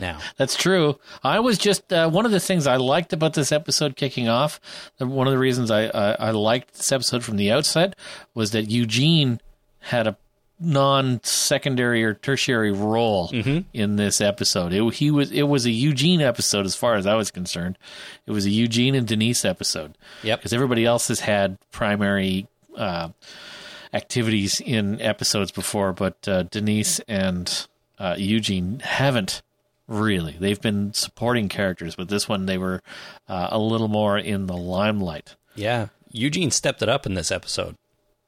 Now, 0.00 0.18
That's 0.36 0.56
true. 0.56 0.98
I 1.22 1.40
was 1.40 1.58
just 1.58 1.92
uh, 1.92 2.08
one 2.10 2.26
of 2.26 2.32
the 2.32 2.40
things 2.40 2.66
I 2.66 2.76
liked 2.76 3.12
about 3.12 3.34
this 3.34 3.52
episode 3.52 3.96
kicking 3.96 4.28
off. 4.28 4.60
One 4.98 5.26
of 5.26 5.32
the 5.32 5.38
reasons 5.38 5.70
I, 5.70 5.86
I, 5.86 6.12
I 6.12 6.30
liked 6.30 6.74
this 6.74 6.92
episode 6.92 7.24
from 7.24 7.36
the 7.36 7.50
outset 7.50 7.96
was 8.34 8.52
that 8.52 8.70
Eugene 8.70 9.40
had 9.80 10.06
a 10.06 10.16
non-secondary 10.62 12.04
or 12.04 12.12
tertiary 12.12 12.70
role 12.70 13.30
in 13.72 13.96
this 13.96 14.20
episode. 14.20 14.74
It, 14.74 14.94
he 14.94 15.10
was 15.10 15.32
it 15.32 15.44
was 15.44 15.64
a 15.64 15.70
Eugene 15.70 16.20
episode 16.20 16.66
as 16.66 16.76
far 16.76 16.96
as 16.96 17.06
I 17.06 17.14
was 17.14 17.30
concerned. 17.30 17.78
It 18.26 18.32
was 18.32 18.44
a 18.44 18.50
Eugene 18.50 18.94
and 18.94 19.06
Denise 19.06 19.44
episode. 19.44 19.96
Yep. 20.22 20.38
Because 20.38 20.52
everybody 20.52 20.84
else 20.84 21.08
has 21.08 21.20
had 21.20 21.56
primary 21.72 22.46
uh, 22.76 23.08
activities 23.94 24.60
in 24.60 25.00
episodes 25.00 25.50
before, 25.50 25.92
but 25.94 26.28
uh, 26.28 26.42
Denise 26.44 27.00
and 27.08 27.66
uh, 28.00 28.16
Eugene 28.18 28.80
haven't 28.80 29.42
really. 29.86 30.36
They've 30.40 30.60
been 30.60 30.92
supporting 30.94 31.48
characters, 31.48 31.94
but 31.94 32.08
this 32.08 32.28
one 32.28 32.46
they 32.46 32.58
were 32.58 32.82
uh, 33.28 33.48
a 33.50 33.58
little 33.58 33.88
more 33.88 34.18
in 34.18 34.46
the 34.46 34.56
limelight. 34.56 35.36
yeah, 35.54 35.88
Eugene 36.10 36.50
stepped 36.50 36.82
it 36.82 36.88
up 36.88 37.06
in 37.06 37.14
this 37.14 37.30
episode. 37.30 37.76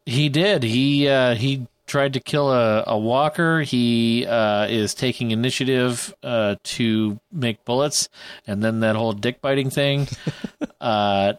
He 0.07 0.29
did. 0.29 0.63
He 0.63 1.09
uh, 1.09 1.35
he 1.35 1.67
tried 1.87 2.13
to 2.15 2.21
kill 2.21 2.51
a, 2.51 2.85
a 2.87 2.99
walker. 2.99 3.63
He 3.63 4.27
uh, 4.27 4.67
is 4.67 4.95
taking 4.95 5.31
initiative 5.31 6.15
uh, 6.23 6.57
to 6.65 7.19
make 7.31 7.65
bullets, 7.65 8.09
and 8.47 8.63
then 8.63 8.81
that 8.81 8.97
whole 8.97 9.13
dick 9.13 9.41
biting 9.41 9.71
thing. 9.71 10.09
uh, 10.81 11.35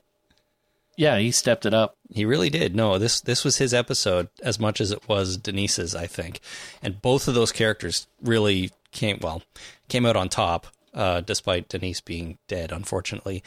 yeah, 0.96 1.18
he 1.18 1.32
stepped 1.32 1.66
it 1.66 1.74
up. 1.74 1.96
He 2.10 2.26
really 2.26 2.50
did. 2.50 2.76
No, 2.76 3.00
this 3.00 3.22
this 3.22 3.44
was 3.44 3.58
his 3.58 3.74
episode 3.74 4.30
as 4.41 4.60
much 4.60 4.80
as 4.80 4.91
it 4.91 5.08
was 5.08 5.38
Denise's, 5.38 5.96
I 5.96 6.08
think. 6.08 6.39
And 6.82 7.02
both 7.02 7.28
of 7.28 7.34
those 7.34 7.52
characters 7.52 8.08
really 8.22 8.72
came 8.91 9.18
well, 9.22 9.41
came 9.88 10.06
out 10.06 10.16
on 10.16 10.30
top, 10.30 10.68
uh, 10.94 11.22
despite 11.22 11.70
Denise 11.70 12.02
being 12.02 12.38
dead, 12.48 12.72
unfortunately. 12.72 13.44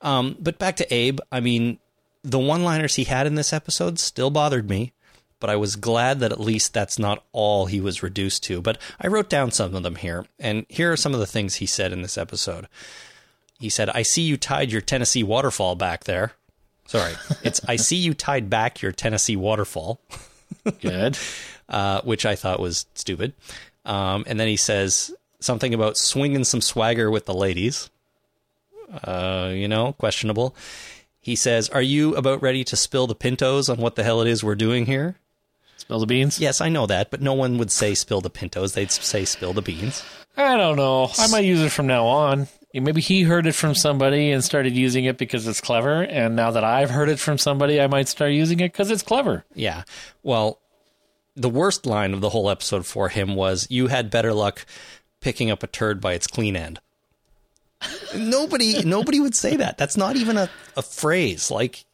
Um, 0.00 0.36
but 0.40 0.58
back 0.58 0.76
to 0.76 0.94
Abe. 0.94 1.20
I 1.30 1.40
mean, 1.40 1.78
the 2.22 2.38
one-liners 2.38 2.94
he 2.94 3.04
had 3.04 3.26
in 3.26 3.34
this 3.34 3.52
episode 3.52 3.98
still 3.98 4.30
bothered 4.30 4.68
me, 4.68 4.92
but 5.38 5.50
I 5.50 5.56
was 5.56 5.76
glad 5.76 6.20
that 6.20 6.32
at 6.32 6.40
least 6.40 6.72
that's 6.72 6.98
not 6.98 7.22
all 7.32 7.66
he 7.66 7.80
was 7.80 8.02
reduced 8.02 8.42
to. 8.44 8.62
But 8.62 8.78
I 8.98 9.08
wrote 9.08 9.28
down 9.28 9.50
some 9.50 9.74
of 9.74 9.82
them 9.82 9.96
here, 9.96 10.24
and 10.38 10.64
here 10.70 10.90
are 10.90 10.96
some 10.96 11.12
of 11.12 11.20
the 11.20 11.26
things 11.26 11.56
he 11.56 11.66
said 11.66 11.92
in 11.92 12.00
this 12.00 12.16
episode. 12.16 12.68
He 13.58 13.68
said, 13.68 13.90
"I 13.90 14.00
see 14.00 14.22
you 14.22 14.38
tied 14.38 14.72
your 14.72 14.80
Tennessee 14.80 15.22
waterfall 15.22 15.76
back 15.76 16.04
there." 16.04 16.32
Sorry, 16.90 17.14
it's 17.44 17.60
I 17.68 17.76
see 17.76 17.94
you 17.94 18.14
tied 18.14 18.50
back 18.50 18.82
your 18.82 18.90
Tennessee 18.90 19.36
waterfall, 19.36 20.00
Good. 20.80 21.16
uh, 21.68 22.00
which 22.00 22.26
I 22.26 22.34
thought 22.34 22.58
was 22.58 22.86
stupid. 22.94 23.32
Um, 23.84 24.24
and 24.26 24.40
then 24.40 24.48
he 24.48 24.56
says 24.56 25.14
something 25.38 25.72
about 25.72 25.96
swinging 25.96 26.42
some 26.42 26.60
swagger 26.60 27.08
with 27.08 27.26
the 27.26 27.32
ladies. 27.32 27.90
Uh, 29.04 29.52
you 29.54 29.68
know, 29.68 29.92
questionable. 29.92 30.56
He 31.20 31.36
says, 31.36 31.68
"Are 31.68 31.80
you 31.80 32.16
about 32.16 32.42
ready 32.42 32.64
to 32.64 32.74
spill 32.74 33.06
the 33.06 33.14
pintos 33.14 33.68
on 33.68 33.78
what 33.78 33.94
the 33.94 34.02
hell 34.02 34.20
it 34.20 34.26
is 34.26 34.42
we're 34.42 34.56
doing 34.56 34.86
here?" 34.86 35.14
Spill 35.76 36.00
the 36.00 36.06
beans. 36.06 36.40
Yes, 36.40 36.60
I 36.60 36.70
know 36.70 36.86
that, 36.86 37.12
but 37.12 37.22
no 37.22 37.34
one 37.34 37.56
would 37.58 37.70
say 37.70 37.94
spill 37.94 38.20
the 38.20 38.30
pintos. 38.30 38.72
They'd 38.72 38.90
say 38.90 39.24
spill 39.24 39.52
the 39.52 39.62
beans. 39.62 40.02
I 40.36 40.56
don't 40.56 40.74
know. 40.74 41.08
I 41.16 41.28
might 41.28 41.44
use 41.44 41.60
it 41.60 41.70
from 41.70 41.86
now 41.86 42.06
on. 42.06 42.48
Maybe 42.72 43.00
he 43.00 43.22
heard 43.22 43.46
it 43.46 43.54
from 43.54 43.74
somebody 43.74 44.30
and 44.30 44.44
started 44.44 44.76
using 44.76 45.04
it 45.04 45.18
because 45.18 45.46
it's 45.48 45.60
clever. 45.60 46.02
And 46.02 46.36
now 46.36 46.52
that 46.52 46.62
I've 46.62 46.90
heard 46.90 47.08
it 47.08 47.18
from 47.18 47.36
somebody, 47.36 47.80
I 47.80 47.88
might 47.88 48.06
start 48.06 48.32
using 48.32 48.60
it 48.60 48.72
because 48.72 48.90
it's 48.90 49.02
clever. 49.02 49.44
Yeah. 49.54 49.82
Well, 50.22 50.60
the 51.34 51.48
worst 51.48 51.84
line 51.84 52.14
of 52.14 52.20
the 52.20 52.30
whole 52.30 52.48
episode 52.48 52.86
for 52.86 53.08
him 53.08 53.34
was, 53.34 53.66
"You 53.70 53.88
had 53.88 54.10
better 54.10 54.32
luck 54.32 54.66
picking 55.20 55.50
up 55.50 55.62
a 55.62 55.66
turd 55.66 56.00
by 56.00 56.12
its 56.14 56.26
clean 56.26 56.56
end." 56.56 56.80
nobody, 58.14 58.82
nobody 58.84 59.20
would 59.20 59.34
say 59.34 59.56
that. 59.56 59.78
That's 59.78 59.96
not 59.96 60.16
even 60.16 60.36
a, 60.36 60.48
a 60.76 60.82
phrase. 60.82 61.50
Like, 61.50 61.84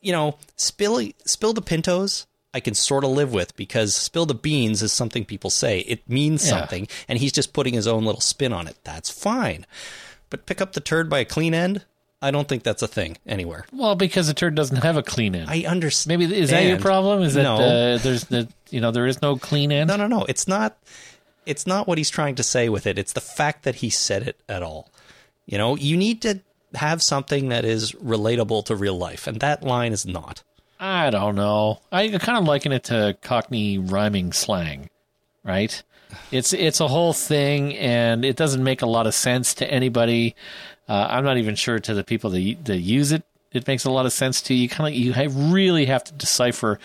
you 0.00 0.12
know, 0.12 0.38
spill 0.56 1.08
spill 1.24 1.52
the 1.52 1.62
pintos. 1.62 2.26
I 2.54 2.60
can 2.60 2.74
sort 2.74 3.04
of 3.04 3.10
live 3.10 3.32
with 3.32 3.54
because 3.56 3.94
spill 3.94 4.24
the 4.26 4.34
beans 4.34 4.82
is 4.82 4.92
something 4.92 5.24
people 5.24 5.50
say. 5.50 5.80
It 5.80 6.08
means 6.08 6.44
Yeah. 6.46 6.58
something, 6.60 6.88
and 7.06 7.18
he's 7.18 7.32
just 7.32 7.52
putting 7.52 7.74
his 7.74 7.86
own 7.86 8.04
little 8.04 8.20
spin 8.22 8.52
on 8.52 8.66
it. 8.66 8.76
That's 8.84 9.10
fine. 9.10 9.66
But 10.30 10.46
pick 10.46 10.60
up 10.60 10.72
the 10.72 10.80
turd 10.80 11.08
by 11.10 11.18
a 11.20 11.24
clean 11.24 11.54
end. 11.54 11.84
I 12.20 12.30
don't 12.32 12.48
think 12.48 12.64
that's 12.64 12.82
a 12.82 12.88
thing 12.88 13.16
anywhere. 13.26 13.64
Well, 13.72 13.94
because 13.94 14.26
the 14.26 14.34
turd 14.34 14.54
doesn't 14.56 14.78
have 14.82 14.96
a 14.96 15.02
clean 15.04 15.36
end. 15.36 15.48
I 15.50 15.64
understand. 15.68 16.18
Maybe 16.18 16.36
is 16.36 16.50
that 16.50 16.64
your 16.64 16.78
problem? 16.80 17.22
Is 17.22 17.34
that 17.34 17.44
No. 17.44 17.56
uh, 17.56 17.98
there's 17.98 18.24
the 18.24 18.48
you 18.70 18.80
know 18.80 18.90
there 18.90 19.06
is 19.06 19.22
no 19.22 19.36
clean 19.36 19.70
end? 19.70 19.88
No, 19.88 19.96
no, 19.96 20.06
no. 20.08 20.24
It's 20.24 20.48
not. 20.48 20.76
It's 21.46 21.66
not 21.66 21.86
what 21.86 21.96
he's 21.96 22.10
trying 22.10 22.34
to 22.34 22.42
say 22.42 22.68
with 22.68 22.86
it. 22.86 22.98
It's 22.98 23.12
the 23.12 23.20
fact 23.20 23.62
that 23.62 23.76
he 23.76 23.88
said 23.90 24.26
it 24.26 24.36
at 24.48 24.62
all. 24.62 24.90
You 25.46 25.58
know, 25.58 25.76
you 25.76 25.96
need 25.96 26.20
to 26.22 26.40
have 26.74 27.02
something 27.02 27.48
that 27.50 27.64
is 27.64 27.92
relatable 27.92 28.64
to 28.66 28.74
real 28.76 28.98
life, 28.98 29.26
and 29.26 29.40
that 29.40 29.62
line 29.62 29.92
is 29.92 30.04
not. 30.04 30.42
I 30.80 31.10
don't 31.10 31.34
know. 31.34 31.80
I 31.90 32.08
kind 32.18 32.38
of 32.38 32.44
liken 32.44 32.72
it 32.72 32.84
to 32.84 33.16
Cockney 33.22 33.78
rhyming 33.78 34.32
slang, 34.32 34.90
right? 35.44 35.82
It's 36.30 36.52
it's 36.52 36.80
a 36.80 36.88
whole 36.88 37.12
thing, 37.12 37.76
and 37.76 38.24
it 38.24 38.36
doesn't 38.36 38.62
make 38.62 38.82
a 38.82 38.86
lot 38.86 39.06
of 39.06 39.14
sense 39.14 39.54
to 39.54 39.70
anybody. 39.70 40.34
Uh, 40.88 41.06
I'm 41.10 41.24
not 41.24 41.36
even 41.36 41.54
sure 41.54 41.78
to 41.80 41.94
the 41.94 42.04
people 42.04 42.30
that 42.30 42.56
that 42.64 42.78
use 42.78 43.12
it. 43.12 43.24
It 43.52 43.66
makes 43.66 43.84
a 43.84 43.90
lot 43.90 44.06
of 44.06 44.12
sense 44.12 44.40
to 44.42 44.54
you. 44.54 44.68
Kind 44.68 44.94
of 44.94 44.98
you 44.98 45.12
really 45.50 45.86
have 45.86 46.04
to 46.04 46.12
decipher 46.12 46.78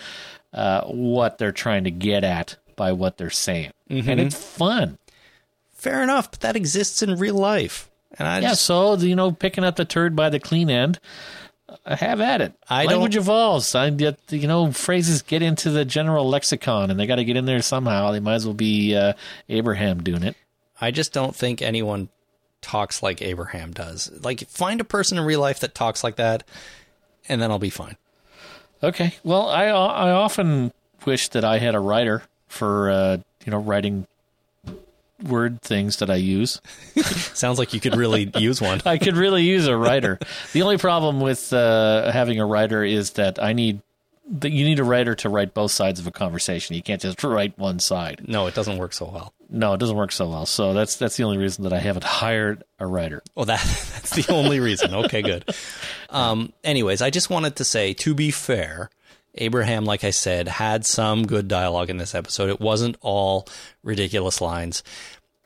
uh, 0.52 0.82
what 0.86 1.38
they're 1.38 1.52
trying 1.52 1.84
to 1.84 1.90
get 1.90 2.24
at 2.24 2.56
by 2.76 2.92
what 2.92 3.16
they're 3.16 3.30
saying, 3.30 3.70
Mhm. 3.90 4.08
and 4.08 4.20
it's 4.20 4.34
fun. 4.34 4.98
Fair 5.72 6.02
enough, 6.02 6.30
but 6.30 6.40
that 6.40 6.56
exists 6.56 7.02
in 7.02 7.14
real 7.16 7.34
life. 7.36 7.90
And 8.18 8.26
I 8.28 8.40
yeah, 8.40 8.50
just, 8.50 8.62
so 8.62 8.96
you 8.96 9.16
know, 9.16 9.32
picking 9.32 9.64
up 9.64 9.76
the 9.76 9.84
turd 9.84 10.14
by 10.16 10.30
the 10.30 10.40
clean 10.40 10.70
end. 10.70 10.98
Have 11.86 12.20
at 12.20 12.40
it. 12.40 12.52
I 12.68 12.84
Language 12.86 13.14
don't- 13.14 13.22
evolves. 13.22 13.74
I 13.74 13.90
get 13.90 14.18
you 14.30 14.46
know 14.48 14.72
phrases 14.72 15.22
get 15.22 15.42
into 15.42 15.70
the 15.70 15.84
general 15.84 16.28
lexicon, 16.28 16.90
and 16.90 16.98
they 16.98 17.06
got 17.06 17.16
to 17.16 17.24
get 17.24 17.36
in 17.36 17.44
there 17.46 17.62
somehow. 17.62 18.12
They 18.12 18.20
might 18.20 18.34
as 18.34 18.44
well 18.46 18.54
be 18.54 18.94
uh, 18.96 19.14
Abraham 19.48 20.02
doing 20.02 20.22
it. 20.22 20.36
I 20.80 20.90
just 20.90 21.12
don't 21.12 21.34
think 21.36 21.62
anyone 21.62 22.08
talks 22.60 23.02
like 23.02 23.22
Abraham 23.22 23.72
does. 23.72 24.10
Like, 24.22 24.48
find 24.48 24.80
a 24.80 24.84
person 24.84 25.18
in 25.18 25.24
real 25.24 25.40
life 25.40 25.60
that 25.60 25.74
talks 25.74 26.02
like 26.02 26.16
that, 26.16 26.42
and 27.28 27.40
then 27.40 27.50
I'll 27.50 27.58
be 27.58 27.70
fine. 27.70 27.96
Okay. 28.82 29.14
Well, 29.22 29.48
I 29.48 29.64
I 29.66 30.10
often 30.10 30.72
wish 31.06 31.28
that 31.30 31.44
I 31.44 31.58
had 31.58 31.74
a 31.74 31.80
writer 31.80 32.22
for 32.48 32.90
uh, 32.90 33.16
you 33.44 33.50
know 33.50 33.58
writing 33.58 34.06
word 35.24 35.60
things 35.62 35.98
that 35.98 36.10
I 36.10 36.16
use. 36.16 36.60
Sounds 37.34 37.58
like 37.58 37.74
you 37.74 37.80
could 37.80 37.96
really 37.96 38.30
use 38.36 38.60
one. 38.60 38.80
I 38.86 38.98
could 38.98 39.16
really 39.16 39.42
use 39.42 39.66
a 39.66 39.76
writer. 39.76 40.18
the 40.52 40.62
only 40.62 40.78
problem 40.78 41.20
with 41.20 41.52
uh, 41.52 42.10
having 42.12 42.40
a 42.40 42.46
writer 42.46 42.84
is 42.84 43.12
that 43.12 43.42
I 43.42 43.52
need 43.52 43.80
that 44.26 44.52
you 44.52 44.64
need 44.64 44.78
a 44.78 44.84
writer 44.84 45.14
to 45.14 45.28
write 45.28 45.52
both 45.52 45.70
sides 45.70 46.00
of 46.00 46.06
a 46.06 46.10
conversation. 46.10 46.74
You 46.74 46.82
can't 46.82 47.00
just 47.00 47.22
write 47.22 47.58
one 47.58 47.78
side. 47.78 48.22
No, 48.26 48.46
it 48.46 48.54
doesn't 48.54 48.78
work 48.78 48.94
so 48.94 49.04
well. 49.04 49.34
No, 49.50 49.74
it 49.74 49.78
doesn't 49.78 49.96
work 49.96 50.12
so 50.12 50.28
well. 50.30 50.46
So 50.46 50.72
that's 50.72 50.96
that's 50.96 51.16
the 51.16 51.24
only 51.24 51.36
reason 51.36 51.64
that 51.64 51.72
I 51.72 51.78
haven't 51.78 52.04
hired 52.04 52.64
a 52.78 52.86
writer. 52.86 53.22
Well, 53.34 53.44
that 53.46 53.60
that's 53.60 54.10
the 54.10 54.32
only 54.32 54.60
reason. 54.60 54.94
Okay, 54.94 55.20
good. 55.20 55.44
Um, 56.08 56.52
anyways, 56.62 57.02
I 57.02 57.10
just 57.10 57.28
wanted 57.28 57.56
to 57.56 57.64
say, 57.64 57.92
to 57.94 58.14
be 58.14 58.30
fair, 58.30 58.88
Abraham, 59.36 59.84
like 59.84 60.04
I 60.04 60.10
said, 60.10 60.46
had 60.48 60.86
some 60.86 61.26
good 61.26 61.48
dialogue 61.48 61.90
in 61.90 61.96
this 61.96 62.14
episode. 62.14 62.50
It 62.50 62.60
wasn't 62.60 62.96
all 63.00 63.46
ridiculous 63.82 64.40
lines. 64.40 64.82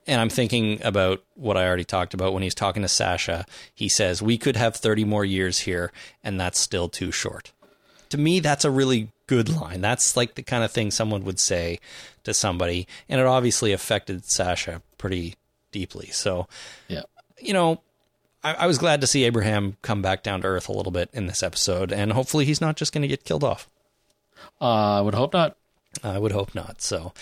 And 0.07 0.20
I'm 0.20 0.30
thinking 0.30 0.80
about 0.82 1.22
what 1.34 1.57
I 1.59 1.66
already 1.66 1.84
talked 1.84 2.14
about 2.14 2.32
when 2.32 2.43
he's 2.43 2.55
talking 2.55 2.82
to 2.82 2.89
Sasha. 2.89 3.45
He 3.74 3.89
says, 3.89 4.22
We 4.22 4.39
could 4.39 4.57
have 4.57 4.74
30 4.76 5.05
more 5.05 5.24
years 5.24 5.61
here, 5.61 5.93
and 6.24 6.41
that's 6.41 6.59
still 6.59 6.89
too 6.89 7.11
short. 7.12 7.53
To 8.11 8.18
me, 8.18 8.41
that's 8.41 8.64
a 8.64 8.70
really 8.70 9.12
good 9.26 9.51
line. 9.51 9.82
That's 9.82 10.16
like 10.16 10.34
the 10.34 10.43
kind 10.43 10.64
of 10.64 10.72
thing 10.72 10.91
someone 10.91 11.24
would 11.24 11.39
say 11.39 11.78
to 12.24 12.32
somebody. 12.32 12.86
And 13.07 13.20
it 13.20 13.26
obviously 13.26 13.72
affected 13.72 14.24
Sasha 14.24 14.80
pretty 14.97 15.34
deeply. 15.72 16.07
So, 16.07 16.49
Yeah. 16.89 17.03
you 17.39 17.53
know, 17.53 17.82
I, 18.43 18.55
I 18.55 18.66
was 18.66 18.78
glad 18.78 19.03
to 19.03 19.07
see 19.07 19.24
Abraham 19.24 19.76
come 19.82 20.01
back 20.01 20.22
down 20.22 20.41
to 20.41 20.47
earth 20.49 20.70
a 20.70 20.72
little 20.72 20.93
bit 20.93 21.11
in 21.12 21.26
this 21.26 21.43
episode, 21.43 21.93
and 21.93 22.12
hopefully 22.14 22.47
he's 22.47 22.62
not 22.62 22.76
just 22.76 22.95
going 22.95 23.03
to 23.03 23.09
get 23.09 23.24
killed 23.24 23.45
off. 23.45 23.68
Uh, 24.61 24.99
I 24.99 25.01
would 25.01 25.15
hope 25.15 25.33
not. 25.33 25.57
I 26.03 26.19
would 26.19 26.33
hope 26.33 26.55
not. 26.55 26.83
So, 26.83 27.13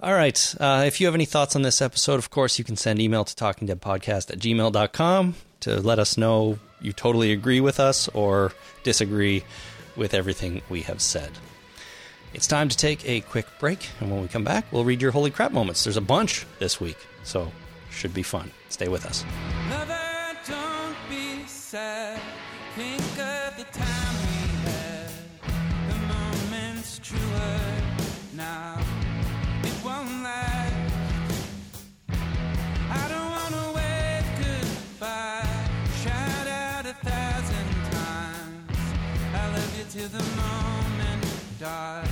all 0.00 0.14
right. 0.14 0.54
Uh, 0.58 0.84
if 0.86 1.00
you 1.00 1.06
have 1.06 1.14
any 1.14 1.24
thoughts 1.24 1.56
on 1.56 1.62
this 1.62 1.82
episode, 1.82 2.18
of 2.18 2.30
course, 2.30 2.58
you 2.58 2.64
can 2.64 2.76
send 2.76 3.00
email 3.00 3.24
to 3.24 3.34
talkingdeadpodcast 3.34 4.30
at 4.30 4.38
gmail.com 4.38 5.34
to 5.60 5.80
let 5.80 5.98
us 5.98 6.16
know 6.16 6.58
you 6.80 6.92
totally 6.92 7.32
agree 7.32 7.60
with 7.60 7.78
us 7.78 8.08
or 8.08 8.52
disagree 8.82 9.44
with 9.96 10.14
everything 10.14 10.62
we 10.68 10.82
have 10.82 11.00
said. 11.00 11.30
It's 12.34 12.46
time 12.46 12.68
to 12.70 12.76
take 12.76 13.06
a 13.06 13.20
quick 13.20 13.46
break, 13.60 13.88
and 14.00 14.10
when 14.10 14.22
we 14.22 14.28
come 14.28 14.44
back, 14.44 14.64
we'll 14.72 14.84
read 14.84 15.02
your 15.02 15.10
holy 15.10 15.30
crap 15.30 15.52
moments. 15.52 15.84
There's 15.84 15.98
a 15.98 16.00
bunch 16.00 16.46
this 16.58 16.80
week, 16.80 16.96
so 17.24 17.52
should 17.90 18.14
be 18.14 18.22
fun. 18.22 18.50
Stay 18.70 18.88
with 18.88 19.04
us. 19.04 19.24
Lover, 19.70 19.98
till 40.02 40.18
the 40.18 40.36
moment 40.36 41.24
dies. 41.60 42.11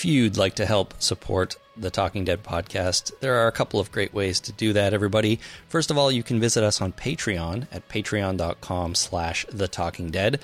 If 0.00 0.06
you'd 0.06 0.38
like 0.38 0.54
to 0.54 0.64
help 0.64 0.94
support 0.98 1.56
the 1.76 1.90
Talking 1.90 2.24
Dead 2.24 2.42
podcast, 2.42 3.12
there 3.20 3.34
are 3.34 3.48
a 3.48 3.52
couple 3.52 3.78
of 3.78 3.92
great 3.92 4.14
ways 4.14 4.40
to 4.40 4.52
do 4.52 4.72
that, 4.72 4.94
everybody. 4.94 5.38
First 5.68 5.90
of 5.90 5.98
all, 5.98 6.10
you 6.10 6.22
can 6.22 6.40
visit 6.40 6.64
us 6.64 6.80
on 6.80 6.92
Patreon 6.92 7.66
at 7.70 7.86
patreon.com 7.86 8.94
slash 8.94 9.44
the 9.52 9.68
Talking 9.68 10.10
Dead. 10.10 10.40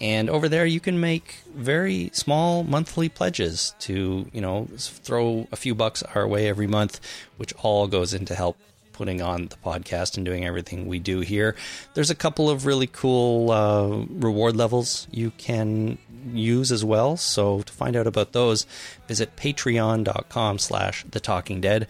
And 0.00 0.30
over 0.30 0.48
there, 0.48 0.64
you 0.66 0.78
can 0.78 1.00
make 1.00 1.38
very 1.52 2.10
small 2.14 2.62
monthly 2.62 3.08
pledges 3.08 3.74
to, 3.80 4.30
you 4.32 4.40
know, 4.40 4.68
throw 4.76 5.48
a 5.50 5.56
few 5.56 5.74
bucks 5.74 6.04
our 6.14 6.28
way 6.28 6.48
every 6.48 6.68
month, 6.68 7.00
which 7.38 7.52
all 7.54 7.88
goes 7.88 8.14
into 8.14 8.36
help 8.36 8.56
putting 9.02 9.20
on 9.20 9.48
the 9.48 9.56
podcast 9.56 10.16
and 10.16 10.24
doing 10.24 10.46
everything 10.46 10.86
we 10.86 11.00
do 11.00 11.18
here. 11.18 11.56
There's 11.94 12.08
a 12.08 12.14
couple 12.14 12.48
of 12.48 12.66
really 12.66 12.86
cool 12.86 13.50
uh, 13.50 13.88
reward 14.10 14.54
levels 14.54 15.08
you 15.10 15.32
can 15.38 15.98
use 16.32 16.70
as 16.70 16.84
well. 16.84 17.16
So 17.16 17.62
to 17.62 17.72
find 17.72 17.96
out 17.96 18.06
about 18.06 18.30
those, 18.30 18.64
visit 19.08 19.34
patreon.com 19.34 20.60
slash 20.60 21.04
the 21.10 21.18
talking 21.18 21.60
dead. 21.60 21.88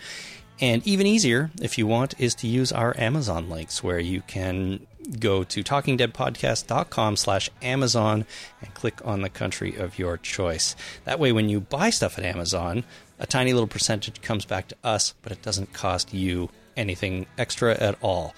And 0.58 0.86
even 0.86 1.06
easier, 1.06 1.50
if 1.60 1.76
you 1.76 1.86
want, 1.86 2.18
is 2.18 2.34
to 2.36 2.46
use 2.46 2.72
our 2.72 2.98
Amazon 2.98 3.50
links 3.50 3.84
where 3.84 3.98
you 3.98 4.22
can 4.22 4.86
go 5.20 5.44
to 5.44 5.62
talkingdeadpodcast.com 5.62 7.16
slash 7.16 7.50
Amazon 7.60 8.24
and 8.62 8.72
click 8.72 9.04
on 9.04 9.20
the 9.20 9.28
country 9.28 9.76
of 9.76 9.98
your 9.98 10.16
choice. 10.16 10.74
That 11.04 11.18
way, 11.18 11.30
when 11.30 11.50
you 11.50 11.60
buy 11.60 11.90
stuff 11.90 12.18
at 12.18 12.24
Amazon, 12.24 12.84
a 13.18 13.26
tiny 13.26 13.52
little 13.52 13.68
percentage 13.68 14.22
comes 14.22 14.46
back 14.46 14.68
to 14.68 14.76
us, 14.82 15.12
but 15.20 15.30
it 15.30 15.42
doesn't 15.42 15.74
cost 15.74 16.14
you 16.14 16.48
anything 16.76 17.26
extra 17.38 17.74
at 17.74 17.96
all. 18.02 18.34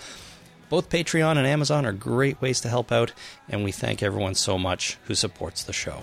Both 0.68 0.90
Patreon 0.90 1.36
and 1.36 1.46
Amazon 1.46 1.86
are 1.86 1.92
great 1.92 2.40
ways 2.40 2.60
to 2.62 2.68
help 2.68 2.90
out, 2.90 3.12
and 3.48 3.62
we 3.64 3.72
thank 3.72 4.02
everyone 4.02 4.34
so 4.34 4.58
much 4.58 4.98
who 5.04 5.14
supports 5.14 5.62
the 5.62 5.72
show. 5.72 6.02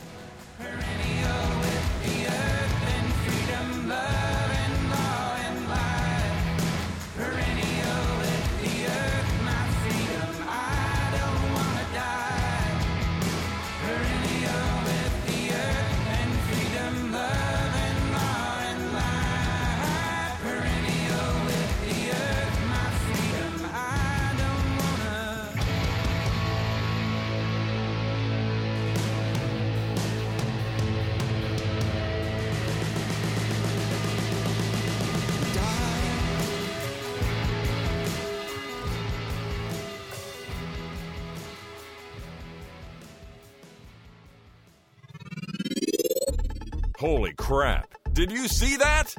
Holy 47.02 47.34
crap. 47.34 47.96
Did 48.14 48.32
you 48.32 48.48
see 48.48 48.78
that? 48.78 49.16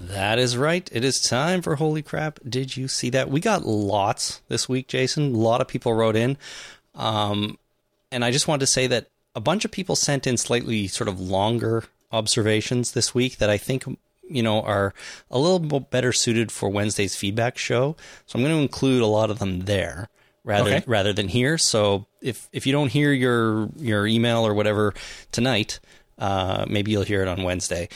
That 0.00 0.40
is 0.40 0.56
right. 0.56 0.88
It 0.92 1.04
is 1.04 1.20
time 1.20 1.62
for 1.62 1.76
Holy 1.76 2.02
Crap. 2.02 2.40
Did 2.48 2.76
you 2.76 2.88
see 2.88 3.08
that? 3.10 3.30
We 3.30 3.38
got 3.38 3.64
lots 3.64 4.40
this 4.48 4.68
week, 4.68 4.88
Jason. 4.88 5.32
A 5.32 5.38
lot 5.38 5.60
of 5.60 5.68
people 5.68 5.92
wrote 5.94 6.16
in. 6.16 6.36
Um, 6.96 7.56
and 8.10 8.24
I 8.24 8.32
just 8.32 8.48
wanted 8.48 8.60
to 8.60 8.66
say 8.66 8.88
that 8.88 9.10
a 9.36 9.40
bunch 9.40 9.64
of 9.64 9.70
people 9.70 9.94
sent 9.94 10.26
in 10.26 10.36
slightly 10.36 10.88
sort 10.88 11.06
of 11.06 11.20
longer 11.20 11.84
observations 12.10 12.92
this 12.92 13.14
week 13.14 13.36
that 13.38 13.48
I 13.48 13.56
think 13.56 13.84
you 14.28 14.42
know, 14.42 14.60
are 14.62 14.94
a 15.30 15.38
little 15.38 15.60
bit 15.60 15.88
better 15.88 16.12
suited 16.12 16.50
for 16.50 16.68
Wednesday's 16.68 17.14
feedback 17.14 17.56
show. 17.58 17.94
So 18.26 18.36
I'm 18.40 18.44
going 18.44 18.56
to 18.56 18.60
include 18.62 19.02
a 19.02 19.06
lot 19.06 19.30
of 19.30 19.38
them 19.38 19.60
there 19.66 20.08
rather 20.42 20.70
Okay. 20.70 20.84
rather 20.88 21.12
than 21.12 21.28
here. 21.28 21.58
So 21.58 22.06
if 22.20 22.48
if 22.52 22.66
you 22.66 22.72
don't 22.72 22.88
hear 22.90 23.12
your 23.12 23.68
your 23.76 24.04
email 24.04 24.44
or 24.44 24.52
whatever 24.52 24.94
tonight, 25.30 25.78
uh, 26.18 26.66
maybe 26.68 26.90
you'll 26.90 27.02
hear 27.02 27.22
it 27.22 27.28
on 27.28 27.42
Wednesday. 27.42 27.88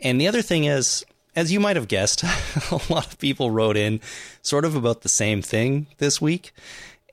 And 0.00 0.20
the 0.20 0.28
other 0.28 0.42
thing 0.42 0.64
is, 0.64 1.04
as 1.36 1.52
you 1.52 1.60
might 1.60 1.76
have 1.76 1.88
guessed, 1.88 2.22
a 2.70 2.80
lot 2.88 3.06
of 3.06 3.18
people 3.18 3.50
wrote 3.50 3.76
in 3.76 4.00
sort 4.42 4.64
of 4.64 4.76
about 4.76 5.02
the 5.02 5.08
same 5.08 5.42
thing 5.42 5.86
this 5.98 6.20
week. 6.20 6.52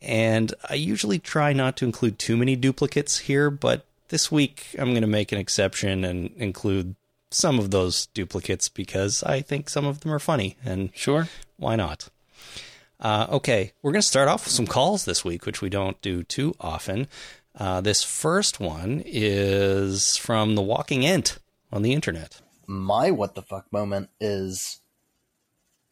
And 0.02 0.54
I 0.70 0.76
usually 0.76 1.20
try 1.20 1.54
not 1.54 1.78
to 1.78 1.86
include 1.86 2.18
too 2.18 2.36
many 2.36 2.56
duplicates 2.56 3.20
here, 3.20 3.50
but 3.50 3.86
this 4.10 4.32
week 4.32 4.76
I'm 4.78 4.92
going 4.92 5.02
to 5.02 5.08
make 5.08 5.32
an 5.32 5.38
exception 5.38 6.04
and 6.04 6.32
include 6.36 6.96
some 7.30 7.60
of 7.60 7.72
those 7.72 8.08
duplicates 8.08 8.68
because 8.68 9.24
I 9.24 9.42
think 9.42 9.70
some 9.70 9.86
of 9.86 10.02
them 10.02 10.12
are 10.14 10.20
funny. 10.20 10.58
And 10.64 10.92
sure, 10.94 11.30
why 11.58 11.76
not? 11.76 12.10
Uh, 13.00 13.26
okay, 13.32 13.72
we're 13.82 13.92
going 13.92 14.02
to 14.02 14.08
start 14.08 14.28
off 14.28 14.46
with 14.46 14.54
some 14.54 14.68
calls 14.68 15.06
this 15.06 15.26
week, 15.26 15.46
which 15.46 15.62
we 15.62 15.70
don't 15.70 16.00
do 16.02 16.24
too 16.24 16.54
often. 16.60 17.08
Uh, 17.56 17.82
this 17.82 18.04
first 18.04 18.60
one 18.60 19.04
is 19.06 20.18
from 20.18 20.56
the 20.56 20.62
Walking 20.62 21.06
Ent 21.06 21.38
on 21.72 21.82
the 21.82 21.94
internet. 21.94 22.42
My 22.66 23.12
what 23.12 23.36
the 23.36 23.42
fuck 23.42 23.72
moment 23.72 24.10
is 24.20 24.82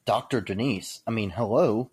Dr. 0.05 0.41
Denise. 0.41 1.01
I 1.05 1.11
mean, 1.11 1.31
hello. 1.31 1.91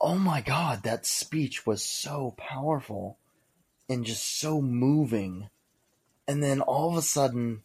Oh 0.00 0.16
my 0.16 0.40
god, 0.40 0.82
that 0.82 1.06
speech 1.06 1.66
was 1.66 1.82
so 1.82 2.34
powerful 2.36 3.18
and 3.88 4.04
just 4.04 4.38
so 4.38 4.60
moving. 4.60 5.48
And 6.28 6.42
then 6.42 6.60
all 6.60 6.90
of 6.90 6.96
a 6.96 7.02
sudden, 7.02 7.62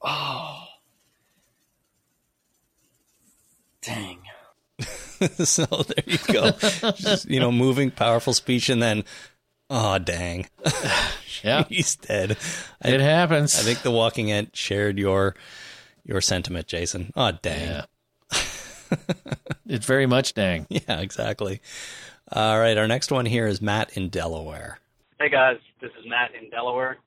oh, 0.00 0.64
dang. 3.82 4.22
so 5.44 5.64
there 5.66 6.04
you 6.06 6.18
go. 6.32 6.50
Just, 6.92 7.28
you 7.28 7.40
know, 7.40 7.52
moving, 7.52 7.90
powerful 7.90 8.32
speech, 8.32 8.68
and 8.68 8.82
then, 8.82 9.04
oh 9.70 9.98
dang, 9.98 10.46
yeah, 11.42 11.64
he's 11.68 11.96
dead. 11.96 12.36
It 12.84 13.00
happens. 13.00 13.58
I 13.58 13.62
think 13.62 13.82
the 13.82 13.90
Walking 13.90 14.30
Ent 14.30 14.56
shared 14.56 14.98
your 14.98 15.34
your 16.04 16.20
sentiment, 16.20 16.66
Jason. 16.66 17.12
Oh 17.16 17.32
dang. 17.32 17.84
it's 19.66 19.86
very 19.86 20.06
much 20.06 20.34
dang. 20.34 20.66
Yeah, 20.68 21.00
exactly. 21.00 21.60
All 22.30 22.58
right, 22.58 22.76
our 22.78 22.88
next 22.88 23.10
one 23.10 23.26
here 23.26 23.46
is 23.46 23.60
Matt 23.60 23.96
in 23.96 24.08
Delaware. 24.08 24.78
Hey 25.20 25.28
guys, 25.28 25.58
this 25.80 25.90
is 26.00 26.06
Matt 26.08 26.34
in 26.34 26.50
Delaware. 26.50 26.98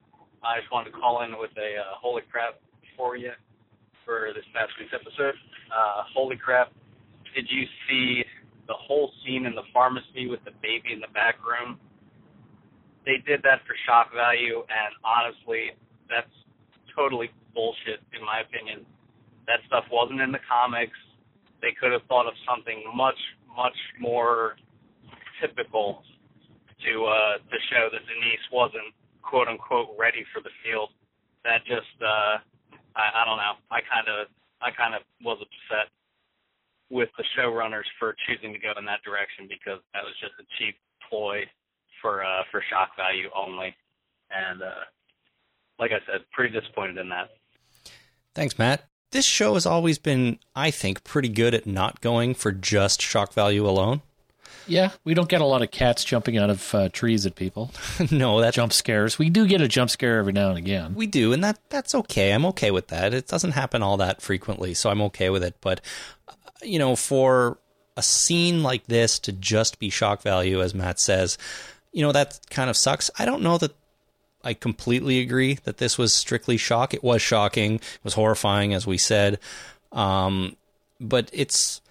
I 0.43 0.59
just 0.59 0.71
wanted 0.71 0.91
to 0.91 0.97
call 0.97 1.23
in 1.23 1.37
with 1.37 1.51
a 1.57 1.79
uh, 1.79 1.95
holy 1.99 2.21
crap 2.31 2.59
for 2.95 3.17
you 3.17 3.31
for 4.05 4.29
this 4.35 4.45
past 4.53 4.71
week's 4.79 4.93
episode. 4.93 5.33
Uh, 5.75 6.03
holy 6.13 6.37
crap! 6.37 6.71
Did 7.35 7.51
you 7.51 7.67
see 7.87 8.23
the 8.67 8.73
whole 8.73 9.11
scene 9.21 9.45
in 9.45 9.53
the 9.53 9.67
pharmacy 9.73 10.31
with 10.31 10.39
the 10.45 10.55
baby 10.63 10.95
in 10.95 11.01
the 11.03 11.11
back 11.11 11.35
room? 11.43 11.77
They 13.05 13.19
did 13.27 13.43
that 13.43 13.59
for 13.67 13.75
shock 13.85 14.15
value, 14.15 14.63
and 14.65 14.91
honestly, 15.03 15.75
that's 16.09 16.31
totally 16.95 17.29
bullshit 17.53 17.99
in 18.15 18.23
my 18.25 18.39
opinion. 18.39 18.87
That 19.51 19.59
stuff 19.67 19.83
wasn't 19.91 20.21
in 20.21 20.31
the 20.31 20.41
comics. 20.47 20.97
They 21.61 21.75
could 21.75 21.91
have 21.91 22.07
thought 22.07 22.25
of 22.25 22.33
something 22.47 22.81
much, 22.95 23.19
much 23.51 23.77
more 23.99 24.55
typical 25.41 26.01
to 26.87 26.93
uh 27.05 27.35
to 27.39 27.57
show 27.71 27.87
that 27.91 28.03
Denise 28.07 28.47
wasn't 28.51 28.95
quote 29.21 29.47
unquote 29.47 29.91
ready 29.99 30.23
for 30.33 30.41
the 30.41 30.51
field. 30.63 30.89
That 31.43 31.63
just 31.67 31.91
uh 31.99 32.39
I, 32.95 33.21
I 33.21 33.25
don't 33.27 33.37
know. 33.37 33.55
I 33.71 33.79
kinda 33.83 34.31
I 34.63 34.71
kinda 34.71 34.99
was 35.23 35.39
upset 35.43 35.91
with 36.89 37.09
the 37.17 37.23
showrunners 37.37 37.89
for 37.99 38.15
choosing 38.27 38.53
to 38.53 38.59
go 38.59 38.73
in 38.77 38.85
that 38.85 39.01
direction 39.03 39.47
because 39.49 39.81
that 39.93 40.03
was 40.03 40.13
just 40.19 40.33
a 40.39 40.45
cheap 40.57 40.75
ploy 41.09 41.41
for 42.01 42.23
uh 42.23 42.43
for 42.51 42.63
shock 42.69 42.95
value 42.95 43.29
only. 43.35 43.75
And 44.29 44.61
uh 44.61 44.85
like 45.79 45.91
I 45.91 45.99
said, 46.05 46.21
pretty 46.31 46.57
disappointed 46.57 46.97
in 46.97 47.09
that. 47.09 47.29
Thanks, 48.33 48.57
Matt. 48.57 48.85
This 49.11 49.25
show 49.25 49.53
has 49.53 49.65
always 49.65 49.97
been, 49.97 50.39
I 50.55 50.71
think, 50.71 51.03
pretty 51.03 51.29
good 51.29 51.53
at 51.53 51.65
not 51.65 52.01
going 52.01 52.33
for 52.33 52.51
just 52.51 53.01
shock 53.01 53.33
value 53.33 53.67
alone. 53.67 54.01
Yeah, 54.67 54.91
we 55.03 55.13
don't 55.13 55.29
get 55.29 55.41
a 55.41 55.45
lot 55.45 55.61
of 55.61 55.71
cats 55.71 56.03
jumping 56.03 56.37
out 56.37 56.49
of 56.49 56.73
uh, 56.75 56.89
trees 56.89 57.25
at 57.25 57.35
people. 57.35 57.71
no, 58.11 58.41
that 58.41 58.53
jump 58.55 58.73
scares. 58.73 59.19
We 59.19 59.29
do 59.29 59.47
get 59.47 59.61
a 59.61 59.67
jump 59.67 59.89
scare 59.89 60.17
every 60.17 60.33
now 60.33 60.49
and 60.49 60.57
again. 60.57 60.95
We 60.95 61.07
do, 61.07 61.33
and 61.33 61.43
that 61.43 61.59
that's 61.69 61.93
okay. 61.93 62.31
I'm 62.31 62.45
okay 62.47 62.71
with 62.71 62.87
that. 62.87 63.13
It 63.13 63.27
doesn't 63.27 63.51
happen 63.51 63.83
all 63.83 63.97
that 63.97 64.21
frequently, 64.21 64.73
so 64.73 64.89
I'm 64.89 65.01
okay 65.03 65.29
with 65.29 65.43
it. 65.43 65.55
But 65.61 65.81
uh, 66.27 66.33
you 66.61 66.79
know, 66.79 66.95
for 66.95 67.57
a 67.97 68.03
scene 68.03 68.63
like 68.63 68.85
this 68.87 69.19
to 69.19 69.31
just 69.31 69.79
be 69.79 69.89
shock 69.89 70.21
value, 70.21 70.61
as 70.61 70.73
Matt 70.73 70.99
says, 70.99 71.37
you 71.91 72.01
know, 72.01 72.11
that 72.11 72.39
kind 72.49 72.69
of 72.69 72.75
sucks. 72.75 73.09
I 73.17 73.25
don't 73.25 73.41
know 73.41 73.57
that 73.57 73.73
I 74.43 74.53
completely 74.53 75.19
agree 75.19 75.55
that 75.63 75.77
this 75.77 75.97
was 75.97 76.13
strictly 76.13 76.57
shock. 76.57 76.93
It 76.93 77.03
was 77.03 77.21
shocking, 77.21 77.75
it 77.75 77.99
was 78.03 78.13
horrifying, 78.13 78.73
as 78.73 78.85
we 78.85 78.97
said, 78.97 79.39
um, 79.91 80.55
but 80.99 81.29
it's 81.33 81.81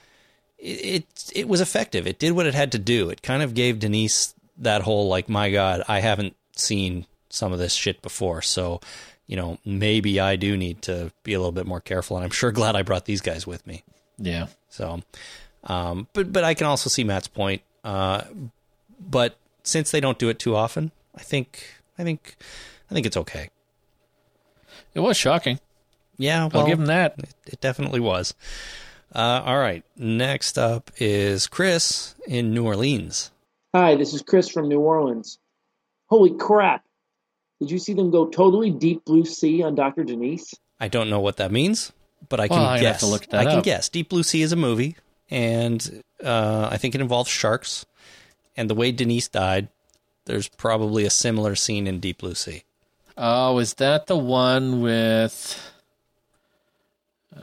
it, 0.59 0.85
it 0.85 1.33
it 1.35 1.49
was 1.49 1.61
effective. 1.61 2.07
It 2.07 2.19
did 2.19 2.33
what 2.33 2.47
it 2.47 2.55
had 2.55 2.73
to 2.73 2.79
do. 2.79 3.11
It 3.11 3.23
kind 3.23 3.43
of 3.43 3.55
gave 3.55 3.81
Denise 3.81 4.35
that 4.59 4.83
whole 4.83 5.09
like, 5.09 5.29
my 5.29 5.51
God, 5.51 5.83
I 5.89 6.01
haven't 6.01 6.37
seen 6.55 7.07
some 7.29 7.53
of 7.53 7.59
this 7.59 7.75
shit 7.75 8.03
before, 8.03 8.41
so 8.41 8.81
you 9.27 9.37
know 9.37 9.59
maybe 9.65 10.21
I 10.21 10.37
do 10.37 10.57
need 10.57 10.83
to 10.83 11.11
be 11.25 11.33
a 11.33 11.39
little 11.39 11.51
bit 11.51 11.67
more 11.67 11.81
careful. 11.81 12.17
And 12.17 12.25
I'm 12.25 12.31
sure 12.31 12.53
glad 12.53 12.77
I 12.77 12.83
brought 12.83 13.07
these 13.07 13.21
guys 13.21 13.47
with 13.47 13.67
me. 13.67 13.83
Yeah. 14.19 14.47
So, 14.69 15.03
um, 15.65 16.09
but 16.13 16.33
but 16.33 16.45
I 16.45 16.55
can 16.55 16.67
also 16.67 16.89
see 16.89 17.05
Matt's 17.05 17.29
point. 17.29 17.63
Uh, 17.83 18.23
but 19.01 19.37
since 19.63 19.91
they 19.91 20.01
don't 20.01 20.19
do 20.19 20.29
it 20.29 20.39
too 20.39 20.57
often, 20.57 20.93
I 21.15 21.23
think 21.23 21.65
I 21.99 22.05
think 22.05 22.37
I 22.91 22.95
think 22.95 23.07
it's 23.07 23.17
okay. 23.17 23.51
It 24.95 25.01
was 25.01 25.17
shocking. 25.17 25.59
Yeah, 26.17 26.49
I'll 26.53 26.67
give 26.67 26.79
him 26.79 26.87
that. 26.87 27.15
It, 27.19 27.35
it 27.47 27.61
definitely 27.61 28.01
was. 28.01 28.35
Uh, 29.15 29.43
all 29.45 29.59
right, 29.59 29.85
next 29.97 30.59
up 30.59 30.91
is 30.97 31.47
Chris 31.47 32.15
in 32.27 32.53
New 32.55 32.65
Orleans. 32.65 33.31
Hi, 33.75 33.97
this 33.97 34.15
is 34.15 34.23
Chris 34.23 34.49
from 34.49 34.69
New 34.69 34.81
Orleans. 34.81 35.39
Holy 36.07 36.37
crap! 36.37 36.85
Did 37.61 37.71
you 37.71 37.79
see 37.79 37.95
them 37.95 38.11
go 38.11 38.27
totally 38.27 38.71
deep 38.71 39.05
blue 39.05 39.25
sea 39.25 39.63
on 39.63 39.75
Dr. 39.75 40.05
Denise? 40.05 40.53
I 40.81 40.89
don't 40.89 41.11
know 41.11 41.21
what 41.21 41.37
that 41.37 41.53
means, 41.53 41.93
but 42.29 42.41
I 42.41 42.49
can 42.49 42.57
Well, 42.59 42.81
guess. 42.81 43.01
to 43.01 43.07
look 43.07 43.27
that 43.29 43.41
I 43.41 43.45
can 43.45 43.59
up. 43.59 43.65
guess. 43.65 43.89
Deep 43.89 44.09
Blue 44.09 44.23
Sea 44.23 44.43
is 44.43 44.53
a 44.53 44.57
movie, 44.57 44.97
and 45.31 46.03
uh, 46.23 46.69
I 46.71 46.77
think 46.79 46.95
it 46.95 47.01
involves 47.01 47.31
sharks. 47.31 47.87
And 48.57 48.71
the 48.71 48.75
way 48.75 48.93
Denise 48.93 49.29
died, 49.29 49.69
there's 50.27 50.49
probably 50.49 51.05
a 51.05 51.11
similar 51.11 51.55
scene 51.57 51.87
in 51.87 51.99
Deep 52.01 52.19
Blue 52.19 52.35
Sea. 52.35 52.63
Oh, 53.17 53.59
is 53.59 53.75
that 53.75 54.07
the 54.07 54.17
one 54.17 54.81
with? 54.81 55.71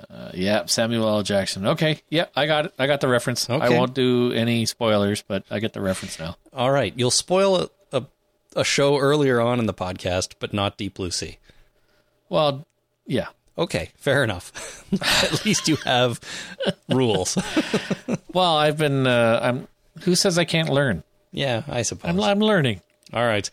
Uh, 0.09 0.31
yeah, 0.33 0.65
Samuel 0.65 1.07
L. 1.07 1.21
Jackson. 1.23 1.67
Okay, 1.67 2.01
yeah, 2.09 2.25
I 2.35 2.45
got 2.45 2.67
it. 2.67 2.73
I 2.79 2.87
got 2.87 3.01
the 3.01 3.07
reference. 3.09 3.49
I 3.49 3.69
won't 3.69 3.93
do 3.93 4.31
any 4.31 4.65
spoilers, 4.65 5.21
but 5.21 5.43
I 5.51 5.59
get 5.59 5.73
the 5.73 5.81
reference 5.81 6.17
now. 6.17 6.37
All 6.53 6.71
right, 6.71 6.93
you'll 6.95 7.11
spoil 7.11 7.57
a, 7.57 7.69
a, 7.91 8.03
a 8.55 8.63
show 8.63 8.97
earlier 8.97 9.41
on 9.41 9.59
in 9.59 9.65
the 9.65 9.73
podcast, 9.73 10.35
but 10.39 10.53
not 10.53 10.77
Deep 10.77 10.93
Blue 10.93 11.11
Sea. 11.11 11.39
Well, 12.29 12.65
yeah. 13.05 13.27
Okay, 13.61 13.91
fair 13.95 14.23
enough. 14.23 14.83
At 15.23 15.45
least 15.45 15.67
you 15.67 15.75
have 15.85 16.19
rules. 16.89 17.38
Well, 18.33 18.57
I've 18.57 18.75
been. 18.77 19.05
Uh, 19.05 19.39
I'm. 19.41 19.67
Who 20.03 20.15
says 20.15 20.39
I 20.39 20.45
can't 20.45 20.69
learn? 20.69 21.03
Yeah, 21.31 21.61
I 21.67 21.83
suppose. 21.83 22.09
I'm, 22.09 22.19
I'm 22.19 22.39
learning. 22.39 22.81
All 23.13 23.23
right. 23.23 23.47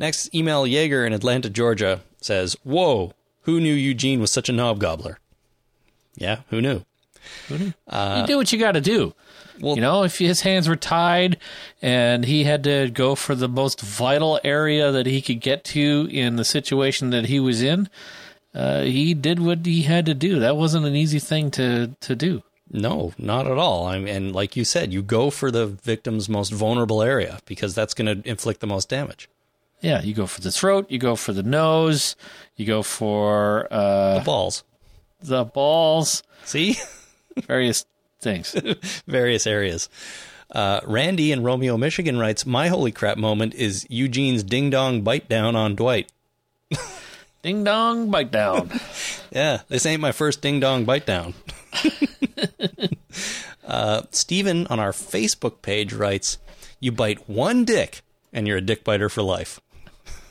Next 0.00 0.34
email, 0.34 0.66
Jaeger 0.66 1.06
in 1.06 1.12
Atlanta, 1.12 1.48
Georgia 1.48 2.00
says, 2.20 2.56
"Whoa, 2.64 3.12
who 3.42 3.60
knew 3.60 3.72
Eugene 3.72 4.20
was 4.20 4.32
such 4.32 4.48
a 4.48 4.52
knob 4.52 4.80
gobbler?" 4.80 5.20
Yeah, 6.16 6.40
who 6.50 6.60
knew? 6.60 6.82
Who 7.48 7.58
knew? 7.58 7.72
Uh, 7.86 8.18
you 8.20 8.26
do 8.26 8.36
what 8.38 8.52
you 8.52 8.58
got 8.58 8.72
to 8.72 8.80
do. 8.80 9.14
Well, 9.60 9.76
you 9.76 9.80
know, 9.80 10.02
if 10.02 10.18
his 10.18 10.40
hands 10.40 10.68
were 10.68 10.76
tied 10.76 11.38
and 11.80 12.24
he 12.24 12.44
had 12.44 12.64
to 12.64 12.90
go 12.90 13.14
for 13.14 13.36
the 13.36 13.48
most 13.48 13.80
vital 13.80 14.40
area 14.42 14.90
that 14.90 15.06
he 15.06 15.22
could 15.22 15.40
get 15.40 15.62
to 15.66 16.08
in 16.10 16.34
the 16.36 16.44
situation 16.44 17.10
that 17.10 17.26
he 17.26 17.38
was 17.40 17.62
in, 17.62 17.88
uh, 18.56 18.82
he 18.82 19.12
did 19.12 19.38
what 19.38 19.66
he 19.66 19.82
had 19.82 20.06
to 20.06 20.14
do. 20.14 20.40
That 20.40 20.56
wasn't 20.56 20.86
an 20.86 20.96
easy 20.96 21.18
thing 21.18 21.50
to 21.52 21.94
to 22.00 22.16
do. 22.16 22.42
No, 22.70 23.12
not 23.18 23.46
at 23.46 23.58
all. 23.58 23.86
I 23.86 23.98
mean, 23.98 24.08
and 24.08 24.32
like 24.34 24.56
you 24.56 24.64
said, 24.64 24.92
you 24.92 25.02
go 25.02 25.30
for 25.30 25.50
the 25.50 25.66
victim's 25.66 26.28
most 26.28 26.52
vulnerable 26.52 27.02
area 27.02 27.38
because 27.46 27.74
that's 27.74 27.94
going 27.94 28.22
to 28.22 28.28
inflict 28.28 28.60
the 28.60 28.66
most 28.66 28.88
damage. 28.88 29.28
Yeah, 29.82 30.02
you 30.02 30.14
go 30.14 30.26
for 30.26 30.40
the 30.40 30.50
throat, 30.50 30.90
you 30.90 30.98
go 30.98 31.16
for 31.16 31.32
the 31.32 31.42
nose, 31.42 32.16
you 32.56 32.66
go 32.66 32.82
for 32.82 33.68
uh, 33.70 34.18
the 34.18 34.24
balls, 34.24 34.64
the 35.20 35.44
balls. 35.44 36.22
See, 36.44 36.76
various 37.46 37.84
things, 38.20 38.52
various 39.06 39.46
areas. 39.46 39.88
Uh, 40.50 40.80
Randy 40.84 41.30
in 41.30 41.42
Romeo, 41.42 41.76
Michigan 41.76 42.18
writes, 42.18 42.46
"My 42.46 42.68
holy 42.68 42.90
crap 42.90 43.18
moment 43.18 43.54
is 43.54 43.86
Eugene's 43.90 44.42
ding 44.42 44.70
dong 44.70 45.02
bite 45.02 45.28
down 45.28 45.54
on 45.54 45.76
Dwight." 45.76 46.10
Ding 47.46 47.62
dong, 47.62 48.10
bite 48.10 48.32
down. 48.32 48.70
Yeah, 49.30 49.60
this 49.68 49.86
ain't 49.86 50.00
my 50.00 50.12
first 50.12 50.40
ding 50.40 50.58
dong 50.60 50.84
bite 50.84 51.04
down. 51.04 51.34
uh, 53.66 54.02
Steven 54.10 54.66
on 54.68 54.80
our 54.80 54.92
Facebook 54.92 55.62
page 55.62 55.92
writes, 55.92 56.38
You 56.80 56.90
bite 56.90 57.28
one 57.28 57.64
dick 57.64 58.00
and 58.32 58.48
you're 58.48 58.56
a 58.56 58.62
dick 58.62 58.82
biter 58.82 59.08
for 59.08 59.22
life. 59.22 59.60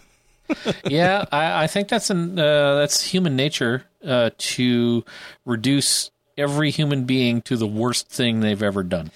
yeah, 0.85 1.23
I, 1.31 1.63
I 1.63 1.67
think 1.67 1.87
that's 1.87 2.09
an 2.09 2.37
uh, 2.39 2.75
that's 2.75 3.03
human 3.03 3.35
nature 3.35 3.83
uh, 4.03 4.31
to 4.37 5.05
reduce 5.45 6.09
every 6.37 6.71
human 6.71 7.05
being 7.05 7.41
to 7.43 7.55
the 7.55 7.67
worst 7.67 8.09
thing 8.09 8.39
they've 8.39 8.63
ever 8.63 8.81
done. 8.81 9.11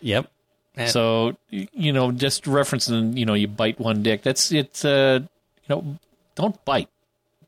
Yep. 0.00 0.28
And- 0.74 0.90
so 0.90 1.36
you 1.50 1.92
know, 1.92 2.10
just 2.10 2.44
referencing, 2.44 3.16
you 3.16 3.26
know, 3.26 3.34
you 3.34 3.46
bite 3.46 3.78
one 3.78 4.02
dick. 4.02 4.22
That's 4.22 4.50
it's 4.52 4.84
uh, 4.84 5.20
you 5.22 5.68
know, 5.68 5.98
don't 6.34 6.64
bite. 6.64 6.88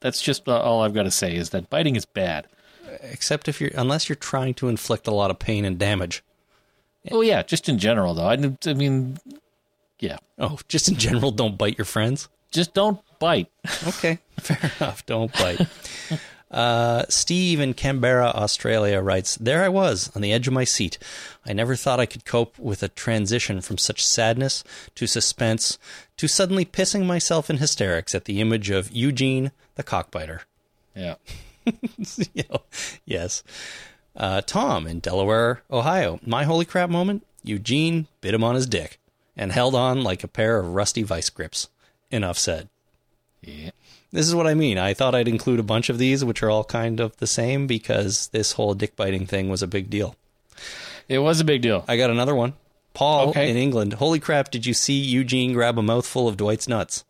That's 0.01 0.23
just 0.23 0.49
uh, 0.49 0.61
all 0.61 0.83
I've 0.83 0.95
got 0.95 1.05
to 1.05 1.11
say 1.11 1.35
is 1.35 1.51
that 1.51 1.71
biting 1.71 1.97
is 1.97 2.05
bad. 2.05 2.47
Except 3.03 3.49
if 3.49 3.61
you're, 3.61 3.71
unless 3.75 4.09
you're 4.09 4.17
trying 4.17 4.55
to 4.55 4.69
inflict 4.69 5.07
a 5.07 5.13
lot 5.13 5.31
of 5.31 5.39
pain 5.39 5.65
and 5.65 5.79
damage. 5.79 6.23
Oh 7.11 7.21
yeah, 7.21 7.43
just 7.43 7.69
in 7.69 7.79
general 7.79 8.15
though. 8.15 8.29
I, 8.29 8.39
I 8.67 8.75
mean, 8.75 9.19
yeah. 10.01 10.19
Oh, 10.39 10.59
just 10.69 10.89
in 10.89 10.97
general, 10.97 11.31
don't 11.31 11.59
bite 11.59 11.79
your 11.79 11.85
friends. 11.85 12.29
Just 12.51 12.75
don't 12.75 13.01
bite. 13.19 13.51
Okay, 13.87 14.19
fair 14.39 14.73
enough. 14.81 15.05
Don't 15.07 15.33
bite. 15.33 15.61
Uh, 16.51 17.05
Steve 17.09 17.61
in 17.61 17.75
Canberra, 17.75 18.29
Australia 18.29 19.01
writes, 19.01 19.37
There 19.37 19.63
I 19.63 19.69
was, 19.69 20.11
on 20.17 20.23
the 20.23 20.33
edge 20.33 20.47
of 20.47 20.55
my 20.55 20.65
seat. 20.65 20.99
I 21.45 21.53
never 21.53 21.77
thought 21.77 22.01
I 22.01 22.07
could 22.07 22.25
cope 22.25 22.59
with 22.59 22.83
a 22.83 22.89
transition 22.89 23.61
from 23.61 23.77
such 23.77 24.05
sadness 24.05 24.65
to 24.95 25.07
suspense 25.07 25.79
to 26.17 26.27
suddenly 26.27 26.65
pissing 26.65 27.05
myself 27.05 27.51
in 27.51 27.59
hysterics 27.59 28.15
at 28.15 28.25
the 28.25 28.41
image 28.41 28.71
of 28.71 28.91
Eugene 28.91 29.53
the 29.75 29.83
cockbiter. 29.83 30.41
Yeah. 30.95 31.15
You 32.35 32.45
know, 32.51 32.63
yes. 33.05 33.43
Uh, 34.17 34.41
Tom 34.41 34.87
in 34.87 35.01
Delaware, 35.01 35.63
Ohio. 35.71 36.19
My 36.25 36.45
holy 36.45 36.65
crap 36.65 36.89
moment 36.89 37.27
Eugene 37.43 38.07
bit 38.23 38.33
him 38.33 38.43
on 38.43 38.55
his 38.55 38.67
dick 38.67 38.99
and 39.37 39.53
held 39.53 39.75
on 39.75 40.03
like 40.03 40.25
a 40.25 40.29
pair 40.29 40.59
of 40.59 40.75
rusty 40.75 41.03
vice 41.03 41.29
grips. 41.29 41.69
Enough 42.11 42.39
said. 42.39 42.71
Yeah. 43.43 43.71
This 44.11 44.27
is 44.27 44.35
what 44.35 44.47
I 44.47 44.55
mean. 44.55 44.79
I 44.79 44.95
thought 44.95 45.15
I'd 45.15 45.29
include 45.29 45.61
a 45.61 45.65
bunch 45.65 45.89
of 45.91 45.99
these, 45.99 46.25
which 46.25 46.43
are 46.43 46.51
all 46.51 46.65
kind 46.65 46.99
of 47.01 47.17
the 47.19 47.27
same, 47.27 47.67
because 47.67 48.29
this 48.29 48.53
whole 48.53 48.75
dick 48.75 48.97
biting 48.97 49.27
thing 49.27 49.49
was 49.51 49.63
a 49.63 49.67
big 49.67 49.91
deal. 49.91 50.15
It 51.09 51.19
was 51.19 51.41
a 51.41 51.45
big 51.45 51.63
deal. 51.63 51.85
I 51.87 51.97
got 51.97 52.11
another 52.11 52.35
one. 52.35 52.55
Paul 52.95 53.29
Okay. 53.31 53.51
in 53.51 53.57
England. 53.57 53.95
Holy 53.95 54.19
crap, 54.19 54.51
did 54.51 54.67
you 54.67 54.75
see 54.75 54.95
Eugene 54.99 55.53
grab 55.53 55.79
a 55.79 55.83
mouthful 55.83 56.27
of 56.27 56.37
Dwight's 56.37 56.67
nuts? 56.69 57.05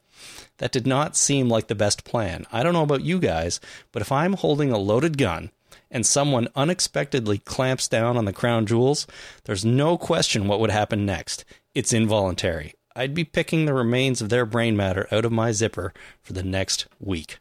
That 0.58 0.72
did 0.72 0.86
not 0.86 1.16
seem 1.16 1.48
like 1.48 1.68
the 1.68 1.74
best 1.76 2.04
plan. 2.04 2.44
I 2.52 2.62
don't 2.62 2.72
know 2.74 2.82
about 2.82 3.02
you 3.04 3.20
guys, 3.20 3.60
but 3.92 4.02
if 4.02 4.10
I'm 4.10 4.32
holding 4.34 4.72
a 4.72 4.78
loaded 4.78 5.16
gun 5.16 5.50
and 5.90 6.04
someone 6.04 6.48
unexpectedly 6.56 7.38
clamps 7.38 7.86
down 7.88 8.16
on 8.16 8.24
the 8.24 8.32
crown 8.32 8.66
jewels, 8.66 9.06
there's 9.44 9.64
no 9.64 9.96
question 9.96 10.48
what 10.48 10.58
would 10.60 10.70
happen 10.72 11.06
next. 11.06 11.44
It's 11.74 11.92
involuntary. 11.92 12.74
I'd 12.98 13.14
be 13.14 13.22
picking 13.22 13.64
the 13.64 13.74
remains 13.74 14.20
of 14.20 14.28
their 14.28 14.44
brain 14.44 14.76
matter 14.76 15.06
out 15.12 15.24
of 15.24 15.30
my 15.30 15.52
zipper 15.52 15.94
for 16.20 16.32
the 16.32 16.42
next 16.42 16.86
week. 16.98 17.38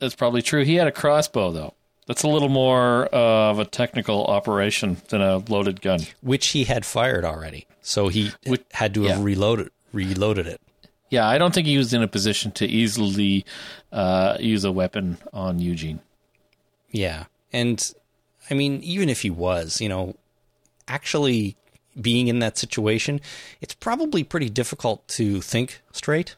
That's 0.00 0.14
probably 0.14 0.42
true. 0.42 0.64
He 0.64 0.74
had 0.74 0.86
a 0.86 0.92
crossbow 0.92 1.50
though. 1.50 1.74
That's 2.06 2.24
a 2.24 2.28
little 2.28 2.50
more 2.50 3.06
of 3.06 3.58
a 3.58 3.64
technical 3.64 4.26
operation 4.26 4.98
than 5.08 5.22
a 5.22 5.38
loaded 5.38 5.80
gun. 5.80 6.00
Which 6.20 6.48
he 6.48 6.64
had 6.64 6.84
fired 6.84 7.24
already. 7.24 7.66
So 7.80 8.08
he 8.08 8.32
had 8.72 8.92
to 8.94 9.04
have 9.04 9.18
yeah. 9.18 9.24
reloaded 9.24 9.70
reloaded 9.92 10.46
it. 10.46 10.60
Yeah, 11.08 11.26
I 11.26 11.38
don't 11.38 11.54
think 11.54 11.66
he 11.66 11.78
was 11.78 11.94
in 11.94 12.02
a 12.02 12.08
position 12.08 12.52
to 12.52 12.66
easily 12.66 13.46
uh, 13.90 14.36
use 14.38 14.64
a 14.64 14.72
weapon 14.72 15.16
on 15.32 15.58
Eugene. 15.58 16.00
Yeah. 16.90 17.24
And 17.52 17.92
I 18.50 18.54
mean, 18.54 18.82
even 18.82 19.08
if 19.08 19.22
he 19.22 19.30
was, 19.30 19.80
you 19.80 19.88
know, 19.88 20.16
actually 20.86 21.56
being 21.98 22.28
in 22.28 22.38
that 22.40 22.58
situation, 22.58 23.20
it's 23.60 23.74
probably 23.74 24.24
pretty 24.24 24.50
difficult 24.50 25.06
to 25.08 25.40
think 25.40 25.80
straight. 25.92 26.36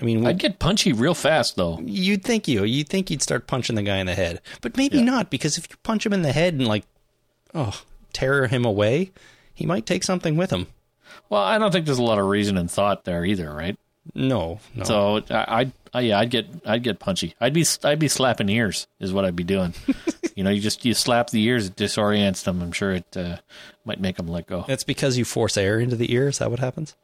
I 0.00 0.04
mean, 0.04 0.26
I'd 0.26 0.38
get 0.38 0.58
punchy 0.58 0.92
real 0.92 1.14
fast 1.14 1.56
though. 1.56 1.78
You'd 1.84 2.24
think 2.24 2.48
you, 2.48 2.64
you'd 2.64 2.88
think 2.88 3.10
you'd 3.10 3.22
start 3.22 3.46
punching 3.46 3.76
the 3.76 3.82
guy 3.82 3.98
in 3.98 4.06
the 4.06 4.14
head, 4.14 4.40
but 4.60 4.76
maybe 4.76 5.00
not 5.00 5.30
because 5.30 5.56
if 5.56 5.68
you 5.70 5.76
punch 5.82 6.04
him 6.04 6.12
in 6.12 6.22
the 6.22 6.32
head 6.32 6.54
and 6.54 6.66
like, 6.66 6.84
oh, 7.54 7.80
tear 8.12 8.48
him 8.48 8.64
away, 8.64 9.12
he 9.52 9.66
might 9.66 9.86
take 9.86 10.02
something 10.02 10.36
with 10.36 10.50
him. 10.50 10.66
Well, 11.28 11.42
I 11.42 11.58
don't 11.58 11.70
think 11.70 11.86
there's 11.86 11.98
a 11.98 12.02
lot 12.02 12.18
of 12.18 12.26
reason 12.26 12.56
and 12.58 12.68
thought 12.68 13.04
there 13.04 13.24
either, 13.24 13.52
right? 13.54 13.78
No, 14.12 14.60
no. 14.74 14.84
So 14.84 15.22
I, 15.30 15.60
I'd, 15.60 15.72
I, 15.92 16.00
yeah, 16.00 16.18
I'd 16.18 16.30
get, 16.30 16.46
I'd 16.66 16.82
get 16.82 16.98
punchy. 16.98 17.34
I'd 17.40 17.54
be, 17.54 17.64
I'd 17.82 17.98
be 17.98 18.08
slapping 18.08 18.48
ears 18.48 18.86
is 19.00 19.12
what 19.12 19.24
I'd 19.24 19.36
be 19.36 19.44
doing. 19.44 19.74
you 20.34 20.44
know, 20.44 20.50
you 20.50 20.60
just 20.60 20.84
you 20.84 20.94
slap 20.94 21.30
the 21.30 21.42
ears, 21.42 21.66
it 21.66 21.76
disorients 21.76 22.44
them. 22.44 22.60
I'm 22.60 22.72
sure 22.72 22.92
it 22.92 23.16
uh, 23.16 23.38
might 23.84 24.00
make 24.00 24.16
them 24.16 24.28
let 24.28 24.46
go. 24.46 24.64
That's 24.66 24.84
because 24.84 25.16
you 25.16 25.24
force 25.24 25.56
air 25.56 25.78
into 25.78 25.96
the 25.96 26.12
ear. 26.12 26.28
Is 26.28 26.38
that 26.38 26.50
what 26.50 26.60
happens? 26.60 26.96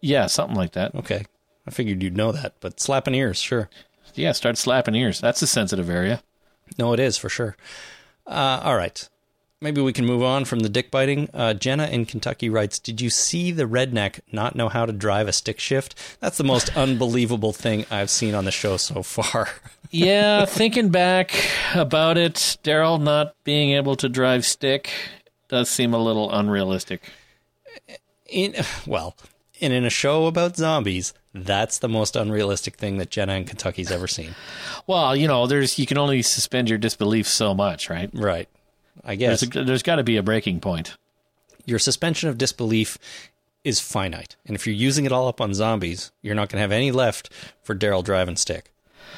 Yeah, 0.00 0.26
something 0.26 0.56
like 0.56 0.72
that. 0.72 0.94
Okay, 0.94 1.24
I 1.66 1.70
figured 1.70 2.02
you'd 2.02 2.16
know 2.16 2.32
that, 2.32 2.54
but 2.60 2.80
slapping 2.80 3.14
ears, 3.14 3.38
sure. 3.38 3.70
Yeah, 4.14 4.32
start 4.32 4.58
slapping 4.58 4.94
ears. 4.94 5.20
That's 5.20 5.40
a 5.42 5.46
sensitive 5.46 5.88
area. 5.88 6.22
No, 6.78 6.92
it 6.92 7.00
is 7.00 7.16
for 7.16 7.28
sure. 7.28 7.56
Uh, 8.26 8.60
all 8.62 8.76
right. 8.76 9.08
Maybe 9.62 9.80
we 9.80 9.92
can 9.92 10.04
move 10.04 10.24
on 10.24 10.44
from 10.44 10.60
the 10.60 10.68
dick 10.68 10.90
biting. 10.90 11.28
Uh, 11.32 11.54
Jenna 11.54 11.86
in 11.86 12.04
Kentucky 12.04 12.50
writes 12.50 12.80
Did 12.80 13.00
you 13.00 13.10
see 13.10 13.52
the 13.52 13.62
redneck 13.62 14.18
not 14.32 14.56
know 14.56 14.68
how 14.68 14.86
to 14.86 14.92
drive 14.92 15.28
a 15.28 15.32
stick 15.32 15.60
shift? 15.60 15.94
That's 16.18 16.36
the 16.36 16.42
most 16.42 16.76
unbelievable 16.76 17.52
thing 17.52 17.86
I've 17.88 18.10
seen 18.10 18.34
on 18.34 18.44
the 18.44 18.50
show 18.50 18.76
so 18.76 19.04
far. 19.04 19.48
yeah, 19.92 20.46
thinking 20.46 20.88
back 20.88 21.32
about 21.76 22.18
it, 22.18 22.58
Daryl 22.64 23.00
not 23.00 23.36
being 23.44 23.70
able 23.70 23.94
to 23.96 24.08
drive 24.08 24.44
stick 24.44 24.90
does 25.46 25.70
seem 25.70 25.94
a 25.94 25.98
little 25.98 26.32
unrealistic. 26.32 27.12
In 28.28 28.56
well, 28.84 29.16
and 29.60 29.72
in 29.72 29.84
a 29.84 29.90
show 29.90 30.26
about 30.26 30.56
zombies, 30.56 31.14
that's 31.32 31.78
the 31.78 31.88
most 31.88 32.16
unrealistic 32.16 32.74
thing 32.74 32.98
that 32.98 33.10
Jenna 33.10 33.34
in 33.34 33.44
Kentucky's 33.44 33.92
ever 33.92 34.08
seen. 34.08 34.34
Well, 34.88 35.14
you 35.14 35.28
know, 35.28 35.46
there's 35.46 35.78
you 35.78 35.86
can 35.86 35.96
only 35.96 36.22
suspend 36.22 36.68
your 36.68 36.76
disbelief 36.76 37.28
so 37.28 37.54
much, 37.54 37.88
right? 37.88 38.10
Right. 38.12 38.48
I 39.04 39.14
guess 39.14 39.40
there's, 39.40 39.66
there's 39.66 39.82
got 39.82 39.96
to 39.96 40.04
be 40.04 40.16
a 40.16 40.22
breaking 40.22 40.60
point. 40.60 40.96
Your 41.64 41.78
suspension 41.78 42.28
of 42.28 42.38
disbelief 42.38 42.98
is 43.64 43.78
finite, 43.80 44.36
and 44.46 44.56
if 44.56 44.66
you're 44.66 44.74
using 44.74 45.04
it 45.04 45.12
all 45.12 45.28
up 45.28 45.40
on 45.40 45.54
zombies, 45.54 46.10
you're 46.22 46.34
not 46.34 46.48
going 46.48 46.56
to 46.58 46.62
have 46.62 46.72
any 46.72 46.90
left 46.90 47.30
for 47.62 47.74
Daryl 47.74 48.02
driving 48.02 48.36
stick 48.36 48.72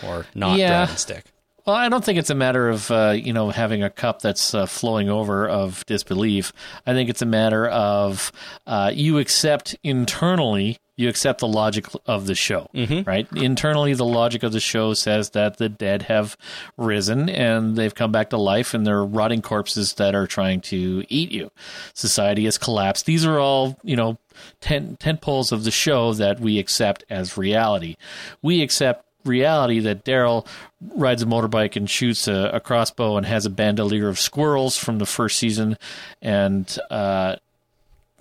or 0.06 0.26
not 0.34 0.58
Yeah. 0.58 0.68
driving 0.84 0.96
stick. 0.96 1.24
Well, 1.66 1.76
I 1.76 1.88
don't 1.88 2.04
think 2.04 2.18
it's 2.18 2.28
a 2.28 2.34
matter 2.34 2.68
of 2.68 2.90
uh, 2.90 3.14
you 3.16 3.32
know 3.32 3.48
having 3.48 3.82
a 3.82 3.88
cup 3.88 4.20
that's 4.20 4.52
uh, 4.52 4.66
flowing 4.66 5.08
over 5.08 5.48
of 5.48 5.86
disbelief. 5.86 6.52
I 6.86 6.92
think 6.92 7.08
it's 7.08 7.22
a 7.22 7.26
matter 7.26 7.66
of 7.66 8.30
uh, 8.66 8.90
you 8.94 9.18
accept 9.18 9.74
internally, 9.82 10.78
you 10.96 11.08
accept 11.08 11.40
the 11.40 11.48
logic 11.48 11.86
of 12.06 12.26
the 12.26 12.34
show, 12.34 12.68
right? 13.04 13.26
Internally, 13.34 13.94
the 13.94 14.04
logic 14.04 14.42
of 14.44 14.52
the 14.52 14.60
show 14.60 14.94
says 14.94 15.30
that 15.30 15.56
the 15.56 15.68
dead 15.68 16.02
have 16.02 16.36
risen 16.76 17.28
and 17.28 17.74
they've 17.76 17.94
come 17.94 18.12
back 18.12 18.30
to 18.30 18.36
life, 18.36 18.74
and 18.74 18.86
they're 18.86 19.04
rotting 19.04 19.42
corpses 19.42 19.94
that 19.94 20.14
are 20.14 20.26
trying 20.26 20.60
to 20.60 21.04
eat 21.08 21.32
you. 21.32 21.50
Society 21.94 22.44
has 22.44 22.58
collapsed. 22.58 23.06
These 23.06 23.24
are 23.24 23.38
all 23.38 23.76
you 23.82 23.96
know 23.96 24.18
tent 24.60 25.00
tent 25.00 25.20
poles 25.20 25.52
of 25.52 25.64
the 25.64 25.70
show 25.70 26.12
that 26.14 26.40
we 26.40 26.58
accept 26.58 27.04
as 27.10 27.36
reality. 27.36 27.96
We 28.42 28.62
accept 28.62 29.04
reality 29.24 29.80
that 29.80 30.04
Daryl 30.04 30.46
rides 30.94 31.22
a 31.22 31.26
motorbike 31.26 31.76
and 31.76 31.88
shoots 31.88 32.28
a, 32.28 32.50
a 32.52 32.60
crossbow 32.60 33.16
and 33.16 33.26
has 33.26 33.46
a 33.46 33.50
bandolier 33.50 34.08
of 34.08 34.18
squirrels 34.18 34.76
from 34.76 34.98
the 34.98 35.06
first 35.06 35.38
season, 35.38 35.76
and 36.22 36.78
uh, 36.90 37.36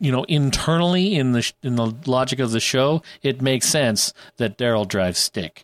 you 0.04 0.12
know 0.12 0.24
internally 0.26 1.16
in 1.16 1.32
the 1.32 1.42
sh- 1.42 1.54
in 1.64 1.78
the 1.78 1.94
logic 2.06 2.40
of 2.40 2.52
the 2.52 2.60
show, 2.60 3.02
it 3.22 3.42
makes 3.42 3.68
sense 3.68 4.14
that 4.38 4.58
Daryl 4.58 4.86
drives 4.86 5.18
stick, 5.18 5.64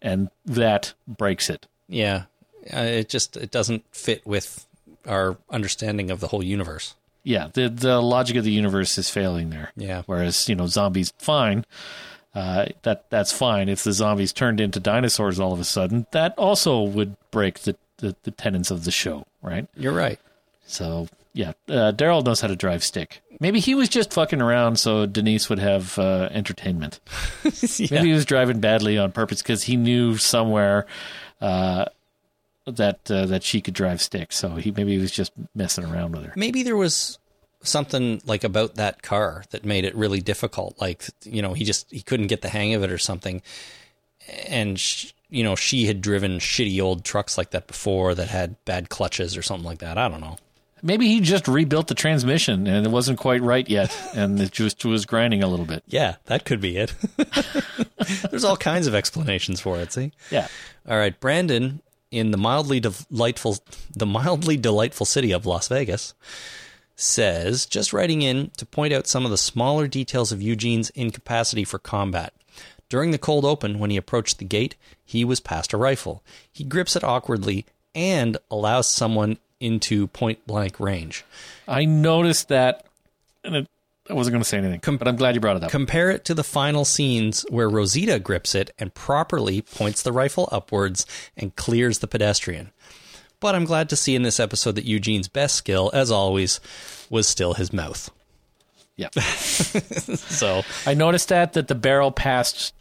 and 0.00 0.30
that 0.46 0.94
breaks 1.06 1.50
it. 1.50 1.66
Yeah, 1.86 2.24
uh, 2.72 2.80
it 2.80 3.10
just 3.10 3.36
it 3.36 3.50
doesn't 3.50 3.84
fit 3.94 4.26
with 4.26 4.66
our 5.06 5.36
understanding 5.50 6.10
of 6.10 6.20
the 6.20 6.28
whole 6.28 6.42
universe. 6.42 6.94
Yeah, 7.24 7.48
the 7.52 7.68
the 7.68 8.00
logic 8.00 8.36
of 8.36 8.44
the 8.44 8.52
universe 8.52 8.96
is 8.96 9.10
failing 9.10 9.50
there. 9.50 9.70
Yeah. 9.76 10.02
Whereas 10.06 10.48
you 10.48 10.54
know 10.54 10.66
zombies 10.66 11.12
fine. 11.18 11.66
Uh, 12.34 12.66
that 12.82 13.08
that's 13.10 13.32
fine. 13.32 13.68
If 13.68 13.84
the 13.84 13.92
zombies 13.92 14.32
turned 14.32 14.60
into 14.60 14.80
dinosaurs 14.80 15.38
all 15.38 15.52
of 15.52 15.60
a 15.60 15.64
sudden, 15.64 16.06
that 16.10 16.34
also 16.36 16.82
would 16.82 17.16
break 17.30 17.60
the, 17.60 17.76
the, 17.98 18.16
the 18.24 18.30
tenets 18.30 18.70
of 18.70 18.84
the 18.84 18.90
show, 18.90 19.26
right? 19.40 19.68
You're 19.76 19.92
right. 19.92 20.18
So 20.66 21.08
yeah, 21.34 21.52
uh, 21.68 21.92
Daryl 21.92 22.24
knows 22.24 22.40
how 22.40 22.48
to 22.48 22.56
drive 22.56 22.84
stick. 22.84 23.20
Maybe 23.40 23.58
he 23.58 23.74
was 23.74 23.88
just 23.88 24.12
fucking 24.12 24.40
around 24.40 24.78
so 24.78 25.04
Denise 25.04 25.50
would 25.50 25.58
have 25.58 25.98
uh, 25.98 26.28
entertainment. 26.30 27.00
Maybe 27.44 28.06
he 28.08 28.12
was 28.12 28.24
driving 28.24 28.60
badly 28.60 28.96
on 28.96 29.10
purpose 29.10 29.42
because 29.42 29.64
he 29.64 29.76
knew 29.76 30.16
somewhere 30.16 30.86
uh, 31.40 31.86
that 32.66 33.10
uh, 33.10 33.26
that 33.26 33.42
she 33.42 33.60
could 33.60 33.74
drive 33.74 34.00
stick. 34.00 34.32
So 34.32 34.54
he 34.54 34.70
maybe 34.70 34.92
he 34.92 34.98
was 34.98 35.10
just 35.10 35.32
messing 35.54 35.84
around 35.84 36.14
with 36.14 36.24
her. 36.24 36.32
Maybe 36.36 36.62
there 36.62 36.76
was 36.76 37.18
something 37.62 38.22
like 38.24 38.44
about 38.44 38.76
that 38.76 39.02
car 39.02 39.44
that 39.50 39.64
made 39.64 39.84
it 39.84 39.94
really 39.96 40.20
difficult. 40.20 40.80
Like 40.80 41.04
you 41.24 41.42
know, 41.42 41.52
he 41.52 41.64
just 41.64 41.90
he 41.90 42.00
couldn't 42.00 42.28
get 42.28 42.42
the 42.42 42.48
hang 42.48 42.74
of 42.74 42.84
it 42.84 42.92
or 42.92 42.98
something. 42.98 43.42
and 44.46 44.78
sh- 44.78 45.12
you 45.28 45.42
know 45.42 45.56
she 45.56 45.86
had 45.86 46.00
driven 46.00 46.38
shitty 46.38 46.80
old 46.80 47.04
trucks 47.04 47.36
like 47.36 47.50
that 47.50 47.66
before 47.66 48.14
that 48.14 48.28
had 48.28 48.62
bad 48.64 48.88
clutches 48.88 49.36
or 49.36 49.42
something 49.42 49.66
like 49.66 49.78
that. 49.80 49.98
I 49.98 50.08
don't 50.08 50.20
know. 50.20 50.36
Maybe 50.84 51.08
he 51.08 51.20
just 51.20 51.48
rebuilt 51.48 51.88
the 51.88 51.94
transmission 51.94 52.66
and 52.66 52.86
it 52.86 52.90
wasn't 52.90 53.18
quite 53.18 53.40
right 53.40 53.66
yet, 53.68 53.96
and 54.14 54.38
it 54.40 54.52
just 54.52 54.84
was 54.84 55.06
grinding 55.06 55.42
a 55.42 55.48
little 55.48 55.64
bit. 55.64 55.82
Yeah, 55.86 56.16
that 56.26 56.44
could 56.44 56.60
be 56.60 56.76
it. 56.76 56.94
There's 58.30 58.44
all 58.44 58.58
kinds 58.58 58.86
of 58.86 58.94
explanations 58.94 59.60
for 59.60 59.78
it. 59.78 59.92
See? 59.92 60.12
Yeah. 60.30 60.46
All 60.86 60.98
right, 60.98 61.18
Brandon 61.18 61.80
in 62.10 62.30
the 62.30 62.36
mildly 62.36 62.80
delightful, 62.80 63.58
the 63.96 64.06
mildly 64.06 64.56
delightful 64.56 65.06
city 65.06 65.32
of 65.32 65.46
Las 65.46 65.68
Vegas 65.68 66.14
says, 66.96 67.66
just 67.66 67.92
writing 67.92 68.22
in 68.22 68.50
to 68.56 68.66
point 68.66 68.92
out 68.92 69.06
some 69.06 69.24
of 69.24 69.30
the 69.30 69.38
smaller 69.38 69.88
details 69.88 70.30
of 70.30 70.42
Eugene's 70.42 70.90
incapacity 70.90 71.64
for 71.64 71.78
combat. 71.78 72.32
During 72.88 73.10
the 73.10 73.18
cold 73.18 73.44
open, 73.44 73.78
when 73.78 73.90
he 73.90 73.96
approached 73.96 74.38
the 74.38 74.44
gate, 74.44 74.76
he 75.04 75.24
was 75.24 75.40
past 75.40 75.72
a 75.72 75.76
rifle. 75.76 76.22
He 76.52 76.62
grips 76.62 76.94
it 76.94 77.02
awkwardly 77.02 77.66
and 77.94 78.36
allows 78.50 78.88
someone 78.90 79.38
into 79.64 80.06
point 80.08 80.46
blank 80.46 80.78
range. 80.78 81.24
I 81.66 81.84
noticed 81.84 82.48
that, 82.48 82.84
and 83.42 83.56
it, 83.56 83.68
I 84.08 84.12
wasn't 84.12 84.34
going 84.34 84.42
to 84.42 84.48
say 84.48 84.58
anything, 84.58 84.96
but 84.98 85.08
I'm 85.08 85.16
glad 85.16 85.34
you 85.34 85.40
brought 85.40 85.56
it 85.56 85.64
up. 85.64 85.70
Compare 85.70 86.10
it 86.10 86.24
to 86.26 86.34
the 86.34 86.44
final 86.44 86.84
scenes 86.84 87.46
where 87.48 87.68
Rosita 87.68 88.18
grips 88.18 88.54
it 88.54 88.72
and 88.78 88.92
properly 88.92 89.62
points 89.62 90.02
the 90.02 90.12
rifle 90.12 90.48
upwards 90.52 91.06
and 91.36 91.56
clears 91.56 92.00
the 92.00 92.06
pedestrian. 92.06 92.70
But 93.40 93.54
I'm 93.54 93.64
glad 93.64 93.88
to 93.90 93.96
see 93.96 94.14
in 94.14 94.22
this 94.22 94.40
episode 94.40 94.74
that 94.76 94.84
Eugene's 94.84 95.28
best 95.28 95.54
skill, 95.56 95.90
as 95.92 96.10
always, 96.10 96.60
was 97.10 97.26
still 97.26 97.54
his 97.54 97.72
mouth. 97.72 98.10
Yeah. 98.96 99.10
so 99.16 100.62
I 100.86 100.94
noticed 100.94 101.28
that 101.30 101.54
that 101.54 101.68
the 101.68 101.74
barrel 101.74 102.12
passed 102.12 102.74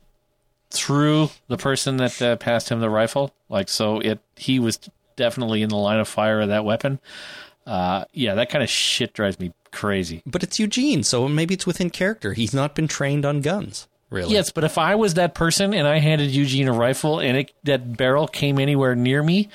through 0.70 1.30
the 1.48 1.58
person 1.58 1.98
that 1.98 2.22
uh, 2.22 2.36
passed 2.36 2.70
him 2.70 2.80
the 2.80 2.90
rifle. 2.90 3.34
Like 3.50 3.70
so, 3.70 4.00
it 4.00 4.20
he 4.36 4.60
was 4.60 4.80
definitely 5.16 5.62
in 5.62 5.70
the 5.70 5.78
line 5.78 6.00
of 6.00 6.08
fire 6.08 6.42
of 6.42 6.50
that 6.50 6.66
weapon. 6.66 7.00
Uh, 7.66 8.06
yeah, 8.14 8.36
that 8.36 8.50
kind 8.50 8.64
of 8.64 8.70
shit 8.70 9.14
drives 9.14 9.40
me 9.40 9.54
crazy. 9.72 10.22
But 10.26 10.44
it's 10.44 10.60
Eugene, 10.60 11.04
so 11.04 11.28
maybe 11.28 11.54
it's 11.54 11.66
within 11.66 11.90
character. 11.90 12.34
He's 12.34 12.54
not 12.54 12.76
been 12.76 12.88
trained 12.88 13.26
on 13.26 13.42
guns, 13.42 13.88
really. 14.10 14.34
Yes, 14.34 14.52
but 14.52 14.64
if 14.64 14.78
I 14.78 14.96
was 14.96 15.14
that 15.16 15.34
person 15.34 15.74
and 15.74 15.88
I 15.88 16.00
handed 16.00 16.32
Eugene 16.32 16.68
a 16.68 16.74
rifle 16.74 17.20
and 17.20 17.38
it, 17.38 17.52
that 17.64 17.98
barrel 17.98 18.28
came 18.28 18.60
anywhere 18.60 18.96
near 18.96 19.24
me, 19.24 19.50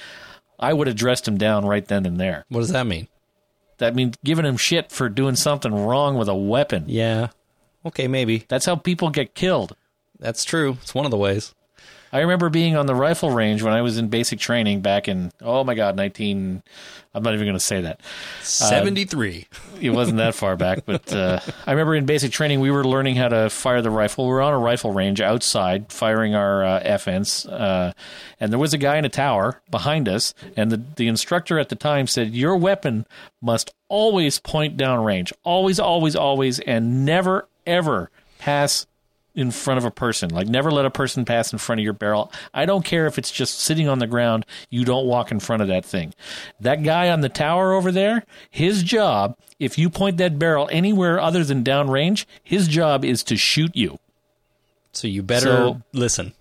I 0.59 0.73
would 0.73 0.87
have 0.87 0.97
dressed 0.97 1.29
him 1.29 1.39
down 1.39 1.65
right 1.65 1.87
then 1.87 2.07
and 2.07 2.19
there. 2.19 2.45
What 2.49 2.61
does 2.61 2.71
that 2.71 2.87
mean? 2.87 3.09
That 3.79 3.95
means 3.95 4.17
giving 4.25 4.45
him 4.45 4.57
shit 4.57 4.91
for 4.91 5.09
doing 5.09 5.37
something 5.37 5.73
wrong 5.73 6.17
with 6.17 6.29
a 6.29 6.35
weapon. 6.35 6.85
Yeah. 6.89 7.29
Okay, 7.87 8.09
maybe. 8.09 8.45
That's 8.49 8.67
how 8.67 8.75
people 8.75 9.11
get 9.11 9.35
killed. 9.35 9.77
That's 10.19 10.45
true. 10.45 10.79
It's 10.83 10.95
one 10.95 11.05
of 11.05 11.13
the 11.13 11.17
ways. 11.17 11.55
I 12.13 12.21
remember 12.21 12.49
being 12.49 12.77
on 12.77 12.87
the 12.87 12.95
rifle 12.95 13.31
range 13.31 13.63
when 13.63 13.73
I 13.73 13.83
was 13.83 13.99
in 13.99 14.09
basic 14.09 14.39
training 14.39 14.81
back 14.81 15.09
in 15.09 15.33
oh 15.41 15.65
my 15.65 15.75
god, 15.75 15.97
nineteen. 15.97 16.63
I'm 17.15 17.23
not 17.23 17.35
even 17.35 17.47
going 17.47 17.57
to 17.57 17.61
say 17.61 17.81
that. 17.81 18.01
Seventy 18.43 19.05
three. 19.05 19.47
Uh, 19.53 19.79
it 19.81 19.91
wasn't 19.91 20.19
that 20.19 20.35
far 20.35 20.57
back, 20.57 20.85
but 20.87 21.13
uh, 21.13 21.41
I 21.67 21.73
remember 21.73 21.95
in 21.95 22.07
basic 22.07 22.33
training 22.33 22.61
we 22.61 22.71
were 22.71 22.85
learning 22.85 23.17
how 23.17 23.29
to 23.29 23.51
fire 23.51 23.83
the 23.83 23.91
rifle. 23.91 24.27
We 24.27 24.33
were 24.33 24.43
on 24.43 24.53
a 24.53 24.59
rifle 24.59 24.93
range 24.93 25.21
outside 25.21 25.93
firing 25.93 26.35
our 26.35 26.65
uh, 26.65 26.83
FNs, 26.83 27.51
uh, 27.51 27.93
and 28.41 28.53
there 28.53 28.59
was 28.59 28.75
a 28.75 28.79
guy 28.79 28.97
in 28.99 29.05
a 29.05 29.11
tower 29.11 29.61
behind 29.71 30.09
us, 30.09 30.35
and 30.57 30.71
the 30.71 30.83
the 30.97 31.09
instructor 31.09 31.59
at 31.59 31.69
the 31.69 31.77
time 31.77 32.07
said, 32.07 32.35
"Your 32.35 32.57
weapon 32.57 33.07
must 33.41 33.73
always 33.89 34.39
point 34.39 34.77
down 34.77 35.05
range, 35.05 35.33
always, 35.45 35.79
always, 35.81 36.17
always, 36.17 36.59
and 36.61 37.05
never 37.05 37.49
ever 37.67 38.11
pass." 38.39 38.87
In 39.39 39.51
front 39.53 39.79
of 39.79 39.85
a 39.85 39.91
person. 39.91 40.31
Like 40.31 40.49
never 40.49 40.71
let 40.71 40.85
a 40.85 40.91
person 40.91 41.25
pass 41.25 41.53
in 41.53 41.59
front 41.59 41.81
of 41.81 41.85
your 41.85 41.93
barrel. 41.93 42.33
I 42.53 42.67
don't 42.67 42.85
care 42.85 43.07
if 43.07 43.19
it's 43.19 43.31
just 43.31 43.61
sitting 43.61 43.89
on 43.89 44.01
the 44.01 44.07
ground, 44.07 44.45
you 44.69 44.85
don't 44.85 45.07
walk 45.07 45.31
in 45.31 45.39
front 45.41 45.63
of 45.63 45.69
that 45.69 45.85
thing. 45.85 46.13
That 46.61 46.83
guy 46.83 47.09
on 47.11 47.21
the 47.21 47.29
tower 47.29 47.73
over 47.73 47.93
there, 47.93 48.25
his 48.51 48.83
job, 48.83 49.37
if 49.59 49.79
you 49.79 49.91
point 49.91 50.17
that 50.17 50.39
barrel 50.39 50.69
anywhere 50.73 51.21
other 51.21 51.45
than 51.45 51.63
downrange, 51.63 52.27
his 52.43 52.67
job 52.69 53.05
is 53.05 53.23
to 53.25 53.37
shoot 53.37 53.75
you. 53.77 53.99
So 54.93 55.07
you 55.07 55.23
better 55.23 55.47
So- 55.47 55.83
listen. 55.93 56.33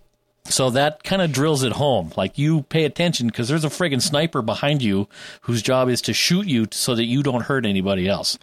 So 0.44 0.70
that 0.70 1.04
kind 1.04 1.20
of 1.20 1.30
drills 1.30 1.62
it 1.62 1.72
home. 1.72 2.10
Like 2.16 2.38
you 2.38 2.62
pay 2.62 2.84
attention 2.84 3.26
because 3.26 3.48
there's 3.48 3.64
a 3.64 3.68
friggin' 3.68 4.00
sniper 4.00 4.40
behind 4.40 4.80
you 4.82 5.06
whose 5.42 5.60
job 5.60 5.88
is 5.90 6.00
to 6.02 6.14
shoot 6.14 6.46
you 6.46 6.66
so 6.70 6.94
that 6.94 7.04
you 7.04 7.22
don't 7.22 7.42
hurt 7.42 7.66
anybody 7.66 8.08
else. 8.08 8.38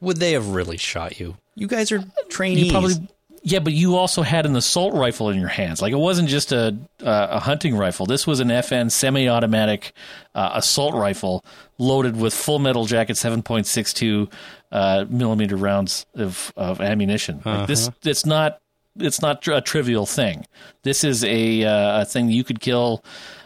Would 0.00 0.18
they 0.18 0.32
have 0.32 0.48
really 0.50 0.76
shot 0.76 1.18
you? 1.18 1.36
You 1.56 1.66
guys 1.66 1.90
are 1.90 2.04
trainees. 2.28 2.66
You 2.66 2.70
probably 2.70 2.94
yeah, 3.42 3.58
but 3.60 3.72
you 3.72 3.96
also 3.96 4.22
had 4.22 4.46
an 4.46 4.56
assault 4.56 4.94
rifle 4.94 5.30
in 5.30 5.38
your 5.38 5.48
hands. 5.48 5.80
Like 5.82 5.92
it 5.92 5.98
wasn't 5.98 6.28
just 6.28 6.52
a 6.52 6.76
uh, 7.02 7.26
a 7.30 7.40
hunting 7.40 7.76
rifle. 7.76 8.06
This 8.06 8.26
was 8.26 8.40
an 8.40 8.48
FN 8.48 8.90
semi-automatic 8.90 9.92
uh, 10.34 10.50
assault 10.54 10.94
rifle 10.94 11.44
loaded 11.78 12.16
with 12.16 12.34
full 12.34 12.58
metal 12.58 12.84
jacket 12.86 13.16
7.62 13.16 14.30
uh, 14.72 15.04
millimeter 15.08 15.56
rounds 15.56 16.06
of, 16.14 16.52
of 16.56 16.80
ammunition. 16.80 17.40
Like 17.44 17.66
this, 17.68 17.88
Uh-huh. 17.88 17.96
it's 18.10 18.26
not 18.26 18.60
it's 19.00 19.22
not 19.22 19.46
a 19.46 19.60
trivial 19.60 20.06
thing. 20.06 20.44
This 20.82 21.04
is 21.04 21.22
a 21.24 21.64
uh, 21.64 22.02
a 22.02 22.04
thing 22.04 22.30
you 22.30 22.44
could 22.44 22.60
kill 22.60 23.04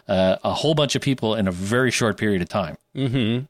uh, 0.09 0.36
a 0.43 0.52
whole 0.52 0.74
bunch 0.74 0.94
of 0.97 1.02
people 1.02 1.35
in 1.35 1.47
a 1.48 1.52
very 1.52 1.90
short 1.90 2.16
period 2.16 2.40
of 2.43 2.48
time. 2.48 2.77
Mm-hmm. 2.97 3.44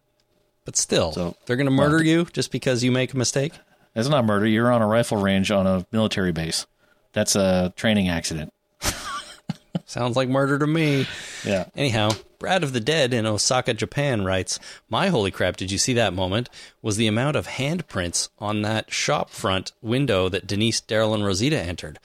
But 0.65 0.77
still, 0.77 1.13
So- 1.13 1.37
they're 1.47 1.57
going 1.57 1.67
to 1.67 1.71
murder 1.73 2.03
you 2.03 2.25
just 2.33 2.51
because 2.53 2.85
you 2.85 2.93
make 2.93 3.13
a 3.15 3.17
mistake. 3.17 3.53
That's 3.95 4.09
not 4.09 4.25
murder. 4.25 4.47
You're 4.47 4.73
on 4.73 4.83
a 4.83 4.87
rifle 4.87 5.19
range 5.19 5.51
on 5.51 5.67
a 5.67 5.87
military 5.93 6.33
base. 6.33 6.67
That's 7.13 7.37
a 7.37 7.73
training 7.77 8.09
accident. 8.09 8.53
Sounds 9.85 10.17
like 10.17 10.29
murder 10.29 10.59
to 10.59 10.67
me. 10.67 11.07
Yeah. 11.45 11.67
Anyhow, 11.77 12.11
Brad 12.39 12.65
of 12.65 12.73
the 12.73 12.81
Dead 12.81 13.13
in 13.13 13.27
Osaka, 13.27 13.75
Japan 13.75 14.25
writes, 14.25 14.59
My 14.89 15.09
holy 15.09 15.31
crap, 15.31 15.57
did 15.57 15.71
you 15.71 15.79
see 15.79 15.93
that 15.95 16.15
moment? 16.15 16.49
Was 16.81 16.97
the 16.97 17.07
amount 17.07 17.37
of 17.37 17.47
handprints 17.47 18.31
on 18.39 18.63
that 18.63 18.93
shop 18.93 19.31
front 19.31 19.73
window 19.83 20.29
that 20.29 20.47
Denise, 20.47 20.81
Daryl, 20.81 21.15
and 21.15 21.25
Rosita 21.25 21.61
entered. 21.61 21.99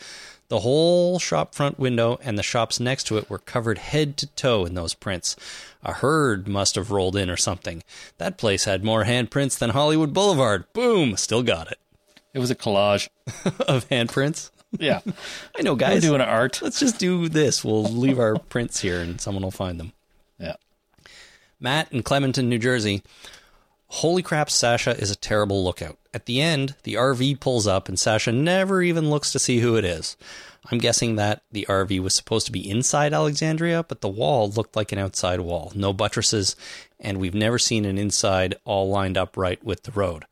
The 0.49 0.59
whole 0.59 1.19
shop 1.19 1.53
front 1.53 1.77
window 1.77 2.19
and 2.23 2.37
the 2.37 2.43
shops 2.43 2.79
next 2.79 3.03
to 3.07 3.17
it 3.17 3.29
were 3.29 3.39
covered 3.39 3.77
head 3.77 4.15
to 4.17 4.27
toe 4.27 4.65
in 4.65 4.75
those 4.75 4.93
prints. 4.93 5.35
A 5.83 5.93
herd 5.93 6.47
must 6.47 6.75
have 6.75 6.89
rolled 6.91 7.17
in 7.17 7.29
or 7.29 7.35
something. 7.35 7.83
That 8.17 8.37
place 8.37 8.63
had 8.63 8.83
more 8.83 9.03
handprints 9.03 9.57
than 9.57 9.71
Hollywood 9.71 10.13
Boulevard. 10.13 10.71
Boom! 10.71 11.17
Still 11.17 11.43
got 11.43 11.69
it. 11.71 11.79
It 12.33 12.39
was 12.39 12.51
a 12.51 12.55
collage 12.55 13.09
of 13.67 13.89
handprints. 13.89 14.51
Yeah. 14.71 15.01
I 15.57 15.63
know, 15.63 15.75
guys. 15.75 16.03
We're 16.03 16.11
doing 16.11 16.21
art. 16.21 16.61
Let's 16.61 16.79
just 16.79 16.97
do 16.97 17.27
this. 17.27 17.63
We'll 17.63 17.83
leave 17.83 18.19
our 18.19 18.37
prints 18.37 18.79
here 18.79 19.01
and 19.01 19.19
someone 19.19 19.43
will 19.43 19.51
find 19.51 19.79
them. 19.79 19.91
Yeah. 20.39 20.55
Matt 21.59 21.91
in 21.91 22.03
Clementon, 22.03 22.47
New 22.49 22.59
Jersey. 22.59 23.03
Holy 23.89 24.21
crap, 24.21 24.49
Sasha 24.49 24.91
is 24.97 25.09
a 25.09 25.15
terrible 25.15 25.63
lookout. 25.63 25.97
At 26.13 26.25
the 26.25 26.41
end, 26.41 26.75
the 26.83 26.95
RV 26.95 27.39
pulls 27.39 27.67
up 27.67 27.87
and 27.87 27.97
Sasha 27.97 28.31
never 28.31 28.81
even 28.81 29.09
looks 29.09 29.31
to 29.31 29.39
see 29.39 29.59
who 29.59 29.75
it 29.77 29.85
is. 29.85 30.17
I'm 30.69 30.79
guessing 30.79 31.15
that 31.15 31.43
the 31.51 31.65
RV 31.69 32.01
was 32.01 32.13
supposed 32.13 32.45
to 32.47 32.51
be 32.51 32.69
inside 32.69 33.13
Alexandria, 33.13 33.83
but 33.83 34.01
the 34.01 34.09
wall 34.09 34.49
looked 34.49 34.75
like 34.75 34.91
an 34.91 34.99
outside 34.99 35.39
wall. 35.39 35.71
No 35.73 35.93
buttresses, 35.93 36.55
and 36.99 37.19
we've 37.19 37.33
never 37.33 37.57
seen 37.57 37.85
an 37.85 37.97
inside 37.97 38.55
all 38.65 38.89
lined 38.89 39.17
up 39.17 39.37
right 39.37 39.63
with 39.63 39.83
the 39.83 39.91
road. 39.91 40.25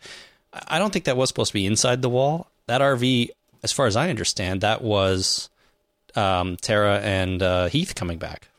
I 0.67 0.77
don't 0.77 0.91
think 0.91 1.05
that 1.05 1.17
was 1.17 1.29
supposed 1.29 1.51
to 1.51 1.53
be 1.53 1.65
inside 1.65 2.01
the 2.01 2.09
wall. 2.09 2.49
That 2.67 2.81
RV, 2.81 3.29
as 3.63 3.71
far 3.71 3.85
as 3.87 3.95
I 3.95 4.09
understand, 4.09 4.61
that 4.61 4.81
was 4.81 5.49
um, 6.15 6.57
Tara 6.57 6.99
and 6.99 7.41
uh, 7.41 7.67
Heath 7.67 7.95
coming 7.95 8.17
back. 8.17 8.49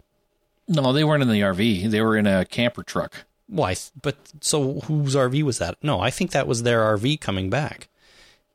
No, 0.68 0.92
they 0.92 1.04
weren't 1.04 1.22
in 1.22 1.28
the 1.28 1.40
RV. 1.40 1.90
They 1.90 2.00
were 2.00 2.16
in 2.16 2.26
a 2.26 2.44
camper 2.44 2.82
truck. 2.82 3.24
Why? 3.48 3.76
But 4.00 4.16
so 4.40 4.80
whose 4.80 5.14
RV 5.14 5.42
was 5.42 5.58
that? 5.58 5.76
No, 5.82 6.00
I 6.00 6.10
think 6.10 6.32
that 6.32 6.48
was 6.48 6.62
their 6.62 6.80
RV 6.96 7.20
coming 7.20 7.48
back. 7.50 7.88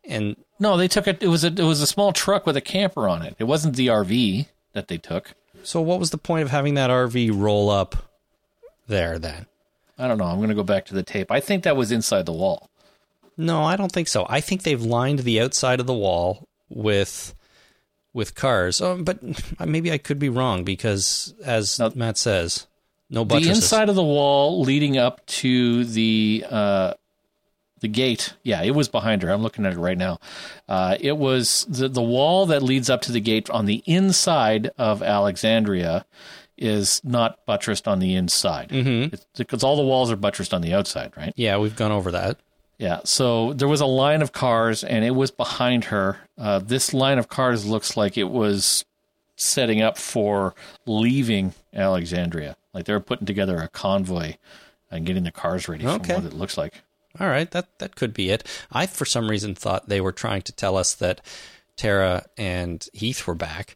And 0.04 0.36
No, 0.60 0.78
they 0.78 0.88
took 0.88 1.08
it. 1.08 1.22
It 1.24 1.28
was 1.28 1.44
a 1.44 1.48
it 1.48 1.60
was 1.60 1.82
a 1.82 1.88
small 1.88 2.12
truck 2.12 2.46
with 2.46 2.58
a 2.58 2.62
camper 2.62 3.08
on 3.08 3.22
it. 3.22 3.36
It 3.40 3.46
wasn't 3.46 3.76
the 3.76 3.88
RV 3.88 4.48
that 4.74 4.88
they 4.88 4.98
took. 4.98 5.34
so, 5.64 5.82
what 5.82 6.00
was 6.00 6.10
the 6.10 6.18
point 6.18 6.44
of 6.44 6.50
having 6.52 6.74
that 6.74 6.90
RV 6.90 7.32
roll 7.34 7.70
up 7.70 8.10
there 8.88 9.20
then? 9.20 9.46
I 9.98 10.08
don't 10.08 10.18
know. 10.18 10.26
I'm 10.26 10.38
going 10.38 10.50
to 10.50 10.56
go 10.56 10.64
back 10.64 10.86
to 10.88 10.96
the 10.96 11.04
tape. 11.04 11.32
I 11.32 11.40
think 11.40 11.64
that 11.64 11.78
was 11.78 11.92
inside 11.92 12.26
the 12.26 12.32
wall. 12.34 12.70
No, 13.38 13.64
I 13.64 13.76
don't 13.76 13.92
think 13.92 14.08
so. 14.08 14.26
I 14.28 14.42
think 14.42 14.64
they've 14.64 14.82
lined 14.82 15.20
the 15.20 15.40
outside 15.40 15.80
of 15.80 15.86
the 15.88 15.94
wall 15.94 16.48
with 16.70 17.36
with 18.14 18.36
cars. 18.36 18.82
Um, 18.82 19.04
but 19.04 19.20
maybe 19.66 19.92
I 19.92 19.98
could 19.98 20.20
be 20.20 20.30
wrong 20.30 20.64
because, 20.64 21.34
as 21.46 21.80
Matt 21.96 22.18
says, 22.18 22.68
no 23.12 23.24
The 23.24 23.48
inside 23.50 23.90
of 23.90 23.96
the 23.96 24.04
wall 24.04 24.62
leading 24.62 24.98
up 24.98 25.24
to 25.28 25.86
the 25.86 26.44
uh, 26.50 26.94
the 27.82 27.88
gate. 27.88 28.34
Yeah, 28.44 28.62
it 28.64 28.72
was 28.72 28.88
behind 28.90 29.22
her. 29.24 29.30
I'm 29.32 29.42
looking 29.44 29.66
at 29.66 29.74
it 29.74 29.78
right 29.80 29.98
now. 29.98 30.20
Uh, 30.70 30.98
it 31.00 31.18
was 31.18 31.66
the 31.70 31.88
the 31.88 32.02
wall 32.02 32.46
that 32.48 32.64
leads 32.64 32.90
up 32.90 33.02
to 33.04 33.12
the 33.12 33.20
gate 33.22 33.50
on 33.50 33.66
the 33.66 33.84
inside 33.86 34.70
of 34.78 35.04
Alexandria 35.04 36.06
is 36.58 37.02
not 37.04 37.44
buttressed 37.48 37.88
on 37.88 37.98
the 38.00 38.14
inside 38.14 38.70
Mhm. 38.70 39.06
It's- 39.08 39.26
because 39.36 39.64
all 39.64 39.76
the 39.76 39.82
walls 39.82 40.12
are 40.12 40.16
buttressed 40.16 40.54
on 40.54 40.62
the 40.62 40.74
outside, 40.76 41.12
right? 41.18 41.34
Yeah, 41.36 41.58
we've 41.58 41.76
gone 41.76 41.92
over 41.92 42.12
that. 42.12 42.38
Yeah, 42.78 43.00
so 43.04 43.54
there 43.54 43.68
was 43.68 43.82
a 43.82 43.86
line 43.88 44.22
of 44.22 44.32
cars, 44.32 44.84
and 44.84 45.04
it 45.04 45.12
was 45.16 45.32
behind 45.32 45.86
her. 45.86 46.18
Uh, 46.38 46.60
this 46.60 46.94
line 46.94 47.18
of 47.20 47.28
cars 47.30 47.66
looks 47.66 47.98
like 47.98 48.16
it 48.18 48.30
was 48.30 48.86
setting 49.36 49.82
up 49.82 49.98
for 49.98 50.54
leaving 50.86 51.54
Alexandria. 51.76 52.56
Like 52.74 52.86
they're 52.86 53.00
putting 53.00 53.28
together 53.28 53.58
a 53.58 53.68
convoy 53.68 54.36
and 54.90 55.06
getting 55.06 55.24
the 55.24 55.32
cars 55.32 55.68
ready 55.68 55.86
Okay. 55.86 56.14
from 56.16 56.24
what 56.24 56.34
it 56.34 56.38
looks 56.38 56.58
like. 56.58 56.82
All 57.20 57.28
right, 57.28 57.50
that 57.52 57.78
that 57.80 57.96
could 57.96 58.14
be 58.14 58.30
it. 58.30 58.48
I 58.72 58.86
for 58.86 59.04
some 59.06 59.30
reason 59.30 59.54
thought 59.56 59.90
they 59.90 60.00
were 60.00 60.14
trying 60.14 60.44
to 60.44 60.54
tell 60.54 60.78
us 60.78 60.94
that 60.96 61.20
Tara 61.76 62.26
and 62.38 62.88
Heath 62.94 63.28
were 63.28 63.36
back, 63.36 63.76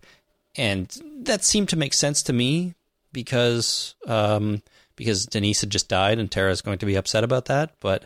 and 0.56 0.88
that 1.24 1.44
seemed 1.44 1.68
to 1.70 1.76
make 1.76 1.94
sense 1.94 2.24
to 2.24 2.34
me 2.34 2.76
because 3.12 3.96
um, 4.08 4.62
because 4.96 5.26
Denise 5.26 5.60
had 5.62 5.70
just 5.70 5.90
died 5.90 6.18
and 6.20 6.32
Tara 6.32 6.52
is 6.52 6.62
going 6.62 6.78
to 6.78 6.86
be 6.86 6.96
upset 6.96 7.26
about 7.26 7.46
that. 7.46 7.72
But 7.82 8.06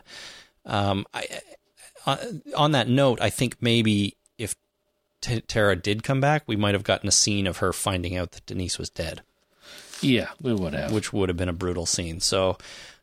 um, 0.66 1.06
I, 1.14 1.26
uh, 2.06 2.16
on 2.56 2.72
that 2.72 2.88
note, 2.88 3.20
I 3.20 3.30
think 3.30 3.56
maybe 3.60 4.16
if 4.38 4.56
T- 5.20 5.42
Tara 5.42 5.76
did 5.76 6.02
come 6.02 6.20
back, 6.20 6.42
we 6.48 6.56
might 6.56 6.74
have 6.74 6.82
gotten 6.84 7.08
a 7.08 7.12
scene 7.12 7.46
of 7.46 7.58
her 7.58 7.72
finding 7.72 8.16
out 8.16 8.32
that 8.32 8.46
Denise 8.46 8.78
was 8.78 8.90
dead. 8.90 9.22
Yeah, 10.02 10.28
we 10.40 10.54
would 10.54 10.74
have. 10.74 10.92
which 10.92 11.12
would 11.12 11.28
have 11.28 11.36
been 11.36 11.48
a 11.48 11.54
brutal 11.54 11.86
scene. 11.86 12.20
So, 12.20 12.56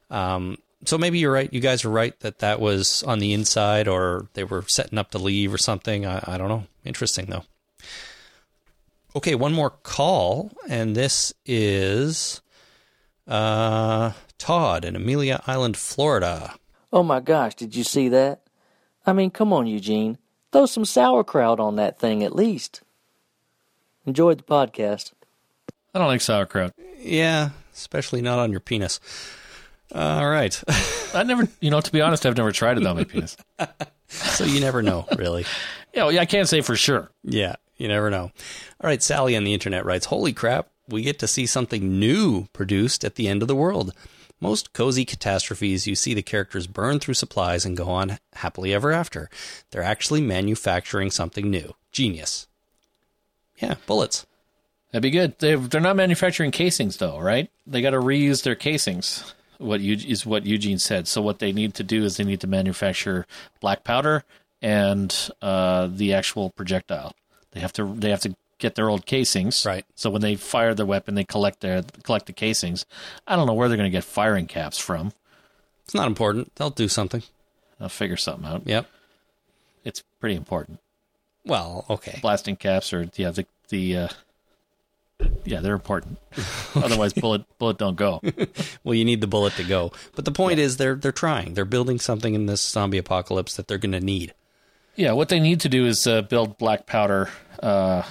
um, 0.09 0.57
so 0.85 0.97
maybe 0.97 1.19
you're 1.19 1.31
right. 1.31 1.51
You 1.51 1.59
guys 1.59 1.85
are 1.85 1.89
right 1.89 2.17
that 2.21 2.39
that 2.39 2.59
was 2.59 3.03
on 3.03 3.19
the 3.19 3.33
inside, 3.33 3.87
or 3.87 4.27
they 4.33 4.43
were 4.43 4.63
setting 4.67 4.97
up 4.97 5.11
to 5.11 5.17
leave 5.17 5.53
or 5.53 5.57
something. 5.57 6.05
I, 6.05 6.23
I 6.25 6.37
don't 6.37 6.49
know. 6.49 6.65
Interesting 6.85 7.27
though. 7.27 7.43
Okay, 9.15 9.35
one 9.35 9.53
more 9.53 9.71
call, 9.71 10.51
and 10.69 10.95
this 10.95 11.33
is 11.45 12.41
uh, 13.27 14.11
Todd 14.37 14.85
in 14.85 14.95
Amelia 14.95 15.41
Island, 15.47 15.75
Florida. 15.77 16.53
Oh 16.93 17.03
my 17.03 17.19
gosh, 17.19 17.55
did 17.55 17.75
you 17.75 17.83
see 17.83 18.09
that? 18.09 18.41
I 19.05 19.13
mean, 19.13 19.31
come 19.31 19.51
on, 19.53 19.65
Eugene. 19.65 20.17
Throw 20.51 20.65
some 20.65 20.85
sauerkraut 20.85 21.59
on 21.59 21.75
that 21.77 21.99
thing 21.99 22.23
at 22.23 22.35
least. 22.35 22.81
Enjoyed 24.05 24.37
the 24.37 24.43
podcast. 24.43 25.11
I 25.97 25.99
don't 25.99 26.09
like 26.09 26.21
sauerkraut. 26.21 26.73
Yeah, 26.99 27.49
especially 27.73 28.21
not 28.21 28.37
on 28.37 28.51
your 28.51 28.59
penis. 28.59 28.99
All 29.95 30.29
right. 30.29 30.63
I 31.15 31.23
never, 31.23 31.47
you 31.59 31.71
know, 31.71 31.81
to 31.81 31.91
be 31.91 32.01
honest, 32.01 32.23
I've 32.23 32.37
never 32.37 32.51
tried 32.51 32.77
it 32.77 32.85
on 32.85 32.97
my 32.97 33.03
penis. 33.03 33.35
so 34.07 34.43
you 34.43 34.59
never 34.59 34.83
know, 34.83 35.07
really. 35.17 35.43
Yeah, 35.95 36.03
well, 36.03 36.11
yeah, 36.11 36.21
I 36.21 36.27
can't 36.27 36.47
say 36.47 36.61
for 36.61 36.75
sure. 36.75 37.09
Yeah, 37.23 37.55
you 37.77 37.87
never 37.87 38.11
know. 38.11 38.25
All 38.79 38.87
right, 38.87 39.01
Sally 39.01 39.35
on 39.35 39.43
the 39.43 39.55
internet 39.55 39.85
writes, 39.85 40.05
Holy 40.05 40.33
crap, 40.33 40.67
we 40.87 41.01
get 41.01 41.17
to 41.17 41.27
see 41.27 41.47
something 41.47 41.99
new 41.99 42.45
produced 42.53 43.03
at 43.03 43.15
the 43.15 43.27
end 43.27 43.41
of 43.41 43.47
the 43.47 43.55
world. 43.55 43.91
Most 44.39 44.73
cozy 44.73 45.03
catastrophes, 45.03 45.87
you 45.87 45.95
see 45.95 46.13
the 46.13 46.21
characters 46.21 46.67
burn 46.67 46.99
through 46.99 47.15
supplies 47.15 47.65
and 47.65 47.75
go 47.75 47.89
on 47.89 48.19
happily 48.33 48.71
ever 48.71 48.91
after. 48.91 49.31
They're 49.71 49.81
actually 49.81 50.21
manufacturing 50.21 51.09
something 51.09 51.49
new. 51.49 51.73
Genius. 51.91 52.45
Yeah, 53.59 53.77
bullets. 53.87 54.27
That'd 54.97 55.11
be 55.11 55.11
good. 55.11 55.37
They're, 55.37 55.57
they're 55.57 55.79
not 55.79 55.95
manufacturing 55.95 56.49
casings, 56.49 56.97
though, 56.97 57.19
right? 57.19 57.51
They 57.67 57.83
got 57.83 57.91
to 57.91 57.99
reuse 57.99 58.41
their 58.41 58.55
casings. 58.55 59.31
What 59.59 59.79
you, 59.79 59.95
is 59.95 60.25
what 60.25 60.47
Eugene 60.47 60.79
said. 60.79 61.07
So 61.07 61.21
what 61.21 61.37
they 61.37 61.51
need 61.51 61.75
to 61.75 61.83
do 61.83 62.03
is 62.03 62.17
they 62.17 62.23
need 62.23 62.41
to 62.41 62.47
manufacture 62.47 63.27
black 63.61 63.83
powder 63.83 64.23
and 64.59 65.15
uh, 65.39 65.87
the 65.91 66.15
actual 66.15 66.49
projectile. 66.49 67.13
They 67.51 67.59
have 67.59 67.73
to 67.73 67.93
they 67.93 68.09
have 68.09 68.21
to 68.21 68.35
get 68.57 68.73
their 68.73 68.89
old 68.89 69.05
casings. 69.05 69.67
Right. 69.67 69.85
So 69.93 70.09
when 70.09 70.23
they 70.23 70.35
fire 70.35 70.73
their 70.73 70.87
weapon, 70.87 71.13
they 71.13 71.25
collect 71.25 71.59
their 71.59 71.83
collect 72.01 72.25
the 72.25 72.33
casings. 72.33 72.87
I 73.27 73.35
don't 73.35 73.45
know 73.45 73.53
where 73.53 73.67
they're 73.67 73.77
going 73.77 73.91
to 73.91 73.95
get 73.95 74.03
firing 74.03 74.47
caps 74.47 74.79
from. 74.79 75.13
It's 75.85 75.93
not 75.93 76.07
important. 76.07 76.55
They'll 76.55 76.71
do 76.71 76.87
something. 76.87 77.21
They'll 77.77 77.89
figure 77.89 78.17
something 78.17 78.47
out. 78.47 78.63
Yep. 78.65 78.87
It's 79.83 80.01
pretty 80.19 80.35
important. 80.35 80.79
Well, 81.45 81.85
okay. 81.87 82.17
Blasting 82.19 82.55
caps 82.55 82.91
or 82.93 83.11
yeah 83.15 83.29
the 83.29 83.45
the 83.69 83.97
uh, 83.97 84.07
yeah 85.45 85.59
they're 85.61 85.73
important. 85.73 86.17
Otherwise, 86.75 87.13
bullet 87.13 87.43
bullet 87.57 87.77
don't 87.77 87.95
go. 87.95 88.21
well, 88.83 88.95
you 88.95 89.05
need 89.05 89.21
the 89.21 89.27
bullet 89.27 89.53
to 89.53 89.63
go. 89.63 89.91
But 90.15 90.25
the 90.25 90.31
point 90.31 90.59
is 90.59 90.77
they're 90.77 90.95
they're 90.95 91.11
trying. 91.11 91.53
They're 91.53 91.65
building 91.65 91.99
something 91.99 92.33
in 92.33 92.45
this 92.45 92.61
zombie 92.61 92.97
apocalypse 92.97 93.55
that 93.55 93.67
they're 93.67 93.77
going 93.77 93.91
to 93.93 93.99
need. 93.99 94.33
Yeah, 94.95 95.11
what 95.11 95.29
they 95.29 95.39
need 95.39 95.59
to 95.61 95.69
do 95.69 95.85
is 95.85 96.07
uh, 96.07 96.23
build 96.23 96.57
black 96.57 96.87
powder 96.87 97.29
uh, 97.61 98.03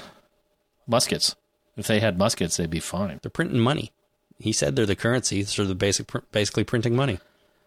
muskets. 0.87 1.35
If 1.77 1.89
they 1.89 2.01
had 2.01 2.17
muskets, 2.17 2.57
they'd 2.57 2.71
be 2.71 2.81
fine. 2.81 3.19
They're 3.23 3.31
printing 3.31 3.61
money. 3.61 3.93
He 4.39 4.53
said 4.53 4.77
they're 4.77 4.87
the 4.87 4.97
currency, 4.97 5.43
so 5.45 5.65
they're 5.65 5.75
basic, 5.75 6.11
basically 6.31 6.65
printing 6.65 6.95
money. 6.95 7.19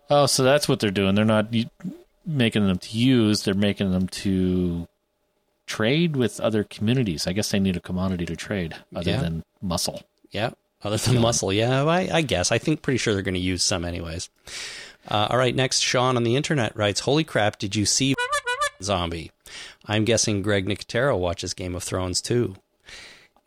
Oh, 0.10 0.26
so 0.26 0.44
that's 0.44 0.68
what 0.68 0.80
they're 0.80 0.90
doing. 0.90 1.16
They're 1.16 1.26
not 1.26 1.54
making 2.26 2.66
them 2.66 2.78
to 2.78 2.98
use; 2.98 3.44
they're 3.44 3.54
making 3.54 3.92
them 3.92 4.08
to 4.08 4.88
trade 5.70 6.16
with 6.18 6.40
other 6.42 6.64
communities. 6.64 7.28
I 7.28 7.34
guess 7.34 7.52
they 7.52 7.60
need 7.60 7.78
a 7.78 7.80
commodity 7.80 8.26
to 8.26 8.36
trade 8.36 8.76
other 8.96 9.12
Yeah. 9.12 9.22
than 9.22 9.44
muscle. 9.62 10.02
Yeah, 10.32 10.50
other 10.84 10.98
than 10.98 11.22
muscle. 11.22 11.54
Yeah, 11.54 11.86
I, 11.86 12.10
I 12.12 12.22
guess. 12.22 12.52
I 12.52 12.58
think 12.58 12.82
pretty 12.82 12.98
sure 12.98 13.14
they're 13.14 13.24
going 13.24 13.36
to 13.36 13.40
use 13.40 13.64
some 13.64 13.86
anyways. 13.86 14.30
Uh, 15.08 15.28
all 15.30 15.38
right, 15.38 15.56
next, 15.56 15.80
Sean 15.80 16.18
on 16.18 16.24
the 16.24 16.36
internet 16.36 16.76
writes, 16.76 17.02
"Holy 17.02 17.24
crap! 17.24 17.58
Did 17.60 17.76
you 17.76 17.86
see 17.86 18.16
Zombie?" 18.82 19.32
I'm 19.86 20.06
guessing 20.06 20.42
Greg 20.42 20.66
Nicotero 20.68 21.18
watches 21.18 21.54
Game 21.54 21.76
of 21.76 21.84
Thrones 21.84 22.22
too. 22.22 22.56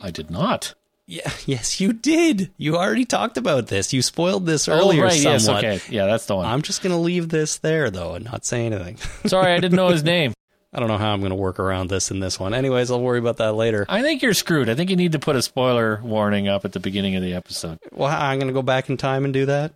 I 0.01 0.11
did 0.11 0.31
not. 0.31 0.75
Yeah, 1.07 1.31
yes, 1.47 1.81
you 1.81 1.93
did. 1.93 2.51
You 2.57 2.77
already 2.77 3.05
talked 3.05 3.37
about 3.37 3.67
this. 3.67 3.93
You 3.93 4.03
spoiled 4.03 4.47
this 4.47 4.69
earlier 4.69 5.03
oh, 5.03 5.07
right, 5.07 5.21
yes, 5.21 5.45
somewhat. 5.45 5.65
okay, 5.65 5.81
yeah, 5.91 6.07
that's 6.07 6.27
the 6.27 6.37
one. 6.37 6.47
I'm 6.47 6.63
just 6.63 6.83
going 6.83 6.95
to 6.95 6.99
leave 7.01 7.29
this 7.29 7.59
there 7.59 7.91
though 7.91 8.15
and 8.15 8.25
not 8.25 8.45
say 8.45 8.65
anything. 8.67 8.97
Sorry, 9.27 9.53
I 9.53 9.59
didn't 9.61 9.77
know 9.77 9.89
his 9.89 10.03
name. 10.05 10.33
I 10.73 10.81
don't 10.81 10.89
know 10.89 10.99
how 10.99 11.13
I'm 11.13 11.21
going 11.21 11.31
to 11.31 11.37
work 11.37 11.59
around 11.59 11.91
this 11.91 12.11
in 12.11 12.21
this 12.21 12.41
one. 12.41 12.55
Anyways, 12.55 12.91
I'll 12.91 13.03
worry 13.03 13.19
about 13.19 13.37
that 13.37 13.53
later. 13.53 13.85
I 13.89 14.01
think 14.01 14.23
you're 14.23 14.33
screwed. 14.33 14.71
I 14.71 14.75
think 14.75 14.89
you 14.89 14.97
need 14.97 15.13
to 15.13 15.19
put 15.19 15.37
a 15.37 15.43
spoiler 15.43 16.01
warning 16.03 16.49
up 16.49 16.65
at 16.65 16.73
the 16.73 16.81
beginning 16.81 17.15
of 17.15 17.23
the 17.23 17.35
episode. 17.35 17.79
Well, 17.93 18.09
I'm 18.09 18.39
going 18.39 18.49
to 18.49 18.55
go 18.55 18.63
back 18.63 18.89
in 18.89 18.97
time 18.97 19.25
and 19.27 19.35
do 19.35 19.45
that. 19.47 19.75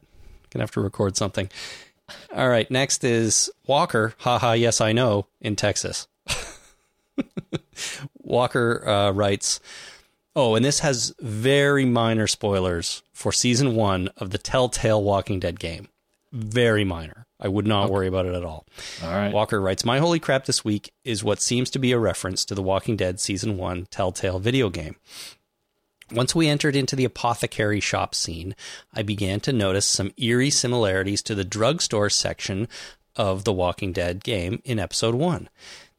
Gonna 0.51 0.63
have 0.63 0.71
to 0.73 0.81
record 0.81 1.17
something. 1.17 1.51
All 2.35 2.49
right, 2.49 2.71
next 2.71 3.05
is 3.05 3.51
Walker. 3.67 4.15
Haha, 4.19 4.53
yes, 4.53 4.81
I 4.81 4.93
know. 4.93 5.27
In 5.41 5.57
Texas, 5.57 6.07
Walker 8.23 8.89
uh, 8.89 9.11
writes. 9.11 9.61
Oh, 10.35 10.55
and 10.55 10.65
this 10.65 10.81
has 10.81 11.15
very 11.19 11.85
minor 11.87 12.27
spoilers 12.27 13.03
for 13.13 13.33
season 13.33 13.75
one 13.75 14.11
of 14.19 14.31
the 14.31 14.39
Telltale 14.39 15.03
Walking 15.03 15.41
Dead 15.41 15.59
game. 15.59 15.89
Very 16.31 16.85
minor. 16.85 17.26
I 17.39 17.49
would 17.49 17.67
not 17.67 17.91
worry 17.91 18.07
about 18.07 18.27
it 18.27 18.35
at 18.35 18.45
all. 18.45 18.67
All 19.03 19.11
right. 19.11 19.33
Walker 19.33 19.61
writes, 19.61 19.85
My 19.85 19.99
holy 19.99 20.19
crap 20.19 20.47
this 20.47 20.65
week 20.65 20.93
is 21.05 21.23
what 21.23 21.43
seems 21.43 21.69
to 21.71 21.79
be 21.79 21.93
a 21.93 21.99
reference 21.99 22.45
to 22.47 22.55
the 22.55 22.63
Walking 22.63 22.97
Dead 22.97 23.21
season 23.21 23.59
one 23.59 23.87
Telltale 23.91 24.39
video 24.39 24.71
game. 24.71 24.97
Once 26.13 26.35
we 26.35 26.49
entered 26.49 26.77
into 26.77 26.95
the 26.95 27.05
apothecary 27.05 27.81
shop 27.81 28.15
scene, 28.15 28.55
I 28.95 29.03
began 29.03 29.41
to 29.41 29.53
notice 29.53 29.87
some 29.87 30.13
eerie 30.17 30.51
similarities 30.51 31.21
to 31.23 31.35
the 31.35 31.45
drugstore 31.45 32.11
section 32.11 32.69
of 33.17 33.45
the 33.45 33.53
Walking 33.53 33.93
Dead 33.93 34.23
game 34.23 34.63
in 34.65 34.79
episode 34.79 35.17
1. 35.17 35.49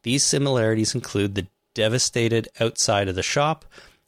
These 0.04 0.24
similarities 0.24 0.96
include 0.96 1.36
the 1.36 1.48
devastated 1.76 2.48
outside 2.60 3.10
of 3.10 3.16
the 3.16 3.24
shop, 3.24 3.66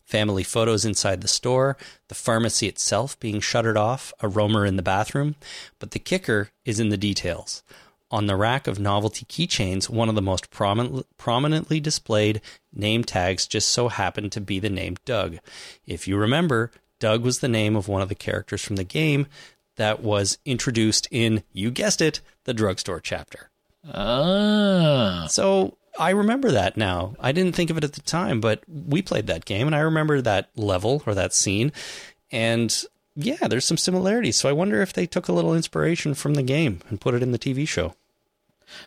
family 0.10 0.44
photos 0.44 0.86
inside 0.86 1.22
the 1.22 1.28
store, 1.28 1.78
the 2.08 2.16
pharmacy 2.16 2.68
itself 2.68 3.20
being 3.20 3.40
shuttered 3.40 3.78
off, 3.78 4.12
a 4.20 4.28
roamer 4.28 4.66
in 4.66 4.76
the 4.76 4.82
bathroom, 4.82 5.36
but 5.78 5.92
the 5.92 6.00
kicker 6.00 6.50
is 6.66 6.80
in 6.80 6.90
the 6.90 6.98
details. 6.98 7.62
On 8.10 8.26
the 8.26 8.36
rack 8.36 8.66
of 8.66 8.80
novelty 8.80 9.26
keychains, 9.26 9.88
one 9.88 10.10
of 10.10 10.16
the 10.16 10.22
most 10.22 10.50
prominent, 10.50 11.06
prominently 11.18 11.80
displayed 11.80 12.42
name 12.74 13.04
tags 13.04 13.46
just 13.46 13.70
so 13.70 13.88
happened 13.88 14.32
to 14.32 14.42
be 14.42 14.60
the 14.60 14.70
name 14.70 14.96
Doug. 15.06 15.38
If 15.86 16.08
you 16.08 16.18
remember, 16.18 16.72
Doug 17.00 17.24
was 17.24 17.40
the 17.40 17.48
name 17.48 17.76
of 17.76 17.88
one 17.88 18.02
of 18.02 18.10
the 18.10 18.16
characters 18.16 18.64
from 18.64 18.78
the 18.78 18.84
game 18.84 19.28
that 19.76 20.02
was 20.02 20.40
introduced 20.44 21.08
in, 21.12 21.44
you 21.54 21.70
guessed 21.70 22.02
it, 22.02 22.20
the 22.46 22.54
drugstore 22.54 23.00
chapter. 23.00 23.52
Ah. 23.94 25.28
So 25.30 25.78
I 25.98 26.12
remember 26.12 26.52
that 26.52 26.78
now. 26.78 27.16
I 27.20 27.32
didn't 27.32 27.56
think 27.56 27.70
of 27.70 27.78
it 27.78 27.84
at 27.84 27.94
the 27.94 28.02
time, 28.02 28.42
but 28.42 28.64
we 28.68 29.02
played 29.02 29.28
that 29.28 29.46
game 29.46 29.68
and 29.68 29.76
I 29.76 29.80
remember 29.80 30.22
that 30.22 30.50
level 30.56 31.04
or 31.06 31.16
that 31.16 31.34
scene. 31.34 31.72
And 32.32 32.74
yeah, 33.16 33.48
there's 33.48 33.66
some 33.66 33.78
similarities. 33.78 34.38
So 34.38 34.50
I 34.50 34.54
wonder 34.54 34.82
if 34.82 34.94
they 34.94 35.06
took 35.06 35.28
a 35.28 35.34
little 35.34 35.54
inspiration 35.54 36.14
from 36.14 36.36
the 36.36 36.44
game 36.44 36.80
and 36.90 37.02
put 37.02 37.14
it 37.14 37.24
in 37.24 37.32
the 37.32 37.40
TV 37.40 37.68
show. 37.68 37.96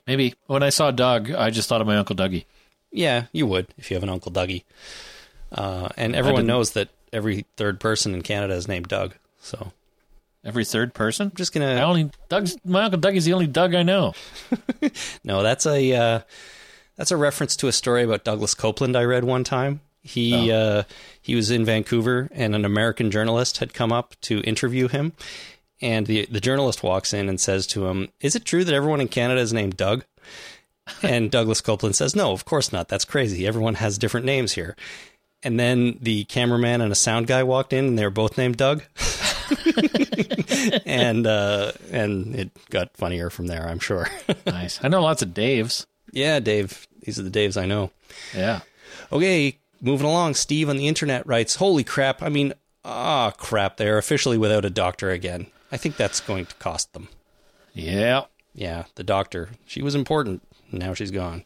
Maybe. 0.06 0.34
When 0.46 0.62
I 0.62 0.70
saw 0.70 0.90
Doug, 0.90 1.30
I 1.32 1.50
just 1.50 1.68
thought 1.68 1.80
of 1.80 1.86
my 1.86 1.96
Uncle 1.96 2.16
Dougie. 2.16 2.44
Yeah, 2.90 3.24
you 3.32 3.46
would 3.46 3.68
if 3.78 3.90
you 3.90 3.96
have 3.96 4.04
an 4.04 4.10
Uncle 4.10 4.30
Dougie. 4.30 4.64
Uh, 5.50 5.88
and 5.96 6.14
everyone 6.14 6.46
knows 6.46 6.72
that 6.72 6.88
every 7.12 7.46
third 7.56 7.80
person 7.80 8.14
in 8.14 8.22
Canada 8.22 8.54
is 8.54 8.68
named 8.68 8.88
Doug. 8.88 9.14
So 9.40 9.72
Every 10.44 10.64
third 10.64 10.92
person? 10.92 11.28
I'm 11.28 11.36
just 11.36 11.52
gonna. 11.52 11.74
I 11.74 11.82
only 11.82 12.10
Doug's 12.28 12.56
my 12.64 12.84
Uncle 12.84 12.98
Dougie's 12.98 13.24
the 13.24 13.32
only 13.32 13.46
Doug 13.46 13.74
I 13.74 13.82
know. 13.82 14.14
No, 15.24 15.42
that's 15.42 15.64
a 15.66 15.94
uh, 15.94 16.20
that's 16.96 17.10
a 17.10 17.16
reference 17.16 17.56
to 17.56 17.68
a 17.68 17.72
story 17.72 18.02
about 18.02 18.24
Douglas 18.24 18.54
Coupland 18.54 18.96
I 18.96 19.04
read 19.04 19.24
one 19.24 19.44
time. 19.44 19.80
He 20.02 20.50
uh, 20.50 20.82
he 21.20 21.34
was 21.34 21.50
in 21.50 21.64
Vancouver, 21.64 22.28
and 22.32 22.54
an 22.54 22.64
American 22.64 23.10
journalist 23.10 23.58
had 23.58 23.72
come 23.72 23.92
up 23.92 24.16
to 24.22 24.40
interview 24.40 24.88
him. 24.88 25.12
And 25.80 26.06
the 26.06 26.26
the 26.26 26.40
journalist 26.40 26.82
walks 26.82 27.12
in 27.12 27.28
and 27.28 27.40
says 27.40 27.66
to 27.68 27.86
him, 27.86 28.08
"Is 28.20 28.34
it 28.34 28.44
true 28.44 28.64
that 28.64 28.74
everyone 28.74 29.00
in 29.00 29.08
Canada 29.08 29.40
is 29.40 29.52
named 29.52 29.76
Doug?" 29.76 30.04
And 31.00 31.30
Douglas 31.30 31.62
Coupland 31.62 31.94
says, 31.94 32.16
"No, 32.16 32.32
of 32.32 32.44
course 32.44 32.72
not. 32.72 32.88
That's 32.88 33.04
crazy. 33.04 33.46
Everyone 33.46 33.76
has 33.76 33.98
different 33.98 34.26
names 34.26 34.52
here." 34.52 34.76
and 35.42 35.58
then 35.58 35.98
the 36.00 36.24
cameraman 36.24 36.80
and 36.80 36.92
a 36.92 36.94
sound 36.94 37.26
guy 37.26 37.42
walked 37.42 37.72
in, 37.72 37.84
and 37.84 37.98
they 37.98 38.04
were 38.04 38.10
both 38.10 38.38
named 38.38 38.56
Doug. 38.56 38.82
and 40.86 41.26
uh, 41.26 41.72
and 41.90 42.34
it 42.34 42.50
got 42.70 42.96
funnier 42.96 43.30
from 43.30 43.46
there, 43.46 43.66
I'm 43.66 43.78
sure. 43.78 44.08
nice. 44.46 44.78
I 44.82 44.88
know 44.88 45.02
lots 45.02 45.22
of 45.22 45.30
Daves. 45.30 45.86
Yeah, 46.12 46.38
Dave. 46.40 46.86
These 47.00 47.18
are 47.18 47.22
the 47.22 47.30
Daves 47.30 47.60
I 47.60 47.66
know. 47.66 47.90
Yeah. 48.34 48.60
Okay, 49.10 49.58
moving 49.80 50.06
along. 50.06 50.34
Steve 50.34 50.68
on 50.68 50.76
the 50.76 50.86
internet 50.86 51.26
writes, 51.26 51.56
"Holy 51.56 51.82
crap! 51.82 52.22
I 52.22 52.28
mean, 52.28 52.52
ah, 52.84 53.32
crap! 53.32 53.76
They 53.78 53.88
are 53.88 53.98
officially 53.98 54.38
without 54.38 54.64
a 54.64 54.70
doctor 54.70 55.10
again. 55.10 55.46
I 55.72 55.76
think 55.76 55.96
that's 55.96 56.20
going 56.20 56.46
to 56.46 56.54
cost 56.56 56.92
them." 56.92 57.08
Yeah. 57.72 58.24
Yeah, 58.54 58.84
the 58.96 59.04
doctor. 59.04 59.50
She 59.66 59.82
was 59.82 59.94
important. 59.94 60.42
Now 60.70 60.94
she's 60.94 61.10
gone. 61.10 61.44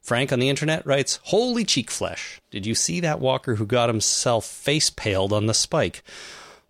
Frank 0.00 0.32
on 0.32 0.38
the 0.38 0.48
internet 0.48 0.86
writes, 0.86 1.18
Holy 1.24 1.64
cheek 1.64 1.90
flesh. 1.90 2.40
Did 2.50 2.64
you 2.64 2.74
see 2.74 3.00
that 3.00 3.20
walker 3.20 3.56
who 3.56 3.66
got 3.66 3.88
himself 3.88 4.44
face 4.44 4.88
paled 4.88 5.32
on 5.32 5.46
the 5.46 5.54
spike? 5.54 6.02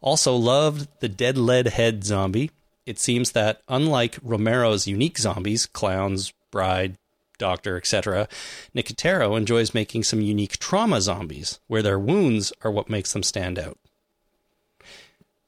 Also 0.01 0.35
loved 0.35 0.89
the 1.01 1.09
dead 1.09 1.37
lead 1.37 1.69
head 1.69 2.05
zombie. 2.05 2.51
It 2.87 2.99
seems 2.99 3.33
that 3.33 3.61
unlike 3.69 4.19
Romero's 4.23 4.87
unique 4.87 5.19
zombies, 5.19 5.67
clowns, 5.67 6.33
bride, 6.51 6.97
doctor, 7.39 7.77
etc., 7.77 8.29
Nicotero 8.75 9.37
enjoys 9.37 9.75
making 9.75 10.05
some 10.05 10.21
unique 10.21 10.59
trauma 10.59 11.01
zombies, 11.01 11.61
where 11.67 11.83
their 11.83 11.99
wounds 11.99 12.53
are 12.63 12.71
what 12.71 12.91
makes 12.91 13.13
them 13.13 13.23
stand 13.23 13.59
out. 13.59 13.79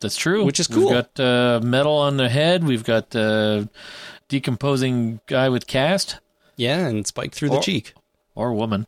That's 0.00 0.16
true. 0.16 0.44
Which 0.44 0.60
is 0.60 0.68
cool. 0.68 0.90
We've 0.90 1.04
got 1.14 1.20
uh, 1.20 1.60
metal 1.62 1.96
on 1.96 2.18
the 2.18 2.28
head. 2.28 2.64
We've 2.64 2.84
got 2.84 3.14
uh, 3.16 3.64
decomposing 4.28 5.20
guy 5.26 5.48
with 5.48 5.66
cast. 5.66 6.20
Yeah, 6.56 6.86
and 6.86 7.06
spike 7.06 7.32
through 7.32 7.50
the 7.50 7.60
cheek. 7.60 7.94
Or 8.34 8.52
woman. 8.52 8.86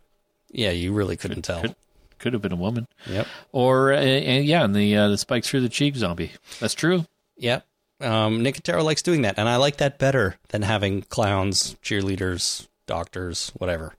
Yeah, 0.51 0.71
you 0.71 0.93
really 0.93 1.17
couldn't 1.17 1.43
tell. 1.43 1.63
Could, 1.63 1.75
could 2.19 2.33
have 2.33 2.43
been 2.43 2.53
a 2.53 2.57
woman. 2.57 2.87
Yep. 3.09 3.27
Or, 3.53 3.93
uh, 3.93 3.97
and 3.97 4.45
yeah, 4.45 4.65
and 4.65 4.75
the, 4.75 4.97
uh, 4.97 5.09
the 5.09 5.19
spike 5.19 5.45
through 5.45 5.61
the 5.63 5.69
cheek 5.69 5.97
zombie. 5.97 6.33
That's 6.61 6.75
true. 6.75 7.07
Yep. 7.39 7.65
Um, 8.01 8.43
Nicotero 8.43 8.83
likes 8.83 9.03
doing 9.03 9.23
that, 9.23 9.39
and 9.39 9.49
I 9.49 9.57
like 9.57 9.77
that 9.77 9.99
better 9.99 10.37
than 10.49 10.63
having 10.63 11.03
clowns, 11.03 11.77
cheerleaders, 11.83 12.67
doctors, 12.91 13.53
whatever. 13.57 13.95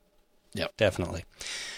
Yep. 0.53 0.75
Definitely. 0.77 1.23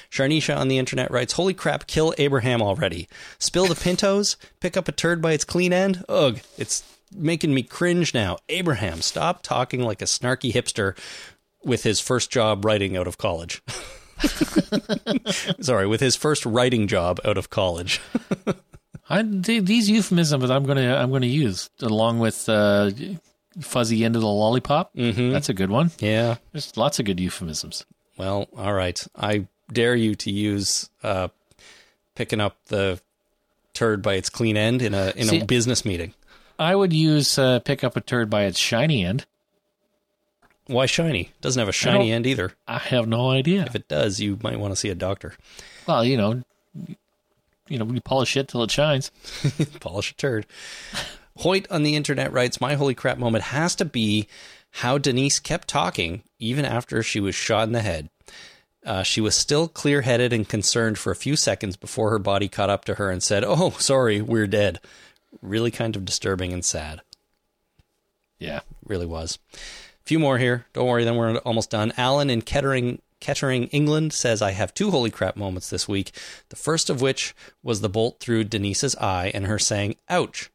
Sharnisha 0.10 0.57
on 0.57 0.68
the 0.68 0.80
internet 0.80 1.11
writes, 1.11 1.34
Holy 1.34 1.53
crap, 1.53 1.85
kill 1.85 2.14
Abraham 2.18 2.61
already. 2.61 3.07
Spill 3.38 3.68
the 3.68 3.76
pintos, 3.76 4.35
pick 4.60 4.76
up 4.76 4.88
a 4.88 4.91
turd 4.91 5.22
by 5.22 5.34
its 5.34 5.45
clean 5.45 5.72
end. 5.72 6.03
Ugh, 6.10 6.40
it's 6.57 6.84
making 7.15 7.53
me 7.53 7.61
cringe 7.61 8.14
now. 8.14 8.38
Abraham, 8.49 9.02
stop 9.02 9.44
talking 9.44 9.81
like 9.81 10.02
a 10.02 10.06
snarky 10.06 10.52
hipster 10.52 10.98
with 11.64 11.84
his 11.84 11.99
first 11.99 12.31
job 12.31 12.65
writing 12.65 12.98
out 12.98 13.07
of 13.07 13.19
college. 13.19 13.61
Sorry, 15.61 15.85
with 15.85 16.02
his 16.02 16.15
first 16.15 16.44
writing 16.45 16.88
job 16.88 17.19
out 17.23 17.38
of 17.38 17.49
college. 17.52 18.02
I, 19.10 19.22
these 19.22 19.90
euphemisms 19.90 20.49
I'm 20.49 20.64
gonna 20.64 20.95
I'm 20.95 21.11
gonna 21.11 21.26
use 21.26 21.69
along 21.81 22.19
with 22.19 22.48
uh, 22.49 22.90
fuzzy 23.61 24.03
end 24.03 24.15
of 24.15 24.21
the 24.21 24.27
lollipop. 24.27 24.93
Mm-hmm. 24.95 25.31
That's 25.31 25.49
a 25.49 25.53
good 25.53 25.69
one. 25.69 25.91
Yeah. 25.99 26.35
There's 26.51 26.75
lots 26.77 26.99
of 26.99 27.05
good 27.05 27.19
euphemisms. 27.19 27.85
Well, 28.17 28.47
all 28.57 28.73
right. 28.73 29.05
I 29.15 29.47
dare 29.71 29.95
you 29.95 30.15
to 30.15 30.31
use 30.31 30.89
uh, 31.03 31.30
picking 32.15 32.39
up 32.41 32.57
the 32.67 32.99
turd 33.73 34.01
by 34.01 34.13
its 34.15 34.30
clean 34.30 34.55
end 34.57 34.81
in 34.81 34.93
a 34.93 35.13
in 35.15 35.27
See- 35.27 35.39
a 35.41 35.45
business 35.45 35.84
meeting. 35.85 36.13
I 36.59 36.75
would 36.75 36.93
use 36.93 37.39
uh, 37.39 37.59
pick 37.59 37.84
up 37.84 37.97
a 37.97 38.01
turd 38.01 38.30
by 38.30 38.43
its 38.43 38.59
shiny 38.59 39.03
end. 39.03 39.25
Why 40.67 40.85
shiny? 40.85 41.31
Doesn't 41.41 41.59
have 41.59 41.67
a 41.67 41.73
shiny 41.73 42.11
end 42.11 42.25
either. 42.27 42.53
I 42.67 42.77
have 42.77 43.07
no 43.07 43.31
idea. 43.31 43.63
If 43.65 43.75
it 43.75 43.88
does, 43.89 44.21
you 44.21 44.39
might 44.43 44.59
want 44.59 44.71
to 44.71 44.75
see 44.77 44.89
a 44.89 44.95
doctor. 44.95 45.34
Well, 45.88 46.05
you 46.05 46.15
know, 46.15 46.43
you 47.67 47.80
know, 47.80 47.84
we 47.85 47.99
polish 47.99 48.38
it 48.38 48.47
till 48.47 48.63
it 48.63 48.71
shines. 48.71 49.11
Polish 49.81 50.11
a 50.11 50.15
turd. 50.15 50.45
Hoyt 51.38 51.68
on 51.72 51.84
the 51.84 51.95
internet 51.95 52.31
writes, 52.31 52.61
My 52.61 52.76
holy 52.76 52.93
crap 52.93 53.18
moment 53.18 53.45
has 53.45 53.76
to 53.76 53.85
be 53.85 54.27
how 54.77 54.97
Denise 54.97 55.39
kept 55.39 55.68
talking 55.68 56.23
even 56.39 56.65
after 56.65 57.03
she 57.03 57.19
was 57.19 57.35
shot 57.35 57.68
in 57.68 57.73
the 57.73 57.81
head. 57.81 58.10
Uh, 58.85 59.03
she 59.03 59.22
was 59.22 59.35
still 59.35 59.68
clear 59.68 60.01
headed 60.01 60.34
and 60.34 60.47
concerned 60.47 60.97
for 60.97 61.11
a 61.11 61.15
few 61.15 61.35
seconds 61.35 61.77
before 61.77 62.10
her 62.10 62.19
body 62.19 62.49
caught 62.49 62.69
up 62.69 62.84
to 62.85 62.95
her 62.95 63.10
and 63.10 63.23
said, 63.23 63.43
Oh, 63.45 63.72
sorry, 63.80 64.22
we're 64.22 64.47
dead. 64.47 64.80
Really 65.41 65.72
kind 65.72 65.95
of 65.95 66.05
disturbing 66.05 66.51
and 66.53 66.65
sad. 66.65 67.01
Yeah. 68.39 68.61
Really 68.85 69.05
was. 69.05 69.39
A 69.53 69.57
few 70.05 70.19
more 70.19 70.38
here. 70.38 70.65
Don't 70.73 70.88
worry, 70.88 71.05
then 71.05 71.15
we're 71.15 71.38
almost 71.38 71.69
done. 71.69 71.93
Alan 71.95 72.30
in 72.30 72.41
Kettering, 72.41 73.01
Kettering, 73.22 73.68
England 73.68 74.11
says, 74.11 74.41
I 74.41 74.51
have 74.51 74.73
two 74.73 74.91
holy 74.91 75.10
crap 75.10 75.38
moments 75.38 75.69
this 75.69 75.88
week. 75.88 76.11
The 76.49 76.57
first 76.57 76.89
of 76.89 77.01
which 77.01 77.34
was 77.64 77.80
the 77.80 77.89
bolt 77.89 78.19
through 78.19 78.45
Denise's 78.45 78.97
eye 78.97 79.31
and 79.34 79.47
her 79.47 79.57
saying, 79.57 79.95
ouch. 80.10 80.49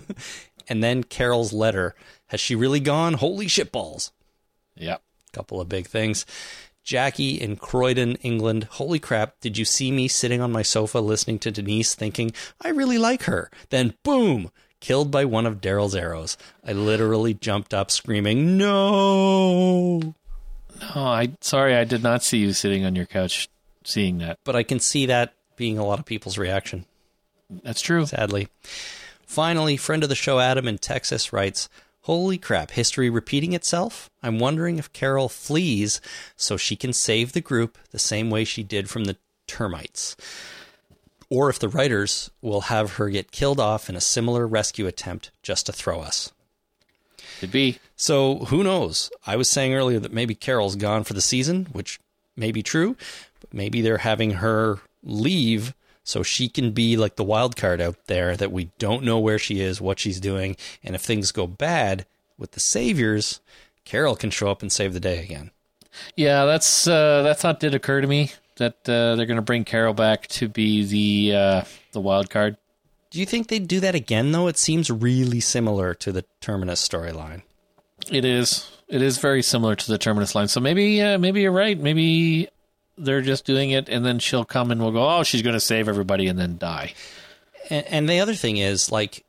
and 0.68 0.82
then 0.82 1.04
Carol's 1.04 1.52
letter. 1.52 1.94
Has 2.28 2.40
she 2.40 2.54
really 2.54 2.80
gone? 2.80 3.14
Holy 3.14 3.46
shitballs. 3.46 4.10
Yep. 4.76 5.02
A 5.28 5.32
couple 5.32 5.60
of 5.60 5.68
big 5.68 5.86
things. 5.86 6.26
Jackie 6.82 7.34
in 7.34 7.56
Croydon, 7.56 8.14
England. 8.16 8.64
Holy 8.72 9.00
crap, 9.00 9.40
did 9.40 9.58
you 9.58 9.64
see 9.64 9.90
me 9.90 10.06
sitting 10.06 10.40
on 10.40 10.52
my 10.52 10.62
sofa 10.62 11.00
listening 11.00 11.40
to 11.40 11.50
Denise 11.50 11.94
thinking, 11.96 12.32
I 12.60 12.68
really 12.68 12.96
like 12.96 13.24
her? 13.24 13.50
Then 13.70 13.94
boom, 14.04 14.52
killed 14.78 15.10
by 15.10 15.24
one 15.24 15.46
of 15.46 15.60
Daryl's 15.60 15.96
arrows. 15.96 16.36
I 16.64 16.72
literally 16.72 17.34
jumped 17.34 17.74
up 17.74 17.90
screaming, 17.90 18.56
No! 18.56 19.98
No, 19.98 20.14
I 20.94 21.32
sorry, 21.40 21.74
I 21.74 21.84
did 21.84 22.02
not 22.02 22.22
see 22.22 22.38
you 22.38 22.52
sitting 22.52 22.84
on 22.84 22.94
your 22.94 23.06
couch 23.06 23.48
seeing 23.82 24.18
that. 24.18 24.38
But 24.44 24.54
I 24.56 24.62
can 24.62 24.78
see 24.78 25.06
that 25.06 25.34
being 25.56 25.78
a 25.78 25.84
lot 25.84 25.98
of 25.98 26.04
people's 26.04 26.38
reaction. 26.38 26.84
That's 27.62 27.80
true. 27.80 28.06
Sadly. 28.06 28.48
Finally, 29.26 29.76
friend 29.76 30.02
of 30.02 30.08
the 30.08 30.14
show 30.14 30.38
Adam 30.38 30.66
in 30.66 30.78
Texas 30.78 31.32
writes, 31.32 31.68
Holy 32.02 32.38
crap, 32.38 32.70
history 32.70 33.10
repeating 33.10 33.52
itself? 33.52 34.08
I'm 34.22 34.38
wondering 34.38 34.78
if 34.78 34.92
Carol 34.92 35.28
flees 35.28 36.00
so 36.36 36.56
she 36.56 36.76
can 36.76 36.92
save 36.92 37.32
the 37.32 37.40
group 37.40 37.76
the 37.90 37.98
same 37.98 38.30
way 38.30 38.44
she 38.44 38.62
did 38.62 38.88
from 38.88 39.04
the 39.04 39.16
termites. 39.48 40.16
Or 41.28 41.50
if 41.50 41.58
the 41.58 41.68
writers 41.68 42.30
will 42.40 42.62
have 42.62 42.94
her 42.94 43.10
get 43.10 43.32
killed 43.32 43.58
off 43.58 43.88
in 43.88 43.96
a 43.96 44.00
similar 44.00 44.46
rescue 44.46 44.86
attempt 44.86 45.32
just 45.42 45.66
to 45.66 45.72
throw 45.72 46.00
us. 46.00 46.32
Could 47.40 47.50
be. 47.50 47.80
So 47.96 48.36
who 48.46 48.62
knows? 48.62 49.10
I 49.26 49.34
was 49.34 49.50
saying 49.50 49.74
earlier 49.74 49.98
that 49.98 50.12
maybe 50.12 50.36
Carol's 50.36 50.76
gone 50.76 51.02
for 51.02 51.14
the 51.14 51.20
season, 51.20 51.66
which 51.72 51.98
may 52.36 52.52
be 52.52 52.62
true, 52.62 52.96
but 53.40 53.52
maybe 53.52 53.80
they're 53.80 53.98
having 53.98 54.32
her 54.32 54.78
leave 55.02 55.74
so 56.06 56.22
she 56.22 56.48
can 56.48 56.70
be 56.70 56.96
like 56.96 57.16
the 57.16 57.24
wild 57.24 57.56
card 57.56 57.80
out 57.80 57.96
there 58.06 58.36
that 58.36 58.52
we 58.52 58.70
don't 58.78 59.02
know 59.02 59.18
where 59.18 59.40
she 59.40 59.60
is, 59.60 59.80
what 59.80 59.98
she's 59.98 60.20
doing, 60.20 60.56
and 60.84 60.94
if 60.94 61.02
things 61.02 61.32
go 61.32 61.48
bad 61.48 62.06
with 62.38 62.52
the 62.52 62.60
saviors, 62.60 63.40
Carol 63.84 64.14
can 64.14 64.30
show 64.30 64.48
up 64.48 64.62
and 64.62 64.70
save 64.70 64.94
the 64.94 65.00
day 65.00 65.22
again. 65.22 65.50
Yeah, 66.14 66.44
that's 66.44 66.86
uh, 66.86 67.22
that 67.22 67.40
thought 67.40 67.58
did 67.58 67.74
occur 67.74 68.00
to 68.00 68.06
me 68.06 68.30
that 68.56 68.88
uh, 68.88 69.16
they're 69.16 69.26
going 69.26 69.34
to 69.34 69.42
bring 69.42 69.64
Carol 69.64 69.94
back 69.94 70.28
to 70.28 70.48
be 70.48 70.84
the 70.84 71.36
uh, 71.36 71.62
the 71.90 72.00
wild 72.00 72.30
card. 72.30 72.56
Do 73.10 73.18
you 73.18 73.26
think 73.26 73.48
they'd 73.48 73.66
do 73.66 73.80
that 73.80 73.96
again 73.96 74.30
though? 74.30 74.46
It 74.46 74.58
seems 74.58 74.90
really 74.90 75.40
similar 75.40 75.92
to 75.94 76.12
the 76.12 76.24
Terminus 76.40 76.86
storyline. 76.86 77.42
It 78.12 78.24
is. 78.24 78.70
It 78.86 79.02
is 79.02 79.18
very 79.18 79.42
similar 79.42 79.74
to 79.74 79.90
the 79.90 79.98
Terminus 79.98 80.36
line. 80.36 80.46
So 80.46 80.60
maybe 80.60 81.02
uh, 81.02 81.18
maybe 81.18 81.40
you're 81.40 81.50
right. 81.50 81.76
Maybe 81.76 82.48
they're 82.98 83.22
just 83.22 83.44
doing 83.44 83.70
it, 83.70 83.88
and 83.88 84.04
then 84.04 84.18
she'll 84.18 84.44
come 84.44 84.70
and 84.70 84.80
we'll 84.80 84.92
go. 84.92 85.08
Oh, 85.08 85.22
she's 85.22 85.42
going 85.42 85.54
to 85.54 85.60
save 85.60 85.88
everybody 85.88 86.26
and 86.26 86.38
then 86.38 86.58
die. 86.58 86.94
And, 87.70 87.86
and 87.86 88.08
the 88.08 88.20
other 88.20 88.34
thing 88.34 88.56
is, 88.56 88.90
like, 88.90 89.24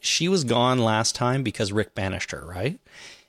she 0.00 0.28
was 0.28 0.44
gone 0.44 0.78
last 0.78 1.14
time 1.14 1.42
because 1.42 1.72
Rick 1.72 1.94
banished 1.94 2.30
her, 2.30 2.44
right? 2.44 2.78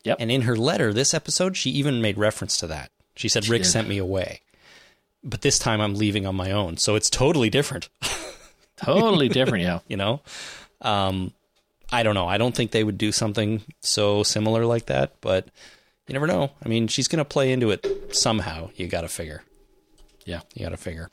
Yep. 0.04 0.18
And 0.20 0.32
in 0.32 0.44
her 0.44 0.56
letter 0.56 0.94
this 0.94 1.14
episode, 1.14 1.58
she 1.58 1.72
even 1.72 2.02
made 2.02 2.18
reference 2.18 2.58
to 2.58 2.68
that. 2.68 2.92
She 3.16 3.28
said, 3.28 3.46
She 3.46 3.52
Rick 3.52 3.64
did. 3.64 3.70
sent 3.70 3.88
me 3.88 3.98
away. 3.98 4.42
But 5.24 5.42
this 5.42 5.60
time 5.60 5.82
I'm 5.82 5.96
leaving 5.96 6.26
on 6.26 6.36
my 6.36 6.52
own. 6.52 6.78
So 6.78 6.96
it's 6.96 7.10
totally 7.10 7.50
different. 7.50 7.90
Totally 8.78 9.28
different, 9.28 9.66
yeah. 9.66 9.80
you 9.90 9.98
know? 9.98 10.22
Um, 10.82 11.34
I 11.92 12.04
don't 12.04 12.16
know. 12.16 12.28
I 12.30 12.38
don't 12.38 12.56
think 12.56 12.72
they 12.72 12.86
would 12.86 12.98
do 12.98 13.12
something 13.12 13.62
so 13.82 14.24
similar 14.24 14.66
like 14.66 14.86
that, 14.86 15.20
but 15.20 15.48
you 16.08 16.14
never 16.14 16.28
know. 16.28 16.52
I 16.64 16.70
mean, 16.70 16.88
she's 16.88 17.10
going 17.10 17.18
to 17.18 17.26
play 17.26 17.52
into 17.52 17.72
it 17.72 18.16
somehow. 18.16 18.70
You 18.78 18.88
got 18.88 19.02
to 19.02 19.10
figure. 19.10 19.44
Yeah. 20.30 20.42
You 20.54 20.64
got 20.66 20.70
to 20.70 20.78
figure. 20.78 21.10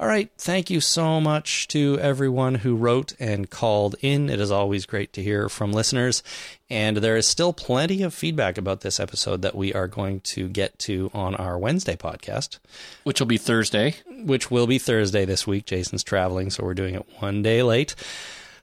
All 0.00 0.06
right. 0.06 0.30
Thank 0.38 0.70
you 0.70 0.80
so 0.80 1.20
much 1.20 1.66
to 1.68 1.98
everyone 2.00 2.56
who 2.56 2.76
wrote 2.76 3.14
and 3.18 3.50
called 3.50 3.96
in. 4.00 4.30
It 4.30 4.38
is 4.40 4.50
always 4.50 4.86
great 4.86 5.12
to 5.14 5.22
hear 5.22 5.48
from 5.48 5.72
listeners. 5.72 6.22
And 6.70 6.98
there 6.98 7.16
is 7.16 7.26
still 7.26 7.52
plenty 7.52 8.02
of 8.04 8.14
feedback 8.14 8.58
about 8.58 8.82
this 8.82 9.00
episode 9.00 9.42
that 9.42 9.56
we 9.56 9.72
are 9.74 9.88
going 9.88 10.20
to 10.20 10.48
get 10.48 10.78
to 10.80 11.10
on 11.12 11.34
our 11.34 11.58
Wednesday 11.58 11.96
podcast, 11.96 12.58
Which 13.02 13.18
will 13.20 13.26
be 13.26 13.38
Thursday. 13.38 13.94
which 14.08 14.50
will 14.52 14.66
be 14.68 14.78
Thursday 14.78 15.24
this 15.24 15.46
week. 15.48 15.64
Jason's 15.66 16.04
traveling, 16.04 16.50
so 16.50 16.62
we're 16.64 16.74
doing 16.74 16.94
it 16.94 17.06
one 17.18 17.42
day 17.42 17.62
late. 17.64 17.96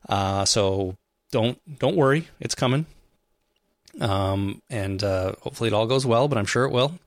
Uh, 0.07 0.45
so 0.45 0.95
don't 1.31 1.59
don't 1.79 1.95
worry, 1.97 2.27
it's 2.39 2.55
coming. 2.55 2.85
Um, 3.99 4.61
and 4.69 5.03
uh, 5.03 5.33
hopefully 5.41 5.67
it 5.67 5.73
all 5.73 5.87
goes 5.87 6.05
well, 6.05 6.27
but 6.29 6.37
I'm 6.37 6.45
sure 6.45 6.63
it 6.65 6.71
will. 6.71 6.97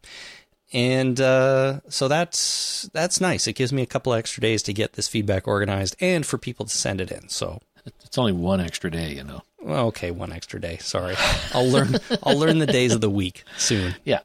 And 0.72 1.20
uh, 1.20 1.80
so 1.88 2.08
that's 2.08 2.88
that's 2.92 3.20
nice. 3.20 3.46
It 3.46 3.54
gives 3.54 3.72
me 3.72 3.82
a 3.82 3.86
couple 3.86 4.12
extra 4.12 4.40
days 4.42 4.62
to 4.64 4.72
get 4.72 4.92
this 4.94 5.08
feedback 5.08 5.48
organized 5.48 5.96
and 6.00 6.26
for 6.26 6.36
people 6.38 6.66
to 6.66 6.74
send 6.74 7.00
it 7.00 7.10
in. 7.10 7.28
So 7.30 7.60
It's 8.04 8.18
only 8.18 8.32
one 8.32 8.60
extra 8.60 8.90
day, 8.90 9.14
you 9.14 9.24
know. 9.24 9.42
well, 9.62 9.86
okay, 9.86 10.10
one 10.10 10.30
extra 10.32 10.60
day. 10.60 10.76
Sorry, 10.78 11.14
I'll 11.54 11.68
learn. 11.68 11.96
I'll 12.22 12.38
learn 12.38 12.58
the 12.58 12.66
days 12.66 12.92
of 12.94 13.00
the 13.00 13.08
week 13.10 13.44
soon. 13.56 13.94
Yeah. 14.04 14.20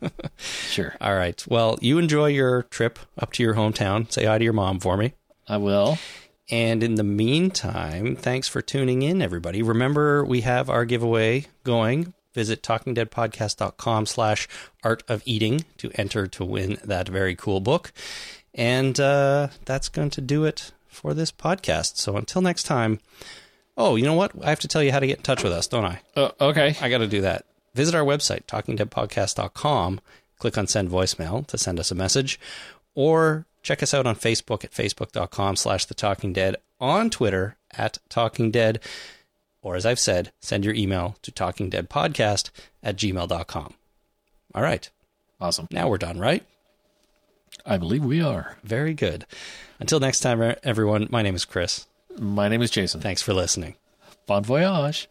sure. 0.38 0.94
All 1.00 1.14
right. 1.14 1.44
Well, 1.48 1.78
you 1.82 1.98
enjoy 1.98 2.28
your 2.28 2.62
trip 2.64 2.98
up 3.18 3.32
to 3.34 3.42
your 3.42 3.54
hometown. 3.54 4.10
Say 4.10 4.24
hi 4.24 4.38
to 4.38 4.44
your 4.44 4.52
mom 4.54 4.80
for 4.80 4.96
me. 4.96 5.12
I 5.46 5.58
will. 5.58 5.98
And 6.50 6.82
in 6.82 6.96
the 6.96 7.04
meantime, 7.04 8.16
thanks 8.16 8.48
for 8.48 8.60
tuning 8.62 9.02
in, 9.02 9.22
everybody. 9.22 9.62
Remember, 9.62 10.24
we 10.24 10.40
have 10.42 10.68
our 10.68 10.84
giveaway 10.84 11.46
going. 11.64 12.14
Visit 12.34 12.62
talkingdeadpodcast.com 12.62 14.06
slash 14.06 14.48
art 14.82 15.02
of 15.08 15.22
eating 15.24 15.64
to 15.78 15.90
enter 15.94 16.26
to 16.26 16.44
win 16.44 16.78
that 16.84 17.08
very 17.08 17.34
cool 17.34 17.60
book. 17.60 17.92
And 18.54 18.98
uh, 18.98 19.48
that's 19.64 19.88
going 19.88 20.10
to 20.10 20.20
do 20.20 20.44
it 20.44 20.72
for 20.86 21.14
this 21.14 21.32
podcast. 21.32 21.96
So 21.96 22.16
until 22.16 22.42
next 22.42 22.64
time. 22.64 23.00
Oh, 23.76 23.96
you 23.96 24.04
know 24.04 24.14
what? 24.14 24.32
I 24.42 24.50
have 24.50 24.60
to 24.60 24.68
tell 24.68 24.82
you 24.82 24.92
how 24.92 25.00
to 25.00 25.06
get 25.06 25.18
in 25.18 25.22
touch 25.22 25.42
with 25.42 25.52
us, 25.52 25.66
don't 25.66 25.84
I? 25.84 26.00
Uh, 26.14 26.30
okay. 26.40 26.76
I 26.80 26.90
got 26.90 26.98
to 26.98 27.06
do 27.06 27.22
that. 27.22 27.46
Visit 27.74 27.94
our 27.94 28.04
website, 28.04 28.44
talkingdeadpodcast.com. 28.44 30.00
Click 30.38 30.58
on 30.58 30.66
send 30.66 30.90
voicemail 30.90 31.46
to 31.46 31.56
send 31.56 31.80
us 31.80 31.90
a 31.90 31.94
message. 31.94 32.38
Or 32.94 33.46
check 33.62 33.82
us 33.82 33.94
out 33.94 34.06
on 34.06 34.16
Facebook 34.16 34.64
at 34.64 34.72
facebook.com 34.72 35.56
slash 35.56 35.86
the 35.86 35.94
talking 35.94 36.32
dead, 36.32 36.56
on 36.80 37.08
Twitter 37.08 37.56
at 37.72 37.98
talking 38.08 38.50
dead, 38.50 38.80
or 39.62 39.76
as 39.76 39.86
I've 39.86 39.98
said, 39.98 40.32
send 40.40 40.64
your 40.64 40.74
email 40.74 41.16
to 41.22 41.32
talkingdeadpodcast 41.32 42.50
at 42.82 42.96
gmail.com. 42.96 43.74
All 44.54 44.62
right. 44.62 44.90
Awesome. 45.40 45.68
Now 45.70 45.88
we're 45.88 45.98
done, 45.98 46.18
right? 46.18 46.44
I 47.64 47.78
believe 47.78 48.04
we 48.04 48.20
are. 48.20 48.58
Very 48.64 48.94
good. 48.94 49.26
Until 49.78 50.00
next 50.00 50.20
time, 50.20 50.40
er, 50.40 50.56
everyone, 50.62 51.08
my 51.10 51.22
name 51.22 51.34
is 51.34 51.44
Chris. 51.44 51.86
My 52.18 52.48
name 52.48 52.62
is 52.62 52.70
Jason. 52.70 53.00
Thanks 53.00 53.22
for 53.22 53.32
listening. 53.32 53.76
Bon 54.26 54.44
voyage. 54.44 55.08